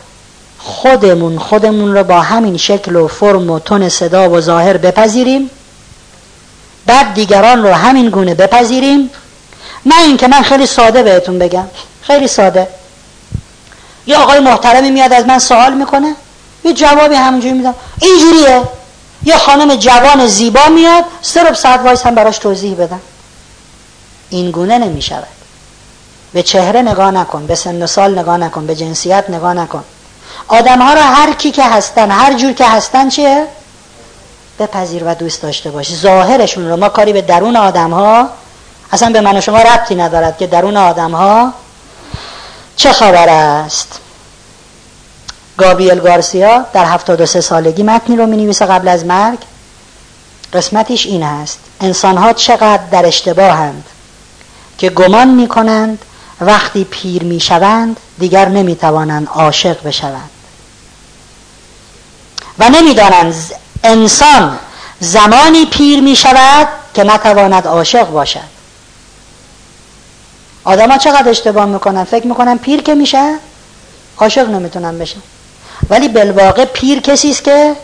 خودمون 0.58 1.38
خودمون 1.38 1.94
رو 1.94 2.04
با 2.04 2.20
همین 2.20 2.56
شکل 2.56 2.96
و 2.96 3.08
فرم 3.08 3.50
و 3.50 3.58
تون 3.58 3.88
صدا 3.88 4.30
و 4.30 4.40
ظاهر 4.40 4.76
بپذیریم. 4.76 5.50
بعد 6.86 7.14
دیگران 7.14 7.62
رو 7.62 7.72
همین 7.72 8.10
گونه 8.10 8.34
بپذیریم. 8.34 9.10
نه 9.86 10.02
اینکه 10.02 10.28
من 10.28 10.42
خیلی 10.42 10.66
ساده 10.66 11.02
بهتون 11.02 11.38
بگم. 11.38 11.64
خیلی 12.02 12.28
ساده. 12.28 12.68
یه 14.06 14.16
آقای 14.16 14.40
محترمی 14.40 14.90
میاد 14.90 15.12
از 15.12 15.26
من 15.26 15.38
سوال 15.38 15.72
می‌کنه. 15.72 16.14
یه 16.64 16.72
جوابی 16.72 17.14
همونجوری 17.14 17.54
میدم. 17.54 17.74
اینجوریه. 18.00 18.62
یه 19.24 19.36
خانم 19.36 19.76
جوان 19.76 20.26
زیبا 20.26 20.68
میاد 20.68 21.04
سرب 21.22 21.54
ساعت 21.54 21.80
وایس 21.80 22.06
هم 22.06 22.14
براش 22.14 22.38
توضیح 22.38 22.74
بدم. 22.74 23.00
این 24.30 24.50
گونه 24.50 24.78
نمی 24.78 25.02
شود 25.02 25.26
به 26.32 26.42
چهره 26.42 26.82
نگاه 26.82 27.10
نکن 27.10 27.46
به 27.46 27.54
سن 27.54 27.82
و 27.82 27.86
سال 27.86 28.18
نگاه 28.18 28.36
نکن 28.36 28.66
به 28.66 28.74
جنسیت 28.74 29.24
نگاه 29.28 29.54
نکن. 29.54 29.84
آدم 30.48 30.82
ها 30.82 30.94
رو 30.94 31.00
هر 31.00 31.32
کی 31.32 31.50
که 31.50 31.64
هستن 31.64 32.10
هر 32.10 32.32
جور 32.32 32.52
که 32.52 32.64
هستن 32.64 33.08
چیه؟ 33.08 33.46
بپذیر 34.58 35.02
و 35.04 35.14
دوست 35.14 35.42
داشته 35.42 35.70
باش 35.70 35.94
ظاهرشون 35.94 36.68
رو. 36.68 36.76
ما 36.76 36.88
کاری 36.88 37.12
به 37.12 37.22
درون 37.22 37.56
آدم 37.56 37.90
ها 37.90 38.28
اصلا 38.92 39.10
به 39.10 39.20
من 39.20 39.36
و 39.36 39.40
شما 39.40 39.58
ربطی 39.58 39.94
ندارد 39.94 40.38
که 40.38 40.46
درون 40.46 40.76
آدم 40.76 41.10
ها 41.10 41.52
چه 42.76 42.92
خبر 42.92 43.28
است. 43.28 43.98
گابریل 45.58 45.98
گارسیا 45.98 46.66
در 46.72 46.84
73 46.84 47.40
سالگی 47.40 47.82
متنی 47.82 48.16
رو 48.16 48.26
می 48.26 48.52
قبل 48.52 48.88
از 48.88 49.04
مرگ. 49.04 49.38
قسمتش 50.52 51.06
این 51.06 51.22
هست 51.22 51.58
انسان 51.80 52.16
ها 52.16 52.32
چقدر 52.32 52.82
در 52.90 53.06
اشتباهند 53.06 53.84
که 54.78 54.90
گمان 54.90 55.28
می 55.28 55.48
کنند 55.48 55.98
وقتی 56.40 56.84
پیر 56.84 57.22
می 57.22 57.40
شوند 57.40 58.00
دیگر 58.18 58.48
نمی 58.48 58.76
توانند 58.76 59.28
عاشق 59.28 59.82
بشوند. 59.82 60.30
و 62.58 62.68
نمی‌دانند 62.68 63.34
انسان 63.84 64.58
زمانی 65.00 65.66
پیر 65.66 66.00
می 66.00 66.16
شود 66.16 66.68
که 66.94 67.04
نتواند 67.04 67.66
عاشق 67.66 68.10
باشد. 68.10 68.51
آدم 70.64 70.90
ها 70.90 70.98
چقدر 70.98 71.28
اشتباه 71.28 71.64
می‌کنن؟ 71.64 72.04
فکر 72.04 72.26
می‌کنن 72.26 72.58
پیر 72.58 72.82
که 72.82 72.94
میشه؟ 72.94 73.34
عاشق 74.18 74.48
نمی‌تونن 74.48 74.98
بشن. 74.98 75.20
ولی 75.90 76.08
بالواقع 76.08 76.64
پیر 76.64 77.00
کسی 77.00 77.30
است 77.30 77.44
که 77.44 77.76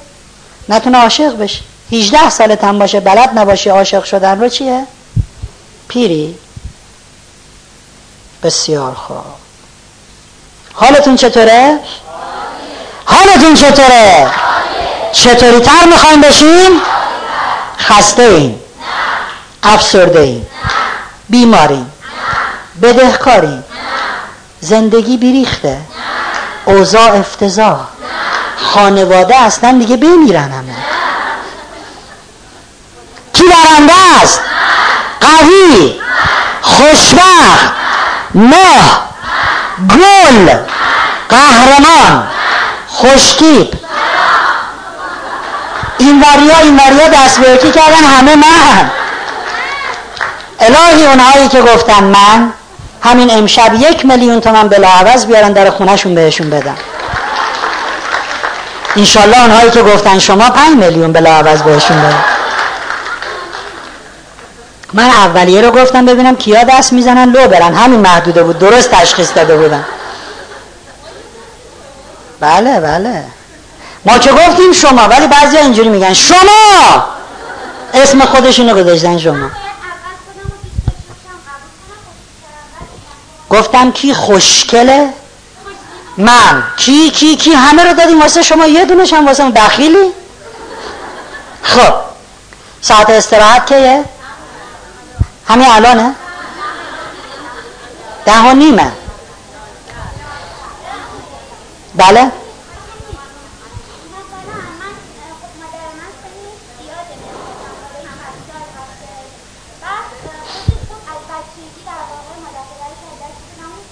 نتونه 0.68 0.98
عاشق 0.98 1.36
بشه. 1.36 1.60
18 1.92 2.30
سالت 2.30 2.64
هم 2.64 2.78
باشه 2.78 3.00
بلد 3.00 3.38
نباشه 3.38 3.70
عاشق 3.70 4.04
شدن 4.04 4.40
رو 4.40 4.48
چیه؟ 4.48 4.84
پیری. 5.88 6.34
بسیار 8.42 8.94
خوب. 8.94 9.16
حالتون 10.72 11.16
چطوره؟ 11.16 11.78
حالتون 13.04 13.54
چطوره؟ 13.54 14.30
چطوری 15.12 15.60
تر 15.60 15.86
می‌خوایم 15.86 16.20
بشیم؟ 16.20 16.80
خسته 17.78 18.22
این 18.22 18.60
افسرده 19.62 20.20
این 20.20 20.46
بیماریم. 21.28 21.92
بدهکاری. 22.82 23.62
زندگی 24.60 25.16
بیریخته. 25.16 25.78
اوضاع 26.64 27.16
افتضاح. 27.16 27.80
خانواده 28.74 29.36
اصلا 29.36 29.78
دیگه 29.78 29.96
بمیرن 29.96 30.52
همه. 30.52 30.74
کی 33.32 33.42
برنده 33.44 33.92
است؟ 34.22 34.40
قوی 35.20 36.00
خوشبخت 36.62 37.72
ماه 38.34 39.08
گل 39.90 40.56
قهرمان 41.28 42.28
خوشتیب 42.88 43.74
این 45.98 46.22
وریا 46.22 46.58
این 46.58 46.76
وریا 46.76 47.08
دست 47.08 47.40
کردن 47.74 48.04
همه 48.04 48.36
من. 48.36 48.90
الهی 50.60 51.06
اونهایی 51.06 51.48
که 51.48 51.62
گفتن 51.62 52.04
من 52.04 52.52
همین 53.02 53.30
امشب 53.30 53.74
یک 53.74 54.06
میلیون 54.06 54.40
تومن 54.40 54.68
بلاعوض 54.68 55.26
بیارن 55.26 55.52
در 55.52 55.70
خونهشون 55.70 56.14
بهشون 56.14 56.50
بدن. 56.50 56.76
انشالله 58.96 59.40
اونهایی 59.40 59.70
که 59.70 59.82
گفتن 59.82 60.18
شما 60.18 60.50
پنج 60.50 60.76
میلیون 60.76 61.12
بلاعوض 61.12 61.62
بهشون 61.62 61.96
بدن. 61.96 62.24
من 64.92 65.10
اولیه 65.10 65.60
رو 65.60 65.70
گفتم 65.70 66.06
ببینم 66.06 66.36
کیا 66.36 66.64
دست 66.64 66.92
می‌زنن 66.92 67.32
لو 67.32 67.48
برن. 67.48 67.74
همین 67.74 68.00
محدوده 68.00 68.42
بود. 68.42 68.58
درست 68.58 68.90
تشخیص 68.90 69.28
داده 69.34 69.56
بودن. 69.56 69.84
بله 72.40 72.80
بله. 72.80 73.24
ما 74.04 74.18
که 74.18 74.30
گفتیم 74.32 74.72
شما 74.72 75.08
ولی 75.08 75.26
بعضی 75.26 75.56
اینجوری 75.56 75.88
میگن. 75.88 76.12
شما! 76.12 77.04
اسم 77.94 78.20
خودشونو 78.20 78.74
گذاشتن 78.74 79.18
شما. 79.18 79.50
گفتم 83.50 83.92
کی 83.92 84.14
خوشکله 84.14 85.12
من. 86.16 86.62
کی 86.76 87.10
کی 87.10 87.36
کی؟ 87.36 87.50
همه 87.50 87.84
رو 87.84 87.94
دادیم 87.94 88.20
واسه 88.20 88.42
شما. 88.42 88.66
یه 88.66 88.84
دونش 88.84 89.12
هم 89.12 89.26
واسه 89.26 89.50
دخیلی. 89.50 90.12
خب. 91.62 91.94
ساعت 92.80 93.10
استراحت 93.10 93.66
کیه؟ 93.66 94.04
همین 95.48 95.68
الانه؟ 95.68 96.14
ده 98.26 98.38
و 98.38 98.54
نیمه. 98.54 98.92
بله؟ 101.94 102.30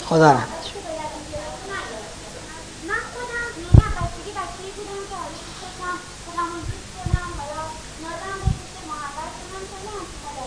خدا 0.09 0.33
رحمت 0.33 0.47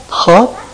خب؟ 0.10 0.69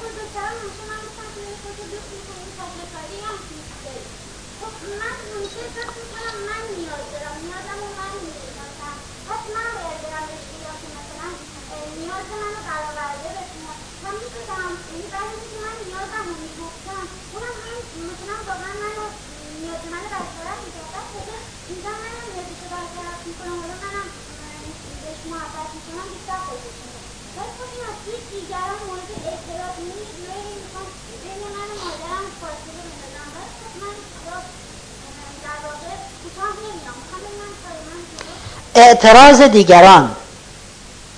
اعتراض 38.76 39.42
دیگران. 39.42 40.10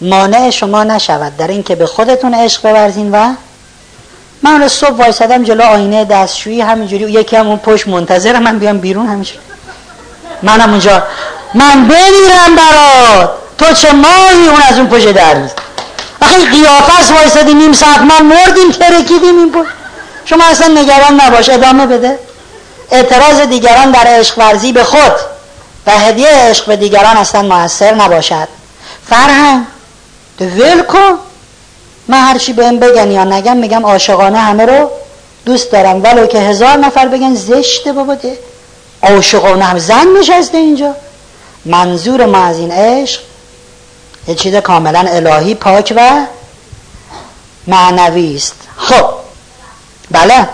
مانع 0.01 0.49
شما 0.49 0.83
نشود. 0.83 1.37
در 1.37 1.47
اینکه 1.47 1.75
به 1.75 1.85
خودتون 1.85 2.33
عشق 2.33 2.61
بورزین 2.61 3.11
و 3.11 3.33
من 4.43 4.61
رو 4.61 4.67
صبح 4.67 4.91
وایسادم 4.91 5.43
جلو 5.43 5.63
آینه 5.63 6.05
دستشویی 6.05 6.61
همینجوری 6.61 7.03
یکی 7.03 7.35
هم 7.35 7.47
اون 7.47 7.57
پشت 7.57 7.87
منتظر 7.87 8.39
من 8.39 8.59
بیام 8.59 8.77
بیرون 8.77 9.07
همینجوری. 9.07 9.39
منم 10.43 10.69
اونجا. 10.69 11.03
من 11.53 11.87
بمیرم 11.87 12.55
برات. 12.57 13.31
تو 13.57 13.73
چه 13.73 13.91
ماهی 13.91 14.47
اون 14.47 14.61
از 14.69 14.77
اون 14.77 14.87
پشت 14.87 15.11
در 15.11 15.33
میز؟ 15.35 15.51
وقتی 16.21 16.45
قیافه 16.45 17.13
وایسادی 17.13 17.53
نیم 17.53 17.73
ساعت 17.73 17.97
ما 17.97 18.19
مردیم 18.19 18.71
ترکیدیم 18.71 19.37
این 19.37 19.51
پشت. 19.51 19.69
شما 20.25 20.43
اصلا 20.43 20.67
نگران 20.67 21.21
نباش 21.21 21.49
ادامه 21.49 21.85
بده. 21.85 22.19
اعتراض 22.91 23.39
دیگران 23.39 23.91
در 23.91 24.07
عشق 24.07 24.37
ورزی 24.37 24.71
به 24.71 24.83
خود. 24.83 25.36
و 25.87 25.91
هدیه 25.91 26.27
عشق 26.29 26.65
به 26.65 26.75
دیگران 26.75 27.17
اصلا 27.17 27.41
موثر 27.41 27.93
نباشد. 27.93 28.47
فرهنگ 29.09 29.65
ول 30.39 30.81
کن 30.81 31.19
من 32.07 32.17
هرچی 32.17 32.53
بهم 32.53 32.79
بگن 32.79 33.11
یا 33.11 33.23
نگم 33.23 33.57
میگم 33.57 33.85
عاشقانه 33.85 34.39
همه 34.39 34.65
رو 34.65 34.91
دوست 35.45 35.71
دارم. 35.71 36.03
ولو 36.03 36.27
که 36.27 36.39
هزار 36.39 36.77
نفر 36.77 37.07
بگن 37.07 37.35
زشته 37.35 37.93
بابا 37.93 38.15
ده 38.15 38.39
عاشقانه 39.03 39.65
هم 39.65 39.79
زن 39.79 40.07
نشسته 40.19 40.57
اینجا. 40.57 40.95
منظور 41.65 42.25
ما 42.25 42.45
از 42.45 42.57
این 42.57 42.71
عشق 42.71 43.21
یه 44.27 44.35
چیز 44.35 44.55
کاملا 44.55 45.05
الهی 45.07 45.55
پاک 45.55 45.93
و 45.95 46.25
معنوی 47.67 48.35
است. 48.35 48.55
خب 48.77 49.05
بله. 50.11 50.47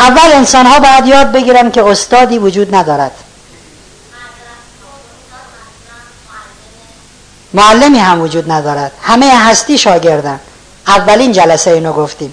اول 0.00 0.32
انسان 0.32 0.66
ها 0.66 0.80
باید 0.80 1.06
یاد 1.06 1.32
بگیرن 1.32 1.70
که 1.70 1.84
استادی 1.84 2.38
وجود 2.38 2.74
ندارد. 2.74 3.12
معلمی 7.54 7.98
هم 7.98 8.20
وجود 8.20 8.52
ندارد. 8.52 8.92
همه 9.02 9.26
هستی 9.26 9.78
شاگردن. 9.78 10.40
اولین 10.86 11.32
جلسه 11.32 11.70
اینو 11.70 11.92
گفتیم. 11.92 12.32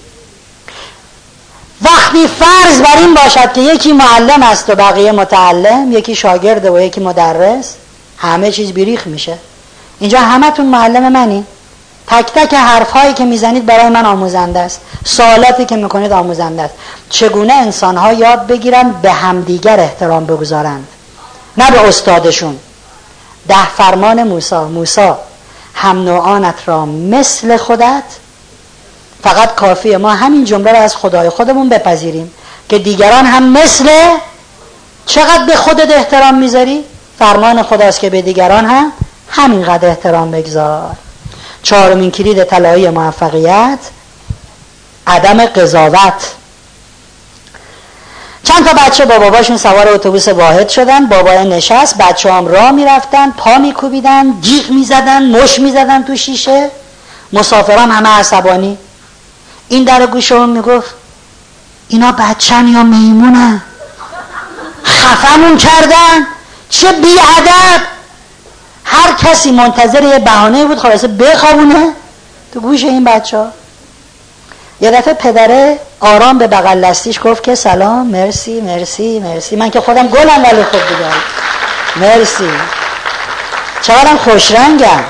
وقتی 1.81 2.27
فرض 2.27 2.81
بر 2.81 2.97
این 2.97 3.13
باشد 3.13 3.53
که 3.53 3.61
یکی 3.61 3.93
معلم 3.93 4.43
است 4.43 4.69
و 4.69 4.75
بقیه 4.75 5.11
متعلم 5.11 5.91
یکی 5.91 6.15
شاگرده 6.15 6.71
و 6.71 6.79
یکی 6.79 7.01
مدرس 7.01 7.73
همه 8.17 8.51
چیز 8.51 8.71
بیریخ 8.71 9.07
میشه. 9.07 9.37
اینجا 9.99 10.19
همتون 10.19 10.65
معلم 10.65 11.11
منی؟ 11.11 11.45
تک 12.07 12.25
تک 12.25 12.53
حرف 12.53 12.91
هایی 12.91 13.13
که 13.13 13.25
می‌زنید 13.25 13.65
برای 13.65 13.89
من 13.89 14.05
آموزنده 14.05 14.59
است. 14.59 14.81
سوالاتی 15.05 15.65
که 15.65 15.75
می‌کنید 15.75 16.11
آموزنده 16.11 16.61
است. 16.61 16.73
چگونه 17.09 17.53
انسان 17.53 17.97
ها 17.97 18.13
یاد 18.13 18.47
بگیرن 18.47 18.91
به 18.91 19.11
همدیگر 19.11 19.79
احترام 19.79 20.25
بگذارند؟ 20.25 20.87
نه 21.57 21.71
به 21.71 21.87
استادشون. 21.87 22.59
ده 23.47 23.69
فرمان 23.77 24.23
موسا 24.23 24.67
موسا 24.67 25.19
هم 25.73 26.03
نوعانت 26.03 26.55
را 26.65 26.85
مثل 26.85 27.57
خودت 27.57 28.03
فقط 29.23 29.55
کافیه. 29.55 29.97
ما 29.97 30.11
همین 30.11 30.45
جمله 30.45 30.71
را 30.71 30.79
از 30.79 30.95
خدای 30.95 31.29
خودمون 31.29 31.69
بپذیریم 31.69 32.31
که 32.69 32.79
دیگران 32.79 33.25
هم 33.25 33.43
مثل 33.43 33.89
چقدر 35.05 35.45
به 35.47 35.55
خودت 35.55 35.91
احترام 35.91 36.37
می‌ذاری؟ 36.37 36.83
فرمان 37.19 37.63
خداست 37.63 37.99
که 37.99 38.09
به 38.09 38.21
دیگران 38.21 38.65
هم 38.65 38.91
همینقدر 39.29 39.87
احترام 39.87 40.31
بگذار. 40.31 40.95
چهارمین 41.67 42.11
کلید 42.11 42.43
طلایی 42.43 42.89
موفقیت 42.89 43.79
عدم 45.07 45.45
قضاوت. 45.45 46.13
چند 48.43 48.65
تا 48.65 48.73
بچه 48.73 49.05
با 49.05 49.19
باباشون 49.19 49.57
سوار 49.57 49.87
اتوبوس 49.87 50.27
واحد 50.27 50.69
شدن 50.69 51.07
بابا 51.07 51.31
نشست 51.31 51.97
بچه 51.97 52.33
هم 52.33 52.47
راه 52.47 52.71
می‌رفتن 52.71 53.31
پا 53.31 53.57
میکوبیدن 53.57 54.41
جیغ 54.41 54.69
می‌زدن 54.69 55.23
مش 55.23 55.59
می‌زدن 55.59 56.03
تو 56.03 56.15
شیشه. 56.15 56.71
مسافران 57.33 57.91
همه 57.91 58.09
عصبانی. 58.09 58.77
این 59.69 59.83
در 59.83 60.05
گوشه 60.05 60.35
هم 60.35 60.49
می‌گفت 60.49 60.89
اینا 61.87 62.11
بچن 62.11 62.67
یا 62.67 62.83
میمونن؟ 62.83 63.61
خفمون 64.85 65.57
کردن. 65.57 66.27
چه 66.69 66.91
بیادب! 66.91 67.96
هر 68.89 69.13
کسی 69.13 69.51
منتظر 69.51 70.03
یه 70.03 70.19
بهانه 70.19 70.65
بود 70.65 70.79
خلاصه 70.79 71.07
بخوابونه. 71.07 71.93
تو 72.53 72.59
گوش 72.59 72.83
این 72.83 73.03
بچه 73.03 73.37
ها 73.37 73.47
یه 74.81 74.91
دفعه 74.91 75.13
پدره 75.13 75.79
آرام 75.99 76.37
به 76.37 76.47
بغل 76.47 76.77
لستیش 76.77 77.19
گفت 77.23 77.43
که 77.43 77.55
سلام 77.55 78.07
مرسی 78.07 78.61
مرسی 78.61 79.19
مرسی. 79.19 79.55
من 79.55 79.69
که 79.69 79.81
خودم 79.81 80.07
گلم 80.07 80.43
ولی 80.43 80.63
خوب 80.63 80.81
بودم. 80.81 81.13
مرسی. 81.95 82.49
چقدرم 83.81 84.17
خوش 84.17 84.51
رنگم. 84.51 85.03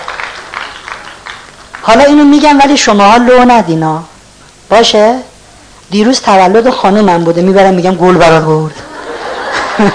حالا 1.81 2.03
اینو 2.03 2.23
میگم 2.23 2.59
ولی 2.59 2.77
شما 2.77 3.15
لو 3.17 3.45
ندینا 3.45 4.03
باشه؟ 4.69 5.15
دیروز 5.91 6.21
تولد 6.21 6.69
خانومم 6.69 7.23
بوده. 7.23 7.41
می‌برم 7.41 7.73
میگم 7.73 7.95
گل 7.95 8.13
برات 8.17 8.43
برد. 8.43 8.73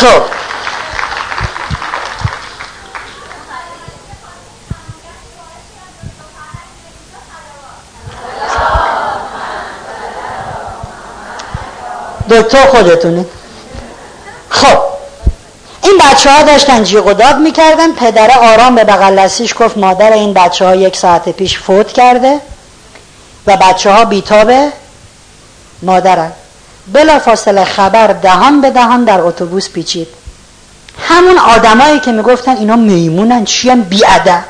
خب. 0.00 0.33
دکتر 12.30 12.66
خودتونه. 12.66 13.26
خب 14.48 14.78
این 15.82 15.98
بچه 15.98 16.30
ها 16.30 16.42
داشتن 16.42 16.84
جیغ 16.84 17.06
و 17.06 17.12
داد 17.12 17.38
می‌کردن. 17.38 17.92
پدر 17.92 18.38
آرام 18.38 18.74
به 18.74 18.84
بغل 18.84 19.28
گفت 19.60 19.78
مادر 19.78 20.12
این 20.12 20.34
بچه 20.34 20.64
ها 20.64 20.74
یک 20.74 20.96
ساعت 20.96 21.28
پیش 21.28 21.58
فوت 21.58 21.92
کرده 21.92 22.40
و 23.46 23.56
بچه 23.56 23.90
ها 23.90 24.04
بیتابه 24.04 24.72
مادرن. 25.82 26.32
بلا 26.92 27.18
فاصله 27.18 27.64
خبر 27.64 28.06
دهان 28.06 28.60
به 28.60 28.70
دهان 28.70 29.04
در 29.04 29.20
اتوبوس 29.20 29.68
پیچید. 29.68 30.08
همون 31.08 31.38
آدمایی 31.38 32.00
که 32.00 32.12
می‌گفتن 32.12 32.56
اینا 32.56 32.76
میمونن 32.76 33.44
چی 33.44 33.70
هم 33.70 33.82
بیادب. 33.82 34.44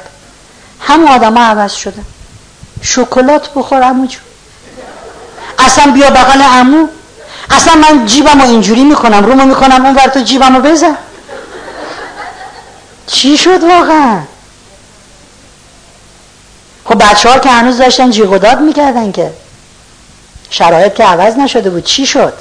همون 0.80 1.08
آدم 1.08 1.38
عوض 1.38 1.72
شده 1.72 2.02
شکلات 2.82 3.50
بخور 3.54 3.82
امو 3.82 4.06
اصلا 5.58 5.92
بیا 5.92 6.10
بغل 6.10 6.42
امو 6.42 6.88
اصلا 7.50 7.74
من 7.74 8.06
جیبم 8.06 8.40
رو 8.40 8.48
اینجوری 8.48 8.84
می‌کنم 8.84 9.24
رومو 9.26 9.44
می‌کنم 9.44 9.86
اون 9.86 9.94
ور 9.94 10.06
تو 10.06 10.20
جیبم 10.20 10.56
رو 10.56 10.62
بزن. 10.62 10.96
چی 13.06 13.36
شد 13.38 13.64
واقعا؟ 13.64 14.20
خب 16.84 17.10
بچه 17.10 17.28
ها 17.30 17.38
که 17.38 17.50
هنوز 17.50 17.78
داشتن 17.78 18.10
جیغ 18.10 18.32
و 18.32 18.38
داد 18.38 18.60
می‌کردن 18.60 19.12
که. 19.12 19.32
شرایط 20.50 20.94
که 20.94 21.04
عوض 21.04 21.36
نشده 21.36 21.70
بود. 21.70 21.84
چی 21.84 22.06
شد؟ 22.06 22.32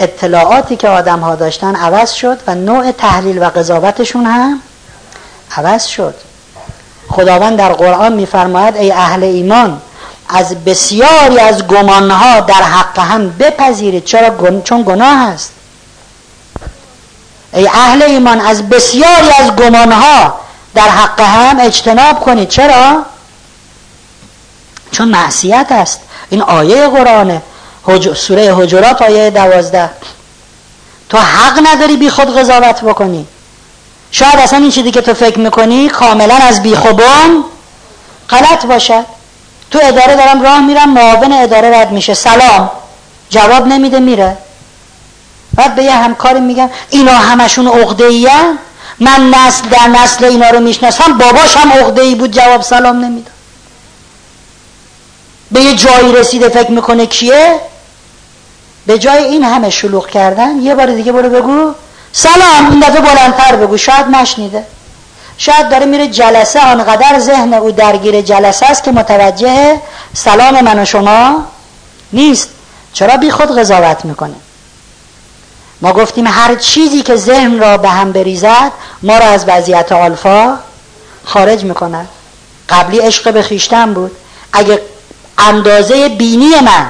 اطلاعاتی 0.00 0.76
که 0.76 0.88
آدم 0.88 1.20
ها 1.20 1.34
داشتن 1.34 1.76
عوض 1.76 2.12
شد 2.12 2.38
و 2.46 2.54
نوع 2.54 2.92
تحلیل 2.92 3.42
و 3.42 3.44
قضاوتشون 3.44 4.26
هم 4.26 4.60
عوض 5.56 5.86
شد. 5.86 6.14
خداوند 7.08 7.58
در 7.58 7.72
قرآن 7.72 8.12
میفرماید 8.12 8.76
ای 8.76 8.92
اهل 8.92 9.22
ایمان 9.22 9.80
از 10.32 10.64
بسیاری 10.64 11.38
از 11.38 11.66
گمانها 11.66 12.40
در 12.40 12.62
حق 12.62 12.98
هم 12.98 13.30
بپذیرید. 13.30 14.04
چرا 14.04 14.60
چون 14.60 14.82
گناه 14.82 15.18
هست 15.18 15.52
ای 17.52 17.68
اهل 17.68 18.02
ایمان 18.02 18.40
از 18.40 18.68
بسیاری 18.68 19.30
از 19.38 19.56
گمانها 19.56 20.34
در 20.74 20.88
حق 20.88 21.20
هم 21.20 21.60
اجتناب 21.60 22.20
کنید. 22.20 22.48
چرا؟ 22.48 23.02
چون 24.92 25.08
معصیت 25.08 25.66
است. 25.70 26.00
این 26.30 26.42
آیه 26.42 26.88
قرآنه 26.88 27.42
سوره 28.14 28.54
حجرات 28.54 29.02
آیه 29.02 29.30
دوازده. 29.30 29.90
تو 31.08 31.18
حق 31.18 31.60
نداری 31.66 31.96
بی 31.96 32.10
خود 32.10 32.38
قضاوت 32.38 32.80
بکنی. 32.80 33.26
شاید 34.10 34.36
اصلا 34.36 34.58
این 34.58 34.70
چیزی 34.70 34.90
که 34.90 35.00
تو 35.00 35.14
فکر 35.14 35.38
می‌کنی 35.38 35.88
کاملا 35.88 36.34
از 36.34 36.62
بی 36.62 36.74
خوبان 36.74 37.44
غلط 38.30 38.66
باشد. 38.66 39.04
تو 39.72 39.78
اداره 39.82 40.16
دارم 40.16 40.42
راه 40.42 40.60
میرم 40.60 40.94
معاون 40.94 41.32
اداره 41.32 41.80
رد 41.80 41.92
میشه. 41.92 42.14
سلام. 42.14 42.70
جواب 43.30 43.66
نمیده 43.66 44.00
میره. 44.00 44.36
بعد 45.54 45.74
به 45.74 45.82
یه 45.82 45.92
همکاری 45.92 46.40
میگم 46.40 46.70
اینا 46.90 47.12
همشون 47.12 47.68
عقده 47.68 48.26
من 49.00 49.30
نسل 49.30 49.68
در 49.68 49.88
نسل 49.88 50.24
اینا 50.24 50.50
رو 50.50 50.60
می‌شناسم 50.60 51.18
باباش 51.18 51.56
هم 51.56 51.96
ای 51.96 52.14
بود 52.14 52.32
جواب 52.32 52.62
سلام 52.62 53.04
نمی‌داد 53.04 53.32
به 55.50 55.60
یه 55.60 55.74
جایی 55.76 56.12
رسیده 56.12 56.48
فکر 56.48 56.70
می‌کنه 56.70 57.06
کیه؟ 57.06 57.60
به 58.86 58.98
جای 58.98 59.24
این 59.24 59.44
همه 59.44 59.70
شلوغ 59.70 60.08
کردن 60.08 60.56
یه 60.60 60.74
بار 60.74 60.86
دیگه 60.86 61.12
برو 61.12 61.28
بگو. 61.28 61.74
سلام 62.12 62.70
این 62.70 62.80
دفعه 62.80 63.00
بلندتر 63.00 63.56
بگو 63.56 63.76
شاید 63.76 64.06
نشنیده 64.06 64.66
شاید 65.38 65.68
داره 65.68 65.86
میره 65.86 66.08
جلسه 66.08 66.60
آنقدر 66.60 67.18
ذهن 67.18 67.54
او 67.54 67.70
درگیر 67.70 68.20
جلسه 68.20 68.66
است 68.66 68.84
که 68.84 68.92
متوجه 68.92 69.80
سلام 70.14 70.60
من 70.60 70.78
و 70.78 70.84
شما 70.84 71.44
نیست. 72.12 72.48
چرا 72.92 73.16
بی 73.16 73.30
خود 73.30 73.58
قضاوت 73.58 74.04
می‌کنه؟ 74.04 74.34
ما 75.80 75.92
گفتیم 75.92 76.26
هر 76.26 76.54
چیزی 76.54 77.02
که 77.02 77.16
ذهن 77.16 77.58
را 77.60 77.76
به 77.76 77.88
هم 77.88 78.12
بریزد 78.12 78.72
ما 79.02 79.18
را 79.18 79.26
از 79.26 79.44
وضعیت 79.48 79.92
آلفا 79.92 80.58
خارج 81.24 81.64
می‌کند 81.64 82.08
قبلی 82.68 82.98
عشق 82.98 83.32
به 83.32 83.42
خیشتن 83.42 83.94
بود. 83.94 84.10
اگه 84.52 84.82
اندازه 85.38 86.08
بینی 86.08 86.50
من 86.60 86.86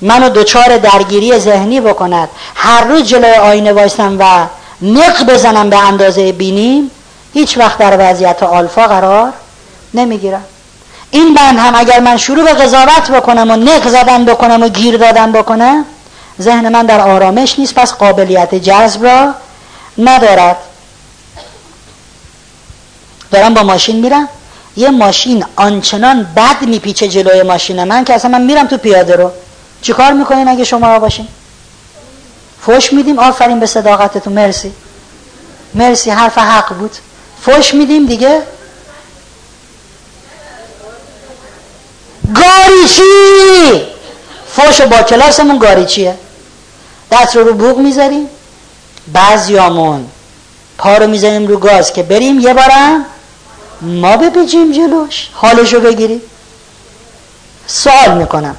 منو 0.00 0.28
دچار 0.28 0.76
درگیری 0.76 1.38
ذهنی 1.38 1.80
بکند 1.80 2.28
هر 2.54 2.84
روز 2.84 3.02
جلوی 3.02 3.32
آینه 3.32 3.72
وایستم 3.72 4.16
و 4.18 4.46
نق 4.82 5.26
بزنم 5.26 5.70
به 5.70 5.78
اندازه 5.78 6.32
بینیم 6.32 6.90
هیچ 7.34 7.58
وقت 7.58 7.78
در 7.78 7.96
وضعیت 7.98 8.42
آلفا 8.42 8.86
قرار 8.86 9.32
نمی‌گیرم. 9.94 10.44
این 11.10 11.34
بند 11.34 11.58
هم 11.58 11.74
اگر 11.76 12.00
من 12.00 12.16
شروع 12.16 12.44
به 12.44 12.52
قضاوت 12.52 13.10
بکنم 13.10 13.50
و 13.50 13.56
نق 13.56 13.88
زدن 13.88 14.24
بکنم 14.24 14.62
و 14.62 14.68
گیر 14.68 14.96
دادن 14.96 15.32
بکنم 15.32 15.84
ذهن 16.40 16.68
من 16.68 16.86
در 16.86 17.00
آرامش 17.00 17.58
نیست. 17.58 17.74
پس 17.74 17.92
قابلیت 17.92 18.54
جذب 18.54 19.04
را 19.04 19.34
ندارد. 19.98 20.56
دارم 23.30 23.54
با 23.54 23.62
ماشین 23.62 24.00
میرم. 24.00 24.28
یه 24.76 24.90
ماشین 24.90 25.44
آنچنان 25.56 26.22
بد 26.36 26.62
میپیچه 26.62 27.08
جلوی 27.08 27.42
ماشین 27.42 27.84
من 27.84 28.04
که 28.04 28.14
اصلا 28.14 28.30
من 28.30 28.42
میرم 28.42 28.66
تو 28.66 28.76
پیاده 28.76 29.16
رو. 29.16 29.30
چیکار 29.82 30.12
می‌کنین 30.12 30.48
اگه 30.48 30.64
شما 30.64 30.98
باشین؟ 30.98 31.28
فوش 32.62 32.92
میدیم. 32.92 33.18
آفرین 33.18 33.60
به 33.60 33.66
صداقتتون. 33.66 34.32
مرسی. 34.32 34.72
مرسی. 35.74 36.10
حرف 36.10 36.38
حق 36.38 36.74
بود. 36.74 36.96
فوش 37.44 37.74
میدیم 37.74 38.06
دیگه؟ 38.06 38.42
گاریچی! 42.34 43.86
فوش 44.52 44.80
با 44.80 45.02
کلاسمون 45.02 45.58
گاریچیه. 45.58 46.14
دست 47.10 47.36
رو 47.36 47.44
رو 47.44 47.54
بوغ 47.54 47.78
می‌ذاریم. 47.78 48.28
بعضیامون 49.12 50.06
پا 50.78 50.96
رو 50.96 51.06
می‌زنیم 51.06 51.46
رو 51.46 51.58
گاز 51.58 51.92
که 51.92 52.02
بریم 52.02 52.40
یه 52.40 52.54
بارم 52.54 53.04
ما 53.80 54.16
بپیچیم 54.16 54.72
جلوش. 54.72 55.28
حالشو 55.32 55.80
بگیریم. 55.80 56.22
سوال 57.66 58.18
می‌کنم. 58.18 58.56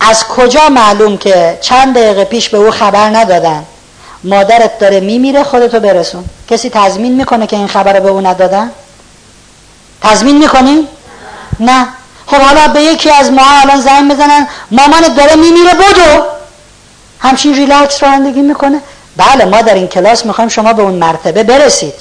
از 0.00 0.24
کجا 0.24 0.68
معلوم 0.68 1.16
که 1.16 1.58
چند 1.60 1.94
دقیقه 1.94 2.24
پیش 2.24 2.48
به 2.48 2.58
او 2.58 2.70
خبر 2.70 3.08
ندادن؟ 3.08 3.64
مادرت 4.24 4.78
داره 4.78 5.00
میمیره 5.00 5.42
خودتو 5.42 5.80
برسون. 5.80 6.24
کسی 6.50 6.70
تضمین 6.70 7.14
می‌کنه 7.14 7.46
که 7.46 7.56
این 7.56 7.68
خبر 7.68 8.00
به 8.00 8.08
او 8.08 8.20
ندادن؟ 8.20 8.70
تضمین 10.02 10.38
می‌کنی؟ 10.38 10.88
نه. 11.60 11.86
خب 12.26 12.36
حالا 12.36 12.68
به 12.68 12.82
یکی 12.82 13.10
از 13.10 13.30
ما 13.30 13.42
الان 13.46 13.80
زنگ 13.80 14.12
بزنن 14.12 14.46
مامانت 14.70 15.16
داره 15.16 15.34
میمیره 15.34 15.74
بدو. 15.74 16.24
همچین 17.18 17.54
ریلکس 17.54 18.02
رانندگی 18.02 18.42
می‌کنه؟ 18.42 18.80
بله 19.16 19.44
ما 19.44 19.62
در 19.62 19.74
این 19.74 19.88
کلاس 19.88 20.26
می‌خوایم 20.26 20.48
شما 20.48 20.72
به 20.72 20.82
اون 20.82 20.94
مرتبه 20.94 21.42
برسید. 21.42 21.94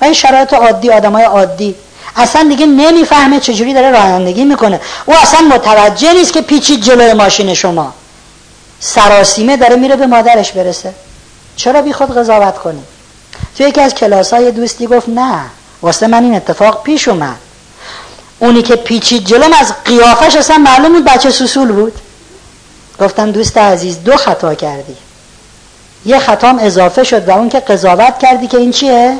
و 0.00 0.04
این 0.04 0.14
شرایط 0.14 0.54
عادی 0.54 0.90
آدمای 0.90 1.24
عادی. 1.24 1.74
اصلا 2.16 2.48
دیگه 2.48 2.66
نمی‌فهمه 2.66 3.40
چجوری 3.40 3.74
داره 3.74 3.90
رانندگی 3.90 4.44
می‌کنه. 4.44 4.80
او 5.06 5.14
اصلا 5.22 5.40
متوجه 5.40 6.12
نیست 6.12 6.32
که 6.32 6.40
پیچید 6.40 6.82
جلوی 6.82 7.12
ماشین 7.12 7.54
شما. 7.54 7.94
سراسیمه 8.80 9.56
داره 9.56 9.76
میره 9.76 9.96
به 9.96 10.06
مادرش 10.06 10.52
برسه. 10.52 10.94
چرا 11.56 11.82
بی 11.82 11.92
خود 11.92 12.18
قضاوت 12.18 12.58
کنی؟ 12.58 12.82
تو 13.56 13.68
یکی 13.68 13.80
از 13.80 13.94
کلاس 13.94 14.32
های 14.32 14.50
دوستی 14.50 14.86
گفت 14.86 15.08
نه 15.08 15.40
واسه 15.82 16.06
من 16.06 16.24
این 16.24 16.34
اتفاق 16.34 16.82
پیش 16.82 17.08
اومد. 17.08 17.36
اونی 18.38 18.62
که 18.62 18.76
پیچید 18.76 19.24
جلوم 19.24 19.52
از 19.60 19.72
قیافش 19.84 20.36
اصلا 20.36 20.58
معلوم 20.58 20.92
بود 20.92 21.04
بچه 21.04 21.30
سوسول 21.30 21.72
بود. 21.72 21.92
گفتم 23.00 23.32
دوست 23.32 23.58
عزیز 23.58 24.02
دو 24.04 24.16
خطا 24.16 24.54
کردی. 24.54 24.96
یه 26.06 26.18
خطام 26.18 26.58
اضافه 26.58 27.04
شد 27.04 27.28
و 27.28 27.30
اون 27.30 27.48
که 27.48 27.60
قضاوت 27.60 28.18
کردی 28.18 28.46
که 28.46 28.58
این 28.58 28.70
چیه؟ 28.70 29.18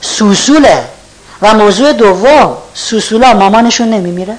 سوسوله. 0.00 0.84
و 1.42 1.54
موضوع 1.54 1.92
دوم 1.92 2.56
سوسولا 2.74 3.34
مامانشون 3.34 3.88
نمیمیره. 3.90 4.36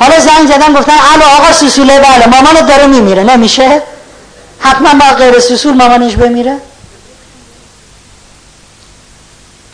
حالا 0.00 0.20
زنگ 0.20 0.46
زدن 0.46 0.74
گفتن 0.74 0.92
الو 0.92 1.24
آقا 1.24 1.52
سوسوله 1.52 2.00
بله 2.00 2.26
مامانت 2.26 2.66
داره 2.66 2.86
میمیره 2.86 3.22
نمیشه؟ 3.22 3.82
حتما 4.60 4.94
با 4.94 5.16
غیر 5.16 5.40
سوسول 5.40 5.74
مامانش 5.74 6.16
بمیره. 6.16 6.56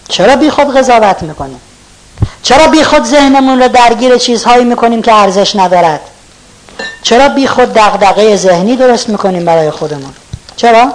چرا 0.09 0.37
بی 0.37 0.51
خود 0.51 0.77
قضاوت 0.77 1.23
می‌کنیم؟ 1.23 1.61
چرا 2.43 2.67
بی 2.67 2.85
خود 2.85 3.05
ذهنمون 3.05 3.63
رو 3.63 3.69
درگیر 3.69 4.19
چیزهایی 4.19 4.65
می‌کنیم 4.65 5.03
که 5.03 5.13
ارزش 5.13 5.57
ندارد؟ 5.57 6.01
چرا 7.03 7.29
بی 7.29 7.47
خود 7.47 7.73
دغدغه 7.73 8.37
ذهنی 8.37 8.77
درست 8.77 9.09
می‌کنیم 9.09 9.45
برای 9.45 9.71
خودمون؟ 9.71 10.15
چرا؟ 10.57 10.93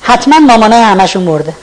حتما 0.00 0.38
مامانای 0.38 0.82
همشون 0.82 1.22
مرده. 1.22 1.54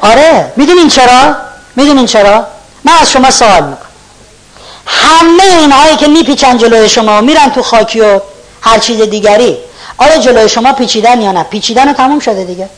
آره 0.00 0.52
می‌دونین 0.56 0.88
چرا؟ 0.88 1.36
می‌دونین 1.76 2.06
چرا؟ 2.06 2.46
من 2.84 2.92
از 3.00 3.10
شما 3.10 3.30
سوال 3.30 3.62
می‌کنم. 3.62 3.88
همه 4.86 5.42
اینهایی 5.60 5.96
که 5.96 6.06
میپیچن 6.06 6.58
جلوی 6.58 6.88
شما 6.88 7.20
میرن 7.20 7.50
تو 7.50 7.62
خاکی 7.62 8.00
و 8.00 8.20
هر 8.60 8.78
چیز 8.78 9.00
دیگری. 9.00 9.58
آیا 9.96 10.18
جلوی 10.18 10.48
شما 10.48 10.72
پیچیدن 10.72 11.20
یا 11.20 11.32
نه؟ 11.32 11.42
پیچیدن 11.42 11.92
تموم 11.92 12.18
شده 12.18 12.44
دیگه. 12.44 12.68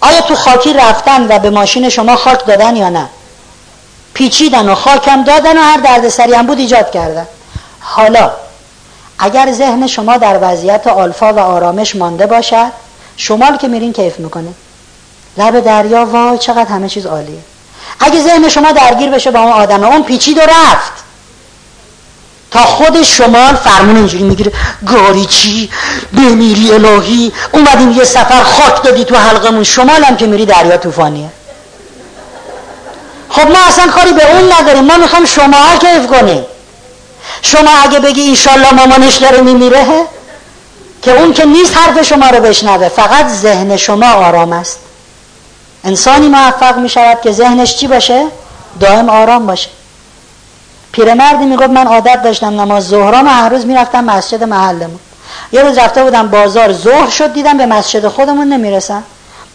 آیا 0.00 0.20
تو 0.20 0.34
خاکی 0.34 0.72
رفتن 0.72 1.26
و 1.28 1.38
به 1.38 1.50
ماشین 1.50 1.88
شما 1.88 2.16
خاک 2.16 2.46
دادن 2.46 2.76
یا 2.76 2.88
نه؟ 2.88 3.08
پیچیدن 4.14 4.68
و 4.68 4.74
خاکم 4.74 5.24
دادن 5.24 5.58
و 5.58 5.60
هر 5.60 5.76
دردسری 5.76 6.34
هم 6.34 6.46
بود 6.46 6.58
ایجاد 6.58 6.90
کردن. 6.90 7.26
حالا 7.80 8.30
اگر 9.18 9.52
ذهن 9.52 9.86
شما 9.86 10.16
در 10.16 10.38
وضعیت 10.42 10.86
آلفا 10.86 11.32
و 11.32 11.38
آرامش 11.38 11.96
مانده 11.96 12.26
باشد 12.26 12.72
شمال 13.16 13.56
که 13.56 13.68
میرین 13.68 13.92
کیف 13.92 14.18
می‌کنه؟ 14.18 14.48
لب 15.38 15.60
دریا 15.60 16.06
وای 16.06 16.38
چقدر 16.38 16.70
همه 16.70 16.88
چیز 16.88 17.06
عالیه. 17.06 17.38
اگه 18.00 18.22
ذهن 18.22 18.48
شما 18.48 18.72
درگیر 18.72 19.10
بشه 19.10 19.30
با 19.30 19.40
اون 19.40 19.52
آدم 19.52 19.84
اون 19.84 20.02
پیچید 20.02 20.38
و 20.38 20.40
رفت. 20.40 20.92
تا 22.50 22.60
خود 22.62 23.02
شمال 23.02 23.54
فرمون 23.54 23.96
اینجوری 23.96 24.24
می‌گیره 24.24 24.52
گاریچی 24.86 25.70
بمیری 26.12 26.72
الهی؟ 26.72 27.32
اومدیم 27.52 27.90
یه 27.92 28.04
سفر 28.04 28.42
خاک 28.42 28.82
دادی 28.82 29.04
تو 29.04 29.16
حلقمون. 29.16 29.64
شمال 29.64 30.04
هم 30.04 30.16
که 30.16 30.26
میری 30.26 30.46
دریا 30.46 30.76
طوفانیه. 30.76 31.28
خب 33.28 33.48
ما 33.48 33.58
اصلا 33.68 33.86
کاری 33.86 34.12
به 34.12 34.36
اون 34.36 34.52
نداریم. 34.52 34.84
ما 34.84 34.96
می‌خوام 34.96 35.24
شما 35.24 35.76
کیف 35.80 36.06
کنیم. 36.06 36.44
شما 37.42 37.70
اگه 37.82 38.00
بگی 38.00 38.20
ایشالله 38.20 38.74
مامانش 38.74 39.16
داره 39.16 39.40
میمیره 39.40 39.86
که 41.02 41.10
اون 41.20 41.32
که 41.32 41.44
نیست 41.44 41.76
حرف 41.76 42.02
شما 42.02 42.30
رو 42.30 42.40
بشنوه 42.40 42.88
فقط 42.88 43.28
ذهن 43.28 43.76
شما 43.76 44.12
آرام 44.12 44.52
است. 44.52 44.78
انسانی 45.86 46.28
موفق 46.28 46.78
می 46.78 46.88
شود 46.88 47.20
که 47.20 47.32
ذهنش 47.32 47.76
چی 47.76 47.86
باشه؟ 47.86 48.26
دائم 48.80 49.08
آرام 49.08 49.46
باشه. 49.46 49.68
پیرمردی 50.92 51.44
می‌گفت 51.44 51.70
من 51.70 51.86
عادت 51.86 52.22
داشتم 52.22 52.60
نماز 52.60 52.88
ظهرام 52.88 53.26
هر 53.28 53.48
روز 53.48 53.66
می‌رفتم 53.66 54.04
مسجد 54.04 54.44
محلمون. 54.44 54.98
یه 55.52 55.62
روز 55.62 55.78
رفته 55.78 56.04
بودم 56.04 56.28
بازار 56.28 56.72
ظهر 56.72 57.10
شد 57.10 57.32
دیدم 57.32 57.58
به 57.58 57.66
مسجد 57.66 58.08
خودمون 58.08 58.48
نمی‌رسم 58.48 59.02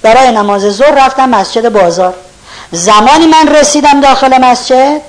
برای 0.01 0.31
نماز 0.31 0.61
ظهر 0.61 1.05
رفتم 1.05 1.29
مسجد 1.29 1.69
بازار. 1.69 2.13
زمانی 2.71 3.25
من 3.25 3.47
رسیدم 3.47 4.01
داخل 4.01 4.37
مسجد 4.37 5.01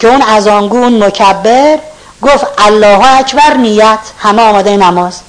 که 0.00 0.08
اون 0.08 0.22
ازانگو 0.22 0.76
اون 0.76 1.04
مکبر 1.04 1.78
گفت 2.22 2.46
الله 2.58 3.18
اکبر 3.18 3.54
نیت 3.54 3.98
همه 4.18 4.42
آماده 4.42 4.76
نماز. 4.76 5.20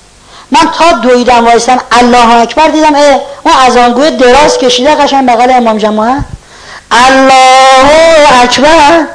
من 0.51 0.71
تا 0.77 0.91
دویدم 0.91 1.45
وایستم 1.45 1.77
الله 1.91 2.35
اکبر 2.35 2.67
دیدم 2.67 2.95
اه 2.95 3.19
اون 3.43 3.53
ازانگوی 3.67 4.11
دراز 4.11 4.57
کشیده 4.57 4.95
قشنگ 4.95 5.29
بغل 5.29 5.51
امام 5.51 5.77
جماعت. 5.77 6.23
الله 6.91 8.41
اکبر! 8.43 9.05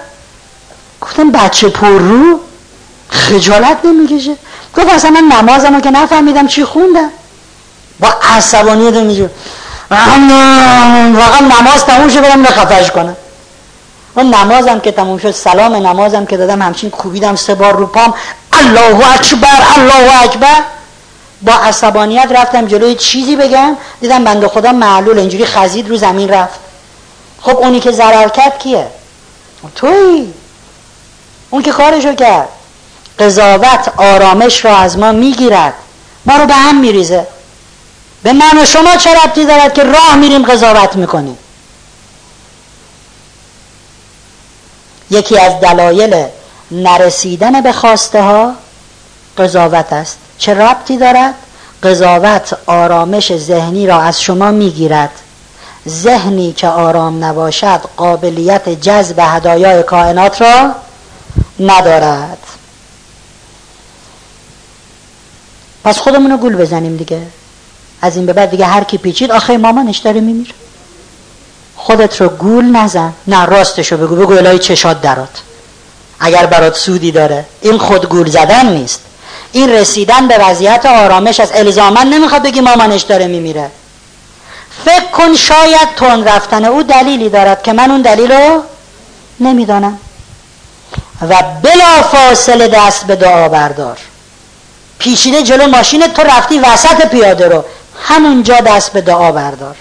گفتم 1.01 1.31
بچه 1.31 1.69
پر 1.69 1.89
رو؟ 1.89 2.41
خجالت 3.11 3.77
نمی‌کشه. 3.85 4.37
گفت 4.77 4.95
اصلا 4.95 5.11
من 5.11 5.37
نمازم 5.37 5.81
که 5.81 5.91
نفهمیدم 5.91 6.47
چی 6.47 6.65
خوندم. 6.65 7.11
با 8.01 8.09
عصبانیت 8.37 8.95
میگه. 8.95 9.31
واقعا 9.91 11.41
نماز 11.61 11.85
تموم 11.87 12.09
شه 12.09 12.21
برم 12.21 12.45
خفش 12.45 12.91
کنم. 12.91 13.17
اون 14.17 14.35
نمازم 14.35 14.81
که 14.81 14.93
تموم 14.93 15.19
شد 15.19 15.31
سلام 15.31 15.75
نمازم 15.75 16.27
که 16.27 16.37
دادم 16.37 16.63
همچین 16.63 16.91
کوبیدم 16.91 17.37
سه 17.37 17.55
بار 17.55 17.77
رو 17.77 17.87
پام. 17.87 18.15
الله 18.53 19.13
اکبر 19.15 19.63
الله 19.77 20.23
اکبر! 20.23 20.63
با 21.47 21.53
عصبانیت 21.53 22.29
رفتم 22.31 22.67
جلوی 22.67 22.95
چیزی 22.95 23.37
بگم 23.37 23.77
دیدم 24.01 24.25
بنده 24.25 24.49
خدا 24.49 24.73
معلول 24.73 25.19
اینجوری 25.19 25.47
خزید 25.47 25.89
رو 25.89 25.97
زمین 25.97 26.29
رفت. 26.29 26.61
خب 27.41 27.57
اونی 27.57 27.81
که 27.81 27.93
ضرر 27.93 28.29
کرد 28.29 28.59
کیه؟ 28.59 28.87
توی 29.75 30.33
اون 31.51 31.63
که 31.63 31.73
کارشو 31.73 32.15
کرد. 32.15 32.49
قضاوت 33.19 33.93
آرامش 33.97 34.65
را 34.65 34.77
از 34.77 34.99
ما 34.99 35.13
می‌گیرد. 35.13 35.75
ما 36.27 36.37
رو 36.37 36.47
به 36.47 36.55
هم 36.55 36.81
میریزه. 36.81 37.27
به 38.23 38.33
من 38.33 38.59
و 38.63 38.65
شما 38.65 38.97
چه 38.97 39.11
ربطی 39.25 39.45
دارد 39.45 39.75
که 39.75 39.85
راه 39.85 40.17
میریم 40.17 40.43
قضاوت 40.43 40.97
می‌کنیم؟ 40.97 41.39
یکی 45.11 45.39
از 45.39 45.61
دلایل 45.61 46.27
نرسیدن 46.71 47.61
به 47.61 47.73
خواسته 47.73 48.23
ها 48.23 48.53
قضاوت 49.39 49.93
است. 49.93 50.19
چه 50.39 50.55
ربطی 50.55 50.97
دارد؟ 50.97 51.35
قضاوت 51.83 52.57
آرامش 52.67 53.37
ذهنی 53.37 53.87
را 53.87 54.01
از 54.01 54.23
شما 54.23 54.51
می‌گیرد. 54.51 55.11
ذهنی 55.89 56.53
که 56.53 56.69
آرام 56.69 57.25
نباشد 57.25 57.81
قابلیت 57.97 58.69
جذب 58.69 59.19
هدایای 59.19 59.83
کائنات 59.83 60.43
را 60.43 60.71
ندارد. 61.61 62.39
پس 65.85 65.99
خودمون 65.99 66.37
گول 66.37 66.57
بزنیم 66.57 66.97
دیگه. 66.97 67.23
از 68.03 68.17
این 68.17 68.27
به 68.27 68.33
بعد 68.33 68.51
دیگه 68.51 68.67
هر 68.67 68.85
کی 68.85 68.99
پیچید 68.99 69.33
آخه 69.33 69.59
مامانش 69.59 69.99
داره 69.99 70.21
میمیره. 70.21 70.55
خودت 71.77 72.21
رو 72.21 72.29
گول 72.29 72.65
نزن. 72.65 73.13
نه 73.27 73.45
راستشو 73.45 73.97
بگو. 73.97 74.17
بگو 74.17 74.33
الهی 74.33 74.59
چشاد 74.59 75.01
درات. 75.01 75.43
اگر 76.21 76.47
برات 76.47 76.77
سودی 76.77 77.13
داره. 77.13 77.45
این 77.61 77.79
خود 77.79 78.09
گول 78.09 78.31
زدن 78.31 78.67
نیست. 78.67 79.01
این 79.57 79.71
رسیدن 79.71 80.29
به 80.29 80.39
وضعیت 80.39 80.87
آرامش 80.87 81.41
از 81.41 81.53
الزامن 81.55 82.07
نمی‌خواد 82.07 82.43
بگی 82.43 82.61
مامانش 82.61 83.03
داره 83.03 83.27
میمیره. 83.27 83.71
فکر 84.85 85.11
کن 85.13 85.35
شاید 85.35 85.89
تون 85.97 86.25
رفتن 86.25 86.65
او 86.65 86.83
دلیلی 86.83 87.29
دارد 87.29 87.63
که 87.63 87.73
من 87.73 87.91
اون 87.91 88.03
دلیل 88.03 88.33
رو 88.33 88.63
نمی‌دانم. 89.41 89.99
و 91.23 91.43
بلا 91.63 92.03
فاصله 92.13 92.69
دست 92.69 93.07
به 93.07 93.17
دعا 93.17 93.49
بردار. 93.49 93.99
پیچیده 94.99 95.43
جلو 95.43 95.67
ماشین 95.67 96.07
تو 96.07 96.23
رفتی 96.23 96.59
وسط 96.59 97.07
پیاده 97.07 97.49
رو. 97.49 97.65
همونجا 98.03 98.57
دست 98.57 98.93
به 98.93 99.01
دعا 99.01 99.33
بردار. 99.33 99.77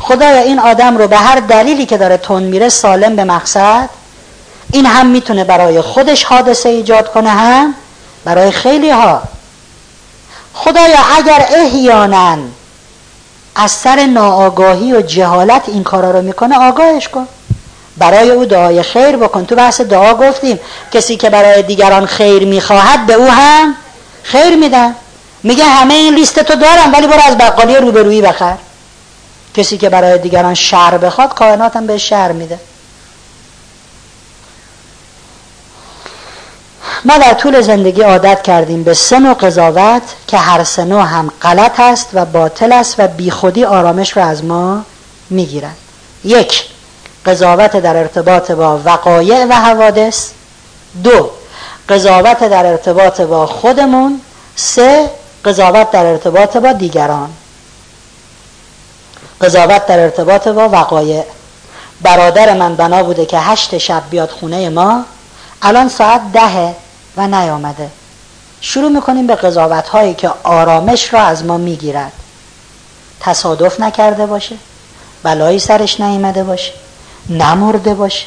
خدایا 0.00 0.42
این 0.42 0.58
آدم 0.58 0.98
رو 0.98 1.08
به 1.08 1.16
هر 1.16 1.40
دلیلی 1.40 1.86
که 1.86 1.98
داره 1.98 2.16
تون 2.16 2.42
میره 2.42 2.68
سالم 2.68 3.16
به 3.16 3.24
مقصد. 3.24 3.88
این 4.72 4.86
هم 4.86 5.06
می‌تونه 5.06 5.44
برای 5.44 5.80
خودش 5.80 6.24
حادثه 6.24 6.68
ایجاد 6.68 7.12
کنه 7.12 7.30
هم 7.30 7.74
برای 8.28 8.50
خیلی 8.50 8.90
ها 8.90 9.22
خدایا 10.54 10.98
اگر 11.16 11.46
احیانا 11.50 12.38
از 13.54 13.70
سر 13.70 14.06
ناآگاهی 14.06 14.92
و 14.92 15.00
جهالت 15.00 15.62
این 15.66 15.84
کارا 15.84 16.10
رو 16.10 16.22
می‌کنه 16.22 16.58
آگاهش 16.68 17.08
کن. 17.08 17.28
برای 17.96 18.30
او 18.30 18.44
دعای 18.44 18.82
خیر 18.82 19.16
بکن. 19.16 19.44
تو 19.46 19.54
بحث 19.54 19.80
دعا 19.80 20.14
گفتیم 20.14 20.60
کسی 20.92 21.16
که 21.16 21.30
برای 21.30 21.62
دیگران 21.62 22.06
خیر 22.06 22.44
می‌خواهد 22.44 23.06
به 23.06 23.12
او 23.12 23.30
هم 23.30 23.74
خیر 24.22 24.56
میدن. 24.56 24.94
میگه 25.42 25.64
همه 25.64 25.94
این 25.94 26.14
لیست 26.14 26.40
تو 26.40 26.54
دارم 26.54 26.92
ولی 26.92 27.06
برو 27.06 27.22
از 27.26 27.38
بقالی 27.38 27.76
روبرویی 27.76 28.22
بخر. 28.22 28.56
کسی 29.54 29.78
که 29.78 29.88
برای 29.88 30.18
دیگران 30.18 30.54
شر 30.54 30.98
بخواد 30.98 31.34
کائنات 31.34 31.76
هم 31.76 31.86
به 31.86 31.98
شر 31.98 32.32
میده. 32.32 32.58
ما 37.04 37.18
در 37.18 37.34
طول 37.34 37.60
زندگی 37.60 38.02
عادت 38.02 38.42
کردیم 38.42 38.82
به 38.82 38.94
سن 38.94 39.26
و 39.26 39.34
قضاوت 39.34 40.02
که 40.26 40.36
هر 40.36 40.64
سنو 40.64 41.00
هم 41.00 41.32
غلط 41.42 41.80
است 41.80 42.08
و 42.12 42.24
باطل 42.24 42.72
است 42.72 42.94
و 42.98 43.08
بیخودی 43.08 43.64
آرامش 43.64 44.16
رو 44.16 44.22
از 44.22 44.44
ما 44.44 44.84
می‌گیرد. 45.30 45.76
یک 46.24 46.64
قضاوت 47.26 47.76
در 47.76 47.96
ارتباط 47.96 48.50
با 48.50 48.80
وقایع 48.84 49.44
و 49.44 49.52
حوادث. 49.52 50.30
دو 51.04 51.30
قضاوت 51.88 52.38
در 52.38 52.66
ارتباط 52.66 53.20
با 53.20 53.46
خودمون. 53.46 54.20
سه 54.56 55.10
قضاوت 55.44 55.90
در 55.90 56.06
ارتباط 56.06 56.56
با 56.56 56.72
دیگران. 56.72 57.30
قضاوت 59.40 59.86
در 59.86 59.98
ارتباط 59.98 60.48
با 60.48 60.68
وقایع. 60.68 61.24
برادر 62.02 62.54
من 62.54 62.76
بنا 62.76 63.02
بوده 63.02 63.26
که 63.26 63.38
هشت 63.38 63.78
شب 63.78 64.02
بیاد 64.10 64.30
خونه 64.30 64.68
ما. 64.68 65.04
الان 65.62 65.88
ساعت 65.88 66.32
دهه. 66.32 66.74
و 67.18 67.26
نیامده. 67.26 67.90
شروع 68.60 68.90
می‌کنیم 68.90 69.26
به 69.26 69.34
قضاوت 69.34 69.88
هایی 69.88 70.14
که 70.14 70.30
آرامش 70.42 71.14
را 71.14 71.20
از 71.22 71.44
ما 71.44 71.58
می‌گیرد. 71.58 72.12
تصادف 73.20 73.80
نکرده 73.80 74.26
باشه 74.26 74.56
بلایی 75.22 75.58
سرش 75.58 76.00
نیامده 76.00 76.44
باشه 76.44 76.72
نمرده 77.30 77.94
باشه. 77.94 78.26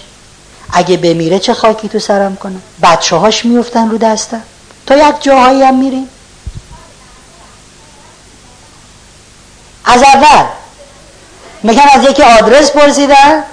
اگه 0.73 0.97
بمیره 0.97 1.39
چه 1.39 1.53
خاکی 1.53 1.89
تو 1.89 1.99
سرم 1.99 2.35
کنه؟ 2.35 2.59
بچه 2.83 3.15
هاش 3.15 3.45
میفتن 3.45 3.89
رو 3.89 3.97
دستم. 3.97 4.41
تا 4.87 4.95
یک 4.95 5.21
جاهایی 5.21 5.63
هم 5.63 5.75
میریم. 5.75 6.09
از 9.85 10.03
اول 10.03 10.45
میگن 11.63 11.87
از 11.93 12.03
یکی 12.03 12.23
آدرس 12.23 12.71
پرسیدن. 12.71 13.43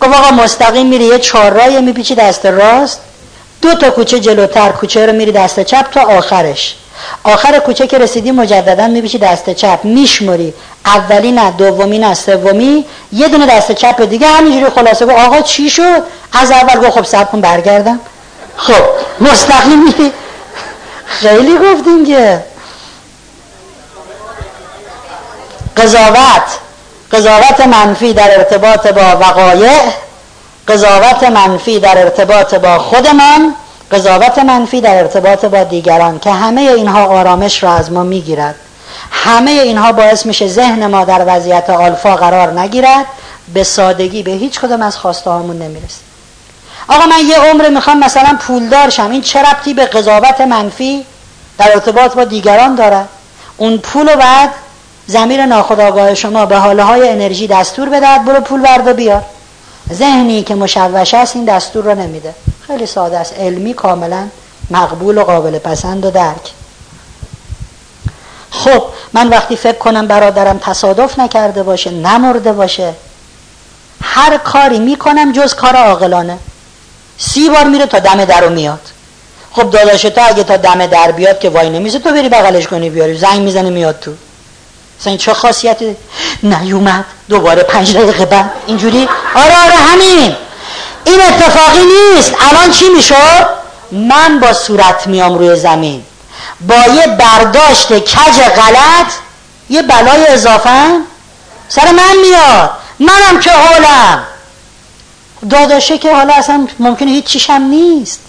گفت 0.00 0.14
آقا 0.14 0.30
مستقیم 0.30 0.86
میری 0.86 1.04
یه 1.04 1.18
چهار 1.18 1.50
راه 1.50 1.80
میپیچی 1.80 2.14
دست 2.14 2.46
راست. 2.46 3.00
دو 3.62 3.74
تا 3.74 3.90
کوچه 3.90 4.20
جلوتر 4.20 4.68
کوچه 4.68 5.06
رو 5.06 5.12
میری 5.12 5.32
دست 5.32 5.60
چپ 5.60 5.90
تا 5.90 6.00
آخرش. 6.00 6.76
آخر 7.24 7.58
کوچه 7.58 7.86
که 7.86 7.98
رسیدی 7.98 8.30
مجددا 8.30 8.86
میپیچی 8.86 9.18
دست 9.18 9.50
چپ. 9.50 9.84
میشمری 9.84 10.54
اولی 10.86 11.32
نه 11.32 11.50
دومی 11.50 11.98
نه 11.98 12.14
سومی. 12.14 12.84
یه 13.12 13.28
دونه 13.28 13.46
دست 13.46 13.72
چپ 13.72 14.02
دیگه 14.02 14.26
همینجوری 14.26 14.70
خلاصه 14.70 15.06
گفت 15.06 15.18
آقا 15.18 15.40
چی 15.40 15.70
شد؟ 15.70 16.02
از 16.32 16.50
اول 16.50 16.80
گفت 16.80 16.90
خب 16.90 17.04
سب 17.04 17.30
کن 17.30 17.40
برگردم. 17.40 18.00
خب 18.56 18.82
مستقیم 19.20 19.94
خیلی 21.06 21.58
گفتیم 21.58 22.06
که. 22.06 22.42
قضاوت. 25.76 26.42
قضاوت 27.12 27.60
منفی 27.66 28.12
در 28.12 28.38
ارتباط 28.38 28.86
با 28.86 29.16
وقایع. 29.20 29.80
قضاوت 30.68 31.22
منفی 31.22 31.80
در 31.80 31.98
ارتباط 31.98 32.54
با 32.54 32.78
خودمان 32.78 33.54
قضاوت 33.90 34.38
منفی 34.38 34.80
در 34.80 34.98
ارتباط 34.98 35.44
با 35.44 35.64
دیگران 35.64 36.18
که 36.18 36.30
همه 36.30 36.60
اینها 36.60 37.04
آرامش 37.04 37.62
را 37.62 37.72
از 37.72 37.92
ما 37.92 38.02
می‌گیرد. 38.02 38.54
همه 39.10 39.50
اینها 39.50 39.92
باعث 39.92 40.26
میشه 40.26 40.48
ذهن 40.48 40.86
ما 40.86 41.04
در 41.04 41.24
وضعیت 41.26 41.70
آلفا 41.70 42.16
قرار 42.16 42.60
نگیرد. 42.60 43.06
به 43.54 43.64
سادگی 43.64 44.22
به 44.22 44.30
هیچ 44.30 44.60
کدام 44.60 44.82
از 44.82 44.96
خواسته 44.96 45.30
هامون 45.30 45.56
نمی‌رسه 45.56 46.00
آقا 46.88 47.06
من 47.06 47.26
یه 47.28 47.38
عمر 47.38 47.68
می‌خوام 47.68 47.98
مثلا 47.98 48.36
پولدار 48.40 48.90
شم. 48.90 49.10
این 49.10 49.22
چه 49.22 49.42
ربطی 49.42 49.74
به 49.74 49.86
قضاوت 49.86 50.40
منفی 50.40 51.06
در 51.58 51.72
ارتباط 51.72 52.14
با 52.14 52.24
دیگران 52.24 52.74
دارد 52.74 53.08
اون 53.56 53.78
پول 53.78 54.12
و 54.14 54.16
بعد 54.16 54.50
زمیر 55.06 55.46
ناخداگاه 55.46 56.14
شما 56.14 56.46
به 56.46 56.56
حاله 56.56 56.82
های 56.82 57.08
انرژی 57.08 57.46
دستور 57.46 57.88
بدهد. 57.88 58.24
برو 58.24 58.40
پول 58.40 58.62
برده 58.62 58.92
بیار. 58.92 59.22
ذهنی 59.92 60.42
که 60.42 60.54
مشوش 60.54 61.14
است 61.14 61.36
این 61.36 61.44
دستور 61.44 61.84
رو 61.84 61.94
نمیده. 61.94 62.34
خیلی 62.66 62.86
ساده 62.86 63.18
است. 63.18 63.34
علمی 63.38 63.74
کاملا 63.74 64.28
مقبول 64.70 65.18
و 65.18 65.24
قابل 65.24 65.58
پسند 65.58 66.04
و 66.04 66.10
درک. 66.10 66.52
خب 68.50 68.82
من 69.12 69.28
وقتی 69.28 69.56
فکر 69.56 69.78
کنم 69.78 70.06
برادرم 70.06 70.58
تصادف 70.58 71.18
نکرده 71.18 71.62
باشه 71.62 71.90
نمرده 71.90 72.52
باشه 72.52 72.92
هر 74.02 74.38
کاری 74.38 74.78
می‌کنم 74.78 75.32
جز 75.32 75.54
کار 75.54 75.76
عاقلانه. 75.76 76.38
سی 77.18 77.48
بار 77.48 77.64
میره 77.64 77.86
تا 77.86 77.98
دم 77.98 78.24
در 78.24 78.40
رو 78.40 78.50
میاد. 78.50 78.80
خب 79.52 79.70
داداش 79.70 80.02
تو 80.02 80.20
اگه 80.24 80.44
تا 80.44 80.56
دم 80.56 80.86
در 80.86 81.12
بیاد 81.12 81.38
که 81.38 81.50
وای 81.50 81.70
نمیزه 81.70 81.98
تو 81.98 82.10
بری 82.10 82.28
بغلش 82.28 82.66
کنی 82.66 82.90
بیاری. 82.90 83.18
زنگ 83.18 83.40
می‌زنه 83.40 83.70
میاد 83.70 84.00
تو. 84.00 84.10
مثلا 85.02 85.16
چه 85.16 85.34
خاصیتی 85.34 85.96
نیومد 86.42 87.04
دوباره 87.28 87.62
پنج 87.62 87.96
دقیقه 87.96 88.26
بعد. 88.26 88.50
اینجوری؟ 88.66 89.08
آره 89.34 89.64
آره 89.64 89.74
همین. 89.74 90.36
این 91.04 91.20
اتفاقی 91.20 91.80
نیست. 91.84 92.34
الان 92.50 92.70
چی 92.70 92.88
می‌شد 92.88 93.46
من 93.92 94.40
با 94.40 94.52
صورت 94.52 95.06
میام 95.06 95.38
روی 95.38 95.56
زمین. 95.56 96.04
با 96.60 96.74
یه 96.74 97.06
برداشت 97.06 97.92
کج 97.92 98.40
غلط 98.56 99.12
یه 99.70 99.82
بلای 99.82 100.26
اضافه 100.26 100.98
سر 101.68 101.92
من 101.92 102.16
میاد. 102.22 102.70
منم 103.00 103.40
که 103.40 103.50
حالم. 103.50 104.24
داداشه 105.50 105.98
که 105.98 106.14
حالا 106.14 106.34
اصلا 106.34 106.68
ممکنه 106.78 107.10
هیچ 107.10 107.24
چیشم 107.24 107.62
نیست. 107.62 108.20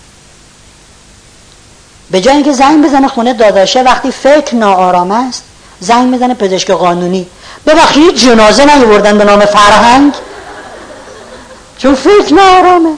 به 2.11 2.21
جای 2.21 2.35
اینکه 2.35 2.53
زنگ 2.53 2.85
بزنه 2.85 3.07
خونه 3.07 3.33
داداشه 3.33 3.81
وقتی 3.81 4.11
فکر 4.11 4.55
ناآرام 4.55 5.11
است 5.11 5.43
زنگ 5.83 6.07
می‌زنه 6.07 6.33
پزشک 6.33 6.71
قانونی. 6.71 7.27
ببخشید 7.65 8.15
جنازه 8.15 8.77
نیوردن 8.77 9.17
به 9.17 9.23
نام 9.23 9.45
فرهنگ؟ 9.45 10.13
چون 11.77 11.95
فکر 11.95 12.39
آرامه 12.39 12.93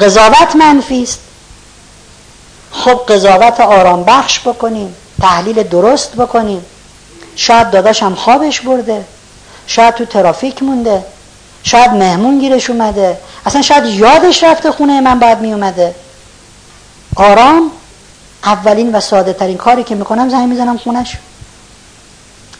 قضاوت 0.00 0.56
منفی 0.56 1.02
است. 1.02 1.18
خب 2.72 3.00
قضاوت 3.08 3.60
آرام 3.60 4.04
بخش 4.04 4.40
بکنیم 4.40 4.94
تحلیل 5.20 5.62
درست 5.62 6.12
بکنیم. 6.12 6.64
شاید 7.36 7.70
داداشم 7.70 8.14
خوابش 8.14 8.60
برده. 8.60 9.04
شاید 9.66 9.94
تو 9.94 10.04
ترافیک 10.04 10.62
مونده. 10.62 11.04
شاید 11.62 11.90
مهمون 11.90 12.38
گیرش 12.38 12.70
اومده. 12.70 13.18
اصلا 13.46 13.62
شاید 13.62 13.86
یادش 13.86 14.44
رفته 14.44 14.72
خونه 14.72 15.00
من 15.00 15.18
باید 15.18 15.38
می 15.38 15.52
اومده 15.52 15.94
آرام 17.16 17.70
اولین 18.44 18.94
و 18.94 19.00
ساده 19.00 19.32
ترین 19.32 19.56
کاری 19.56 19.84
که 19.84 19.94
می‌کنم 19.94 20.28
زنگ 20.28 20.48
می‌زنم 20.48 20.78
خونش 20.78 21.16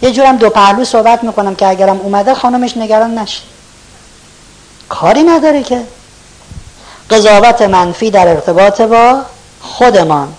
یه 0.03 0.13
جورم 0.13 0.37
دو 0.37 0.51
پهلو 0.51 0.85
صحبت 0.85 1.25
می‌کنم 1.25 1.55
که 1.55 1.67
اگرم 1.67 2.01
اومده 2.01 2.35
خانمش 2.35 2.77
نگران 2.77 3.19
نشه. 3.19 3.43
کاری 4.89 5.23
نداره 5.23 5.63
که. 5.63 5.83
قضاوت 7.11 7.63
منفی 7.63 8.11
در 8.11 8.29
ارتباط 8.29 8.81
با 8.81 9.21
خودمان. 9.61 10.35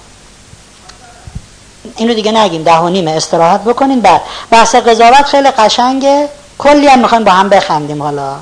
اینو 1.95 2.13
دیگه 2.13 2.31
نگیم 2.31 2.63
ده 2.63 2.77
و 2.77 2.89
نیمه 2.89 3.11
استراحت 3.11 3.61
بکنین. 3.63 4.01
بعد 4.01 4.21
بحث 4.51 4.75
قضاوت 4.75 5.23
خیلی 5.25 5.49
قشنگه 5.49 6.29
کلی 6.57 6.87
هم 6.87 6.99
می‌خوایم 6.99 7.23
با 7.23 7.31
هم 7.31 7.49
بخندیم 7.49 8.03
حالا. 8.03 8.35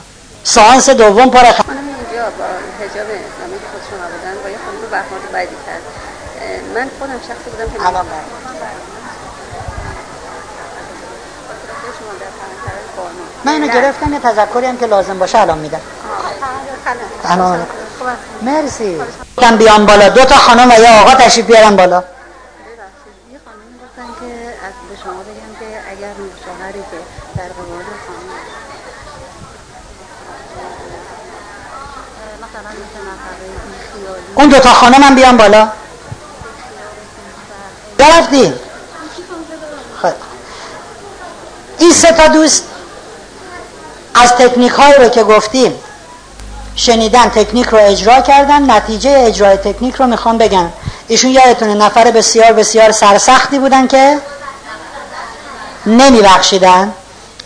سانس 0.44 0.90
دوم 0.90 1.30
پر 1.30 1.44
خ... 1.44 1.44
با 1.44 1.74
حجاب 2.80 3.08
اسلامی 3.08 3.58
خودشون 3.72 4.00
آبادن 4.00 4.44
با 4.44 4.50
یه 4.50 4.58
خانم 4.66 4.92
برخورد 4.92 5.32
بدی. 5.34 5.56
من 6.78 6.90
خودم 7.00 7.20
شخصی 7.20 7.50
بودم 7.50 7.70
که 7.74 7.88
الان 7.88 8.06
من 13.46 13.54
اینو 13.54 13.68
گرفتم 13.68 14.14
یه 14.14 14.20
تذکری 14.20 14.66
هم 14.66 14.78
که 14.78 14.86
لازم 14.86 15.20
باشه 15.20 15.40
الان 15.40 15.58
میدم. 15.58 15.82
الان 17.26 17.68
مرسی. 18.42 19.02
گفتم 19.38 19.58
بیام 19.58 19.86
بالا. 19.86 20.10
دو 20.10 20.26
تا 20.26 20.36
خانم 20.36 20.72
و 20.72 20.74
یه 20.74 21.02
آقا 21.02 21.14
تشریف 21.14 21.46
بیارم 21.46 21.76
بالا. 21.76 22.04
یه 23.32 23.40
خانم 23.46 23.58
گفتن 23.84 24.20
که 24.20 24.34
از 24.66 24.74
به 24.90 24.96
شما 25.04 25.14
بگم 25.14 25.54
که 25.60 25.92
اگر 25.92 26.14
شوهری 26.46 26.80
که 26.92 26.98
در 27.36 27.44
قبال 27.44 27.84
خانم. 28.08 28.38
مثلا 32.38 32.70
مثل 32.70 34.36
اون 34.36 34.50
دو 34.50 34.60
تا 34.60 34.74
خانم 34.74 35.04
هم 35.04 35.16
بیام 35.16 35.38
بالا. 35.38 35.68
برفتی 37.98 38.54
خب. 40.02 40.14
این 41.80 41.92
سه 41.92 42.12
تا 42.12 42.28
دوست 42.28 42.64
از 44.14 44.32
تکنیک 44.32 44.72
هایی 44.72 44.94
رو 44.94 45.10
که 45.10 45.24
گفتیم 45.24 45.76
شنیدن 46.76 47.30
تکنیک 47.30 47.68
رو 47.68 47.78
اجرا 47.82 48.22
کردن 48.22 48.72
نتیجه 48.72 49.24
اجرای 49.28 49.58
تکنیک 49.58 49.96
رو 49.96 50.08
می‌خوام 50.08 50.38
بگم. 50.38 50.70
ایشون 51.08 51.32
یادتونه 51.32 51.74
نفر 51.74 52.12
بسیار 52.12 52.54
بسیار 52.54 52.92
سرسختی 52.92 53.60
بودن 53.60 53.88
که 53.88 54.18
نمیبخشیدن. 55.86 56.94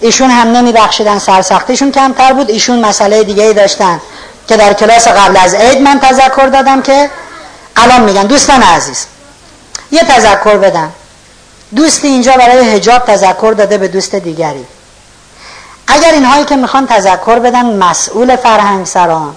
ایشون 0.01 0.29
هم 0.29 0.47
نمیبخشیدن 0.47 1.19
سرسختیشون 1.19 1.91
کمتر 1.91 2.33
بود. 2.33 2.49
ایشون 2.49 2.79
مسئله 2.79 3.23
دیگه 3.23 3.43
ای 3.43 3.53
داشتن 3.53 4.01
که 4.47 4.57
در 4.57 4.73
کلاس 4.73 5.07
قبل 5.07 5.37
از 5.37 5.53
عید 5.53 5.81
من 5.81 5.99
تذکر 5.99 6.47
دادم 6.47 6.81
که 6.81 7.09
الان 7.75 8.01
میگن 8.01 8.23
دوستان 8.23 8.63
عزیز 8.63 9.05
یه 9.91 10.03
تذکر 10.03 10.57
بدم. 10.57 10.91
دوست 11.75 12.05
اینجا 12.05 12.33
برای 12.33 12.75
هجاب 12.75 13.05
تذکر 13.05 13.53
داده 13.57 13.77
به 13.77 13.87
دوست 13.87 14.15
دیگری. 14.15 14.65
اگر 15.87 16.11
اینهایی 16.11 16.45
که 16.45 16.55
می‌خوان 16.55 16.87
تذکر 16.87 17.39
بدن 17.39 17.65
مسئول 17.65 18.35
فرهنگ 18.35 18.85
سران. 18.85 19.35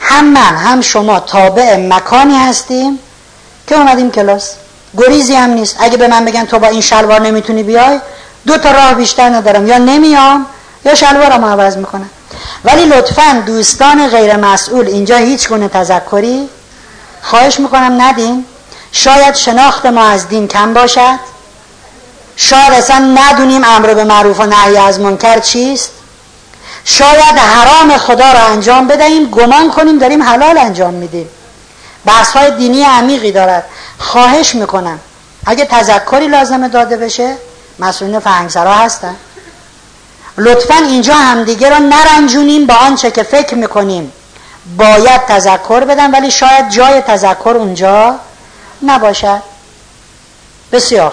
هم 0.00 0.24
من 0.24 0.56
هم 0.56 0.80
شما 0.80 1.20
تابع 1.20 1.76
مکانی 1.76 2.36
هستیم 2.36 2.98
که 3.66 3.74
اومدیم 3.74 4.10
کلاس. 4.10 4.50
گریزی 4.98 5.34
هم 5.34 5.50
نیست. 5.50 5.76
اگه 5.78 5.96
به 5.96 6.08
من 6.08 6.24
بگن 6.24 6.44
تو 6.44 6.58
با 6.58 6.66
این 6.66 6.80
شلوار 6.80 7.20
نمی‌تونی 7.20 7.62
بیای 7.62 8.00
دو 8.46 8.58
تا 8.58 8.70
راه 8.70 8.94
بیشتر 8.94 9.28
ندارم. 9.28 9.66
یا 9.66 9.78
نمیام 9.78 10.46
یا 10.84 10.94
شلوارم 10.94 11.44
عوض 11.44 11.76
می‌کنم. 11.76 12.10
ولی 12.64 12.84
لطفا 12.84 13.42
دوستان 13.46 14.08
غیر 14.08 14.36
مسئول 14.36 14.86
اینجا 14.86 15.16
هیچ 15.16 15.48
گونه 15.48 15.68
تذکری 15.68 16.48
خواهش 17.22 17.60
می‌کنم 17.60 18.02
ندیم 18.02 18.44
شاید 18.92 19.34
شناخت 19.34 19.86
ما 19.86 20.04
از 20.04 20.28
دین 20.28 20.48
کم 20.48 20.74
باشد. 20.74 21.18
شاید 22.36 22.72
اصلا 22.72 22.98
ندونیم 22.98 23.64
امر 23.64 23.94
به 23.94 24.04
معروف 24.04 24.40
و 24.40 24.46
نهی 24.46 24.76
از 24.76 25.00
منکر 25.00 25.38
چیست. 25.38 25.90
شاید 26.84 27.38
حرام 27.38 27.96
خدا 27.96 28.32
را 28.32 28.40
انجام 28.40 28.86
بدهیم 28.88 29.30
گمان 29.30 29.70
کنیم 29.70 29.98
داریم 29.98 30.22
حلال 30.22 30.58
انجام 30.58 30.94
میدیم. 30.94 31.28
بحث 32.04 32.32
های 32.32 32.50
دینی 32.50 32.82
عمیقی 32.82 33.32
دارد. 33.32 33.64
خواهش 33.98 34.54
می‌کنم. 34.54 34.98
اگه 35.46 35.64
تذکری 35.64 36.28
لازمه 36.28 36.68
داده 36.68 36.96
بشه 36.96 37.36
مسئولین 37.78 38.20
فرهنگسرا 38.20 38.74
هستن. 38.74 39.16
لطفا 40.38 40.74
اینجا 40.74 41.14
همدیگه 41.14 41.70
را 41.70 41.78
نرنجونیم 41.78 42.66
با 42.66 42.74
آنچه 42.74 43.10
که 43.10 43.22
فکر 43.22 43.54
می‌کنیم. 43.54 44.12
باید 44.76 45.26
تذکر 45.26 45.84
بدن 45.84 46.10
ولی 46.10 46.30
شاید 46.30 46.70
جای 46.70 47.00
تذکر 47.00 47.54
اونجا 47.58 48.14
نباشد. 48.82 49.42
بسیار. 50.72 51.12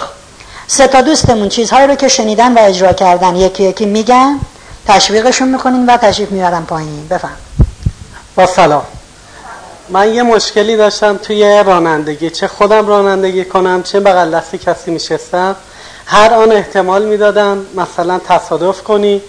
سه 0.67 0.87
تا 0.87 1.01
دوستمون 1.01 1.49
چیزهایی 1.49 1.87
رو 1.87 1.95
که 1.95 2.07
شنیدن 2.07 2.53
و 2.53 2.59
اجرا 2.59 2.93
کردن 2.93 3.35
یکی 3.35 3.63
یکی 3.63 3.85
میگن 3.85 4.39
تشویقشون 4.87 5.49
می‌کنین 5.49 5.85
و 5.85 5.97
تشریف 5.97 6.31
میارن 6.31 6.63
پایین. 6.63 7.07
بفهم 7.07 7.37
با 8.35 8.45
سلام. 8.45 8.85
من 9.89 10.13
یه 10.13 10.23
مشکلی 10.23 10.77
داشتم 10.77 11.17
توی 11.17 11.63
رانندگی. 11.65 12.29
چه 12.29 12.47
خودم 12.47 12.87
رانندگی 12.87 13.45
کنم 13.45 13.83
چه 13.83 13.99
بغل 13.99 14.31
دستی 14.31 14.57
کسی 14.57 14.91
میشستم. 14.91 15.55
هر 16.05 16.33
آن 16.33 16.51
احتمال 16.51 17.05
می‌دادم 17.05 17.65
مثلا 17.75 18.19
تصادف 18.19 18.83
کنی 18.83 19.21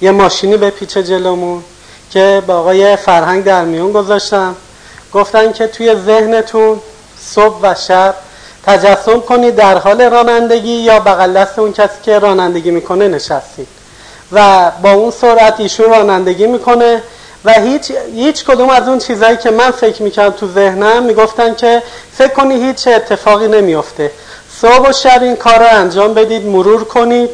یه 0.00 0.10
ماشینی 0.10 0.56
به 0.56 0.70
پیچ 0.70 0.98
جلومون 0.98 1.64
که 2.10 2.42
با 2.46 2.54
آقای 2.58 2.96
فرهنگ 2.96 3.44
در 3.44 3.64
میون 3.64 3.92
گذاشتم. 3.92 4.56
گفتن 5.12 5.52
که 5.52 5.66
توی 5.66 5.94
ذهنتون 6.06 6.80
صبح 7.20 7.58
و 7.62 7.74
شب 7.74 8.14
تجسم 8.66 9.20
کنید 9.20 9.56
در 9.56 9.78
حال 9.78 10.02
رانندگی 10.02 10.72
یا 10.72 11.00
بغل 11.00 11.32
دست 11.32 11.58
اون 11.58 11.72
کسی 11.72 11.94
که 12.02 12.18
رانندگی 12.18 12.70
می‌کنه 12.70 13.08
نشستید. 13.08 13.68
و 14.32 14.70
با 14.82 14.92
اون 14.92 15.10
سرعت 15.10 15.60
ایشون 15.60 15.90
رانندگی 15.90 16.46
می‌کنه 16.46 17.02
و 17.44 17.52
هیچ, 17.52 17.92
هیچ 18.14 18.44
کدوم 18.44 18.70
از 18.70 18.88
اون 18.88 18.98
چیزهایی 18.98 19.36
که 19.36 19.50
من 19.50 19.70
فکر 19.70 20.02
می‌کردم 20.02 20.36
تو 20.36 20.48
ذهنم 20.48 21.02
می‌گفتن 21.02 21.54
که 21.54 21.82
فکر 22.12 22.34
کنی 22.34 22.54
هیچ 22.54 22.88
اتفاقی 22.88 23.48
نمیافته. 23.48 24.10
صبح 24.60 24.88
و 24.88 24.92
شب 24.92 25.22
این 25.22 25.36
کار 25.36 25.58
رو 25.58 25.66
انجام 25.70 26.14
بدید 26.14 26.46
مرور 26.46 26.84
کنید. 26.84 27.30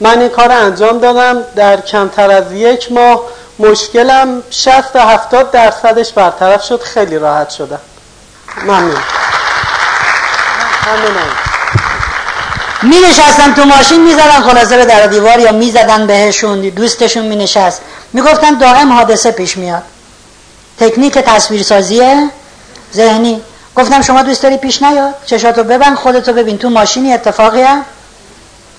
من 0.00 0.20
این 0.20 0.28
کار 0.28 0.48
رو 0.48 0.64
انجام 0.64 0.98
دادم 0.98 1.42
در 1.56 1.80
کمتر 1.80 2.30
از 2.30 2.52
یک 2.52 2.92
ماه. 2.92 3.20
مشکلم 3.58 4.42
60 4.50 4.92
تا 4.92 5.00
70 5.00 5.50
درصدش 5.50 6.12
برطرف 6.12 6.64
شد 6.64 6.80
خیلی 6.80 7.18
راحت 7.18 7.50
شدم. 7.50 7.80
ممنون. 8.62 9.02
می 12.82 12.96
نشستن 13.00 13.54
تو 13.54 13.64
ماشین 13.64 14.04
می 14.04 14.12
زدن 14.12 14.42
خلاصه 14.42 14.76
به 14.76 14.84
در 14.84 15.06
دیوار 15.06 15.38
یا 15.38 15.52
می 15.52 15.70
زدن 15.70 16.06
بهشون 16.06 16.60
دوستشون 16.60 17.24
می 17.24 17.36
نشست 17.36 17.80
می 18.12 18.22
گفتن 18.22 18.58
دائم 18.58 18.92
حادثه 18.92 19.30
پیش 19.30 19.56
میاد. 19.56 19.82
تکنیک 20.78 21.18
تصویرسازی 21.18 22.28
ذهنی. 22.94 23.42
گفتم 23.76 24.02
شما 24.02 24.22
دوست 24.22 24.42
داری 24.42 24.56
پیش 24.56 24.82
نیاد. 24.82 25.14
چشاتو 25.26 25.64
ببند 25.64 25.96
خودتو 25.96 26.32
ببین. 26.32 26.58
تو 26.58 26.70
ماشینی 26.70 27.12
اتفاقی 27.12 27.62
هم 27.62 27.84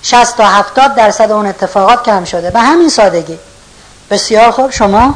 60 0.01 0.37
تا 0.37 0.45
70 0.47 0.95
درصد 0.95 1.31
اون 1.31 1.45
اتفاقات 1.45 2.03
کم 2.03 2.25
شده. 2.25 2.51
به 2.51 2.59
همین 2.59 2.89
سادگی. 2.89 3.39
بسیار 4.11 4.51
خوب. 4.51 4.71
شما؟ 4.71 5.15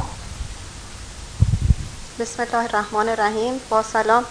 بسم 2.20 2.44
الله 2.44 2.64
الرحمن 2.74 3.10
الرحیم. 3.10 3.62
با 3.70 3.84
سلام. 3.94 4.26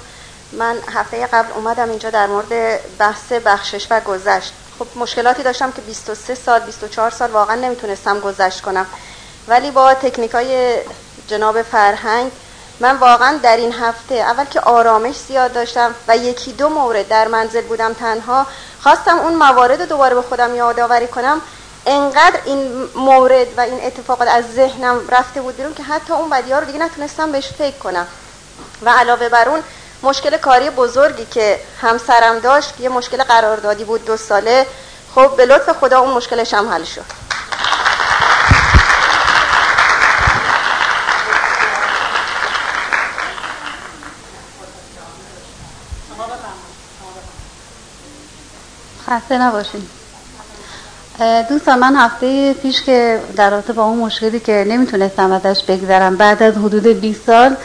من 0.53 0.77
هفته 0.95 1.27
قبل 1.27 1.53
اومدم 1.53 1.89
اینجا 1.89 2.11
در 2.11 2.27
مورد 2.27 2.81
بحث 2.99 3.33
بخشش 3.33 3.87
و 3.91 4.01
گذشت. 4.01 4.53
خب 4.79 4.87
مشکلاتی 4.97 5.43
داشتم 5.43 5.73
که 5.73 5.83
23 5.83 6.35
سال 6.35 6.61
24 6.61 7.11
سال 7.11 7.31
واقعا 7.31 7.57
نمی‌تونستم 7.57 8.20
گذشت 8.20 8.61
کنم. 8.61 8.87
ولی 9.49 9.70
با 9.70 9.95
تکنیک 9.95 10.31
های 10.31 10.77
جناب 11.29 11.62
فرهنگ 11.62 12.33
من 12.81 12.97
واقعا 12.97 13.39
در 13.43 13.57
این 13.57 13.73
هفته 13.73 14.15
اول 14.15 14.45
که 14.45 14.61
آرامش 14.61 15.16
زیاد 15.16 15.53
داشتم 15.53 15.95
و 16.09 16.16
یکی 16.16 16.53
دو 16.53 16.69
مورد 16.69 17.09
در 17.09 17.29
منزل 17.29 17.62
بودم 17.62 17.93
تنها 17.93 18.47
خواستم 18.83 19.19
اون 19.19 19.35
موارد 19.35 19.89
دوباره 19.89 20.15
به 20.15 20.23
خودم 20.23 20.55
یادآوری 20.57 21.07
کنم. 21.07 21.41
انقدر 21.87 22.41
این 22.45 22.89
مورد 22.97 23.47
و 23.57 23.61
این 23.61 23.87
اتفاقات 23.87 24.29
از 24.29 24.45
ذهنم 24.55 25.01
رفته 25.09 25.41
بود 25.41 25.57
بیرون 25.57 25.75
که 25.75 25.83
حتی 25.83 26.12
اون 26.12 26.31
بدیار 26.31 26.61
رو 26.61 26.66
دیگه 26.66 26.79
نتونستم 26.79 27.33
بهش 27.33 27.49
فکر 27.49 27.79
کنم. 27.79 28.07
و 28.83 28.91
علاوه 28.91 29.29
بر 29.29 29.49
اون 29.49 29.62
مشکل 30.03 30.37
کاری 30.37 30.70
بزرگی 30.70 31.25
که 31.25 31.61
همسرم 31.81 32.39
داشت 32.39 32.81
یه 32.81 32.89
مشکل 32.89 33.23
قراردادی 33.23 33.85
بود 33.85 34.05
دو 34.05 34.16
ساله. 34.16 34.66
خب 35.15 35.37
به 35.37 35.47
لطف 35.47 35.70
خدا 35.70 36.01
اون 36.01 36.15
مشکلش 36.15 36.55
هم 36.55 36.69
حل 36.69 36.85
شد. 36.85 37.05
خسته 49.11 49.39
نباشید 49.39 49.91
دوستان 51.49 51.79
من 51.79 51.97
هفته 51.97 52.55
پیش 52.55 52.83
که 52.83 53.20
در 53.37 53.51
رابطه 53.51 53.73
با 53.73 53.85
اون 53.85 53.99
مشکلی 53.99 54.41
که 54.41 54.65
نمی‌تونستم 54.69 55.33
ازش 55.33 55.62
بگذرم 55.62 56.16
بعد 56.16 56.43
از 56.43 56.55
حدود 56.55 56.87
20 56.87 57.27
سال 57.27 57.57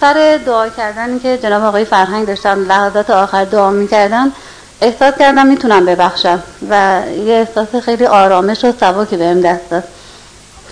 سر 0.00 0.40
دعا 0.46 0.68
کردن 0.68 1.18
که 1.18 1.38
جناب 1.42 1.64
آقای 1.64 1.84
فرهنگ 1.84 2.26
داشتن 2.26 2.58
لحظات 2.58 3.10
آخر 3.10 3.44
دعا 3.44 3.70
می‌کردن 3.70 4.32
احساس 4.80 5.14
کردم 5.18 5.46
می‌تونم 5.46 5.84
ببخشم 5.84 6.42
و 6.70 7.00
یه 7.26 7.34
احساس 7.34 7.82
خیلی 7.84 8.06
آرامش 8.06 8.64
و 8.64 8.72
سبکی 8.80 9.16
بهم 9.16 9.40
دست 9.40 9.70
داد. 9.70 9.84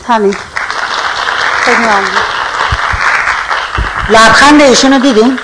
همین. 0.09 0.37
لبخند 4.09 4.63
ایشونو 4.63 4.99
دیدین؟ 4.99 5.39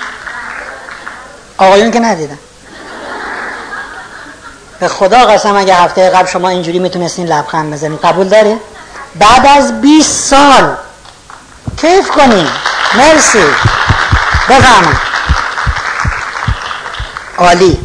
آقایون 1.57 1.91
که 1.91 1.99
ندیدن. 1.99 2.39
به 4.79 4.87
خدا 4.87 5.17
قسم 5.17 5.55
اگه 5.55 5.75
هفته 5.75 6.09
قبل 6.09 6.27
شما 6.27 6.49
اینجوری 6.49 6.79
می‌تونستین 6.79 7.27
لبخند 7.27 7.73
بزنین. 7.73 7.97
قبول 7.97 8.27
داره؟ 8.29 8.57
بعد 9.15 9.45
از 9.47 9.81
20 9.81 10.29
سال 10.29 10.75
کیف 11.81 12.09
کنین 12.11 12.47
مرسی. 12.95 13.43
بفهمم 14.49 14.99
عالی. 17.37 17.79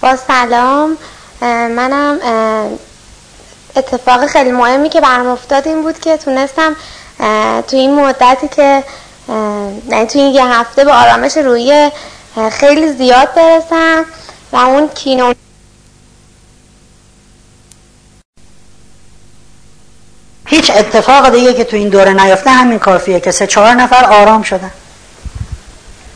با 0.00 0.16
سلام. 0.16 0.96
منم 1.50 2.18
اتفاق 3.76 4.26
خیلی 4.26 4.52
مهمی 4.52 4.88
که 4.88 5.00
برم 5.00 5.26
افتاد 5.26 5.68
این 5.68 5.82
بود 5.82 6.00
که 6.00 6.16
تونستم 6.16 6.76
تو 7.68 7.76
این 7.76 7.94
مدتی 7.94 8.48
که 8.48 8.84
یعنی 9.88 10.06
تو 10.06 10.18
این 10.18 10.34
یه 10.34 10.46
هفته 10.46 10.84
به 10.84 10.92
آرامش 10.92 11.36
روی 11.36 11.90
خیلی 12.52 12.92
زیاد 12.92 13.34
برسم 13.34 14.04
و 14.52 14.56
اون 14.56 14.88
کینون 14.88 15.34
هیچ 20.46 20.70
اتفاق 20.70 21.30
دیگه 21.30 21.54
که 21.54 21.64
تو 21.64 21.76
این 21.76 21.88
دوره 21.88 22.12
نیافته 22.12 22.50
همین 22.50 22.78
کافیه 22.78 23.20
که 23.20 23.30
سه 23.30 23.46
چهار 23.46 23.74
نفر 23.74 24.04
آرام 24.04 24.42
شدن. 24.42 24.70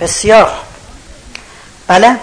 بسیار. 0.00 0.50
بله؟ 1.86 2.16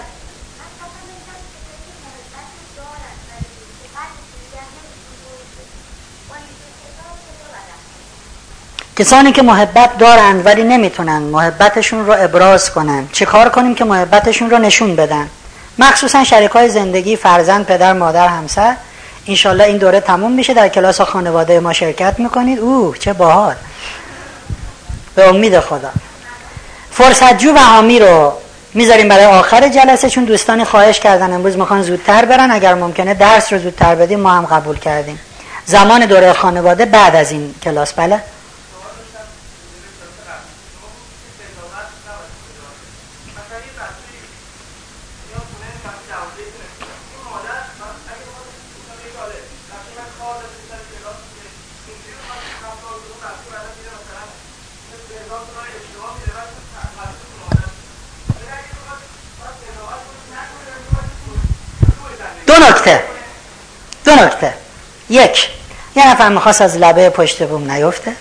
کسانی 8.98 9.32
که 9.32 9.42
محبت 9.42 9.98
دارند 9.98 10.46
ولی 10.46 10.62
نمی‌تونن 10.62 11.18
محبتشون 11.18 12.06
رو 12.06 12.12
ابراز 12.18 12.70
کنن. 12.72 13.08
چه 13.12 13.24
کار 13.24 13.48
کنیم 13.48 13.74
که 13.74 13.84
محبتشون 13.84 14.50
رو 14.50 14.58
نشون 14.58 14.96
بدن؟ 14.96 15.28
مخصوصا 15.78 16.24
شریک 16.24 16.50
های 16.50 16.68
زندگی 16.68 17.16
فرزند 17.16 17.66
پدر 17.66 17.92
مادر 17.92 18.28
همسر. 18.28 18.76
انشالله 19.28 19.64
این 19.64 19.76
دوره 19.76 20.00
تموم 20.00 20.32
میشه. 20.32 20.54
در 20.54 20.68
کلاس 20.68 21.00
خانواده 21.00 21.60
ما 21.60 21.72
شرکت 21.72 22.14
می‌کنید. 22.18 22.58
اوه 22.58 22.98
چه 22.98 23.12
باحال. 23.12 23.54
به 25.14 25.28
امید 25.28 25.60
خدا. 25.60 25.90
فرصت 26.90 27.38
جو 27.38 27.52
و 27.52 27.58
حامی 27.58 27.98
رو 27.98 28.32
می‌ذاریم 28.74 29.08
برای 29.08 29.24
آخر 29.24 29.68
جلسه 29.68 30.10
چون 30.10 30.24
دوستانی 30.24 30.64
خواهش 30.64 31.00
کردن 31.00 31.32
امروز 31.32 31.56
می‌خوان 31.56 31.82
زودتر 31.82 32.24
برن. 32.24 32.50
اگر 32.50 32.74
ممکنه 32.74 33.14
درس 33.14 33.52
رو 33.52 33.58
زودتر 33.58 33.94
بدیم 33.94 34.20
ما 34.20 34.30
هم 34.30 34.46
قبول 34.46 34.78
کردیم. 34.78 35.20
زمان 35.66 36.06
دوره 36.06 36.32
خانواده 36.32 36.84
بعد 36.84 37.16
از 37.16 37.32
این 37.32 37.54
کلاس 37.62 37.92
بله؟ 37.92 38.20
نکته. 62.58 63.04
دو 64.04 64.12
نکته. 64.12 64.54
یک 65.10 65.48
یه 65.96 66.10
نفر 66.10 66.28
می‌خواست 66.28 66.62
از 66.62 66.76
لبه 66.76 67.10
پشت 67.10 67.42
بوم 67.42 67.70
نیفته. 67.70 68.12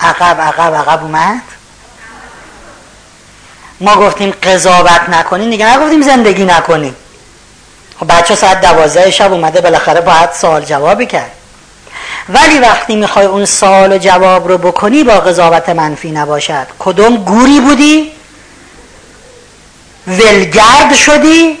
عقب 0.00 0.40
عقب 0.40 0.74
عقب 0.74 1.02
اومد. 1.02 1.42
ما 3.80 3.96
گفتیم 3.96 4.30
قضاوت 4.30 5.08
نکنین. 5.08 5.50
دیگه 5.50 5.76
نگفتیم 5.76 6.02
زندگی 6.02 6.44
نکنیم 6.44 6.96
خب 8.00 8.12
بچه 8.18 8.34
ساعت 8.34 8.60
دوازده 8.60 9.10
شب 9.10 9.32
اومده 9.32 9.60
بالاخره 9.60 10.00
باید 10.00 10.32
سوال 10.32 10.64
جوابی 10.64 11.06
کرد. 11.06 11.30
ولی 12.28 12.58
وقتی 12.58 12.96
می‌خوای 12.96 13.26
اون 13.26 13.44
سوال 13.44 13.92
و 13.92 13.98
جواب 13.98 14.48
رو 14.48 14.58
بکنی 14.58 15.04
با 15.04 15.12
قضاوت 15.12 15.68
منفی 15.68 16.10
نباشد. 16.10 16.66
کدوم 16.78 17.16
گوری 17.16 17.60
بودی؟ 17.60 18.12
ولگرد 20.06 20.94
شدی؟ 20.94 21.58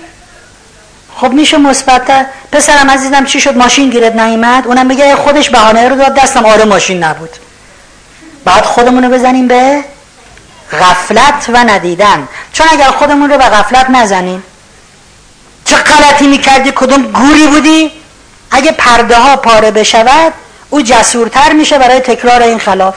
خب 1.16 1.32
میشه 1.32 1.56
مثبت 1.56 2.26
پسرم 2.52 2.90
عزیزم 2.90 3.24
چی 3.24 3.40
شد؟ 3.40 3.56
ماشین 3.56 3.90
گیرت 3.90 4.14
نیومد؟ 4.14 4.66
اونم 4.66 4.88
بگه 4.88 5.16
خودش 5.16 5.50
بهانه 5.50 5.88
رو 5.88 5.96
داد 5.96 6.14
دستم 6.14 6.46
آره 6.46 6.64
ماشین 6.64 7.04
نبود. 7.04 7.30
بعد 8.44 8.64
خودمون 8.64 9.04
رو 9.04 9.10
بزنیم 9.10 9.48
به 9.48 9.84
غفلت 10.72 11.46
و 11.48 11.56
ندیدن. 11.56 12.28
چون 12.52 12.66
اگر 12.70 12.90
خودمون 12.90 13.30
رو 13.30 13.38
به 13.38 13.44
غفلت 13.44 13.90
نزنیم 13.90 14.42
چه 15.64 15.76
غلطی 15.76 16.26
می‌کردی؟ 16.26 16.72
کدوم 16.76 17.02
گوری 17.02 17.46
بودی؟ 17.46 17.92
اگه 18.50 18.72
پرده 18.72 19.16
ها 19.16 19.36
پاره 19.36 19.70
بشود 19.70 20.32
او 20.70 20.82
جسورتر 20.82 21.52
میشه 21.52 21.78
برای 21.78 22.00
تکرار 22.00 22.42
این 22.42 22.58
خلاف. 22.58 22.94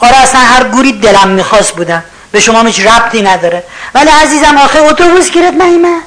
آره 0.00 0.16
اصلا 0.16 0.40
هر 0.40 0.64
گوری 0.64 0.92
دلم 0.92 1.28
می‌خواست 1.28 1.72
بودم. 1.72 2.04
به 2.32 2.40
شما 2.40 2.62
هیچ 2.62 2.86
ربطی 2.86 3.22
نداره. 3.22 3.62
ولی 3.94 4.10
عزیزم 4.10 4.58
آخه 4.58 4.78
اتوبوس 4.78 5.30
گیرت 5.30 5.52
نیومد. 5.52 6.02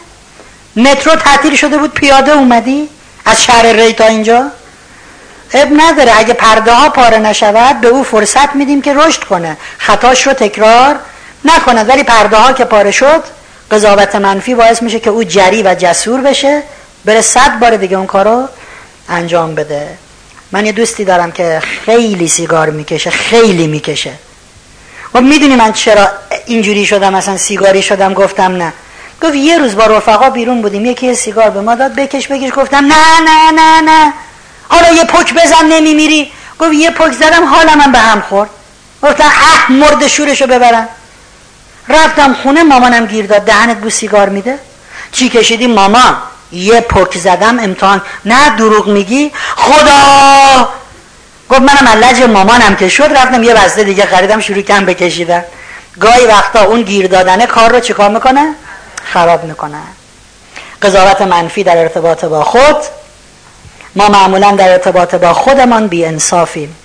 مترو 0.75 1.15
تعطیل 1.15 1.55
شده 1.55 1.77
بود 1.77 1.93
پیاده 1.93 2.31
اومدی؟ 2.31 2.89
از 3.25 3.43
شهر 3.43 3.65
ری 3.65 3.93
تا 3.93 4.05
اینجا؟ 4.05 4.45
اب 5.53 5.67
نداره 5.77 6.11
اگه 6.17 6.33
پرده 6.33 6.73
ها 6.73 6.89
پاره 6.89 7.17
نشود 7.17 7.81
به 7.81 7.87
او 7.87 8.03
فرصت 8.03 8.55
میدیم 8.55 8.81
که 8.81 8.93
رشد 8.93 9.23
کنه. 9.23 9.57
خطاش 9.77 10.27
رو 10.27 10.33
تکرار 10.33 10.95
نکنه 11.45 11.83
ولی 11.83 12.03
پرده 12.03 12.37
ها 12.37 12.53
که 12.53 12.65
پاره 12.65 12.91
شد 12.91 13.23
قضاوت 13.71 14.15
منفی 14.15 14.55
باعث 14.55 14.81
میشه 14.81 14.99
که 14.99 15.09
او 15.09 15.23
جری 15.23 15.63
و 15.63 15.75
جسور 15.79 16.21
بشه 16.21 16.63
بره 17.05 17.21
صد 17.21 17.59
بار 17.59 17.77
دیگه 17.77 17.97
اون 17.97 18.05
کارو 18.05 18.47
انجام 19.09 19.55
بده. 19.55 19.87
من 20.51 20.65
یه 20.65 20.71
دوستی 20.71 21.05
دارم 21.05 21.31
که 21.31 21.61
خیلی 21.85 22.27
سیگار 22.27 22.69
می‌کشه 22.69 23.09
خیلی 23.09 23.67
می‌کشه. 23.67 24.11
و 25.13 25.17
خب 25.17 25.23
می‌دونی 25.23 25.55
من 25.55 25.73
چرا 25.73 26.07
اینجوری 26.45 26.85
شدم 26.85 27.13
مثلا 27.13 27.37
سیگاری 27.37 27.81
شدم 27.81 28.13
گفتم 28.13 28.55
نه. 28.55 28.73
گفت 29.21 29.35
یه 29.35 29.57
روز 29.57 29.75
با 29.75 29.85
رفقا 29.85 30.29
بیرون 30.29 30.61
بودیم 30.61 30.85
یکی 30.85 31.15
سیگار 31.15 31.49
به 31.49 31.61
ما 31.61 31.75
داد 31.75 31.95
بکش 31.95 32.27
بکش 32.27 32.49
گفتم 32.55 32.85
نه 32.85 33.19
نه 33.25 33.51
نه 33.51 33.81
نه. 33.81 34.13
حالا 34.69 34.91
یه 34.91 35.03
پک 35.03 35.33
بزن 35.33 35.65
نمیمیری. 35.65 36.31
گفت 36.59 36.73
یه 36.73 36.91
پک 36.91 37.11
زدم 37.11 37.45
حالا 37.45 37.75
من 37.75 37.91
به 37.91 37.99
هم 37.99 38.21
خورد. 38.21 38.49
گفتم 39.03 39.23
اه 39.23 39.71
مرد 39.71 40.07
شورشو 40.07 40.47
ببرم. 40.47 40.87
رفتم 41.87 42.33
خونه 42.33 42.63
مامانم 42.63 43.05
گیر 43.05 43.25
داد. 43.25 43.45
دهنت 43.45 43.77
بو 43.77 43.89
سیگار 43.89 44.29
میده؟ 44.29 44.59
چی 45.11 45.29
کشیدی؟ 45.29 45.67
مامان 45.67 46.17
یه 46.51 46.81
پک 46.81 47.17
زدم 47.17 47.59
امتحان. 47.59 48.01
نه 48.25 48.55
دروغ 48.57 48.87
میگی؟ 48.87 49.31
خدا! 49.55 50.69
گفت 51.49 51.61
منم 51.61 51.87
علج 51.87 52.21
مامانم 52.21 52.75
که 52.75 52.89
شد 52.89 53.03
رفتم 53.03 53.43
یه 53.43 53.53
بسته 53.53 53.83
دیگه 53.83 54.05
خریدم 54.05 54.39
شروع 54.39 54.61
کردم 54.61 54.85
بکشیدم 54.85 55.43
گاهی 55.99 56.25
وقتا 56.25 56.63
اون 56.63 56.81
گیر 56.81 57.07
دادنه 57.07 57.45
کار 57.45 57.71
رو 57.71 57.79
چیکار 57.79 58.09
می‌کنه؟ 58.09 58.55
خراب 59.13 59.43
می‌کنن 59.43 59.87
قضاوت 60.81 61.21
منفی 61.21 61.63
در 61.63 61.77
ارتباط 61.77 62.25
با 62.25 62.43
خود 62.43 62.75
ما 63.95 64.09
معمولا 64.09 64.51
در 64.51 64.71
ارتباط 64.71 65.15
با 65.15 65.33
خودمان 65.33 65.87
بی 65.87 66.05
انصافیم. 66.05 66.75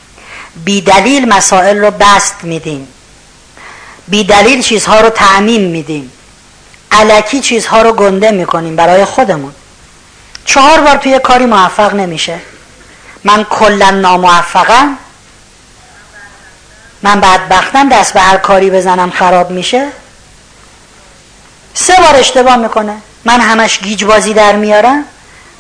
بی 0.65 0.81
دلیل 0.81 1.29
مسائل 1.29 1.79
رو 1.79 1.91
بست 1.91 2.35
میدیم. 2.43 2.89
بی 4.09 4.25
دلیل 4.25 4.63
چیزها 4.63 5.01
رو 5.01 5.11
تعمیم 5.11 5.71
میدیم. 5.71 6.13
علکی 6.91 7.41
چیزها 7.41 7.83
رو 7.83 7.93
گنده 7.93 8.31
می‌کنیم 8.31 8.77
برای 8.77 9.05
خودمون. 9.05 9.53
چهار 10.45 10.81
بار 10.81 10.97
توی 10.97 11.19
کاری 11.19 11.47
موفق 11.47 11.95
نمیشه. 11.95 12.41
من 13.25 13.45
کلا 13.45 13.91
ناموفقم. 13.91 14.97
من 17.03 17.21
بدبختم 17.21 17.89
دست 17.89 18.13
به 18.13 18.21
هر 18.21 18.37
کاری 18.37 18.71
بزنم 18.71 19.11
خراب 19.11 19.51
میشه. 19.51 19.89
سه 21.75 21.97
بار 21.97 22.17
اشتباه 22.17 22.57
می‌کنه. 22.57 22.97
من 23.25 23.41
همش 23.41 23.79
گیج 23.79 24.05
بازی 24.05 24.35
در 24.35 24.57
میارم. 24.57 25.05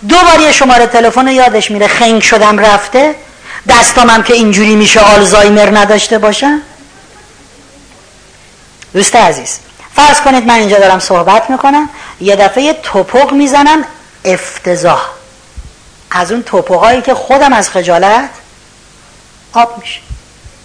دو 0.08 0.16
بار 0.16 0.40
یه 0.40 0.52
شماره 0.52 0.86
تلفن 0.86 1.28
یادش 1.28 1.70
میره. 1.70 1.86
خنگ 1.86 2.22
شدم 2.22 2.58
رفته. 2.58 3.14
دستامم 3.68 4.22
که 4.22 4.34
اینجوری 4.34 4.76
میشه 4.76 5.00
آلزایمر 5.00 5.78
نداشته 5.78 6.18
باشم. 6.18 6.60
دوست 8.92 9.16
عزیز 9.16 9.58
فرض 9.96 10.20
کنید 10.20 10.46
من 10.46 10.54
اینجا 10.54 10.78
دارم 10.78 10.98
صحبت 10.98 11.50
می‌کنم. 11.50 11.88
یه 12.20 12.36
دفعه 12.36 12.72
توپق 12.72 13.32
می‌زنم. 13.32 13.84
افتضاح. 14.24 15.06
از 16.10 16.32
اون 16.32 16.42
توپقایی 16.42 17.02
که 17.02 17.14
خودم 17.14 17.52
از 17.52 17.68
خجالت 17.70 18.30
آب 19.52 19.78
میشه. 19.78 20.00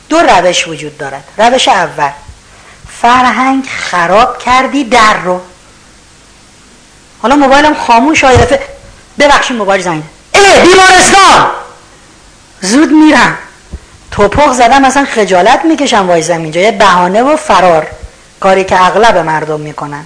دو 0.10 0.20
روش 0.20 0.68
وجود 0.68 0.98
دارد. 0.98 1.24
روش 1.38 1.68
اول. 1.68 2.12
فرهنگ 3.02 3.66
خراب 3.66 4.38
کردی 4.38 4.84
در 4.84 5.14
رو. 5.24 5.42
حالا 7.22 7.36
موبایلم 7.36 7.74
خاموش 7.74 8.24
آیه 8.24 8.38
دفعه 8.38 8.68
ببخشید 9.20 9.58
موبایل 9.58 9.82
زنگ. 9.82 10.04
اه 10.34 10.60
بیمارستان! 10.60 11.50
زود 12.62 12.92
میرم. 12.92 13.38
توپق 14.12 14.54
زدم 14.54 14.82
مثلا 14.82 15.06
خجالت 15.06 15.66
می‌کشم 15.66 16.08
وایزم 16.08 16.42
اینجا. 16.42 16.62
یه 16.62 16.72
بهانه 16.72 17.24
و 17.24 17.36
فرار. 17.36 17.88
کاری 18.40 18.64
که 18.64 18.86
اغلب 18.86 19.18
مردم 19.18 19.60
می‌کنن. 19.60 20.06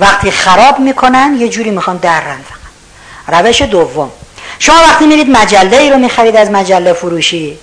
وقتی 0.00 0.30
خراب 0.30 0.78
می‌کنن 0.78 1.36
یه 1.38 1.48
جوری 1.48 1.70
می‌خوان 1.70 1.96
درن 1.96 2.38
فقط. 2.48 3.44
روش 3.44 3.62
دوم. 3.62 4.10
شما 4.58 4.76
وقتی 4.76 5.06
میرید 5.06 5.30
مجله 5.30 5.76
ای 5.76 5.90
رو 5.90 5.98
می‌خرید 5.98 6.36
از 6.36 6.50
مجله 6.50 6.92
فروشی؟ 6.92 7.58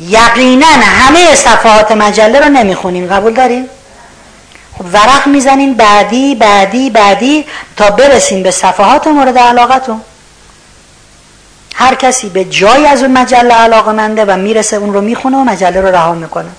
یقینا 0.00 0.66
همه 0.66 1.34
صفحات 1.34 1.92
مجله 1.92 2.40
رو 2.40 2.48
نمی‌خونین. 2.48 3.08
قبول 3.08 3.34
دارین؟ 3.34 3.68
خب 4.78 4.84
ورق 4.92 5.26
می‌زنین 5.26 5.74
بعدی 5.74 6.34
بعدی 6.34 6.90
بعدی 6.90 7.46
تا 7.76 7.90
برسین 7.90 8.42
به 8.42 8.50
صفحات 8.50 9.06
مورد 9.06 9.38
علاقتون. 9.38 10.00
هر 11.74 11.94
کسی 11.94 12.28
به 12.28 12.44
جایی 12.44 12.86
از 12.86 13.02
اون 13.02 13.18
مجله 13.18 13.54
علاقه 13.54 13.92
منده 13.92 14.24
و 14.24 14.36
می‌رسه 14.36 14.76
اون 14.76 14.94
رو 14.94 15.00
می‌خونه 15.00 15.36
و 15.36 15.44
مجله 15.44 15.80
رو 15.80 15.88
رها 15.88 16.14
می‌کنه. 16.14 16.50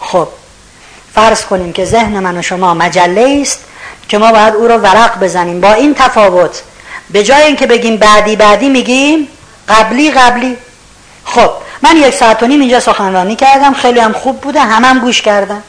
خب 0.00 0.28
فرض 1.14 1.44
کنیم 1.44 1.72
که 1.72 1.84
ذهن 1.84 2.20
من 2.20 2.38
و 2.38 2.42
شما 2.42 2.74
مجله 2.74 3.38
است 3.42 3.58
که 4.08 4.18
ما 4.18 4.32
باید 4.32 4.54
او 4.54 4.68
رو 4.68 4.74
ورق 4.74 5.20
بزنیم. 5.20 5.60
با 5.60 5.72
این 5.72 5.94
تفاوت 5.94 6.62
به 7.10 7.24
جای 7.24 7.42
اینکه 7.42 7.66
بگیم 7.66 7.96
بعدی 7.96 8.36
بعدی 8.36 8.68
میگیم 8.68 9.28
قبلی 9.68 10.10
قبلی. 10.10 10.56
خب 11.24 11.50
من 11.84 11.96
یک 11.96 12.14
ساعت 12.14 12.42
و 12.42 12.46
نیم 12.46 12.60
اینجا 12.60 12.80
سخنرانی 12.80 13.36
کردم 13.36 13.74
خیلی 13.74 14.00
هم 14.00 14.12
خوب 14.12 14.40
بوده 14.40 14.60
همم 14.60 14.84
هم 14.84 14.98
گوش 14.98 15.22
کردم 15.22 15.62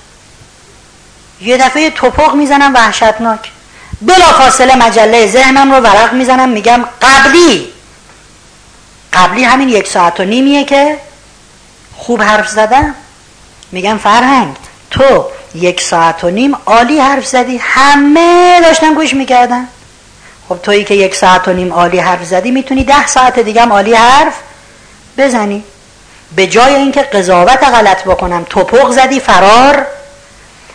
یه 1.42 1.58
دفعه 1.58 1.90
توپق 1.90 2.36
می‌زنم 2.36 2.74
وحشتناک. 2.74 3.52
بلا 4.02 4.26
فاصله 4.26 4.76
مجله 4.76 5.28
ذهنم 5.28 5.72
رو 5.72 5.80
ورق 5.80 6.14
می‌زنم 6.14 6.50
میگم 6.50 6.86
قبلی. 7.02 7.68
قبلی 9.14 9.44
همین 9.44 9.70
یک 9.70 9.88
ساعت 9.88 10.20
و 10.20 10.24
نیمیه 10.24 10.64
که 10.64 10.98
خوب 11.96 12.22
حرف 12.22 12.50
زدم. 12.50 12.96
میگم 13.72 13.98
فرهنگ 13.98 14.56
تو 14.92 15.26
یک 15.56 15.82
ساعت 15.82 16.24
و 16.24 16.30
نیم 16.30 16.58
عالی 16.66 17.00
حرف 17.00 17.26
زدی 17.26 17.58
همه 17.58 18.62
داشتن 18.62 18.94
گوش 18.94 19.14
می‌کردن. 19.14 19.68
خب 20.50 20.58
تویی 20.64 20.84
که 20.84 20.94
یک 20.94 21.16
ساعت 21.16 21.48
و 21.48 21.54
نیم 21.54 21.74
عالی 21.74 22.00
حرف 22.00 22.24
زدی 22.24 22.52
می‌تونی 22.52 22.84
ده 22.84 23.08
ساعت 23.08 23.40
دیگه 23.40 23.62
هم 23.62 23.74
عالی 23.74 23.94
حرف 23.94 24.34
بزنی. 25.18 25.64
به 26.36 26.48
جای 26.48 26.76
اینکه 26.76 27.02
قضاوت 27.02 27.64
غلط 27.64 28.04
بکنم 28.04 28.46
توپق 28.50 28.92
زدی 28.92 29.20
فرار. 29.20 29.88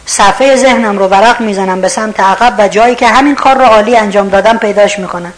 صفحه 0.06 0.56
ذهنم 0.56 0.98
رو 0.98 1.06
ورق 1.06 1.40
می‌زنم 1.40 1.80
به 1.80 1.88
سمت 1.88 2.20
عقب 2.20 2.54
و 2.58 2.68
جایی 2.68 2.94
که 2.94 3.08
همین 3.08 3.34
کار 3.34 3.58
رو 3.58 3.64
عالی 3.64 3.96
انجام 3.96 4.28
دادم 4.28 4.58
پیداش 4.58 4.98
می‌کنم. 4.98 5.32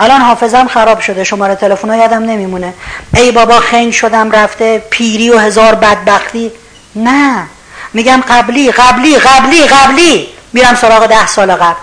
الان 0.00 0.20
حافظم 0.20 0.66
خراب 0.66 1.00
شده 1.00 1.24
شماره 1.24 1.54
تلفن 1.54 1.98
یادم 1.98 2.22
نمیمونه. 2.22 2.74
ای 3.14 3.32
بابا 3.32 3.60
خنگ 3.60 3.92
شدم 3.92 4.30
رفته 4.30 4.78
پیری 4.90 5.30
و 5.30 5.38
هزار 5.38 5.74
بدبختی. 5.74 6.52
نه. 6.96 7.46
میگم 7.94 8.22
قبلی 8.28 8.72
قبلی 8.72 9.18
قبلی 9.18 9.66
قبلی. 9.66 10.28
میرم 10.52 10.74
سراغ 10.74 11.06
ده 11.06 11.26
سال 11.26 11.52
قبل. 11.52 11.80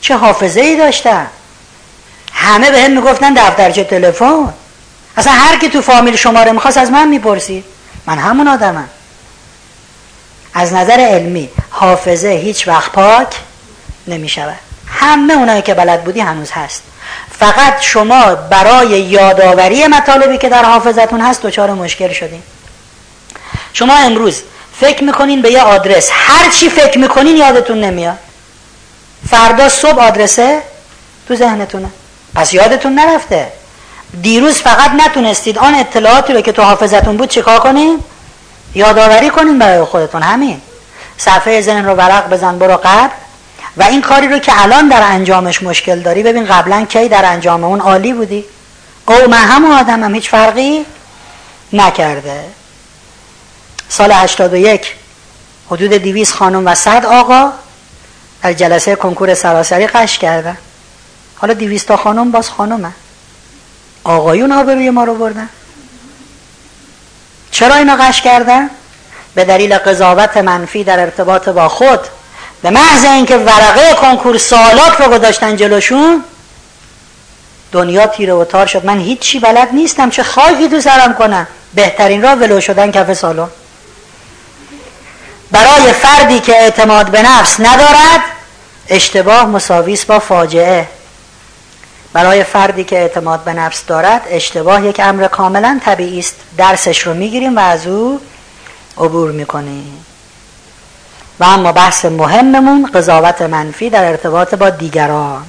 چه 0.00 0.16
حافظه 0.16 0.60
ای 0.60 0.76
داشتم؟ 0.76 1.26
همه 2.32 2.70
به 2.70 2.80
هم 2.80 2.90
می‌گفتن 2.90 3.34
دفترچه 3.34 3.84
تلفن. 3.84 4.54
اصلا 5.18 5.32
هر 5.32 5.58
کی 5.58 5.68
تو 5.68 5.82
فامیل 5.82 6.16
شماره 6.16 6.52
می‌خواست 6.52 6.76
از 6.78 6.90
من 6.90 7.08
می‌پرسید 7.08 7.64
من 8.06 8.18
همون 8.18 8.48
آدمم. 8.48 8.88
از 10.54 10.72
نظر 10.72 11.00
علمی 11.00 11.48
حافظه 11.70 12.28
هیچ 12.28 12.68
وقت 12.68 12.92
پاک 12.92 13.36
نمی‌شود. 14.06 14.58
همه 14.86 15.34
اونایی 15.34 15.62
که 15.62 15.74
بلد 15.74 16.04
بودی 16.04 16.20
هنوز 16.20 16.50
هست. 16.50 16.82
فقط 17.38 17.80
شما 17.80 18.34
برای 18.34 19.00
یادآوری 19.00 19.86
مطالبی 19.86 20.38
که 20.38 20.48
در 20.48 20.64
حافظتون 20.64 21.20
هست 21.20 21.42
دچار 21.42 21.70
مشکل 21.70 22.12
شدین. 22.12 22.42
شما 23.72 23.96
امروز 23.96 24.42
فکر 24.80 25.04
می‌کنین 25.04 25.42
به 25.42 25.52
یه 25.52 25.62
آدرس. 25.62 26.08
هر 26.12 26.50
چی 26.50 26.70
فکر 26.70 26.98
می‌کنین 26.98 27.36
یادتون 27.36 27.80
نمیاد. 27.80 28.18
فردا 29.30 29.68
صبح 29.68 30.00
آدرسه 30.00 30.62
تو 31.28 31.36
ذهنتونه. 31.36 31.88
پس 32.34 32.54
یادتون 32.54 32.94
نرفته. 32.94 33.52
دیروز 34.22 34.54
فقط 34.54 34.90
نتونستید 34.90 35.58
آن 35.58 35.74
اطلاعاتی 35.74 36.32
رو 36.32 36.40
که 36.40 36.52
تو 36.52 36.62
حافظتون 36.62 37.16
بود 37.16 37.28
چیکار 37.28 37.58
کنین؟ 37.58 38.00
یادآوری 38.74 39.30
کنین 39.30 39.58
برای 39.58 39.84
خودتون 39.84 40.22
همین. 40.22 40.60
صفحه 41.16 41.60
ذهن 41.60 41.84
رو 41.84 41.94
ورق 41.94 42.28
بزن 42.28 42.58
برو 42.58 42.76
قبل. 42.76 43.08
و 43.76 43.82
این 43.82 44.02
کاری 44.02 44.28
رو 44.28 44.38
که 44.38 44.62
الان 44.62 44.88
در 44.88 45.02
انجامش 45.02 45.62
مشکل 45.62 46.00
داری 46.00 46.22
ببین 46.22 46.46
قبلا 46.46 46.84
کی 46.84 47.08
در 47.08 47.24
انجام 47.24 47.64
اون 47.64 47.80
عالی 47.80 48.12
بودی. 48.12 48.44
او 49.06 49.14
من 49.30 49.44
هم 49.44 49.72
آدمم 49.72 50.14
هیچ 50.14 50.30
فرقی 50.30 50.84
نکرده. 51.72 52.44
سال 53.88 54.12
81 54.12 54.94
حدود 55.70 55.96
دیویز 55.96 56.32
خانم 56.32 56.66
و 56.66 56.74
صد 56.74 57.06
آقا 57.06 57.52
در 58.42 58.52
جلسه 58.52 58.96
کنکور 58.96 59.34
سراسری 59.34 59.86
قش 59.86 60.18
کردن. 60.18 60.56
حالا 61.36 61.54
دیویز 61.54 61.84
تا 61.84 61.96
خانم 61.96 62.30
باز 62.30 62.50
خانومه 62.50 62.92
آقایون 64.08 64.52
روی 64.52 64.90
ما 64.90 65.04
رو 65.04 65.14
بردن. 65.14 65.48
چرا 67.50 67.74
اینا 67.74 67.96
قش 67.96 68.22
کردن؟ 68.22 68.70
به 69.34 69.44
دلیل 69.44 69.78
قضاوت 69.78 70.36
منفی 70.36 70.84
در 70.84 71.00
ارتباط 71.00 71.48
با 71.48 71.68
خود. 71.68 72.00
به 72.62 72.70
محض 72.70 73.04
اینکه 73.04 73.36
ورقه 73.36 73.94
کنکور 73.94 74.38
سالات 74.38 75.00
رو 75.00 75.18
گذاشتن 75.18 75.56
جلوشون 75.56 76.24
دنیا 77.72 78.06
تیره 78.06 78.32
و 78.32 78.44
تار 78.44 78.66
شد. 78.66 78.84
من 78.84 78.98
هیچی 78.98 79.38
بلد 79.38 79.68
نیستم 79.72 80.10
چه 80.10 80.22
خاکی 80.22 80.68
تو 80.68 80.80
سرم 80.80 81.14
کنم. 81.14 81.46
بهترین 81.74 82.22
را 82.22 82.36
ولو 82.36 82.60
شدن 82.60 82.90
کف 82.90 83.12
سالن. 83.12 83.48
برای 85.50 85.92
فردی 85.92 86.40
که 86.40 86.56
اعتماد 86.56 87.10
به 87.10 87.22
نفس 87.22 87.60
ندارد 87.60 88.20
اشتباه 88.88 89.46
مساویس 89.46 90.04
با 90.04 90.18
فاجعه. 90.18 90.88
برای 92.18 92.44
فردی 92.44 92.84
که 92.84 92.98
اعتماد 92.98 93.44
به 93.44 93.52
نفس 93.52 93.86
دارد 93.86 94.22
اشتباه 94.28 94.86
یک 94.86 95.00
امر 95.00 95.28
کاملا 95.28 95.80
طبیعی 95.84 96.18
است. 96.18 96.34
درسش 96.56 97.06
رو 97.06 97.14
می‌گیریم 97.14 97.56
و 97.56 97.60
از 97.60 97.86
او 97.86 98.20
عبور 98.96 99.32
می‌کنیم. 99.32 100.04
و 101.40 101.44
اما 101.44 101.72
بحث 101.72 102.04
مهممون 102.04 102.90
قضاوت 102.94 103.42
منفی 103.42 103.90
در 103.90 104.04
ارتباط 104.04 104.54
با 104.54 104.70
دیگران. 104.70 105.46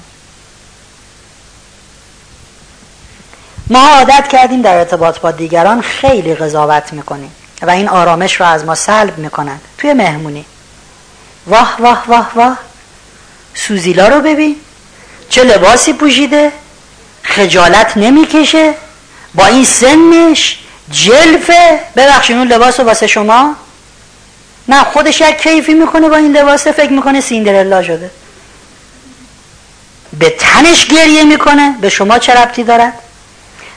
ما 3.67 3.87
عادت 3.87 4.27
کردیم 4.27 4.61
در 4.61 4.77
ارتباط 4.77 5.19
با 5.19 5.31
دیگران 5.31 5.81
خیلی 5.81 6.35
قضاوت 6.35 6.93
می‌کنیم 6.93 7.31
و 7.61 7.69
این 7.69 7.89
آرامش 7.89 8.39
رو 8.39 8.45
از 8.45 8.65
ما 8.65 8.75
سلب 8.75 9.17
می‌کنند 9.17 9.61
توی 9.77 9.93
مهمونی. 9.93 10.45
واه 11.47 11.77
واه 11.79 12.03
واه 12.07 12.31
واه. 12.35 12.57
سوزیلا 13.53 14.07
رو 14.07 14.21
ببین. 14.21 14.55
چه 15.29 15.43
لباسی 15.43 15.93
پوشیده؟ 15.93 16.51
خجالت 17.23 17.97
نمی‌کشه؟ 17.97 18.73
با 19.35 19.45
این 19.45 19.65
سنش؟ 19.65 20.59
جلفه؟ 20.91 21.79
ببخشید 21.95 22.37
اون 22.37 22.47
لباس 22.47 22.79
رو 22.79 22.85
واسه 22.85 23.07
شما؟ 23.07 23.55
نه 24.67 24.83
خودش 24.83 25.21
یک 25.21 25.41
کیفی 25.41 25.73
می‌کنه 25.73 26.09
با 26.09 26.15
این 26.15 26.37
لباس 26.37 26.67
فکر 26.67 26.91
می‌کنه 26.91 27.21
سیندرلا 27.21 27.83
شده. 27.83 28.11
به 30.19 30.29
تنش 30.29 30.87
گریه 30.87 31.23
می‌کنه. 31.23 31.75
به 31.81 31.89
شما 31.89 32.19
چه 32.19 32.33
ربطی 32.33 32.63
دارد؟ 32.63 32.93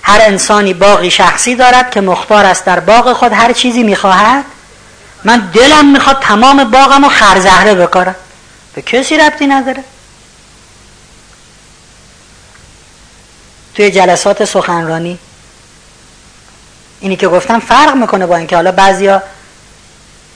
هر 0.03 0.21
انسانی 0.21 0.75
باقی 0.75 1.11
شخصی 1.11 1.55
دارد 1.55 1.91
که 1.91 2.01
مختار 2.01 2.45
است 2.45 2.65
در 2.65 2.81
باغ 2.81 3.13
خود 3.13 3.33
هر 3.33 3.53
چیزی 3.53 3.83
می‌خواهد. 3.83 4.45
من 5.25 5.51
دلم 5.55 5.93
می‌خواد 5.93 6.21
تمام 6.23 6.65
باغم 6.65 7.05
رو 7.05 7.11
خرزهره 7.11 7.75
بکارم. 7.75 8.17
به 8.75 8.83
کسی 8.83 9.17
ربطی 9.17 9.47
نداره. 9.47 9.85
توی 13.75 13.91
جلسات 13.91 14.45
سخنرانی. 14.45 15.19
اینی 17.01 17.17
که 17.17 17.29
گفتم 17.29 17.61
فرق 17.61 17.95
می‌کنه 17.95 18.27
با 18.27 18.37
اینکه 18.37 18.57
حالا 18.57 18.73
بعضیا 18.73 19.23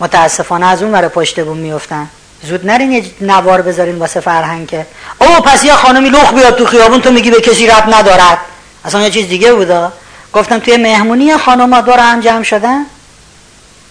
متاسفانه 0.00 0.66
از 0.66 0.82
اون 0.82 0.92
ور 0.92 1.08
پشت 1.08 1.40
بوم 1.40 1.56
میفتن 1.56 2.08
زود 2.42 2.66
نرین 2.66 2.92
یه 2.92 3.04
نوار 3.20 3.62
بذارین 3.62 3.98
واسه 3.98 4.20
فرهنگ 4.20 4.66
که 4.66 4.86
او 5.18 5.26
پس 5.26 5.64
یه 5.64 5.72
خانمی 5.72 6.10
لخ 6.10 6.32
بیاد 6.32 6.56
تو 6.56 6.66
خیابون 6.66 7.00
تو 7.00 7.10
میگی 7.10 7.30
به 7.30 7.40
کسی 7.40 7.66
رب 7.66 7.94
ندارد. 7.94 8.38
اصلا 8.84 9.02
یه 9.02 9.10
چیز 9.10 9.28
دیگه 9.28 9.52
بودا. 9.52 9.92
گفتم 10.32 10.58
توی 10.58 10.76
مهمونی 10.76 11.36
خانم 11.36 11.80
دور 11.80 11.98
هم 11.98 12.20
جمع 12.20 12.42
شدن. 12.42 12.86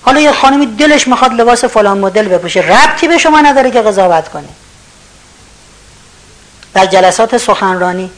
حالا 0.02 0.20
یه 0.20 0.32
خانمی 0.32 0.66
دلش 0.66 1.08
می‌خواد 1.08 1.34
لباس 1.34 1.66
فلان 1.66 1.98
مدل 1.98 2.28
بپوشه. 2.28 2.60
ربطی 2.60 3.08
به 3.08 3.18
شما 3.18 3.42
نداره 3.42 3.72
که 3.72 3.82
قضاوت 3.82 4.30
کنه؟ 4.30 4.50
در 6.74 6.86
جلسات 6.86 7.38
سخنرانی 7.38 8.12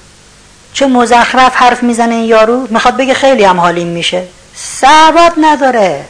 چه 0.77 0.87
مزخرف 0.87 1.55
حرف 1.55 1.83
می‌زنه 1.83 2.15
این 2.15 2.25
یارو 2.25 2.67
می‌خواد 2.69 2.97
بگه 2.97 3.13
خیلی 3.13 3.43
هم 3.43 3.59
حالیم 3.59 3.87
میشه. 3.87 4.23
سبب 4.55 5.33
نداره. 5.41 6.05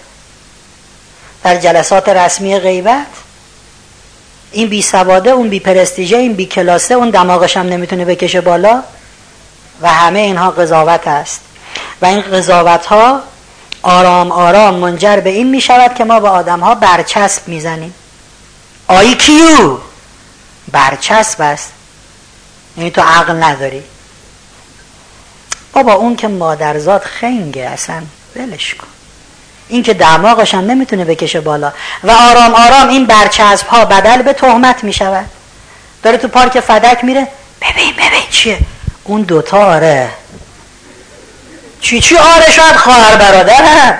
در 1.44 1.58
جلسات 1.58 2.10
رسمی 2.10 2.60
غیبت 2.60 3.06
این 4.52 4.70
بی 4.70 4.82
سواده 4.82 5.30
اون 5.30 5.50
بی 5.50 5.60
پرستیژه 5.60 6.18
این 6.18 6.34
بی 6.34 6.46
کلاسه 6.46 6.94
اون 6.94 7.10
دماغش 7.10 7.58
هم 7.58 7.68
نمی‌تونه 7.68 8.06
بکشه 8.06 8.42
بالا 8.42 8.84
و 9.82 9.90
همه 9.90 10.20
اینها 10.20 10.52
قضاوت 10.52 11.08
است. 11.08 11.42
و 12.02 12.06
این 12.06 12.22
قضاوت 12.22 12.86
ها 12.86 13.22
آرام 13.82 14.32
آرام 14.32 14.76
منجر 14.76 15.20
به 15.20 15.30
این 15.30 15.50
می 15.50 15.62
شود 15.62 15.96
که 15.96 16.04
ما 16.04 16.20
به 16.20 16.30
آدم 16.30 16.60
ها 16.60 16.76
برچسب 16.76 17.48
می‌زنیم. 17.48 17.94
آی 18.88 19.16
کیو؟ 19.16 19.78
برچسب 20.72 21.42
است. 21.42 21.72
یعنی 22.78 22.92
تو 22.92 23.02
عقل 23.02 23.44
نداری. 23.44 23.84
بابا 25.78 25.94
اون 25.94 26.16
که 26.16 26.28
مادرزاد 26.28 27.02
خنگه 27.02 27.62
اصلا 27.62 28.02
ولش 28.36 28.76
کن. 28.76 28.88
این 29.68 29.84
که 29.84 29.94
دماغش 29.94 30.54
هم 30.54 30.66
نمی‌تونه 30.66 31.06
بکشه 31.06 31.42
بالا. 31.42 31.72
و 32.04 32.12
آرام 32.12 32.56
آرام 32.56 32.90
این 32.90 33.06
برچسب 33.06 33.68
ها 33.68 33.86
بدل 33.86 34.22
به 34.22 34.34
تهمت 34.34 34.84
می 34.84 34.94
شود 34.94 35.26
داره 36.04 36.18
تو 36.18 36.28
پارک 36.28 36.60
فدک 36.60 37.04
میره. 37.04 37.28
ببین 37.62 37.94
ببین 37.94 38.30
چیه. 38.30 38.60
اون 39.04 39.22
دوتا 39.22 39.58
آره. 39.58 40.10
چی 41.82 42.02
چی 42.02 42.18
آره 42.18 42.52
شاید 42.52 42.76
خواهر 42.76 43.16
برادر. 43.16 43.98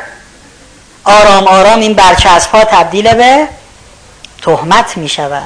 آرام 1.04 1.48
آرام 1.48 1.80
این 1.80 1.94
برچسب 1.94 2.50
ها 2.52 2.64
تبدیل 2.64 3.14
به 3.14 3.48
تهمت 4.42 4.98
می 4.98 5.10
شود 5.10 5.44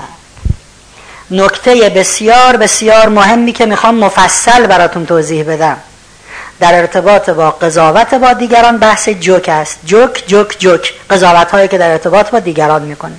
نکته 1.31 1.89
بسیار 1.89 2.57
بسیار 2.57 3.09
مهمی 3.09 3.53
که 3.53 3.65
می‌خوام 3.65 3.95
مفصل 3.95 4.67
براتون 4.67 5.05
توضیح 5.05 5.43
بدم. 5.43 5.77
در 6.61 6.75
ارتباط 6.75 7.29
با 7.29 7.51
قضاوت 7.51 8.13
با 8.13 8.33
دیگران 8.33 8.77
بحث 8.77 9.09
جوک 9.09 9.49
است. 9.49 9.79
جوک 9.85 10.23
جوک 10.27 10.55
جوک. 10.59 10.93
قضاوت 11.09 11.51
هایی 11.51 11.67
که 11.67 11.77
در 11.77 11.91
ارتباط 11.91 12.29
با 12.29 12.39
دیگران 12.39 12.81
می‌کنه. 12.81 13.15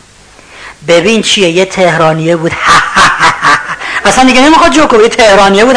ببین 0.88 1.22
چیه 1.22 1.48
یه 1.48 1.64
تهرانیه 1.64 2.36
بود. 2.36 2.52
اصلا 4.04 4.24
دیگه 4.24 4.40
نمی‌خواد 4.40 4.72
جوک 4.72 4.92
یه 4.92 5.08
تهرانیه 5.08 5.64
بود. 5.64 5.76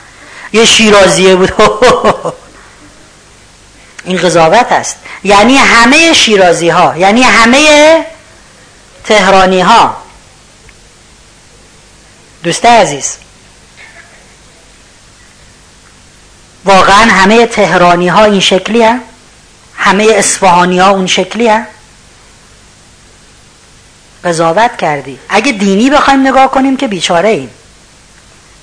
یه 0.52 0.64
شیرازیه 0.64 1.36
بود. 1.36 1.52
این 4.04 4.16
قضاوت 4.16 4.72
است. 4.72 4.96
یعنی 5.24 5.56
همه 5.56 6.12
شیرازی 6.12 6.68
ها 6.68 6.96
یعنی 6.96 7.22
همه 7.22 8.06
تهرانی 9.04 9.60
ها 9.60 9.96
دوست 12.42 12.66
عزیز. 12.66 13.16
واقعا 16.66 17.10
همه 17.10 17.46
تهرانی 17.46 18.08
ها 18.08 18.24
این 18.24 18.40
شکلی 18.40 18.82
هم؟ 18.82 19.00
همه 19.76 20.06
اصفهانی 20.14 20.78
ها 20.78 20.90
اون 20.90 21.06
شکلی 21.06 21.48
هم؟ 21.48 21.66
قضاوت 24.24 24.76
کردی. 24.76 25.18
اگه 25.28 25.52
دینی 25.52 25.90
بخوایم 25.90 26.26
نگاه 26.26 26.50
کنیم 26.50 26.76
که 26.76 26.88
بیچاره 26.88 27.28
ایم. 27.28 27.50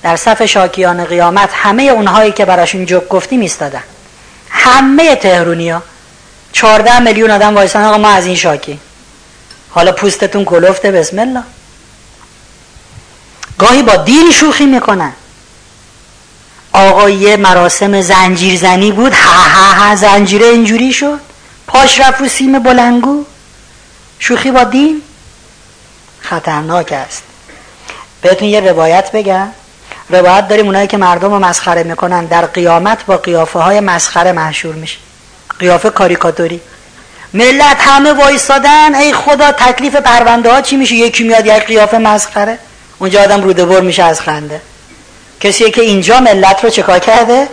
در 0.02 0.16
صف 0.16 0.42
شاکیان 0.46 1.04
قیامت 1.04 1.50
همه 1.52 1.82
اونهایی 1.82 2.32
که 2.32 2.44
براشون 2.44 2.86
جوک 2.86 3.08
گفتیم 3.08 3.40
ایستادن 3.40 3.82
همه 4.50 5.16
تهرونی 5.16 5.70
ها 5.70 5.82
چارده 6.52 7.00
میلیون 7.00 7.30
آدم 7.30 7.54
وایسان 7.54 7.84
آقا 7.84 7.98
ما 7.98 8.08
از 8.08 8.26
این 8.26 8.36
شاکی. 8.36 8.80
حالا 9.70 9.92
پوستتون 9.92 10.44
کلفته 10.44 10.92
بسم 10.92 11.18
الله. 11.18 11.42
گاهی 13.58 13.82
با 13.82 13.96
دین 13.96 14.30
شوخی 14.30 14.66
می‌کنن. 14.66 15.12
آقا 16.74 17.10
یه 17.10 17.36
مراسم 17.36 18.00
زنجیر 18.00 18.58
زنی 18.58 18.92
بود. 18.92 19.12
ها 19.12 19.42
ها 19.42 19.72
ها 19.72 19.96
زنجیره 19.96 20.46
اینجوری 20.46 20.92
شد. 20.92 21.20
پاش 21.66 22.00
رفت 22.00 22.20
رو 22.20 22.28
سیم 22.28 22.58
بلنگو. 22.58 23.24
شوخی 24.18 24.50
با 24.50 24.64
دین؟ 24.64 25.02
خطرناک 26.20 26.92
است. 26.92 27.22
بهتون 28.22 28.48
یه 28.48 28.60
روایت 28.60 29.12
بگم. 29.12 29.48
روایت 30.10 30.48
داریم 30.48 30.66
اونایی 30.66 30.86
که 30.86 30.96
مردم 30.96 31.30
رو 31.30 31.38
مسخره 31.38 31.82
می‌کنن. 31.82 32.24
در 32.24 32.46
قیامت 32.46 33.06
با 33.06 33.16
قیافه 33.16 33.58
های 33.58 33.80
مسخره 33.80 34.32
محشور 34.32 34.74
میشه. 34.74 34.98
قیافه 35.58 35.90
کاریکاتوری. 35.90 36.60
ملت 37.34 37.76
همه 37.80 38.12
وایستادن 38.12 38.94
ای 38.94 39.12
خدا 39.12 39.52
تکلیف 39.52 39.96
پرونده 39.96 40.52
ها 40.52 40.60
چی 40.60 40.76
میشه؟ 40.76 40.94
یکی 40.94 41.24
میاد 41.24 41.46
یک 41.46 41.66
قیافه 41.66 41.98
مسخره. 41.98 42.58
اونجا 42.98 43.22
آدم 43.22 43.42
روده 43.42 43.80
میشه 43.80 44.02
از 44.02 44.20
خنده. 44.20 44.60
کسی 45.40 45.70
که 45.70 45.80
اینجا 45.80 46.20
ملت 46.20 46.64
رو 46.64 46.70
چکار 46.70 46.98
کرده؟ 46.98 47.48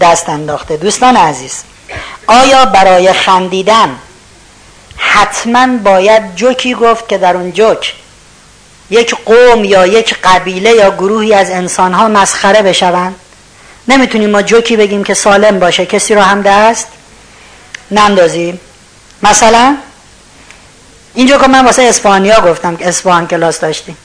دست 0.00 0.28
انداخته. 0.28 0.76
دوستان 0.76 1.16
عزیز 1.16 1.62
آیا 2.26 2.64
برای 2.64 3.12
خندیدن 3.12 3.96
حتما 4.96 5.66
باید 5.76 6.34
جوکی 6.36 6.74
گفت 6.74 7.08
که 7.08 7.18
در 7.18 7.36
اون 7.36 7.52
جوک 7.52 7.94
یک 8.90 9.14
قوم 9.24 9.64
یا 9.64 9.86
یک 9.86 10.14
قبیله 10.24 10.70
یا 10.70 10.90
گروهی 10.90 11.34
از 11.34 11.50
انسان 11.50 11.92
ها 11.92 12.08
مسخره 12.08 12.62
بشوند؟ 12.62 13.14
نمی‌تونیم 13.88 14.30
ما 14.30 14.42
جوکی 14.42 14.76
بگیم 14.76 15.04
که 15.04 15.14
سالم 15.14 15.58
باشه 15.58 15.86
کسی 15.86 16.14
رو 16.14 16.20
هم 16.20 16.42
دست 16.42 16.88
نندازیم. 17.90 18.60
مثلا 19.22 19.76
اینجا 21.14 21.38
که 21.38 21.46
من 21.46 21.64
واسه 21.64 21.82
اسپانیا 21.82 22.40
گفتم 22.40 22.76
که 22.76 22.88
اسپان 22.88 23.26
کلاس 23.26 23.60
داشتیم. 23.60 23.96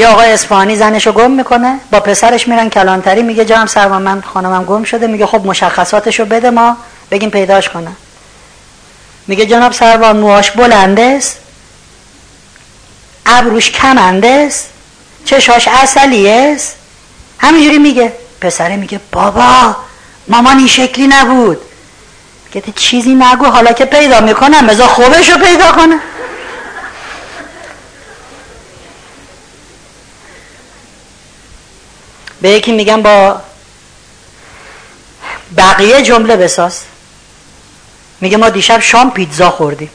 یه 0.00 0.08
آقای 0.08 0.32
اسپانی 0.32 0.76
زنشو 0.76 1.12
گم 1.12 1.30
می‌کنه 1.30 1.80
با 1.90 2.00
پسرش 2.00 2.48
میرن 2.48 2.68
کلانتری 2.68 3.22
میگه 3.22 3.44
جام 3.44 3.66
سرما 3.66 3.98
من 3.98 4.20
خانمم 4.20 4.64
گم 4.64 4.84
شده 4.84 5.06
میگه 5.06 5.26
خب 5.26 5.46
مشخصاتشو 5.46 6.24
بده 6.24 6.50
ما 6.50 6.76
بگیم 7.10 7.30
پیداش 7.30 7.68
کنه. 7.68 7.90
میگه 9.26 9.46
جناب 9.46 9.72
سروان 9.72 10.16
موهاش 10.16 10.50
بلنده 10.50 11.02
است. 11.02 11.38
ابروش 13.26 13.70
کمنده 13.70 14.28
است. 14.28 14.68
چشاش 15.24 15.68
اصلی 15.68 16.30
است. 16.30 16.76
همینجوری 17.38 17.78
میگه. 17.78 18.12
پسره 18.40 18.76
میگه 18.76 19.00
بابا 19.12 19.76
مامان 20.28 20.58
این 20.58 20.68
شکلی 20.68 21.06
نبود. 21.06 21.58
میگه 22.44 22.72
چیزی 22.76 23.14
نگو 23.14 23.44
حالا 23.44 23.72
که 23.72 23.84
پیدا 23.84 24.20
می‌کنم 24.20 24.66
بذار 24.66 24.86
خوبش 24.86 25.30
رو 25.30 25.38
پیدا 25.38 25.72
کنه 25.72 26.00
به 32.40 32.50
یکی 32.50 32.72
میگم 32.72 33.02
با 33.02 33.40
بقیه 35.56 36.02
جمله 36.02 36.36
بساز. 36.36 36.80
میگه 38.20 38.36
ما 38.36 38.48
دیشب 38.48 38.80
شام 38.80 39.10
پیتزا 39.10 39.50
خوردیم. 39.50 39.90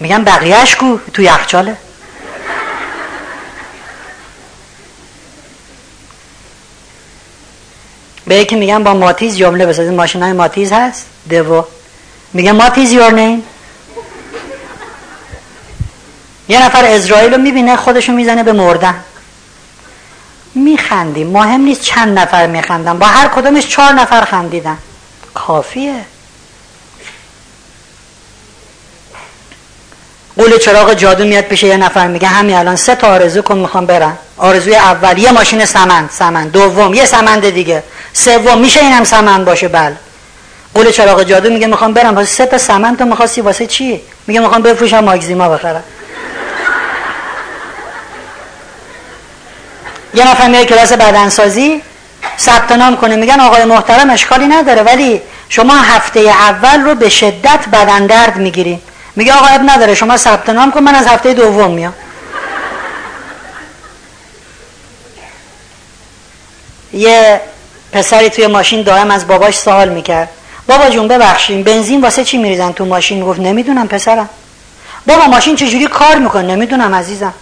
میگم 0.00 0.24
بقیهش 0.24 0.76
کو؟ 0.76 0.98
تو 1.12 1.22
یخچاله. 1.22 1.76
به 8.26 8.36
یکی 8.36 8.56
میگم 8.56 8.84
با 8.84 8.94
ماتیز 8.94 9.36
جمله 9.36 9.66
بسازید 9.66 9.92
ماشین 9.92 10.22
های 10.22 10.32
ماتیز 10.32 10.72
هست؟ 10.72 11.06
دوو. 11.28 11.64
میگه 12.32 12.52
ماتیز 12.52 12.92
یور 12.92 13.12
نیم. 13.12 13.42
یه 16.48 16.64
نفر 16.64 16.84
اسرائیل 16.84 17.34
رو 17.34 17.40
می‌بینه 17.40 17.76
خودشو 17.76 18.12
می‌زنه 18.12 18.42
به 18.42 18.52
مردن. 18.52 18.94
میخندیم. 20.56 21.26
مهم 21.26 21.60
نیست 21.60 21.80
چند 21.80 22.18
نفر 22.18 22.46
میخندن. 22.46 22.98
با 22.98 23.06
هر 23.06 23.28
کدومش 23.28 23.66
چهار 23.66 23.92
نفر 23.92 24.24
خندیدن. 24.24 24.78
کافیه. 25.34 25.94
قول 30.36 30.58
چراغ 30.58 30.94
جادو 30.94 31.24
میاد 31.24 31.44
پیش 31.44 31.62
یه 31.62 31.76
نفر 31.76 32.06
میگه 32.06 32.28
همین 32.28 32.56
الان 32.56 32.76
سه 32.76 32.94
تا 32.94 33.06
آرزو 33.08 33.42
کن 33.42 33.58
می‌خوام 33.58 33.86
برم. 33.86 34.18
آرزوی 34.38 34.76
اول 34.76 35.18
یه 35.18 35.32
ماشین 35.32 35.64
سمند 35.64 36.10
سمند 36.12 36.52
دوم 36.52 36.94
یه 36.94 37.04
سمند 37.04 37.50
دیگه. 37.50 37.82
سوم 38.12 38.58
میشه 38.58 38.80
اینم 38.80 39.04
سمند 39.04 39.44
باشه؟ 39.44 39.68
بل 39.68 39.92
قول 40.74 40.90
چراغ 40.90 41.22
جادو 41.22 41.50
میگه 41.50 41.66
می‌خوام 41.66 41.92
برم. 41.92 42.14
واسه 42.14 42.30
سه 42.30 42.46
تا 42.46 42.58
سمند 42.58 42.98
تو 42.98 43.04
می‌خواستی 43.04 43.40
واسه 43.40 43.66
چی؟ 43.66 44.00
میگه 44.26 44.40
می‌خوام 44.40 44.62
بفروشم 44.62 45.04
ماگزیما 45.04 45.48
بخرم. 45.48 45.84
یه 50.16 50.30
نفر 50.30 50.48
میاد 50.48 50.66
کلاس 50.66 50.92
بدنسازی 50.92 51.82
ثبت 52.38 52.72
نام 52.72 52.96
کنه 52.96 53.16
میگن 53.16 53.40
آقای 53.40 53.64
محترم 53.64 54.10
اشکالی 54.10 54.46
نداره 54.46 54.82
ولی 54.82 55.20
شما 55.48 55.74
هفته 55.74 56.20
اول 56.20 56.80
رو 56.80 56.94
به 56.94 57.08
شدت 57.08 57.68
بدن 57.72 58.06
درد 58.06 58.36
می‌گیری. 58.36 58.80
میگه 59.16 59.32
آقا 59.32 59.46
اب 59.46 59.60
نداره 59.66 59.94
شما 59.94 60.16
ثبت 60.16 60.48
نام 60.48 60.72
کن 60.72 60.80
من 60.80 60.94
از 60.94 61.06
هفته 61.06 61.34
دوم 61.34 61.70
میام. 61.70 61.94
یه 66.92 67.40
پسری 67.92 68.30
توی 68.30 68.46
ماشین 68.46 68.82
دائم 68.82 69.10
از 69.10 69.26
باباش 69.26 69.58
سوال 69.58 69.88
می‌کرد. 69.88 70.28
بابا 70.68 70.90
جون 70.90 71.08
ببخشیم 71.08 71.62
بنزین 71.62 72.00
واسه 72.00 72.24
چی 72.24 72.38
میریزن 72.38 72.72
تو 72.72 72.84
ماشین؟ 72.84 73.20
گفت 73.20 73.40
نمی‌دونم 73.40 73.88
پسرم. 73.88 74.28
بابا 75.06 75.26
ماشین 75.26 75.56
چجوری 75.56 75.86
کار 75.86 76.16
می‌کنه؟ 76.16 76.54
نمی‌دونم 76.54 76.94
عزیزم. 76.94 77.34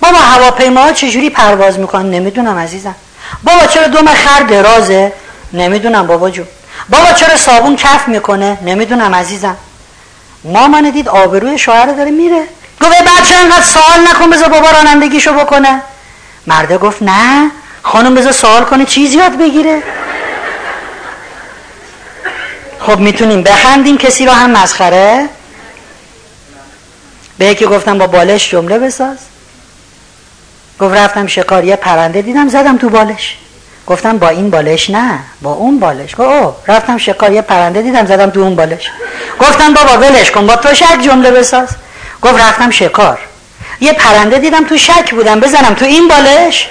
بابا 0.00 0.18
هواپیما 0.18 0.92
چجوری 0.92 1.30
پرواز 1.30 1.78
می‌کنه 1.78 2.02
نمی‌دونم 2.02 2.58
عزیزم. 2.58 2.94
بابا 3.44 3.66
چرا 3.66 3.86
دوم 3.86 4.06
خر 4.06 4.42
درازه؟ 4.42 5.12
نمی‌دونم 5.52 6.06
بابا 6.06 6.30
جون. 6.30 6.46
بابا 6.88 7.12
چرا 7.12 7.36
صابون 7.36 7.76
کف 7.76 8.08
می‌کنه؟ 8.08 8.58
نمی‌دونم 8.62 9.14
عزیزم. 9.14 9.56
مامان 10.44 10.90
دید 10.90 11.08
آبروی 11.08 11.58
شوهر 11.58 11.86
داره 11.86 12.10
میره. 12.10 12.42
گفت 12.80 13.02
بچه 13.02 13.34
انقدر 13.34 13.62
سوال 13.62 14.08
نکن 14.10 14.30
بذار 14.30 14.48
بابا 14.48 14.70
رانندگیشو 14.70 15.32
بکنه. 15.32 15.82
مرده 16.46 16.78
گفت 16.78 17.02
نه. 17.02 17.50
خانم 17.82 18.14
بذار 18.14 18.32
سوال 18.32 18.64
کنه 18.64 18.84
چیز 18.84 19.14
یاد 19.14 19.38
بگیره. 19.38 19.82
خب 22.80 22.98
می‌تونیم 22.98 23.42
بخندیم 23.42 23.98
کسی 23.98 24.26
رو 24.26 24.32
هم 24.32 24.50
مسخره؟ 24.50 25.28
به 27.38 27.46
یکی 27.46 27.66
گفتم 27.66 27.98
با 27.98 28.06
بالش 28.06 28.50
جمله 28.50 28.78
بساز. 28.78 29.16
گفت 30.80 30.94
رفتم 30.94 31.26
شکار 31.26 31.64
یه 31.64 31.76
پرنده 31.76 32.22
دیدم 32.22 32.48
زدم 32.48 32.78
تو 32.78 32.88
بالش. 32.88 33.36
گفتم 33.86 34.18
با 34.18 34.28
این 34.28 34.50
بالش 34.50 34.90
نه 34.90 35.18
با 35.42 35.52
اون 35.52 35.80
بالش. 35.80 36.14
گفت 36.14 36.20
او 36.20 36.54
رفتم 36.66 36.98
شکار 36.98 37.32
یه 37.32 37.42
پرنده 37.42 37.82
دیدم 37.82 38.06
زدم 38.06 38.30
تو 38.30 38.40
اون 38.40 38.56
بالش. 38.56 38.90
گفتم 39.40 39.74
بابا 39.74 39.92
ولش 39.98 40.30
کن 40.30 40.46
با 40.46 40.56
تو 40.56 40.74
شک 40.74 40.98
جمله 41.02 41.30
بساز. 41.30 41.68
گفت 42.22 42.40
رفتم 42.40 42.70
شکار. 42.70 43.18
یه 43.80 43.92
پرنده 43.92 44.38
دیدم 44.38 44.64
تو 44.64 44.78
شک 44.78 45.10
بودم 45.10 45.40
بزنم 45.40 45.74
تو 45.74 45.84
این 45.84 46.08
بالش. 46.08 46.68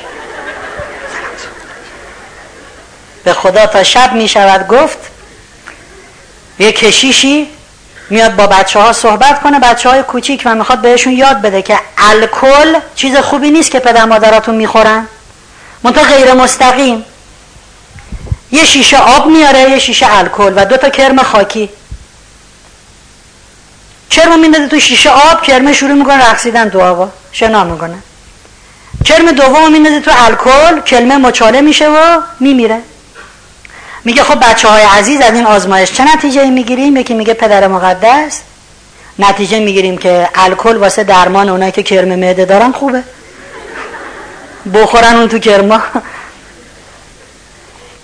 به 3.23 3.33
خدا 3.33 3.65
تا 3.65 3.83
شب 3.83 4.13
می 4.13 4.27
شود 4.27 4.67
گفت 4.67 4.97
یه 6.59 6.71
کشیشی 6.71 7.47
میاد 8.09 8.35
با 8.35 8.47
بچه 8.47 8.79
ها 8.79 8.93
صحبت 8.93 9.41
کنه 9.41 9.59
بچه 9.59 9.89
های 9.89 10.03
کوچیک 10.03 10.41
و 10.45 10.55
می‌خواد 10.55 10.81
بهشون 10.81 11.13
یاد 11.13 11.41
بده 11.41 11.61
که 11.61 11.79
الکل 11.97 12.79
چیز 12.95 13.17
خوبی 13.17 13.51
نیست 13.51 13.71
که 13.71 13.79
پدر 13.79 14.05
مادراتون 14.05 14.55
می‌خورن. 14.55 15.07
منتها 15.83 16.03
غیر 16.03 16.33
مستقیم. 16.33 17.05
یه 18.51 18.65
شیشه 18.65 18.97
آب 18.97 19.27
میاره 19.27 19.59
یه 19.59 19.79
شیشه 19.79 20.17
الکل 20.17 20.53
و 20.55 20.65
دو 20.65 20.77
تا 20.77 20.89
کرم 20.89 21.23
خاکی. 21.23 21.69
کرم 24.09 24.39
میندازه 24.39 24.67
تو 24.67 24.79
شیشه 24.79 25.09
آب 25.09 25.41
کرم 25.43 25.73
شروع 25.73 25.93
می‌کنه 25.93 26.29
رقصیدن 26.29 26.69
تو 26.69 26.81
آوا 26.81 27.09
شنا 27.31 27.63
می‌کنه. 27.63 27.97
کرم 29.05 29.31
دوم 29.31 29.71
میندازه 29.71 29.99
تو 29.99 30.11
الکل 30.15 30.79
کلمه 30.79 31.17
مچاله 31.17 31.61
میشه 31.61 31.89
و 31.89 32.21
میمیره. 32.39 32.81
میگه 34.03 34.23
خب 34.23 34.49
بچه 34.49 34.67
های 34.67 34.83
عزیز 34.83 35.21
از 35.21 35.33
این 35.33 35.45
آزمایش 35.45 35.91
چه 35.91 36.15
نتیجه 36.15 36.49
می‌گیریم؟ 36.49 36.97
یکی 36.97 37.13
میگه 37.13 37.33
پدر 37.33 37.67
مقدس. 37.67 38.41
نتیجه 39.19 39.59
می‌گیریم 39.59 39.97
که 39.97 40.29
الکل 40.35 40.77
واسه 40.77 41.03
درمان 41.03 41.49
اونایی 41.49 41.71
که 41.71 41.83
کرم 41.83 42.15
معده 42.15 42.45
دارن 42.45 42.71
خوبه. 42.71 43.03
بخورن 44.73 45.15
اون 45.15 45.27
تو 45.27 45.39
کرما. 45.39 45.81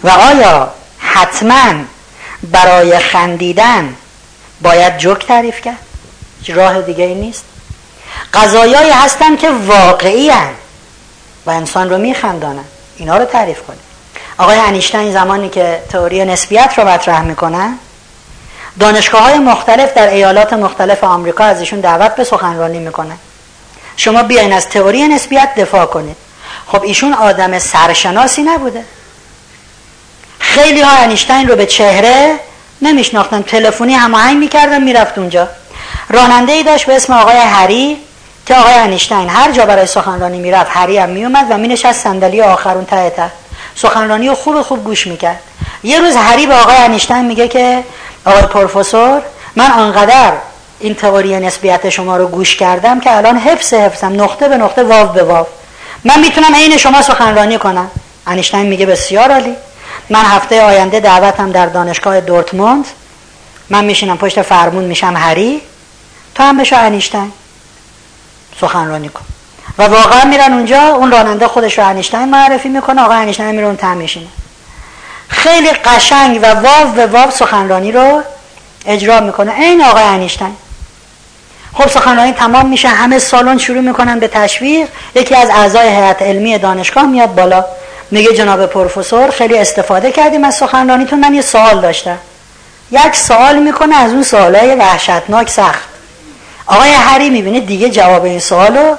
و 0.04 0.10
آیا 0.10 0.74
حتما 0.98 1.74
برای 2.44 3.00
خندیدن 3.00 3.96
باید 4.62 4.98
جوک 4.98 5.28
تعریف 5.28 5.62
کرد؟ 5.62 5.78
راه 6.48 6.82
دیگه 6.82 7.04
ای 7.04 7.16
نیست. 7.16 7.44
قضایایی 8.34 8.92
هستن 8.92 9.36
که 9.36 9.50
واقعی 9.50 10.30
هن 10.30 10.54
و 11.46 11.50
انسان 11.50 11.90
رو 11.90 11.98
میخندانن. 11.98 12.66
اینا 12.98 13.18
رو 13.18 13.26
تعریف 13.26 13.62
کنیم. 13.62 13.80
آقای 14.38 14.58
انیشتین 14.58 15.12
زمانی 15.12 15.50
که 15.50 15.82
تئوری 15.90 16.26
نسبیت 16.26 16.74
رو 16.78 16.88
مطرح 16.88 17.22
می‌کنن 17.22 17.80
دانشگاه 18.80 19.22
های 19.22 19.38
مختلف 19.38 19.94
در 19.94 20.08
ایالات 20.08 20.54
مختلف 20.54 21.04
آمریکا 21.04 21.44
ازشون 21.44 21.80
دعوت 21.80 22.16
به 22.16 22.24
سخنرانی 22.24 22.80
می‌کنن 22.80 23.18
شما 23.98 24.24
بیاین 24.24 24.54
از 24.54 24.70
تئوری 24.70 25.08
نسبیت 25.08 25.56
دفاع 25.56 25.86
کنید. 25.86 26.16
خب 26.68 26.84
ایشون 26.84 27.14
آدم 27.14 27.60
سرشناسی 27.60 28.44
نبوده. 28.44 28.86
خیلی 30.40 30.82
ها 30.82 30.98
انیشتین 30.98 31.48
رو 31.48 31.56
به 31.56 31.66
چهره 31.66 32.40
نمیشناختن. 32.82 33.42
تلفنی 33.42 33.94
هماهنگ 33.94 34.38
می‌کردن 34.38 34.84
می‌رفت 34.84 35.18
اونجا. 35.18 35.48
راننده 36.10 36.52
ای 36.52 36.64
داشت 36.64 36.86
به 36.86 36.96
اسم 36.96 37.14
آقای 37.14 37.38
هری 37.38 37.98
که 38.46 38.56
آقای 38.56 38.74
انیشتین 38.74 39.30
هر 39.30 39.52
جا 39.52 39.66
برای 39.66 39.86
سخنرانی 39.86 40.40
می‌رفت 40.40 40.72
هری 40.74 40.98
هم 40.98 41.10
میومد 41.10 41.48
و 41.50 41.58
مینشست 41.58 42.04
صندلی 42.04 42.42
آخرون 42.42 42.86
ته 42.86 43.10
ته. 43.10 43.32
سخنرانی 43.76 44.28
رو 44.28 44.36
خوب 44.36 44.62
خوب 44.62 44.84
گوش 44.84 45.08
می‌کرد. 45.08 45.40
یه 45.84 46.00
روز 46.00 46.16
هری 46.16 46.48
به 46.48 46.56
آقای 46.56 46.76
انیشتین 46.76 47.26
میگه 47.26 47.48
که 47.48 47.84
آقای 48.26 48.42
پروفسور 48.42 49.22
من 49.56 49.72
آنقدر 49.72 50.34
این 50.80 50.96
تئوری 50.96 51.40
نسبیت 51.40 51.90
شما 51.90 52.18
رو 52.18 52.28
گوش 52.28 52.56
کردم 52.56 53.00
که 53.00 53.18
الان 53.18 53.38
حفظ 53.38 53.74
حفظم 53.74 54.24
نقطه 54.24 54.48
به 54.48 54.58
نقطه 54.58 54.84
واو 54.84 55.08
به 55.08 55.24
واو. 55.24 55.46
من 56.04 56.20
می‌تونم 56.20 56.56
عین 56.56 56.78
شما 56.78 57.02
سخنرانی 57.02 57.58
کنم. 57.58 57.92
انیشتین 58.28 58.62
میگه 58.62 58.86
بسیار 58.86 59.32
عالی. 59.32 59.56
من 60.10 60.20
هفته 60.20 60.62
آینده 60.62 61.00
دعوتم 61.00 61.52
در 61.52 61.66
دانشگاه 61.66 62.22
دورتموند. 62.22 62.86
من 63.70 63.86
میشینم 63.86 64.18
پشت 64.18 64.42
فرمون 64.42 64.84
میشم 64.84 65.14
هری 65.18 65.62
تو 66.36 66.44
هم 66.44 66.58
بشو 66.58 66.76
انیشتین. 66.80 67.32
سخنرانی 68.62 69.10
کن. 69.10 69.35
و 69.78 69.84
واقعا 69.84 70.26
میرن 70.26 70.54
اونجا 70.54 70.82
اون 70.82 71.12
راننده 71.12 71.48
خودش 71.48 71.78
رو 71.78 71.88
انیشتین 71.88 72.30
معرفی 72.30 72.70
می‌کنه 72.70 73.02
آقا 73.02 73.14
انیشتین 73.14 73.52
میره 73.52 73.66
اون 73.66 73.76
تم 73.76 73.98
میشینه. 73.98 74.28
خیلی 75.28 75.70
قشنگ 75.70 76.40
و 76.42 76.46
واو 76.46 76.92
به 76.96 77.06
واو 77.06 77.32
سخنرانی 77.32 77.92
رو 77.92 78.22
اجرا 78.86 79.20
می‌کنه. 79.20 79.54
این 79.54 79.84
آقای 79.84 80.04
انیشتین. 80.04 80.56
خب 81.74 81.88
سخنرانی 81.88 82.32
تمام 82.32 82.70
میشه 82.70 82.88
همه 82.88 83.20
سالن 83.20 83.58
شروع 83.58 83.82
می‌کنن 83.82 84.20
به 84.20 84.28
تشویق. 84.28 84.88
یکی 85.16 85.36
از 85.36 85.50
اعضای 85.50 85.88
هیئت 85.88 86.22
علمی 86.22 86.58
دانشگاه 86.58 87.06
میاد 87.06 87.36
بالا. 87.36 87.66
میگه 88.12 88.34
جناب 88.34 88.66
پروفسور 88.66 89.30
خیلی 89.30 89.58
استفاده 89.58 90.12
کردیم 90.12 90.44
از 90.44 90.56
سخنرانیتون 90.56 91.20
من 91.20 91.34
یه 91.34 91.42
سوال 91.42 91.82
داشتم. 91.82 92.18
یک 92.92 93.16
سوال 93.16 93.60
می‌کنه 93.60 93.96
از 93.96 94.12
اون 94.12 94.24
سوالای 94.24 94.76
وحشتناک 94.76 95.50
سخت. 95.50 95.90
آقای 96.66 96.92
هری 96.92 97.30
می‌بینه 97.30 97.60
دیگه 97.60 97.90
جواب 97.90 98.24
این 98.24 98.40
سوالو 98.40 98.96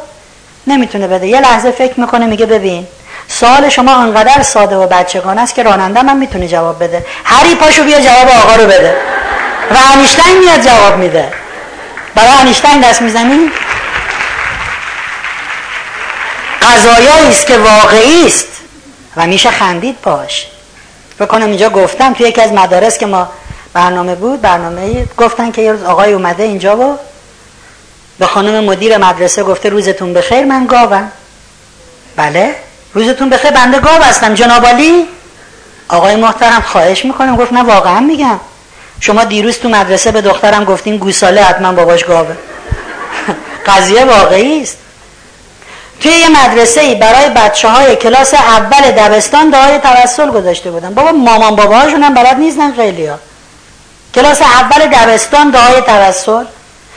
نمی‌تونه 0.66 1.06
بده. 1.06 1.26
یه 1.26 1.40
لحظه 1.40 1.70
فکر 1.70 2.00
می‌کنه 2.00 2.26
میگه 2.26 2.46
ببین 2.46 2.86
سوال 3.28 3.68
شما 3.68 3.94
انقدر 3.94 4.42
ساده 4.42 4.76
و 4.76 4.86
بچگانه 4.86 5.42
است 5.42 5.54
که 5.54 5.62
راننده 5.62 6.02
من 6.02 6.16
می‌تونه 6.16 6.48
جواب 6.48 6.84
بده. 6.84 7.06
هری 7.24 7.54
پاشو 7.54 7.84
بیا 7.84 8.00
جواب 8.00 8.28
آقا 8.28 8.56
رو 8.56 8.66
بده. 8.66 8.96
و 9.70 9.76
انیشتین 9.94 10.38
میاد 10.38 10.60
جواب 10.60 10.98
میده. 10.98 11.32
برای 12.14 12.30
انیشتین 12.40 12.80
دست 12.80 13.02
می‌زنی 13.02 13.50
قضایایی 16.62 17.28
است 17.28 17.46
که 17.46 17.58
واقعی 17.58 18.26
است 18.26 18.48
و 19.16 19.26
میشه 19.26 19.50
خندید 19.50 19.96
پاش 20.02 20.46
بکنم 21.20 21.46
اینجا 21.46 21.70
گفتم 21.70 22.12
توی 22.12 22.28
یکی 22.28 22.40
از 22.40 22.52
مدارس 22.52 22.98
که 22.98 23.06
ما 23.06 23.28
برنامه 23.72 24.14
بود 24.14 24.40
برنامه 24.40 25.04
گفتن 25.16 25.50
که 25.50 25.62
یه 25.62 25.72
روز 25.72 25.82
آقای 25.82 26.12
اومده 26.12 26.42
اینجا 26.42 26.76
و 26.76 26.98
به 28.18 28.26
خانم 28.26 28.64
مدیر 28.64 28.96
مدرسه 28.96 29.42
گفته 29.42 29.68
روزتون 29.68 30.12
بخیر 30.12 30.44
من 30.44 30.66
گاوم. 30.66 31.12
بله؟ 32.16 32.54
روزتون 32.94 33.30
بخیر 33.30 33.50
بنده 33.50 33.78
گاو 33.78 34.02
هستم. 34.02 34.34
جنابالی 34.34 35.08
آقای 35.88 36.16
محترم 36.16 36.62
خواهش 36.62 37.04
می‌کنم. 37.04 37.36
گفت 37.36 37.52
نه 37.52 37.62
واقعا 37.62 38.00
میگم. 38.00 38.40
شما 39.00 39.24
دیروز 39.24 39.58
تو 39.58 39.68
مدرسه 39.68 40.12
به 40.12 40.20
دخترم 40.20 40.64
گفتین 40.64 40.96
گوساله 40.96 41.42
حتما 41.42 41.72
باباش 41.72 42.04
گاوه. 42.04 42.36
قضیه 43.66 44.04
واقعی 44.04 44.62
است. 44.62 44.76
توی 46.00 46.12
یه 46.12 46.28
مدرسه 46.28 46.80
ای 46.80 46.94
برای 46.94 47.28
بچه 47.28 47.68
های 47.68 47.96
کلاس 47.96 48.34
اول 48.34 48.90
دبستان 48.90 49.50
دعای 49.50 49.78
توسل 49.78 50.30
گذاشته 50.30 50.70
بودن 50.70 50.94
بابا 50.94 51.12
مامان 51.12 51.56
باباهاشون 51.56 52.02
هم 52.02 52.14
بلد 52.14 52.36
نیستن 52.36 52.72
خیلی 52.72 53.06
ها 53.06 53.18
کلاس 54.14 54.42
اول 54.42 54.86
دبستان 54.86 55.50
دعای 55.50 55.80
توسل. 55.80 56.44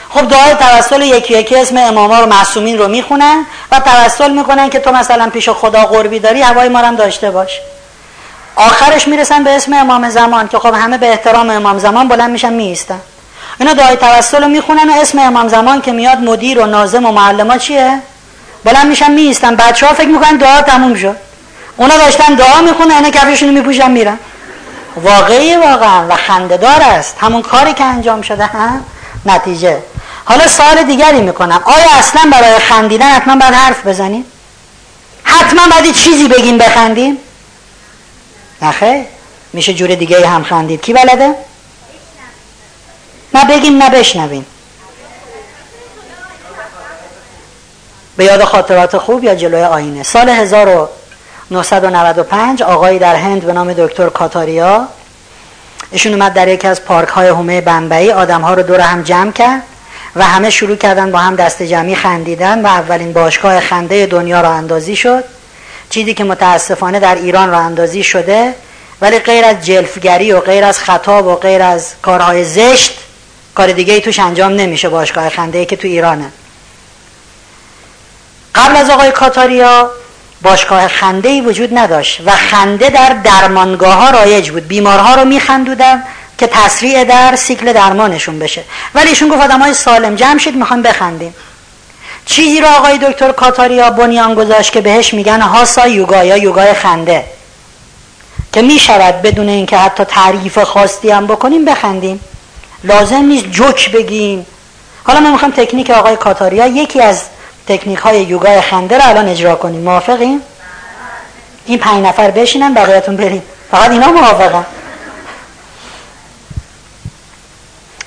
خب 0.10 0.28
دعای 0.28 0.56
توسل 0.56 1.02
یکی 1.02 1.38
یکی 1.38 1.56
اسم 1.56 1.78
اماما 1.78 2.20
رو 2.20 2.26
معصومین 2.26 2.78
رو 2.78 2.88
می‌خونن 2.88 3.46
و 3.72 3.80
توسل 3.80 4.32
می‌کنن 4.32 4.70
که 4.70 4.80
تو 4.80 4.92
مثلا 4.92 5.30
پیش 5.30 5.50
خدا 5.50 5.86
قربی 5.86 6.20
داری 6.20 6.42
هوای 6.42 6.70
ما 6.70 6.80
هم 6.80 6.96
داشته 6.96 7.32
باش. 7.32 7.60
آخرش 8.56 9.08
می‌رسن 9.08 9.44
به 9.44 9.56
اسم 9.56 9.74
امام 9.74 10.10
زمان 10.10 10.48
که 10.48 10.60
خب 10.60 10.74
همه 10.74 10.98
به 10.98 11.10
احترام 11.10 11.50
امام 11.50 11.80
زمان 11.80 12.08
بلند 12.08 12.32
میشن 12.32 12.54
میستن 12.54 13.02
اینا 13.60 13.74
دعای 13.74 13.96
توسل 13.96 14.44
رو 14.44 14.50
می‌خونن 14.50 14.90
و 14.90 14.94
اسم 15.02 15.20
امام 15.20 15.48
زمان 15.48 15.82
که 15.82 15.92
میاد 15.92 16.18
مدیر 16.18 16.60
و 16.60 16.66
نازم 16.66 17.06
و 17.06 17.12
معلم 17.12 17.58
چیه؟ 17.58 18.00
بلند 18.64 18.88
میشن 18.88 19.12
میستن 19.12 19.56
بچه 19.56 19.88
ها 19.88 19.94
فکر 19.94 20.08
می‌کنن 20.08 20.38
دعا 20.38 20.62
تموم 20.62 20.96
شد. 20.96 21.16
اونا 21.78 21.98
داشتن 21.98 22.34
دعا 22.34 22.62
می‌خونن 22.62 22.92
اینا 22.92 23.10
کفشونو 23.10 23.52
میپوشن 23.52 23.92
میرن. 23.92 24.20
واقعی 24.96 25.56
واقعا 25.56 26.08
و 26.10 26.16
خندهدار 26.16 26.82
است. 26.82 27.16
همون 27.22 27.42
کاری 27.42 27.74
که 27.74 27.84
انجام 27.84 28.22
شده 28.22 28.46
هم 28.46 28.86
نتیجه. 29.26 29.78
حالا 30.30 30.48
سوال 30.48 30.84
دیگری 30.84 31.22
می‌کنم. 31.22 31.62
آیا 31.66 31.92
اصلا 32.00 32.30
برای 32.32 32.60
خندیدن 32.60 33.10
حتما 33.10 33.36
باید 33.36 33.54
حرف 33.54 33.88
بزنیم؟ 33.88 34.26
حتما 35.24 35.62
باید 35.68 35.96
چیزی 35.96 36.28
بگیم 36.28 36.58
بخندیم؟ 36.58 37.18
نخه 38.62 39.06
میشه 39.54 39.74
جور 39.74 39.96
دیگه 39.96 40.28
هم 40.28 40.44
خندید. 40.44 40.82
کی 40.82 40.94
بلده؟ 40.94 41.36
نه 43.34 43.46
بگیم 43.46 43.78
نه 43.78 43.90
بشنویم. 43.90 44.46
به 48.18 48.26
یاد 48.26 48.44
خاطرات 48.44 48.98
خوب 48.98 49.24
یا 49.24 49.36
جلوی 49.36 49.64
آینه؟ 49.64 50.04
سال 50.04 50.30
1995 50.30 52.64
آقایی 52.64 53.00
در 53.00 53.16
هند 53.16 53.46
به 53.46 53.54
نام 53.54 53.74
دکتر 53.74 54.10
کاتاریا 54.10 54.88
ایشون 55.92 56.14
اومد 56.14 56.34
در 56.34 56.48
یکی 56.48 56.68
از 56.68 56.82
پارک 56.82 57.08
های 57.08 57.28
هومه 57.28 57.62
بمبئی 57.62 58.12
آدم 58.12 58.42
ها 58.42 58.54
رو 58.54 58.64
دور 58.64 58.80
هم 58.80 59.04
جمع 59.04 59.32
کرد. 59.32 59.64
و 60.20 60.24
همه 60.24 60.50
شروع 60.50 60.76
کردن 60.76 61.12
با 61.12 61.20
هم 61.20 61.36
دست 61.36 61.64
جمعی 61.64 61.96
خندیدن 61.96 62.62
و 62.62 62.68
اولین 62.68 63.14
باشگاه 63.14 63.60
خنده 63.60 64.06
دنیا 64.06 64.42
را 64.42 64.50
اندازی 64.50 64.96
شد. 64.96 65.24
چیزی 65.90 66.14
که 66.14 66.24
متاسفانه 66.24 67.00
در 67.00 67.16
ایران 67.16 67.52
را 67.52 67.60
اندازی 67.60 68.04
شده 68.04 68.56
ولی 69.02 69.20
غیر 69.20 69.46
از 69.46 69.66
جلفگری 69.66 70.32
و 70.32 70.40
غیر 70.40 70.64
از 70.64 70.80
خطاب 70.80 71.28
و 71.28 71.36
غیر 71.36 71.62
از 71.62 71.94
کارهای 72.02 72.46
زشت 72.46 73.00
کار 73.56 73.72
دیگه 73.72 73.94
ای 73.94 74.02
توش 74.02 74.20
انجام 74.20 74.52
نمیشه 74.52 74.90
باشگاه 74.90 75.30
خنده 75.30 75.58
ای 75.58 75.66
که 75.66 75.76
تو 75.76 75.88
ایرانه. 75.88 76.32
قبل 78.56 78.76
از 78.76 78.90
آقای 78.90 79.12
کاتاریا 79.12 79.92
باشگاه 80.42 80.88
خنده 80.88 81.30
ای 81.30 81.42
وجود 81.42 81.78
نداشت 81.78 82.22
و 82.26 82.32
خنده 82.32 82.90
در 82.90 83.10
درمانگاه 83.24 83.94
ها 83.94 84.10
رایج 84.10 84.50
بود. 84.52 84.68
بیمارها 84.68 85.16
رو 85.16 85.26
میخندودن 85.26 86.04
که 86.40 86.48
تسریع 86.48 87.04
در 87.04 87.36
سیکل 87.36 87.74
درمانشون 87.74 88.40
بشه. 88.40 88.64
ولی 88.96 89.10
ایشون 89.10 89.30
گفت 89.30 89.42
آدم 89.42 89.60
های 89.60 89.74
سالم 89.74 90.16
جمع 90.16 90.38
شد 90.38 90.56
می‌خوام 90.56 90.82
بخندیم. 90.82 91.36
چیزی 92.26 92.62
رو 92.62 92.68
آقای 92.68 92.98
دکتر 92.98 93.32
کاتاریا 93.32 93.90
بنیان 93.90 94.34
گذاشت 94.34 94.72
که 94.72 94.82
بهش 94.82 95.14
میگن 95.14 95.42
هاسا 95.42 95.88
یوگا 95.88 96.24
یا 96.24 96.38
یوگای 96.38 96.74
خنده. 96.74 97.24
که 98.54 98.62
می‌شود 98.62 99.22
بدون 99.22 99.50
اینکه 99.50 99.78
حتی 99.78 100.04
تعریف 100.04 100.60
خاصی 100.60 101.10
هم 101.10 101.28
بکنیم 101.28 101.66
بخندیم. 101.66 102.20
لازم 102.84 103.16
نیست 103.16 103.46
جوک 103.46 103.92
بگیم. 103.92 104.46
حالا 105.04 105.20
ما 105.20 105.32
می‌خوام 105.32 105.52
تکنیک 105.52 105.90
آقای 105.90 106.16
کاتاریا 106.16 106.68
یکی 106.68 107.02
از 107.02 107.24
تکنیک 107.68 108.00
های 108.00 108.24
یوگای 108.24 108.62
خنده 108.62 108.98
رو 108.98 109.10
الان 109.10 109.28
اجرا 109.28 109.56
کنیم. 109.56 109.82
موافقیم؟ 109.82 110.42
این 111.66 111.78
پنج 111.78 112.06
نفر 112.06 112.32
بشینن 112.32 112.74
بقیهتون 112.74 113.18
بریم. 113.18 113.42
فقط 113.72 113.92
اینا 113.92 114.08
موافقم 114.08 114.66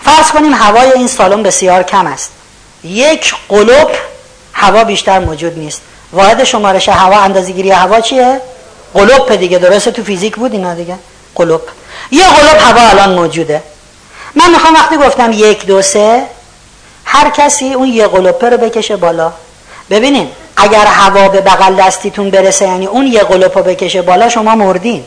فرض 0.04 0.30
کنیم 0.30 0.54
هوای 0.54 0.92
این 0.92 1.08
سالن 1.08 1.42
بسیار 1.42 1.82
کم 1.82 2.06
است. 2.06 2.30
یک 2.84 3.34
قلوب 3.48 3.90
هوا 4.52 4.84
بیشتر 4.84 5.18
موجود 5.18 5.58
نیست. 5.58 5.80
واحد 6.12 6.44
شمارش 6.44 6.88
هوا 6.88 7.16
اندازه‌گیری 7.16 7.70
هوا 7.70 8.00
چیه؟ 8.00 8.40
قلوب 8.94 9.36
دیگه 9.36 9.58
درسته 9.58 9.90
تو 9.90 10.02
فیزیک 10.02 10.36
بود 10.36 10.52
اینا 10.52 10.74
دیگه؟ 10.74 10.98
قلوب. 11.34 11.60
یه 12.10 12.24
قلوب 12.24 12.56
هوا 12.62 12.88
الان 12.88 13.14
موجوده. 13.14 13.62
من 14.34 14.50
می‌خوام 14.50 14.74
وقتی 14.74 14.96
گفتم 14.96 15.32
یک 15.32 15.66
دو 15.66 15.82
سه 15.82 16.22
هر 17.04 17.30
کسی 17.30 17.74
اون 17.74 17.88
یه 17.88 18.06
قلوپه 18.06 18.48
رو 18.48 18.56
بکشه 18.56 18.96
بالا. 18.96 19.32
ببینین 19.90 20.30
اگر 20.56 20.86
هوا 20.86 21.28
به 21.28 21.40
بغل 21.40 21.74
دستیتون 21.74 22.30
برسه 22.30 22.64
یعنی 22.64 22.86
اون 22.86 23.06
یه 23.06 23.20
قلوپ 23.20 23.58
رو 23.58 23.64
بکشه 23.64 24.02
بالا 24.02 24.28
شما 24.28 24.54
مردین. 24.54 25.04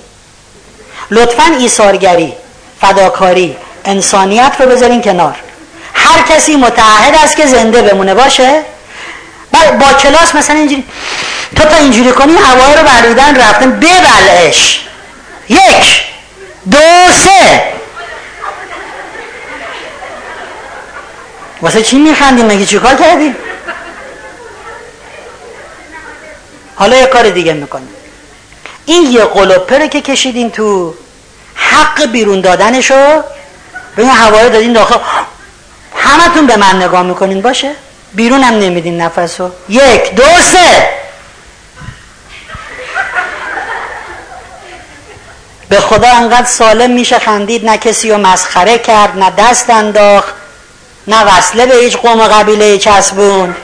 لطفا 1.11 1.43
ایثارگری 1.59 2.33
فداکاری 2.81 3.55
انسانیت 3.85 4.53
رو 4.59 4.65
بذارین 4.65 5.01
کنار. 5.01 5.35
هر 5.93 6.21
کسی 6.21 6.55
متعهد 6.55 7.15
است 7.23 7.35
که 7.35 7.45
زنده 7.45 7.81
بمونه 7.81 8.13
باشه؟ 8.13 8.61
با 9.79 9.93
کلاس 9.93 10.35
مثلا 10.35 10.55
اینجوری 10.55 10.83
تو 11.55 11.63
تا 11.63 11.75
اینجوری 11.75 12.11
کنی 12.11 12.33
هوای 12.35 12.75
رو 12.75 12.83
بریدن 12.83 13.35
رفتن 13.35 13.79
ببلش 13.79 14.81
یک 15.49 16.01
دو 16.71 16.77
سه. 17.23 17.63
واسه 21.61 21.81
چی 21.81 21.97
میخندیم 21.97 22.45
مگه 22.45 22.65
چیکار 22.65 22.95
کردیم 22.95 23.35
حالا 26.75 26.97
یه 26.97 27.05
کار 27.05 27.29
دیگه 27.29 27.53
می‌کنیم. 27.53 27.89
این 28.85 29.11
یه 29.11 29.23
قلوپه 29.23 29.87
که 29.87 30.01
کشیدین 30.01 30.51
تو 30.51 30.93
حق 31.55 32.05
بیرون 32.05 32.41
دادنشو 32.41 33.23
به 33.95 34.03
این 34.03 34.11
هوای 34.11 34.49
دادین 34.49 34.73
داخل. 34.73 34.99
همتون 35.95 36.47
به 36.47 36.57
من 36.57 36.81
نگاه 36.81 37.03
می‌کنین 37.03 37.41
باشه؟ 37.41 37.71
بیرون 38.13 38.43
هم 38.43 38.53
نمیدین 38.53 39.01
نفسو. 39.01 39.49
یک 39.69 40.15
دو 40.15 40.23
سه. 40.23 40.89
به 45.69 45.79
خدا 45.79 46.07
انقدر 46.07 46.47
سالم 46.47 46.91
میشه 46.91 47.19
خندید 47.19 47.65
نه 47.65 47.77
کسی 47.77 48.11
رو 48.11 48.17
مسخره 48.17 48.77
کرد 48.77 49.17
نه 49.17 49.31
دست 49.37 49.69
انداخت 49.69 50.33
نه 51.07 51.23
وصله 51.23 51.65
به 51.65 51.75
هیچ 51.75 51.97
قوم 51.97 52.27
قبیله 52.27 52.77
چسبون. 52.77 53.55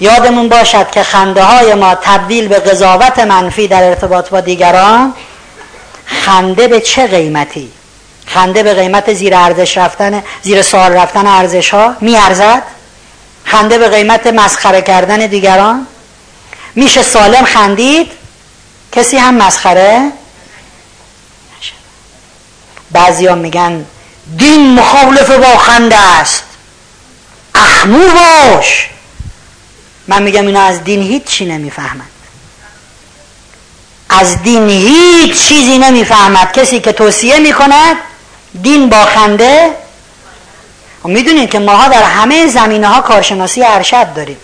یادمون 0.00 0.48
باشد 0.48 0.90
که 0.90 1.02
خنده 1.02 1.42
های 1.42 1.74
ما 1.74 1.94
تبدیل 1.94 2.48
به 2.48 2.58
قضاوت 2.58 3.18
منفی 3.18 3.68
در 3.68 3.82
ارتباط 3.82 4.28
با 4.28 4.40
دیگران 4.40 5.14
خنده 6.06 6.68
به 6.68 6.80
چه 6.80 7.06
قیمتی؟ 7.06 7.72
خنده 8.34 8.62
به 8.62 8.74
قیمت 8.74 9.14
زیر 9.14 9.34
ارزش 9.34 9.78
رفتن 9.78 10.22
زیر 10.42 10.62
سوال 10.62 10.92
رفتن 10.92 11.26
ارزش 11.26 11.70
ها 11.70 11.96
میارزد؟ 12.00 12.62
خنده 13.44 13.78
به 13.78 13.88
قیمت 13.88 14.26
مسخره 14.26 14.82
کردن 14.82 15.26
دیگران؟ 15.26 15.86
میشه 16.74 17.02
سالم 17.02 17.44
خندید؟ 17.44 18.12
کسی 18.92 19.16
هم 19.16 19.34
مسخره؟ 19.34 20.12
بعضیا 22.90 23.34
میگن 23.34 23.86
دین 24.36 24.74
مخالف 24.74 25.30
با 25.30 25.58
خنده 25.58 25.98
است. 25.98 26.44
احمو 27.54 28.08
باش. 28.08 28.88
من 30.08 30.22
میگم 30.22 30.46
اینا 30.46 30.62
از 30.62 30.84
دین 30.84 31.02
هیچ 31.02 31.24
چی 31.24 31.44
نمی‌فهمند. 31.46 32.10
از 34.08 34.42
دین 34.42 34.68
هیچ 34.68 35.48
چیزی 35.48 35.78
نمی‌فهمد. 35.78 36.52
کسی 36.52 36.80
که 36.80 36.92
توصیه 36.92 37.38
می‌کند 37.38 37.96
دین 38.62 38.88
با 38.88 39.04
خنده. 39.04 39.70
می‌دونید 41.04 41.50
که 41.50 41.58
ماها 41.58 41.88
در 41.88 42.02
همه 42.02 42.46
زمینه 42.46 42.88
ها 42.88 43.00
کارشناسی 43.00 43.62
ارشد 43.64 44.14
داریم. 44.14 44.36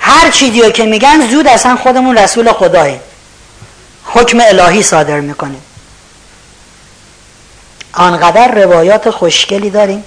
هر 0.00 0.30
چیزی 0.30 0.72
که 0.72 0.84
میگن 0.84 1.30
زود 1.30 1.46
اصلا 1.46 1.76
خودمون 1.76 2.18
رسول 2.18 2.52
خداییم. 2.52 3.00
حکم 4.04 4.40
الهی 4.40 4.82
صادر 4.82 5.20
می‌کنیم. 5.20 5.62
آنقدر 7.92 8.54
روایات 8.54 9.10
خوشگلی 9.10 9.70
داریم. 9.70 10.04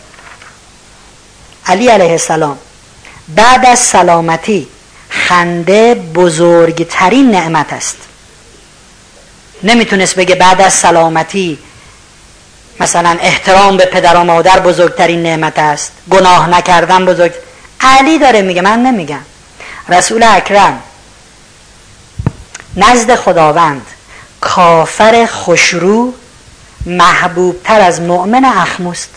علی 1.65 1.87
علیه 1.87 2.11
السلام 2.11 2.57
بعد 3.27 3.65
از 3.65 3.79
سلامتی 3.79 4.67
خنده 5.09 5.93
بزرگترین 5.95 7.31
نعمت 7.31 7.73
است. 7.73 7.97
نمی‌تونست 9.63 10.15
بگه 10.15 10.35
بعد 10.35 10.61
از 10.61 10.73
سلامتی 10.73 11.59
مثلا 12.79 13.17
احترام 13.21 13.77
به 13.77 13.85
پدر 13.85 14.15
و 14.15 14.23
مادر 14.23 14.59
بزرگترین 14.59 15.23
نعمت 15.23 15.59
است. 15.59 15.91
گناه 16.09 16.49
نکردن 16.49 17.05
بزرگ. 17.05 17.31
علی 17.81 18.19
داره 18.19 18.41
میگه 18.41 18.61
من 18.61 18.83
نمیگم. 18.83 19.25
رسول 19.89 20.23
اکرم 20.23 20.83
نزد 22.77 23.15
خداوند 23.15 23.85
کافر 24.41 25.25
خوشرو 25.25 26.13
محبوب 26.85 27.63
تر 27.63 27.81
از 27.81 28.01
مؤمن 28.01 28.45
اخموست. 28.45 29.09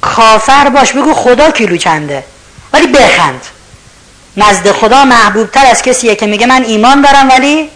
کافر 0.00 0.68
باش 0.68 0.92
بگو 0.92 1.14
خدا 1.14 1.50
کیلو 1.50 1.76
چنده 1.76 2.24
ولی 2.72 2.86
بخند. 2.86 3.40
نزد 4.36 4.72
خدا 4.72 5.04
محبوب 5.04 5.50
تر 5.50 5.66
از 5.66 5.82
کسیه 5.82 6.14
که 6.14 6.26
میگه 6.26 6.46
من 6.46 6.64
ایمان 6.64 7.00
دارم 7.00 7.28
ولی 7.28 7.70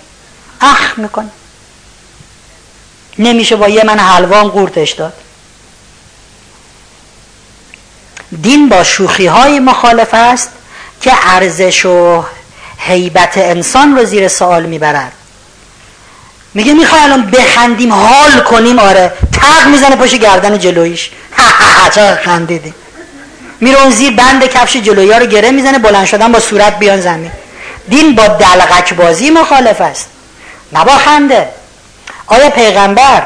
اخ 0.60 0.98
می‌کنه 0.98 1.30
نمیشه 3.18 3.56
با 3.56 3.68
یه 3.68 3.84
من 3.84 3.98
حلوان 3.98 4.48
قورتش 4.48 4.90
داد. 4.90 5.12
دین 8.42 8.68
با 8.68 8.84
شوخی 8.84 9.26
های 9.26 9.58
مخالف 9.58 10.14
است 10.14 10.50
که 11.00 11.12
ارزش 11.22 11.84
و 11.84 12.24
حیبت 12.78 13.38
انسان 13.38 13.96
رو 13.96 14.04
زیر 14.04 14.28
سوال 14.28 14.66
می‌برد. 14.66 15.12
میگه 16.54 16.74
می‌خوای 16.74 17.00
الان 17.00 17.30
بخندیم 17.30 17.92
حال 17.92 18.40
کنیم 18.40 18.78
آره. 18.78 19.12
تق 19.32 19.66
می‌زنه 19.66 19.96
پشت 19.96 20.14
گردن 20.14 20.58
جلویش 20.58 21.10
چه 21.94 22.14
خندیدیم 22.24 22.74
میره 23.60 23.82
اون 23.82 23.90
زیر 23.90 24.16
بند 24.16 24.44
کفش 24.44 24.76
جلویی 24.76 25.12
ها 25.12 25.18
رو 25.18 25.26
گره 25.26 25.50
می‌زنه 25.50 25.78
بلند 25.78 26.06
شدن 26.06 26.32
با 26.32 26.40
صورت 26.40 26.78
بیان 26.78 27.00
زمین. 27.00 27.30
دین 27.88 28.14
با 28.14 28.26
دلغک 28.26 28.94
بازی 28.94 29.30
مخالف 29.30 29.80
است. 29.80 30.08
نه 30.72 30.84
با 30.84 30.92
خنده. 30.92 31.48
آیا 32.30 32.50
پیغمبر 32.50 33.22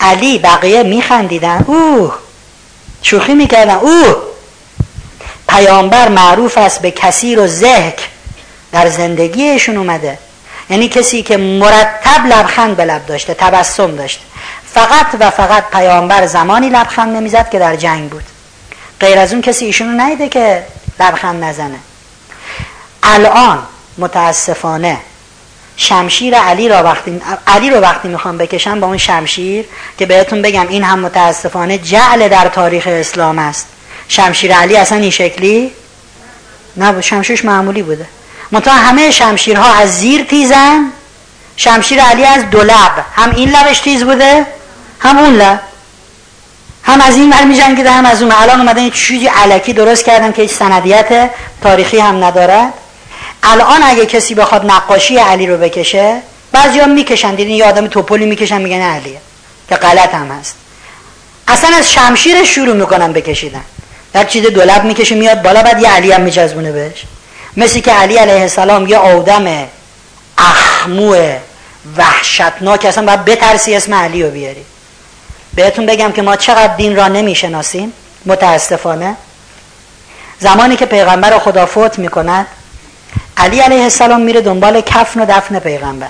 علی 0.00 0.38
بقیه 0.38 0.82
میخندیدن؟ 0.82 1.64
اوه 1.66 2.14
شوخی 3.02 3.34
می‌کردن. 3.34 3.74
اوه 3.74 4.16
پیامبر 5.48 6.08
معروف 6.08 6.58
است 6.58 6.82
به 6.82 6.90
کسی 6.90 7.34
رو 7.34 7.48
در 8.72 8.88
زندگیشون 8.88 9.76
اومده. 9.76 10.18
یعنی 10.70 10.88
کسی 10.88 11.22
که 11.22 11.36
مرتب 11.36 12.26
لبخند 12.26 12.76
به 12.76 12.84
لب 12.84 13.06
داشته 13.06 13.34
تبسم 13.34 13.96
داشته. 13.96 14.22
فقط 14.74 15.06
و 15.20 15.30
فقط 15.30 15.70
پیامبر 15.70 16.26
زمانی 16.26 16.68
لبخند 16.68 17.16
نمی‌زد 17.16 17.50
که 17.50 17.58
در 17.58 17.76
جنگ 17.76 18.10
بود. 18.10 18.24
غیر 19.00 19.18
از 19.18 19.32
اون 19.32 19.42
کسی 19.42 19.64
ایشونو 19.64 20.04
نیده 20.04 20.28
که 20.28 20.66
لبخند 21.00 21.44
نزنه. 21.44 21.78
الان 23.02 23.62
متاسفانه 23.98 24.98
شمشیر 25.82 26.34
علی 26.34 26.68
را 26.68 26.82
وقتی 26.82 27.20
علی 27.46 27.70
رو 27.70 27.80
وقتی 27.80 28.08
می‌خوام 28.08 28.38
بکشم 28.38 28.80
با 28.80 28.86
اون 28.86 28.96
شمشیر 28.96 29.64
که 29.98 30.06
بهتون 30.06 30.42
بگم 30.42 30.68
این 30.68 30.84
هم 30.84 30.98
متاسفانه 30.98 31.78
جعل 31.78 32.28
در 32.28 32.48
تاریخ 32.48 32.86
اسلام 32.86 33.38
است. 33.38 33.66
شمشیر 34.08 34.54
علی 34.54 34.76
اصلا 34.76 34.98
این 34.98 35.10
شکلی 35.10 35.72
نبود. 36.76 37.00
شمشیرش 37.00 37.44
معمولی 37.44 37.82
بوده. 37.82 38.06
منتها 38.50 38.74
همه 38.74 39.10
شمشیرها 39.10 39.74
از 39.74 39.98
زیر 39.98 40.24
تیزن 40.24 40.92
شمشیر 41.56 42.02
علی 42.02 42.24
از 42.24 42.50
دو 42.50 42.62
لب. 42.62 43.04
هم 43.16 43.30
این 43.30 43.50
لبش 43.50 43.78
تیز 43.78 44.04
بوده 44.04 44.46
هم 45.00 45.18
اون 45.18 45.34
لب. 45.34 45.60
هم 46.82 47.00
از 47.00 47.16
این 47.16 47.32
ور 47.32 47.44
میجنگیده 47.44 47.90
هم 47.90 48.06
از 48.06 48.22
اون 48.22 48.32
الان 48.32 48.60
اومدن 48.60 48.90
چیزی 48.90 49.26
علکی 49.26 49.72
درست 49.72 50.04
کردن 50.04 50.32
که 50.32 50.42
هیچ 50.42 50.50
سندیت 50.50 51.30
تاریخی 51.62 51.98
هم 51.98 52.24
ندارد. 52.24 52.72
الان 53.42 53.82
اگه 53.82 54.06
کسی 54.06 54.34
بخواد 54.34 54.70
نقاشی 54.70 55.18
علی 55.18 55.46
رو 55.46 55.56
بکشه 55.56 56.22
بعضی 56.52 56.80
هم 56.80 56.90
می‌کشن 56.90 57.34
دیدین 57.34 57.56
یه 57.56 57.64
آدم 57.64 57.86
توپلی 57.86 58.26
می‌کشن 58.26 58.60
میگن 58.60 58.80
علیه. 58.80 59.20
که 59.68 59.74
غلط 59.74 60.14
هم 60.14 60.28
هست. 60.28 60.56
اصلا 61.48 61.76
از 61.76 61.92
شمشیر 61.92 62.44
شروع 62.44 62.76
می‌کنن 62.76 63.12
بکشیدن. 63.12 63.64
در 64.12 64.24
چیز 64.24 64.46
دولب 64.46 64.84
می‌کشه 64.84 65.14
میاد 65.14 65.42
بالا 65.42 65.62
بعد 65.62 65.82
یه 65.82 65.88
علی 65.88 66.12
هم 66.12 66.20
میچزبونه 66.20 66.72
بهش. 66.72 67.02
مثل 67.56 67.80
که 67.80 67.92
علی 67.92 68.16
علیه 68.16 68.40
السلام 68.40 68.86
یه 68.86 68.96
آدم 68.96 69.68
اخمو 70.38 71.16
وحشتناک 71.96 72.84
اصلا 72.84 73.06
باید 73.06 73.24
بترسی 73.24 73.74
اسم 73.74 73.94
علی 73.94 74.22
رو 74.22 74.30
بیاری. 74.30 74.64
بهتون 75.54 75.86
بگم 75.86 76.12
که 76.12 76.22
ما 76.22 76.36
چقدر 76.36 76.76
دین 76.76 76.96
را 76.96 77.08
نمی‌شناسیم 77.08 77.92
متاسفانه. 78.26 79.16
زمانی 80.38 80.76
که 80.76 80.86
پیغمبر 80.86 81.38
خدا 81.38 81.66
فوت 81.66 81.98
می‌کند 81.98 82.46
علی 83.36 83.60
علیه 83.60 83.82
السلام 83.82 84.20
میره 84.20 84.40
دنبال 84.40 84.80
کفن 84.80 85.20
و 85.20 85.26
دفن 85.28 85.58
پیغمبر. 85.58 86.08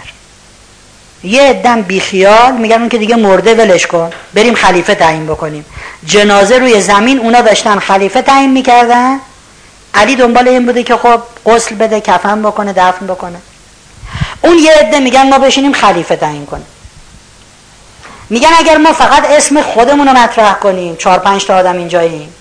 یه 1.24 1.42
عدم 1.42 1.82
بیخیال 1.82 2.52
میگن 2.52 2.76
اون 2.76 2.89
که 2.89 2.98
دیگه 2.98 3.16
مرده 3.16 3.55
ولش 3.55 3.86
کن. 3.86 4.10
بریم 4.34 4.55
خلیفه 4.55 4.94
تعیین 4.94 5.26
بکنیم. 5.26 5.64
جنازه 6.06 6.58
روی 6.58 6.81
زمین 6.81 7.18
اونا 7.18 7.40
داشتن 7.40 7.78
خلیفه 7.78 8.22
تعیین 8.22 8.52
می‌کردن. 8.52 9.18
علی 9.94 10.16
دنبال 10.16 10.48
این 10.48 10.66
بوده 10.66 10.82
که 10.82 10.97
خب 10.97 11.20
غسل 11.47 11.74
بده 11.74 12.00
کفن 12.00 12.42
بکنه 12.42 12.72
دفن 12.72 13.06
بکنه. 13.06 13.39
اون 14.42 14.58
یه 14.58 14.72
عده 14.72 15.00
میگن 15.00 15.28
ما 15.28 15.39
بشینیم 15.39 15.72
خلیفه 15.72 16.16
تعیین 16.16 16.47
کنیم. 16.47 16.66
میگن 18.31 18.50
اگر 18.58 18.76
ما 18.76 18.92
فقط 18.92 19.31
اسم 19.31 19.62
خودمون 19.62 20.08
رو 20.08 20.12
مطرح 20.12 20.52
کنیم 20.52 20.97
چهار 20.97 21.18
پنج 21.18 21.44
تا 21.44 21.56
آدم 21.56 21.76
اینجاییم. 21.76 22.34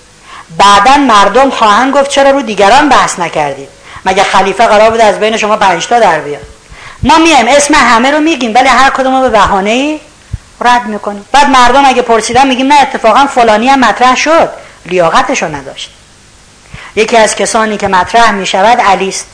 بعدا 0.57 0.97
مردم 0.97 1.49
خواهند 1.49 1.93
گفت 1.93 2.09
چرا 2.09 2.31
رو 2.31 2.41
دیگران 2.41 2.89
بحث 2.89 3.19
نکردید؟ 3.19 3.69
مگه 4.05 4.23
خلیفه 4.23 4.67
قرار 4.67 4.89
بود 4.89 5.01
از 5.01 5.19
بین 5.19 5.37
شما 5.37 5.57
پنج 5.57 5.87
تا 5.87 5.99
در 5.99 6.19
بیاد؟ 6.19 6.41
ما 7.03 7.17
میایم. 7.17 7.47
اسم 7.47 7.73
همه 7.73 8.11
رو 8.11 8.19
میگیم. 8.19 8.55
ولی 8.55 8.67
هر 8.67 8.89
کدوم 8.89 9.21
به 9.21 9.29
بهانه 9.29 9.69
ای 9.69 9.99
رد 10.61 10.85
می‌کنیم. 10.85 11.25
بعد 11.31 11.49
مردم 11.49 11.85
اگه 11.85 12.01
پرسیدن 12.01 12.47
میگیم 12.47 12.67
نه 12.67 12.81
اتفاقا 12.81 13.25
فلانی 13.25 13.67
هم 13.67 13.79
مطرح 13.79 14.15
شد. 14.15 14.49
لیاقتشو 14.85 15.55
نداشت. 15.55 15.91
یکی 16.95 17.17
از 17.17 17.35
کسانی 17.35 17.77
که 17.77 17.87
مطرح 17.87 18.31
می‌شود 18.31 18.81
علی 18.81 19.09
است. 19.09 19.25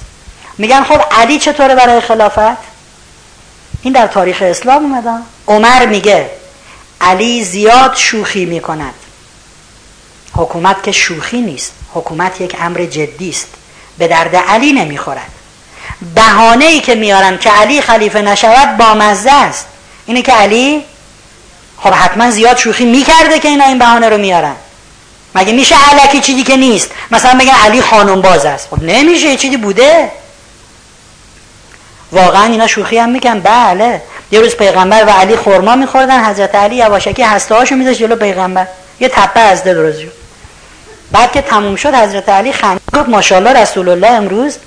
میگن 0.58 0.84
خب 0.84 1.02
علی 1.12 1.40
چطوره 1.40 1.76
برای 1.76 2.02
خلافت؟ 2.02 2.58
این 3.82 3.94
در 3.94 4.08
تاریخ 4.08 4.38
اسلام 4.42 4.84
اومده. 4.84 5.24
عمر 5.48 5.86
میگه 5.86 6.30
علی 7.02 7.44
زیاد 7.44 7.96
شوخی 7.96 8.46
می‌کند. 8.46 8.94
حکومت 10.34 10.84
که 10.84 10.92
شوخی 10.92 11.42
نیست. 11.42 11.72
حکومت 11.94 12.42
یک 12.42 12.56
امر 12.62 12.86
جدی 12.86 13.30
است. 13.30 13.48
به 13.98 14.08
درد 14.08 14.36
علی 14.36 14.74
نمی‌خورد. 14.74 15.32
بهانه 16.16 16.66
ای 16.66 16.80
که 16.80 16.96
میارن 16.96 17.38
که 17.38 17.50
علی 17.50 17.82
خلیفه 17.82 18.22
نشود 18.22 18.78
با 18.78 18.94
مزه 18.94 19.34
است. 19.34 19.66
اینه 20.06 20.22
که 20.22 20.32
علی 20.32 20.86
خب 21.78 21.94
حتما 21.94 22.32
زیاد 22.32 22.58
شوخی 22.58 22.86
می‌کرده 22.86 23.40
که 23.40 23.48
اینا 23.48 23.66
این 23.66 23.80
بهانه 23.80 24.10
رو 24.10 24.18
میارن. 24.18 24.56
مگه 25.36 25.54
میشه 25.54 25.76
علکی 25.92 26.22
چیزی 26.22 26.44
که 26.44 26.58
نیست؟ 26.58 26.90
مثلا 27.12 27.40
بگن 27.40 27.54
علی 27.66 27.82
خانم 27.82 28.22
باز 28.22 28.46
است. 28.46 28.68
خب 28.72 28.84
نمیشه 28.84 29.36
چیزی 29.36 29.58
بوده. 29.58 30.12
واقعا 32.12 32.44
اینا 32.44 32.68
شوخی 32.68 32.98
هم 32.98 33.10
میکن 33.10 33.40
بله. 33.40 34.02
یه 34.32 34.40
روز 34.40 34.56
پیغمبر 34.56 35.06
و 35.06 35.10
علی 35.10 35.36
خورما 35.36 35.76
میخوردن. 35.76 36.26
حضرت 36.26 36.56
علی 36.56 36.76
یواشکی 36.76 37.24
هسته 37.24 37.56
هاشو 37.56 37.76
میذاشت 37.76 38.00
جلو 38.00 38.16
پیغمبر. 38.16 38.68
یه 39.00 39.10
تپه 39.10 39.40
از 39.40 39.64
درست 39.64 40.00
شد 40.00 40.17
بعد 41.12 41.32
که 41.32 41.42
تموم 41.42 41.76
شد 41.76 41.94
حضرت 41.94 42.30
علی 42.30 42.54
خند 42.54 42.80
گفت 42.94 43.10
ماشاءالله 43.10 43.62
رسول 43.62 43.90
الله 43.90 44.08
امروز 44.08 44.58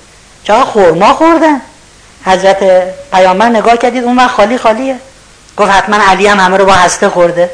چرا 0.43 0.65
خورما 0.65 1.13
خوردن. 1.13 1.61
حضرت 2.25 2.63
پیامبر 3.11 3.49
نگاه 3.49 3.77
کردید 3.77 4.03
اون 4.03 4.17
وقت 4.17 4.31
خالی 4.31 4.57
خالیه. 4.57 4.95
گفت 5.57 5.71
حتما 5.71 5.97
علی 6.07 6.27
هم 6.27 6.39
همه 6.39 6.57
رو 6.57 6.65
با 6.65 6.73
هسته 6.73 7.09
خورده. 7.09 7.49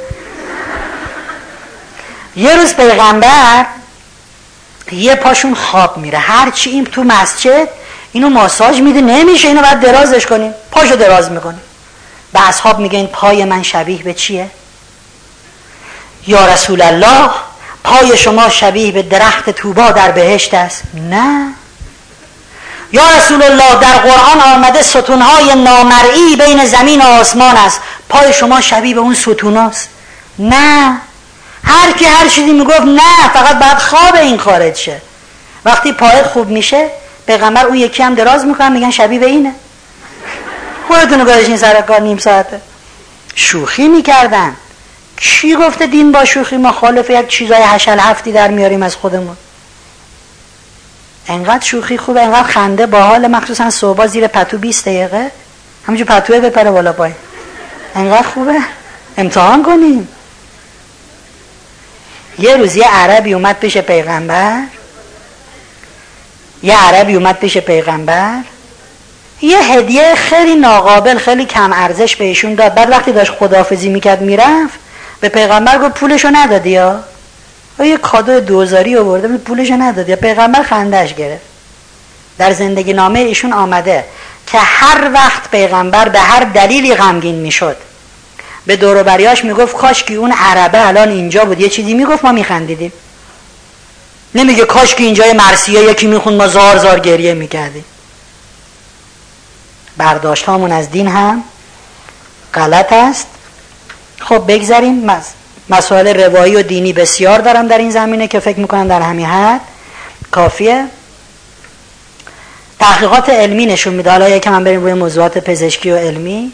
یه 2.36 2.56
روز 2.56 2.74
پیغمبر 2.74 3.66
یه 4.92 5.16
پاشون 5.16 5.56
خواب 5.56 5.98
میره. 5.98 6.18
هرچی 6.18 6.70
این 6.70 6.86
تو 6.86 7.04
مسجد 7.04 7.68
اینو 8.12 8.30
ماساژ 8.30 8.80
میده. 8.82 9.02
نمیشه 9.02 9.48
اینو 9.48 9.62
باید 9.62 9.80
درازش 9.80 10.26
کنیم. 10.26 10.54
پاشو 10.72 10.96
دراز 10.96 11.32
می‌کنیم. 11.32 11.62
به 12.34 12.48
اصحاب 12.48 12.80
میگه 12.80 12.98
این 12.98 13.08
پای 13.08 13.46
من 13.46 13.64
شبیه 13.64 14.04
به 14.04 14.14
چیه؟ 14.14 14.50
یا 16.28 16.46
رسول 16.46 16.82
الله 16.82 17.30
پای 17.88 18.18
شما 18.18 18.50
شبیه 18.50 18.92
به 18.92 19.04
درخت 19.04 19.50
توبا 19.50 19.92
در 19.92 20.12
بهشت 20.12 20.54
است. 20.54 20.84
نه. 21.10 21.54
یا 22.92 23.04
رسول 23.18 23.44
الله 23.44 23.80
در 23.82 23.98
قرآن 23.98 24.42
آمده 24.42 24.82
ستونهای 24.82 25.56
نامرئی 25.56 26.36
بین 26.36 26.66
زمین 26.66 27.02
و 27.02 27.06
آسمان 27.06 27.58
است. 27.58 27.82
پای 28.10 28.34
شما 28.34 28.62
شبیه 28.62 28.94
به 28.94 29.00
اون 29.00 29.14
ستون 29.14 29.58
است. 29.58 29.90
نه. 30.40 30.98
هر 31.64 31.92
کی 31.92 32.06
هر 32.06 32.28
چیزی 32.28 32.52
می‌گفت 32.52 32.82
نه 32.82 33.30
فقط 33.34 33.60
بعد 33.60 33.80
خواب 33.80 34.16
این 34.16 34.38
خارج 34.38 34.76
شه. 34.76 35.02
وقتی 35.66 35.92
پای 35.92 36.24
خوب 36.24 36.50
میشه 36.50 36.90
پیغمبر 37.28 37.66
اون 37.66 37.78
یکی 37.78 38.04
هم 38.04 38.16
دراز 38.16 38.46
می‌کنن 38.46 38.72
میگن 38.72 38.92
شبیه 38.92 39.20
به 39.20 39.26
اینه. 39.26 39.54
خودتون 40.88 41.24
گذاشتین 41.24 41.58
سر 41.58 41.82
کار 41.82 42.02
نیم 42.02 42.18
ساعته. 42.18 42.62
شوخی 43.36 43.88
می‌کردن. 43.88 44.56
کی 45.18 45.56
گفته 45.56 45.88
دین 45.88 46.12
با 46.12 46.26
شوخی؟ 46.26 46.58
مخالف 46.58 47.10
یک 47.10 47.28
چیزای 47.28 47.62
هشل 47.64 48.00
هفتی 48.00 48.32
در 48.32 48.48
میاریم 48.48 48.84
از 48.84 48.96
خودمون. 48.96 49.38
انقدر 51.28 51.66
شوخی 51.66 51.98
خوبه 51.98 52.22
انقدر 52.22 52.48
خنده 52.48 52.86
با 52.86 53.02
حال 53.02 53.28
مخصوصا 53.28 53.70
صبح 53.70 54.08
زیر 54.08 54.28
پتو 54.28 54.58
20 54.58 54.86
دقیقه. 54.86 55.32
همینجور 55.88 56.08
پتوه 56.08 56.40
بپره 56.40 56.72
بالا 56.72 56.94
پای. 56.94 57.12
انقدر 57.96 58.28
خوبه. 58.28 58.60
امتحان 59.18 59.64
کنیم. 59.64 60.08
یه 62.40 62.58
روز 62.58 62.76
یه 62.76 62.88
عربی 62.88 63.34
اومد 63.34 63.60
پیش 63.60 63.78
پیغمبر. 63.78 64.62
یه 66.64 66.78
عربی 66.78 67.16
اومد 67.16 67.36
پیش 67.40 67.58
پیغمبر. 67.58 68.40
یه 69.42 69.58
هدیه 69.58 70.16
خیلی 70.16 70.56
ناقابل 70.56 71.18
خیلی 71.18 71.46
کم 71.46 71.74
ارزش 71.74 72.16
بهشون 72.16 72.56
داد. 72.56 72.74
بعد 72.74 72.90
وقتی 72.90 73.12
داشت 73.12 73.32
خدافزی 73.32 73.90
می‌کرد 73.90 74.22
می‌رفت. 74.22 74.87
به 75.22 75.30
پیغمبر 75.30 75.78
گفت 75.78 75.94
پولشو 75.94 76.30
ندادی 76.34 76.70
یا؟ 76.70 77.04
یه 77.80 77.98
کادو 77.98 78.40
دوزاری 78.40 78.98
آورده 78.98 79.38
پولشو 79.38 79.74
ندادی 79.74 80.12
یا؟ 80.12 80.18
پیغمبر 80.18 80.64
خندش 80.64 81.14
گرفت. 81.14 81.46
در 82.38 82.54
زندگی 82.54 82.94
نامه 82.94 83.20
ایشون 83.20 83.54
آمده 83.54 84.06
که 84.48 84.58
هر 84.58 85.12
وقت 85.14 85.52
پیغمبر 85.52 86.10
به 86.10 86.20
هر 86.20 86.44
دلیلی 86.44 86.96
غمگین 86.96 87.36
می‌شد 87.36 87.78
به 88.66 88.76
دور 88.76 89.04
بریاش 89.04 89.46
می‌گفت 89.46 89.78
کاش 89.78 90.04
که 90.04 90.14
اون 90.14 90.32
عربه 90.32 90.88
الان 90.88 91.10
اینجا 91.10 91.46
بود. 91.46 91.62
یه 91.62 91.70
چیزی 91.70 91.94
می‌گفت 91.94 92.26
ما 92.26 92.32
میخندیدیم. 92.32 92.94
نمیگه 94.36 94.66
کاش 94.66 94.96
که 94.96 95.04
اینجای 95.04 95.34
مرسیه 95.34 95.82
یکی 95.82 96.08
میخون 96.08 96.36
ما 96.36 96.48
زار 96.48 96.78
زار 96.78 97.00
گریه 97.00 97.34
می‌کردیم. 97.34 97.86
برداشت 99.98 100.46
هامون 100.46 100.72
از 100.72 100.92
دین 100.92 101.08
هم 101.08 101.44
غلط 102.54 102.94
است. 102.94 103.28
خب 104.20 104.44
بگذاریم 104.48 105.10
مسائل 105.70 106.24
روایی 106.24 106.56
و 106.56 106.62
دینی 106.62 106.94
بسیار 106.94 107.40
دارم 107.40 107.68
در 107.68 107.78
این 107.78 107.92
زمینه 107.92 108.28
که 108.28 108.40
فکر 108.40 108.60
می‌کنم 108.60 108.88
در 108.88 109.02
همین 109.02 109.26
حد. 109.26 109.62
کافیه. 110.32 110.86
تحقیقات 112.80 113.30
علمی 113.30 113.66
نشون 113.66 113.94
میده. 113.94 114.12
حالا 114.12 114.30
یکم 114.30 114.52
من 114.52 114.64
بریم 114.64 114.82
روی 114.82 114.94
موضوعات 114.94 115.38
پزشکی 115.38 115.92
و 115.92 115.98
علمی. 115.98 116.52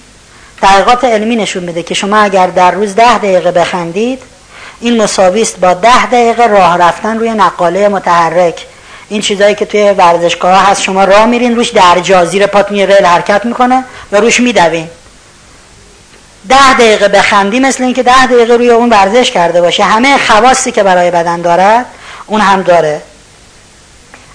تحقیقات 0.61 1.03
علمی 1.03 1.35
نشون 1.35 1.63
میده 1.63 1.83
که 1.83 1.93
شما 1.93 2.17
اگر 2.17 2.47
در 2.47 2.71
روز 2.71 2.95
ده 2.95 3.17
دقیقه 3.17 3.51
بخندید 3.51 4.19
این 4.81 5.01
مساویست 5.01 5.59
با 5.59 5.73
ده 5.73 6.05
دقیقه 6.05 6.47
راه 6.47 6.77
رفتن 6.77 7.19
روی 7.19 7.29
نقاله 7.29 7.87
متحرک. 7.87 8.65
این 9.09 9.21
چیزایی 9.21 9.55
که 9.55 9.65
توی 9.65 9.91
ورزشگاه 9.91 10.69
هست 10.69 10.81
شما 10.81 11.03
راه 11.03 11.25
میرین 11.25 11.55
روش 11.55 11.69
در 11.69 12.25
زیر 12.25 12.47
پاتون 12.47 12.77
ریل 12.77 13.05
حرکت 13.05 13.45
می‌کنه 13.45 13.83
و 14.11 14.17
روش 14.17 14.39
میدوین. 14.39 14.87
ده 16.49 16.73
دقیقه 16.73 17.07
بخندی 17.07 17.59
مثل 17.59 17.83
اینکه 17.83 18.03
ده 18.03 18.25
دقیقه 18.25 18.53
روی 18.55 18.69
اون 18.69 18.89
ورزش 18.89 19.31
کرده 19.31 19.61
باشه. 19.61 19.83
همه 19.83 20.17
خواستی 20.17 20.71
که 20.71 20.83
برای 20.83 21.11
بدن 21.11 21.41
دارد 21.41 21.85
اون 22.27 22.41
هم 22.41 22.61
داره. 22.61 23.01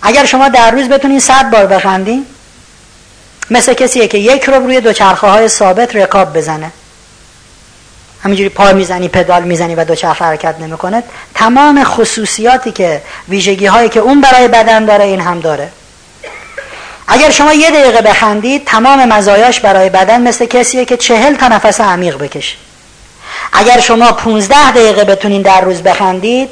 اگر 0.03 0.25
شما 0.25 0.49
در 0.49 0.71
روز 0.71 0.89
بتونین 0.89 1.21
صد 1.21 1.51
بار 1.51 1.67
بخندین 1.67 2.27
مثل 3.51 3.75
کسیه 3.75 4.09
که 4.09 4.19
یک 4.19 4.45
رو 4.45 4.55
روی 4.55 4.81
دوچرخه 4.81 5.27
های 5.27 5.49
ثابت 5.49 5.97
رکاب 5.97 6.37
بزنه. 6.37 6.73
همینجوری 8.23 8.49
پا 8.49 8.73
می‌زنی 8.73 9.09
پدال 9.09 9.43
می‌زنی 9.43 9.75
و 9.75 9.85
دوچرخه 9.85 10.25
حرکت 10.25 10.55
نمی‌کنه 10.61 11.03
تمام 11.35 11.85
خصوصیاتی 11.85 12.73
که 12.73 13.03
ویژگی 13.29 13.67
هایی 13.67 13.89
که 13.89 14.01
اون 14.01 14.21
برای 14.21 14.49
بدن 14.49 14.85
داره 14.85 15.05
این 15.05 15.21
هم 15.21 15.41
داره. 15.41 15.69
اگر 17.09 17.31
شما 17.31 17.53
یه 17.53 17.71
دقیقه 17.71 18.03
بخندید 18.03 18.65
تمام 18.65 19.05
مزایاش 19.05 19.61
برای 19.61 19.91
بدن 19.91 20.23
مثل 20.23 20.47
کسیه 20.47 20.85
که 20.85 20.97
چهل 20.97 21.35
تا 21.35 21.49
نفس 21.49 21.81
عمیق 21.81 22.19
بکشه. 22.19 22.57
اگر 23.53 23.81
شما 23.81 24.13
15 24.13 24.71
دقیقه 24.71 25.05
بتونین 25.05 25.43
در 25.43 25.61
روز 25.61 25.83
بخندید 25.83 26.51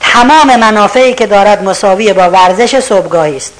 تمام 0.00 0.56
منافعی 0.56 1.14
که 1.14 1.26
دارد 1.26 1.64
مساوی 1.64 2.12
با 2.12 2.30
ورزش 2.30 2.80
صبحگاهی 2.80 3.36
است. 3.36 3.52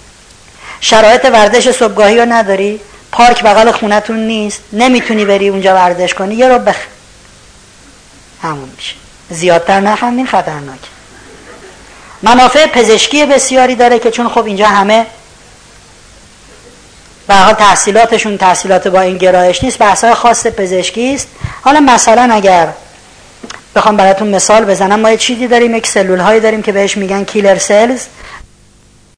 شرایط 0.81 1.25
ورزش 1.25 1.71
صبحگاهی 1.71 2.19
رو 2.19 2.27
نداری. 2.29 2.81
پارک 3.13 3.43
بغل 3.43 3.71
خونتون 3.71 4.19
نیست. 4.19 4.61
نمی‌تونی 4.73 5.25
بری 5.25 5.49
اونجا 5.49 5.75
ورزش 5.75 6.15
کنی. 6.15 6.35
یه 6.35 6.49
رو 6.49 6.59
بخ 6.59 6.77
همون 8.43 8.69
میشه. 8.77 8.95
زیادتر 9.31 9.81
نخندین 9.81 10.27
خطرناک. 10.27 10.79
منافع 12.23 12.67
پزشکی 12.67 13.27
بسیاری 13.27 13.75
داره 13.75 13.99
که 13.99 14.11
چون 14.11 14.29
خب 14.29 14.45
اینجا 14.45 14.67
همه 14.67 15.07
به 17.29 17.35
حال 17.35 17.55
تحصیلاتشون 17.55 18.39
تحصیلات 18.39 18.89
با 18.89 19.01
این 19.01 19.19
گرایش 19.19 19.65
نیست 19.65 19.79
بحثای 19.79 20.15
خاص 20.15 20.47
پزشکی 20.47 21.15
است. 21.15 21.29
حالا 21.63 21.81
مثلا 21.81 22.29
اگر 22.33 22.69
بخوام 23.77 23.97
براتون 23.97 24.29
مثال 24.29 24.65
بزنم 24.65 25.01
ما 25.01 25.11
یه 25.11 25.17
چیزی 25.17 25.49
داریم 25.49 25.75
یک 25.75 25.87
سلول 25.87 26.21
هایی 26.21 26.41
داریم 26.41 26.63
که 26.63 26.73
بهش 26.73 26.97
میگن 26.97 27.25
کیلر 27.25 27.59
سلز. 27.59 28.01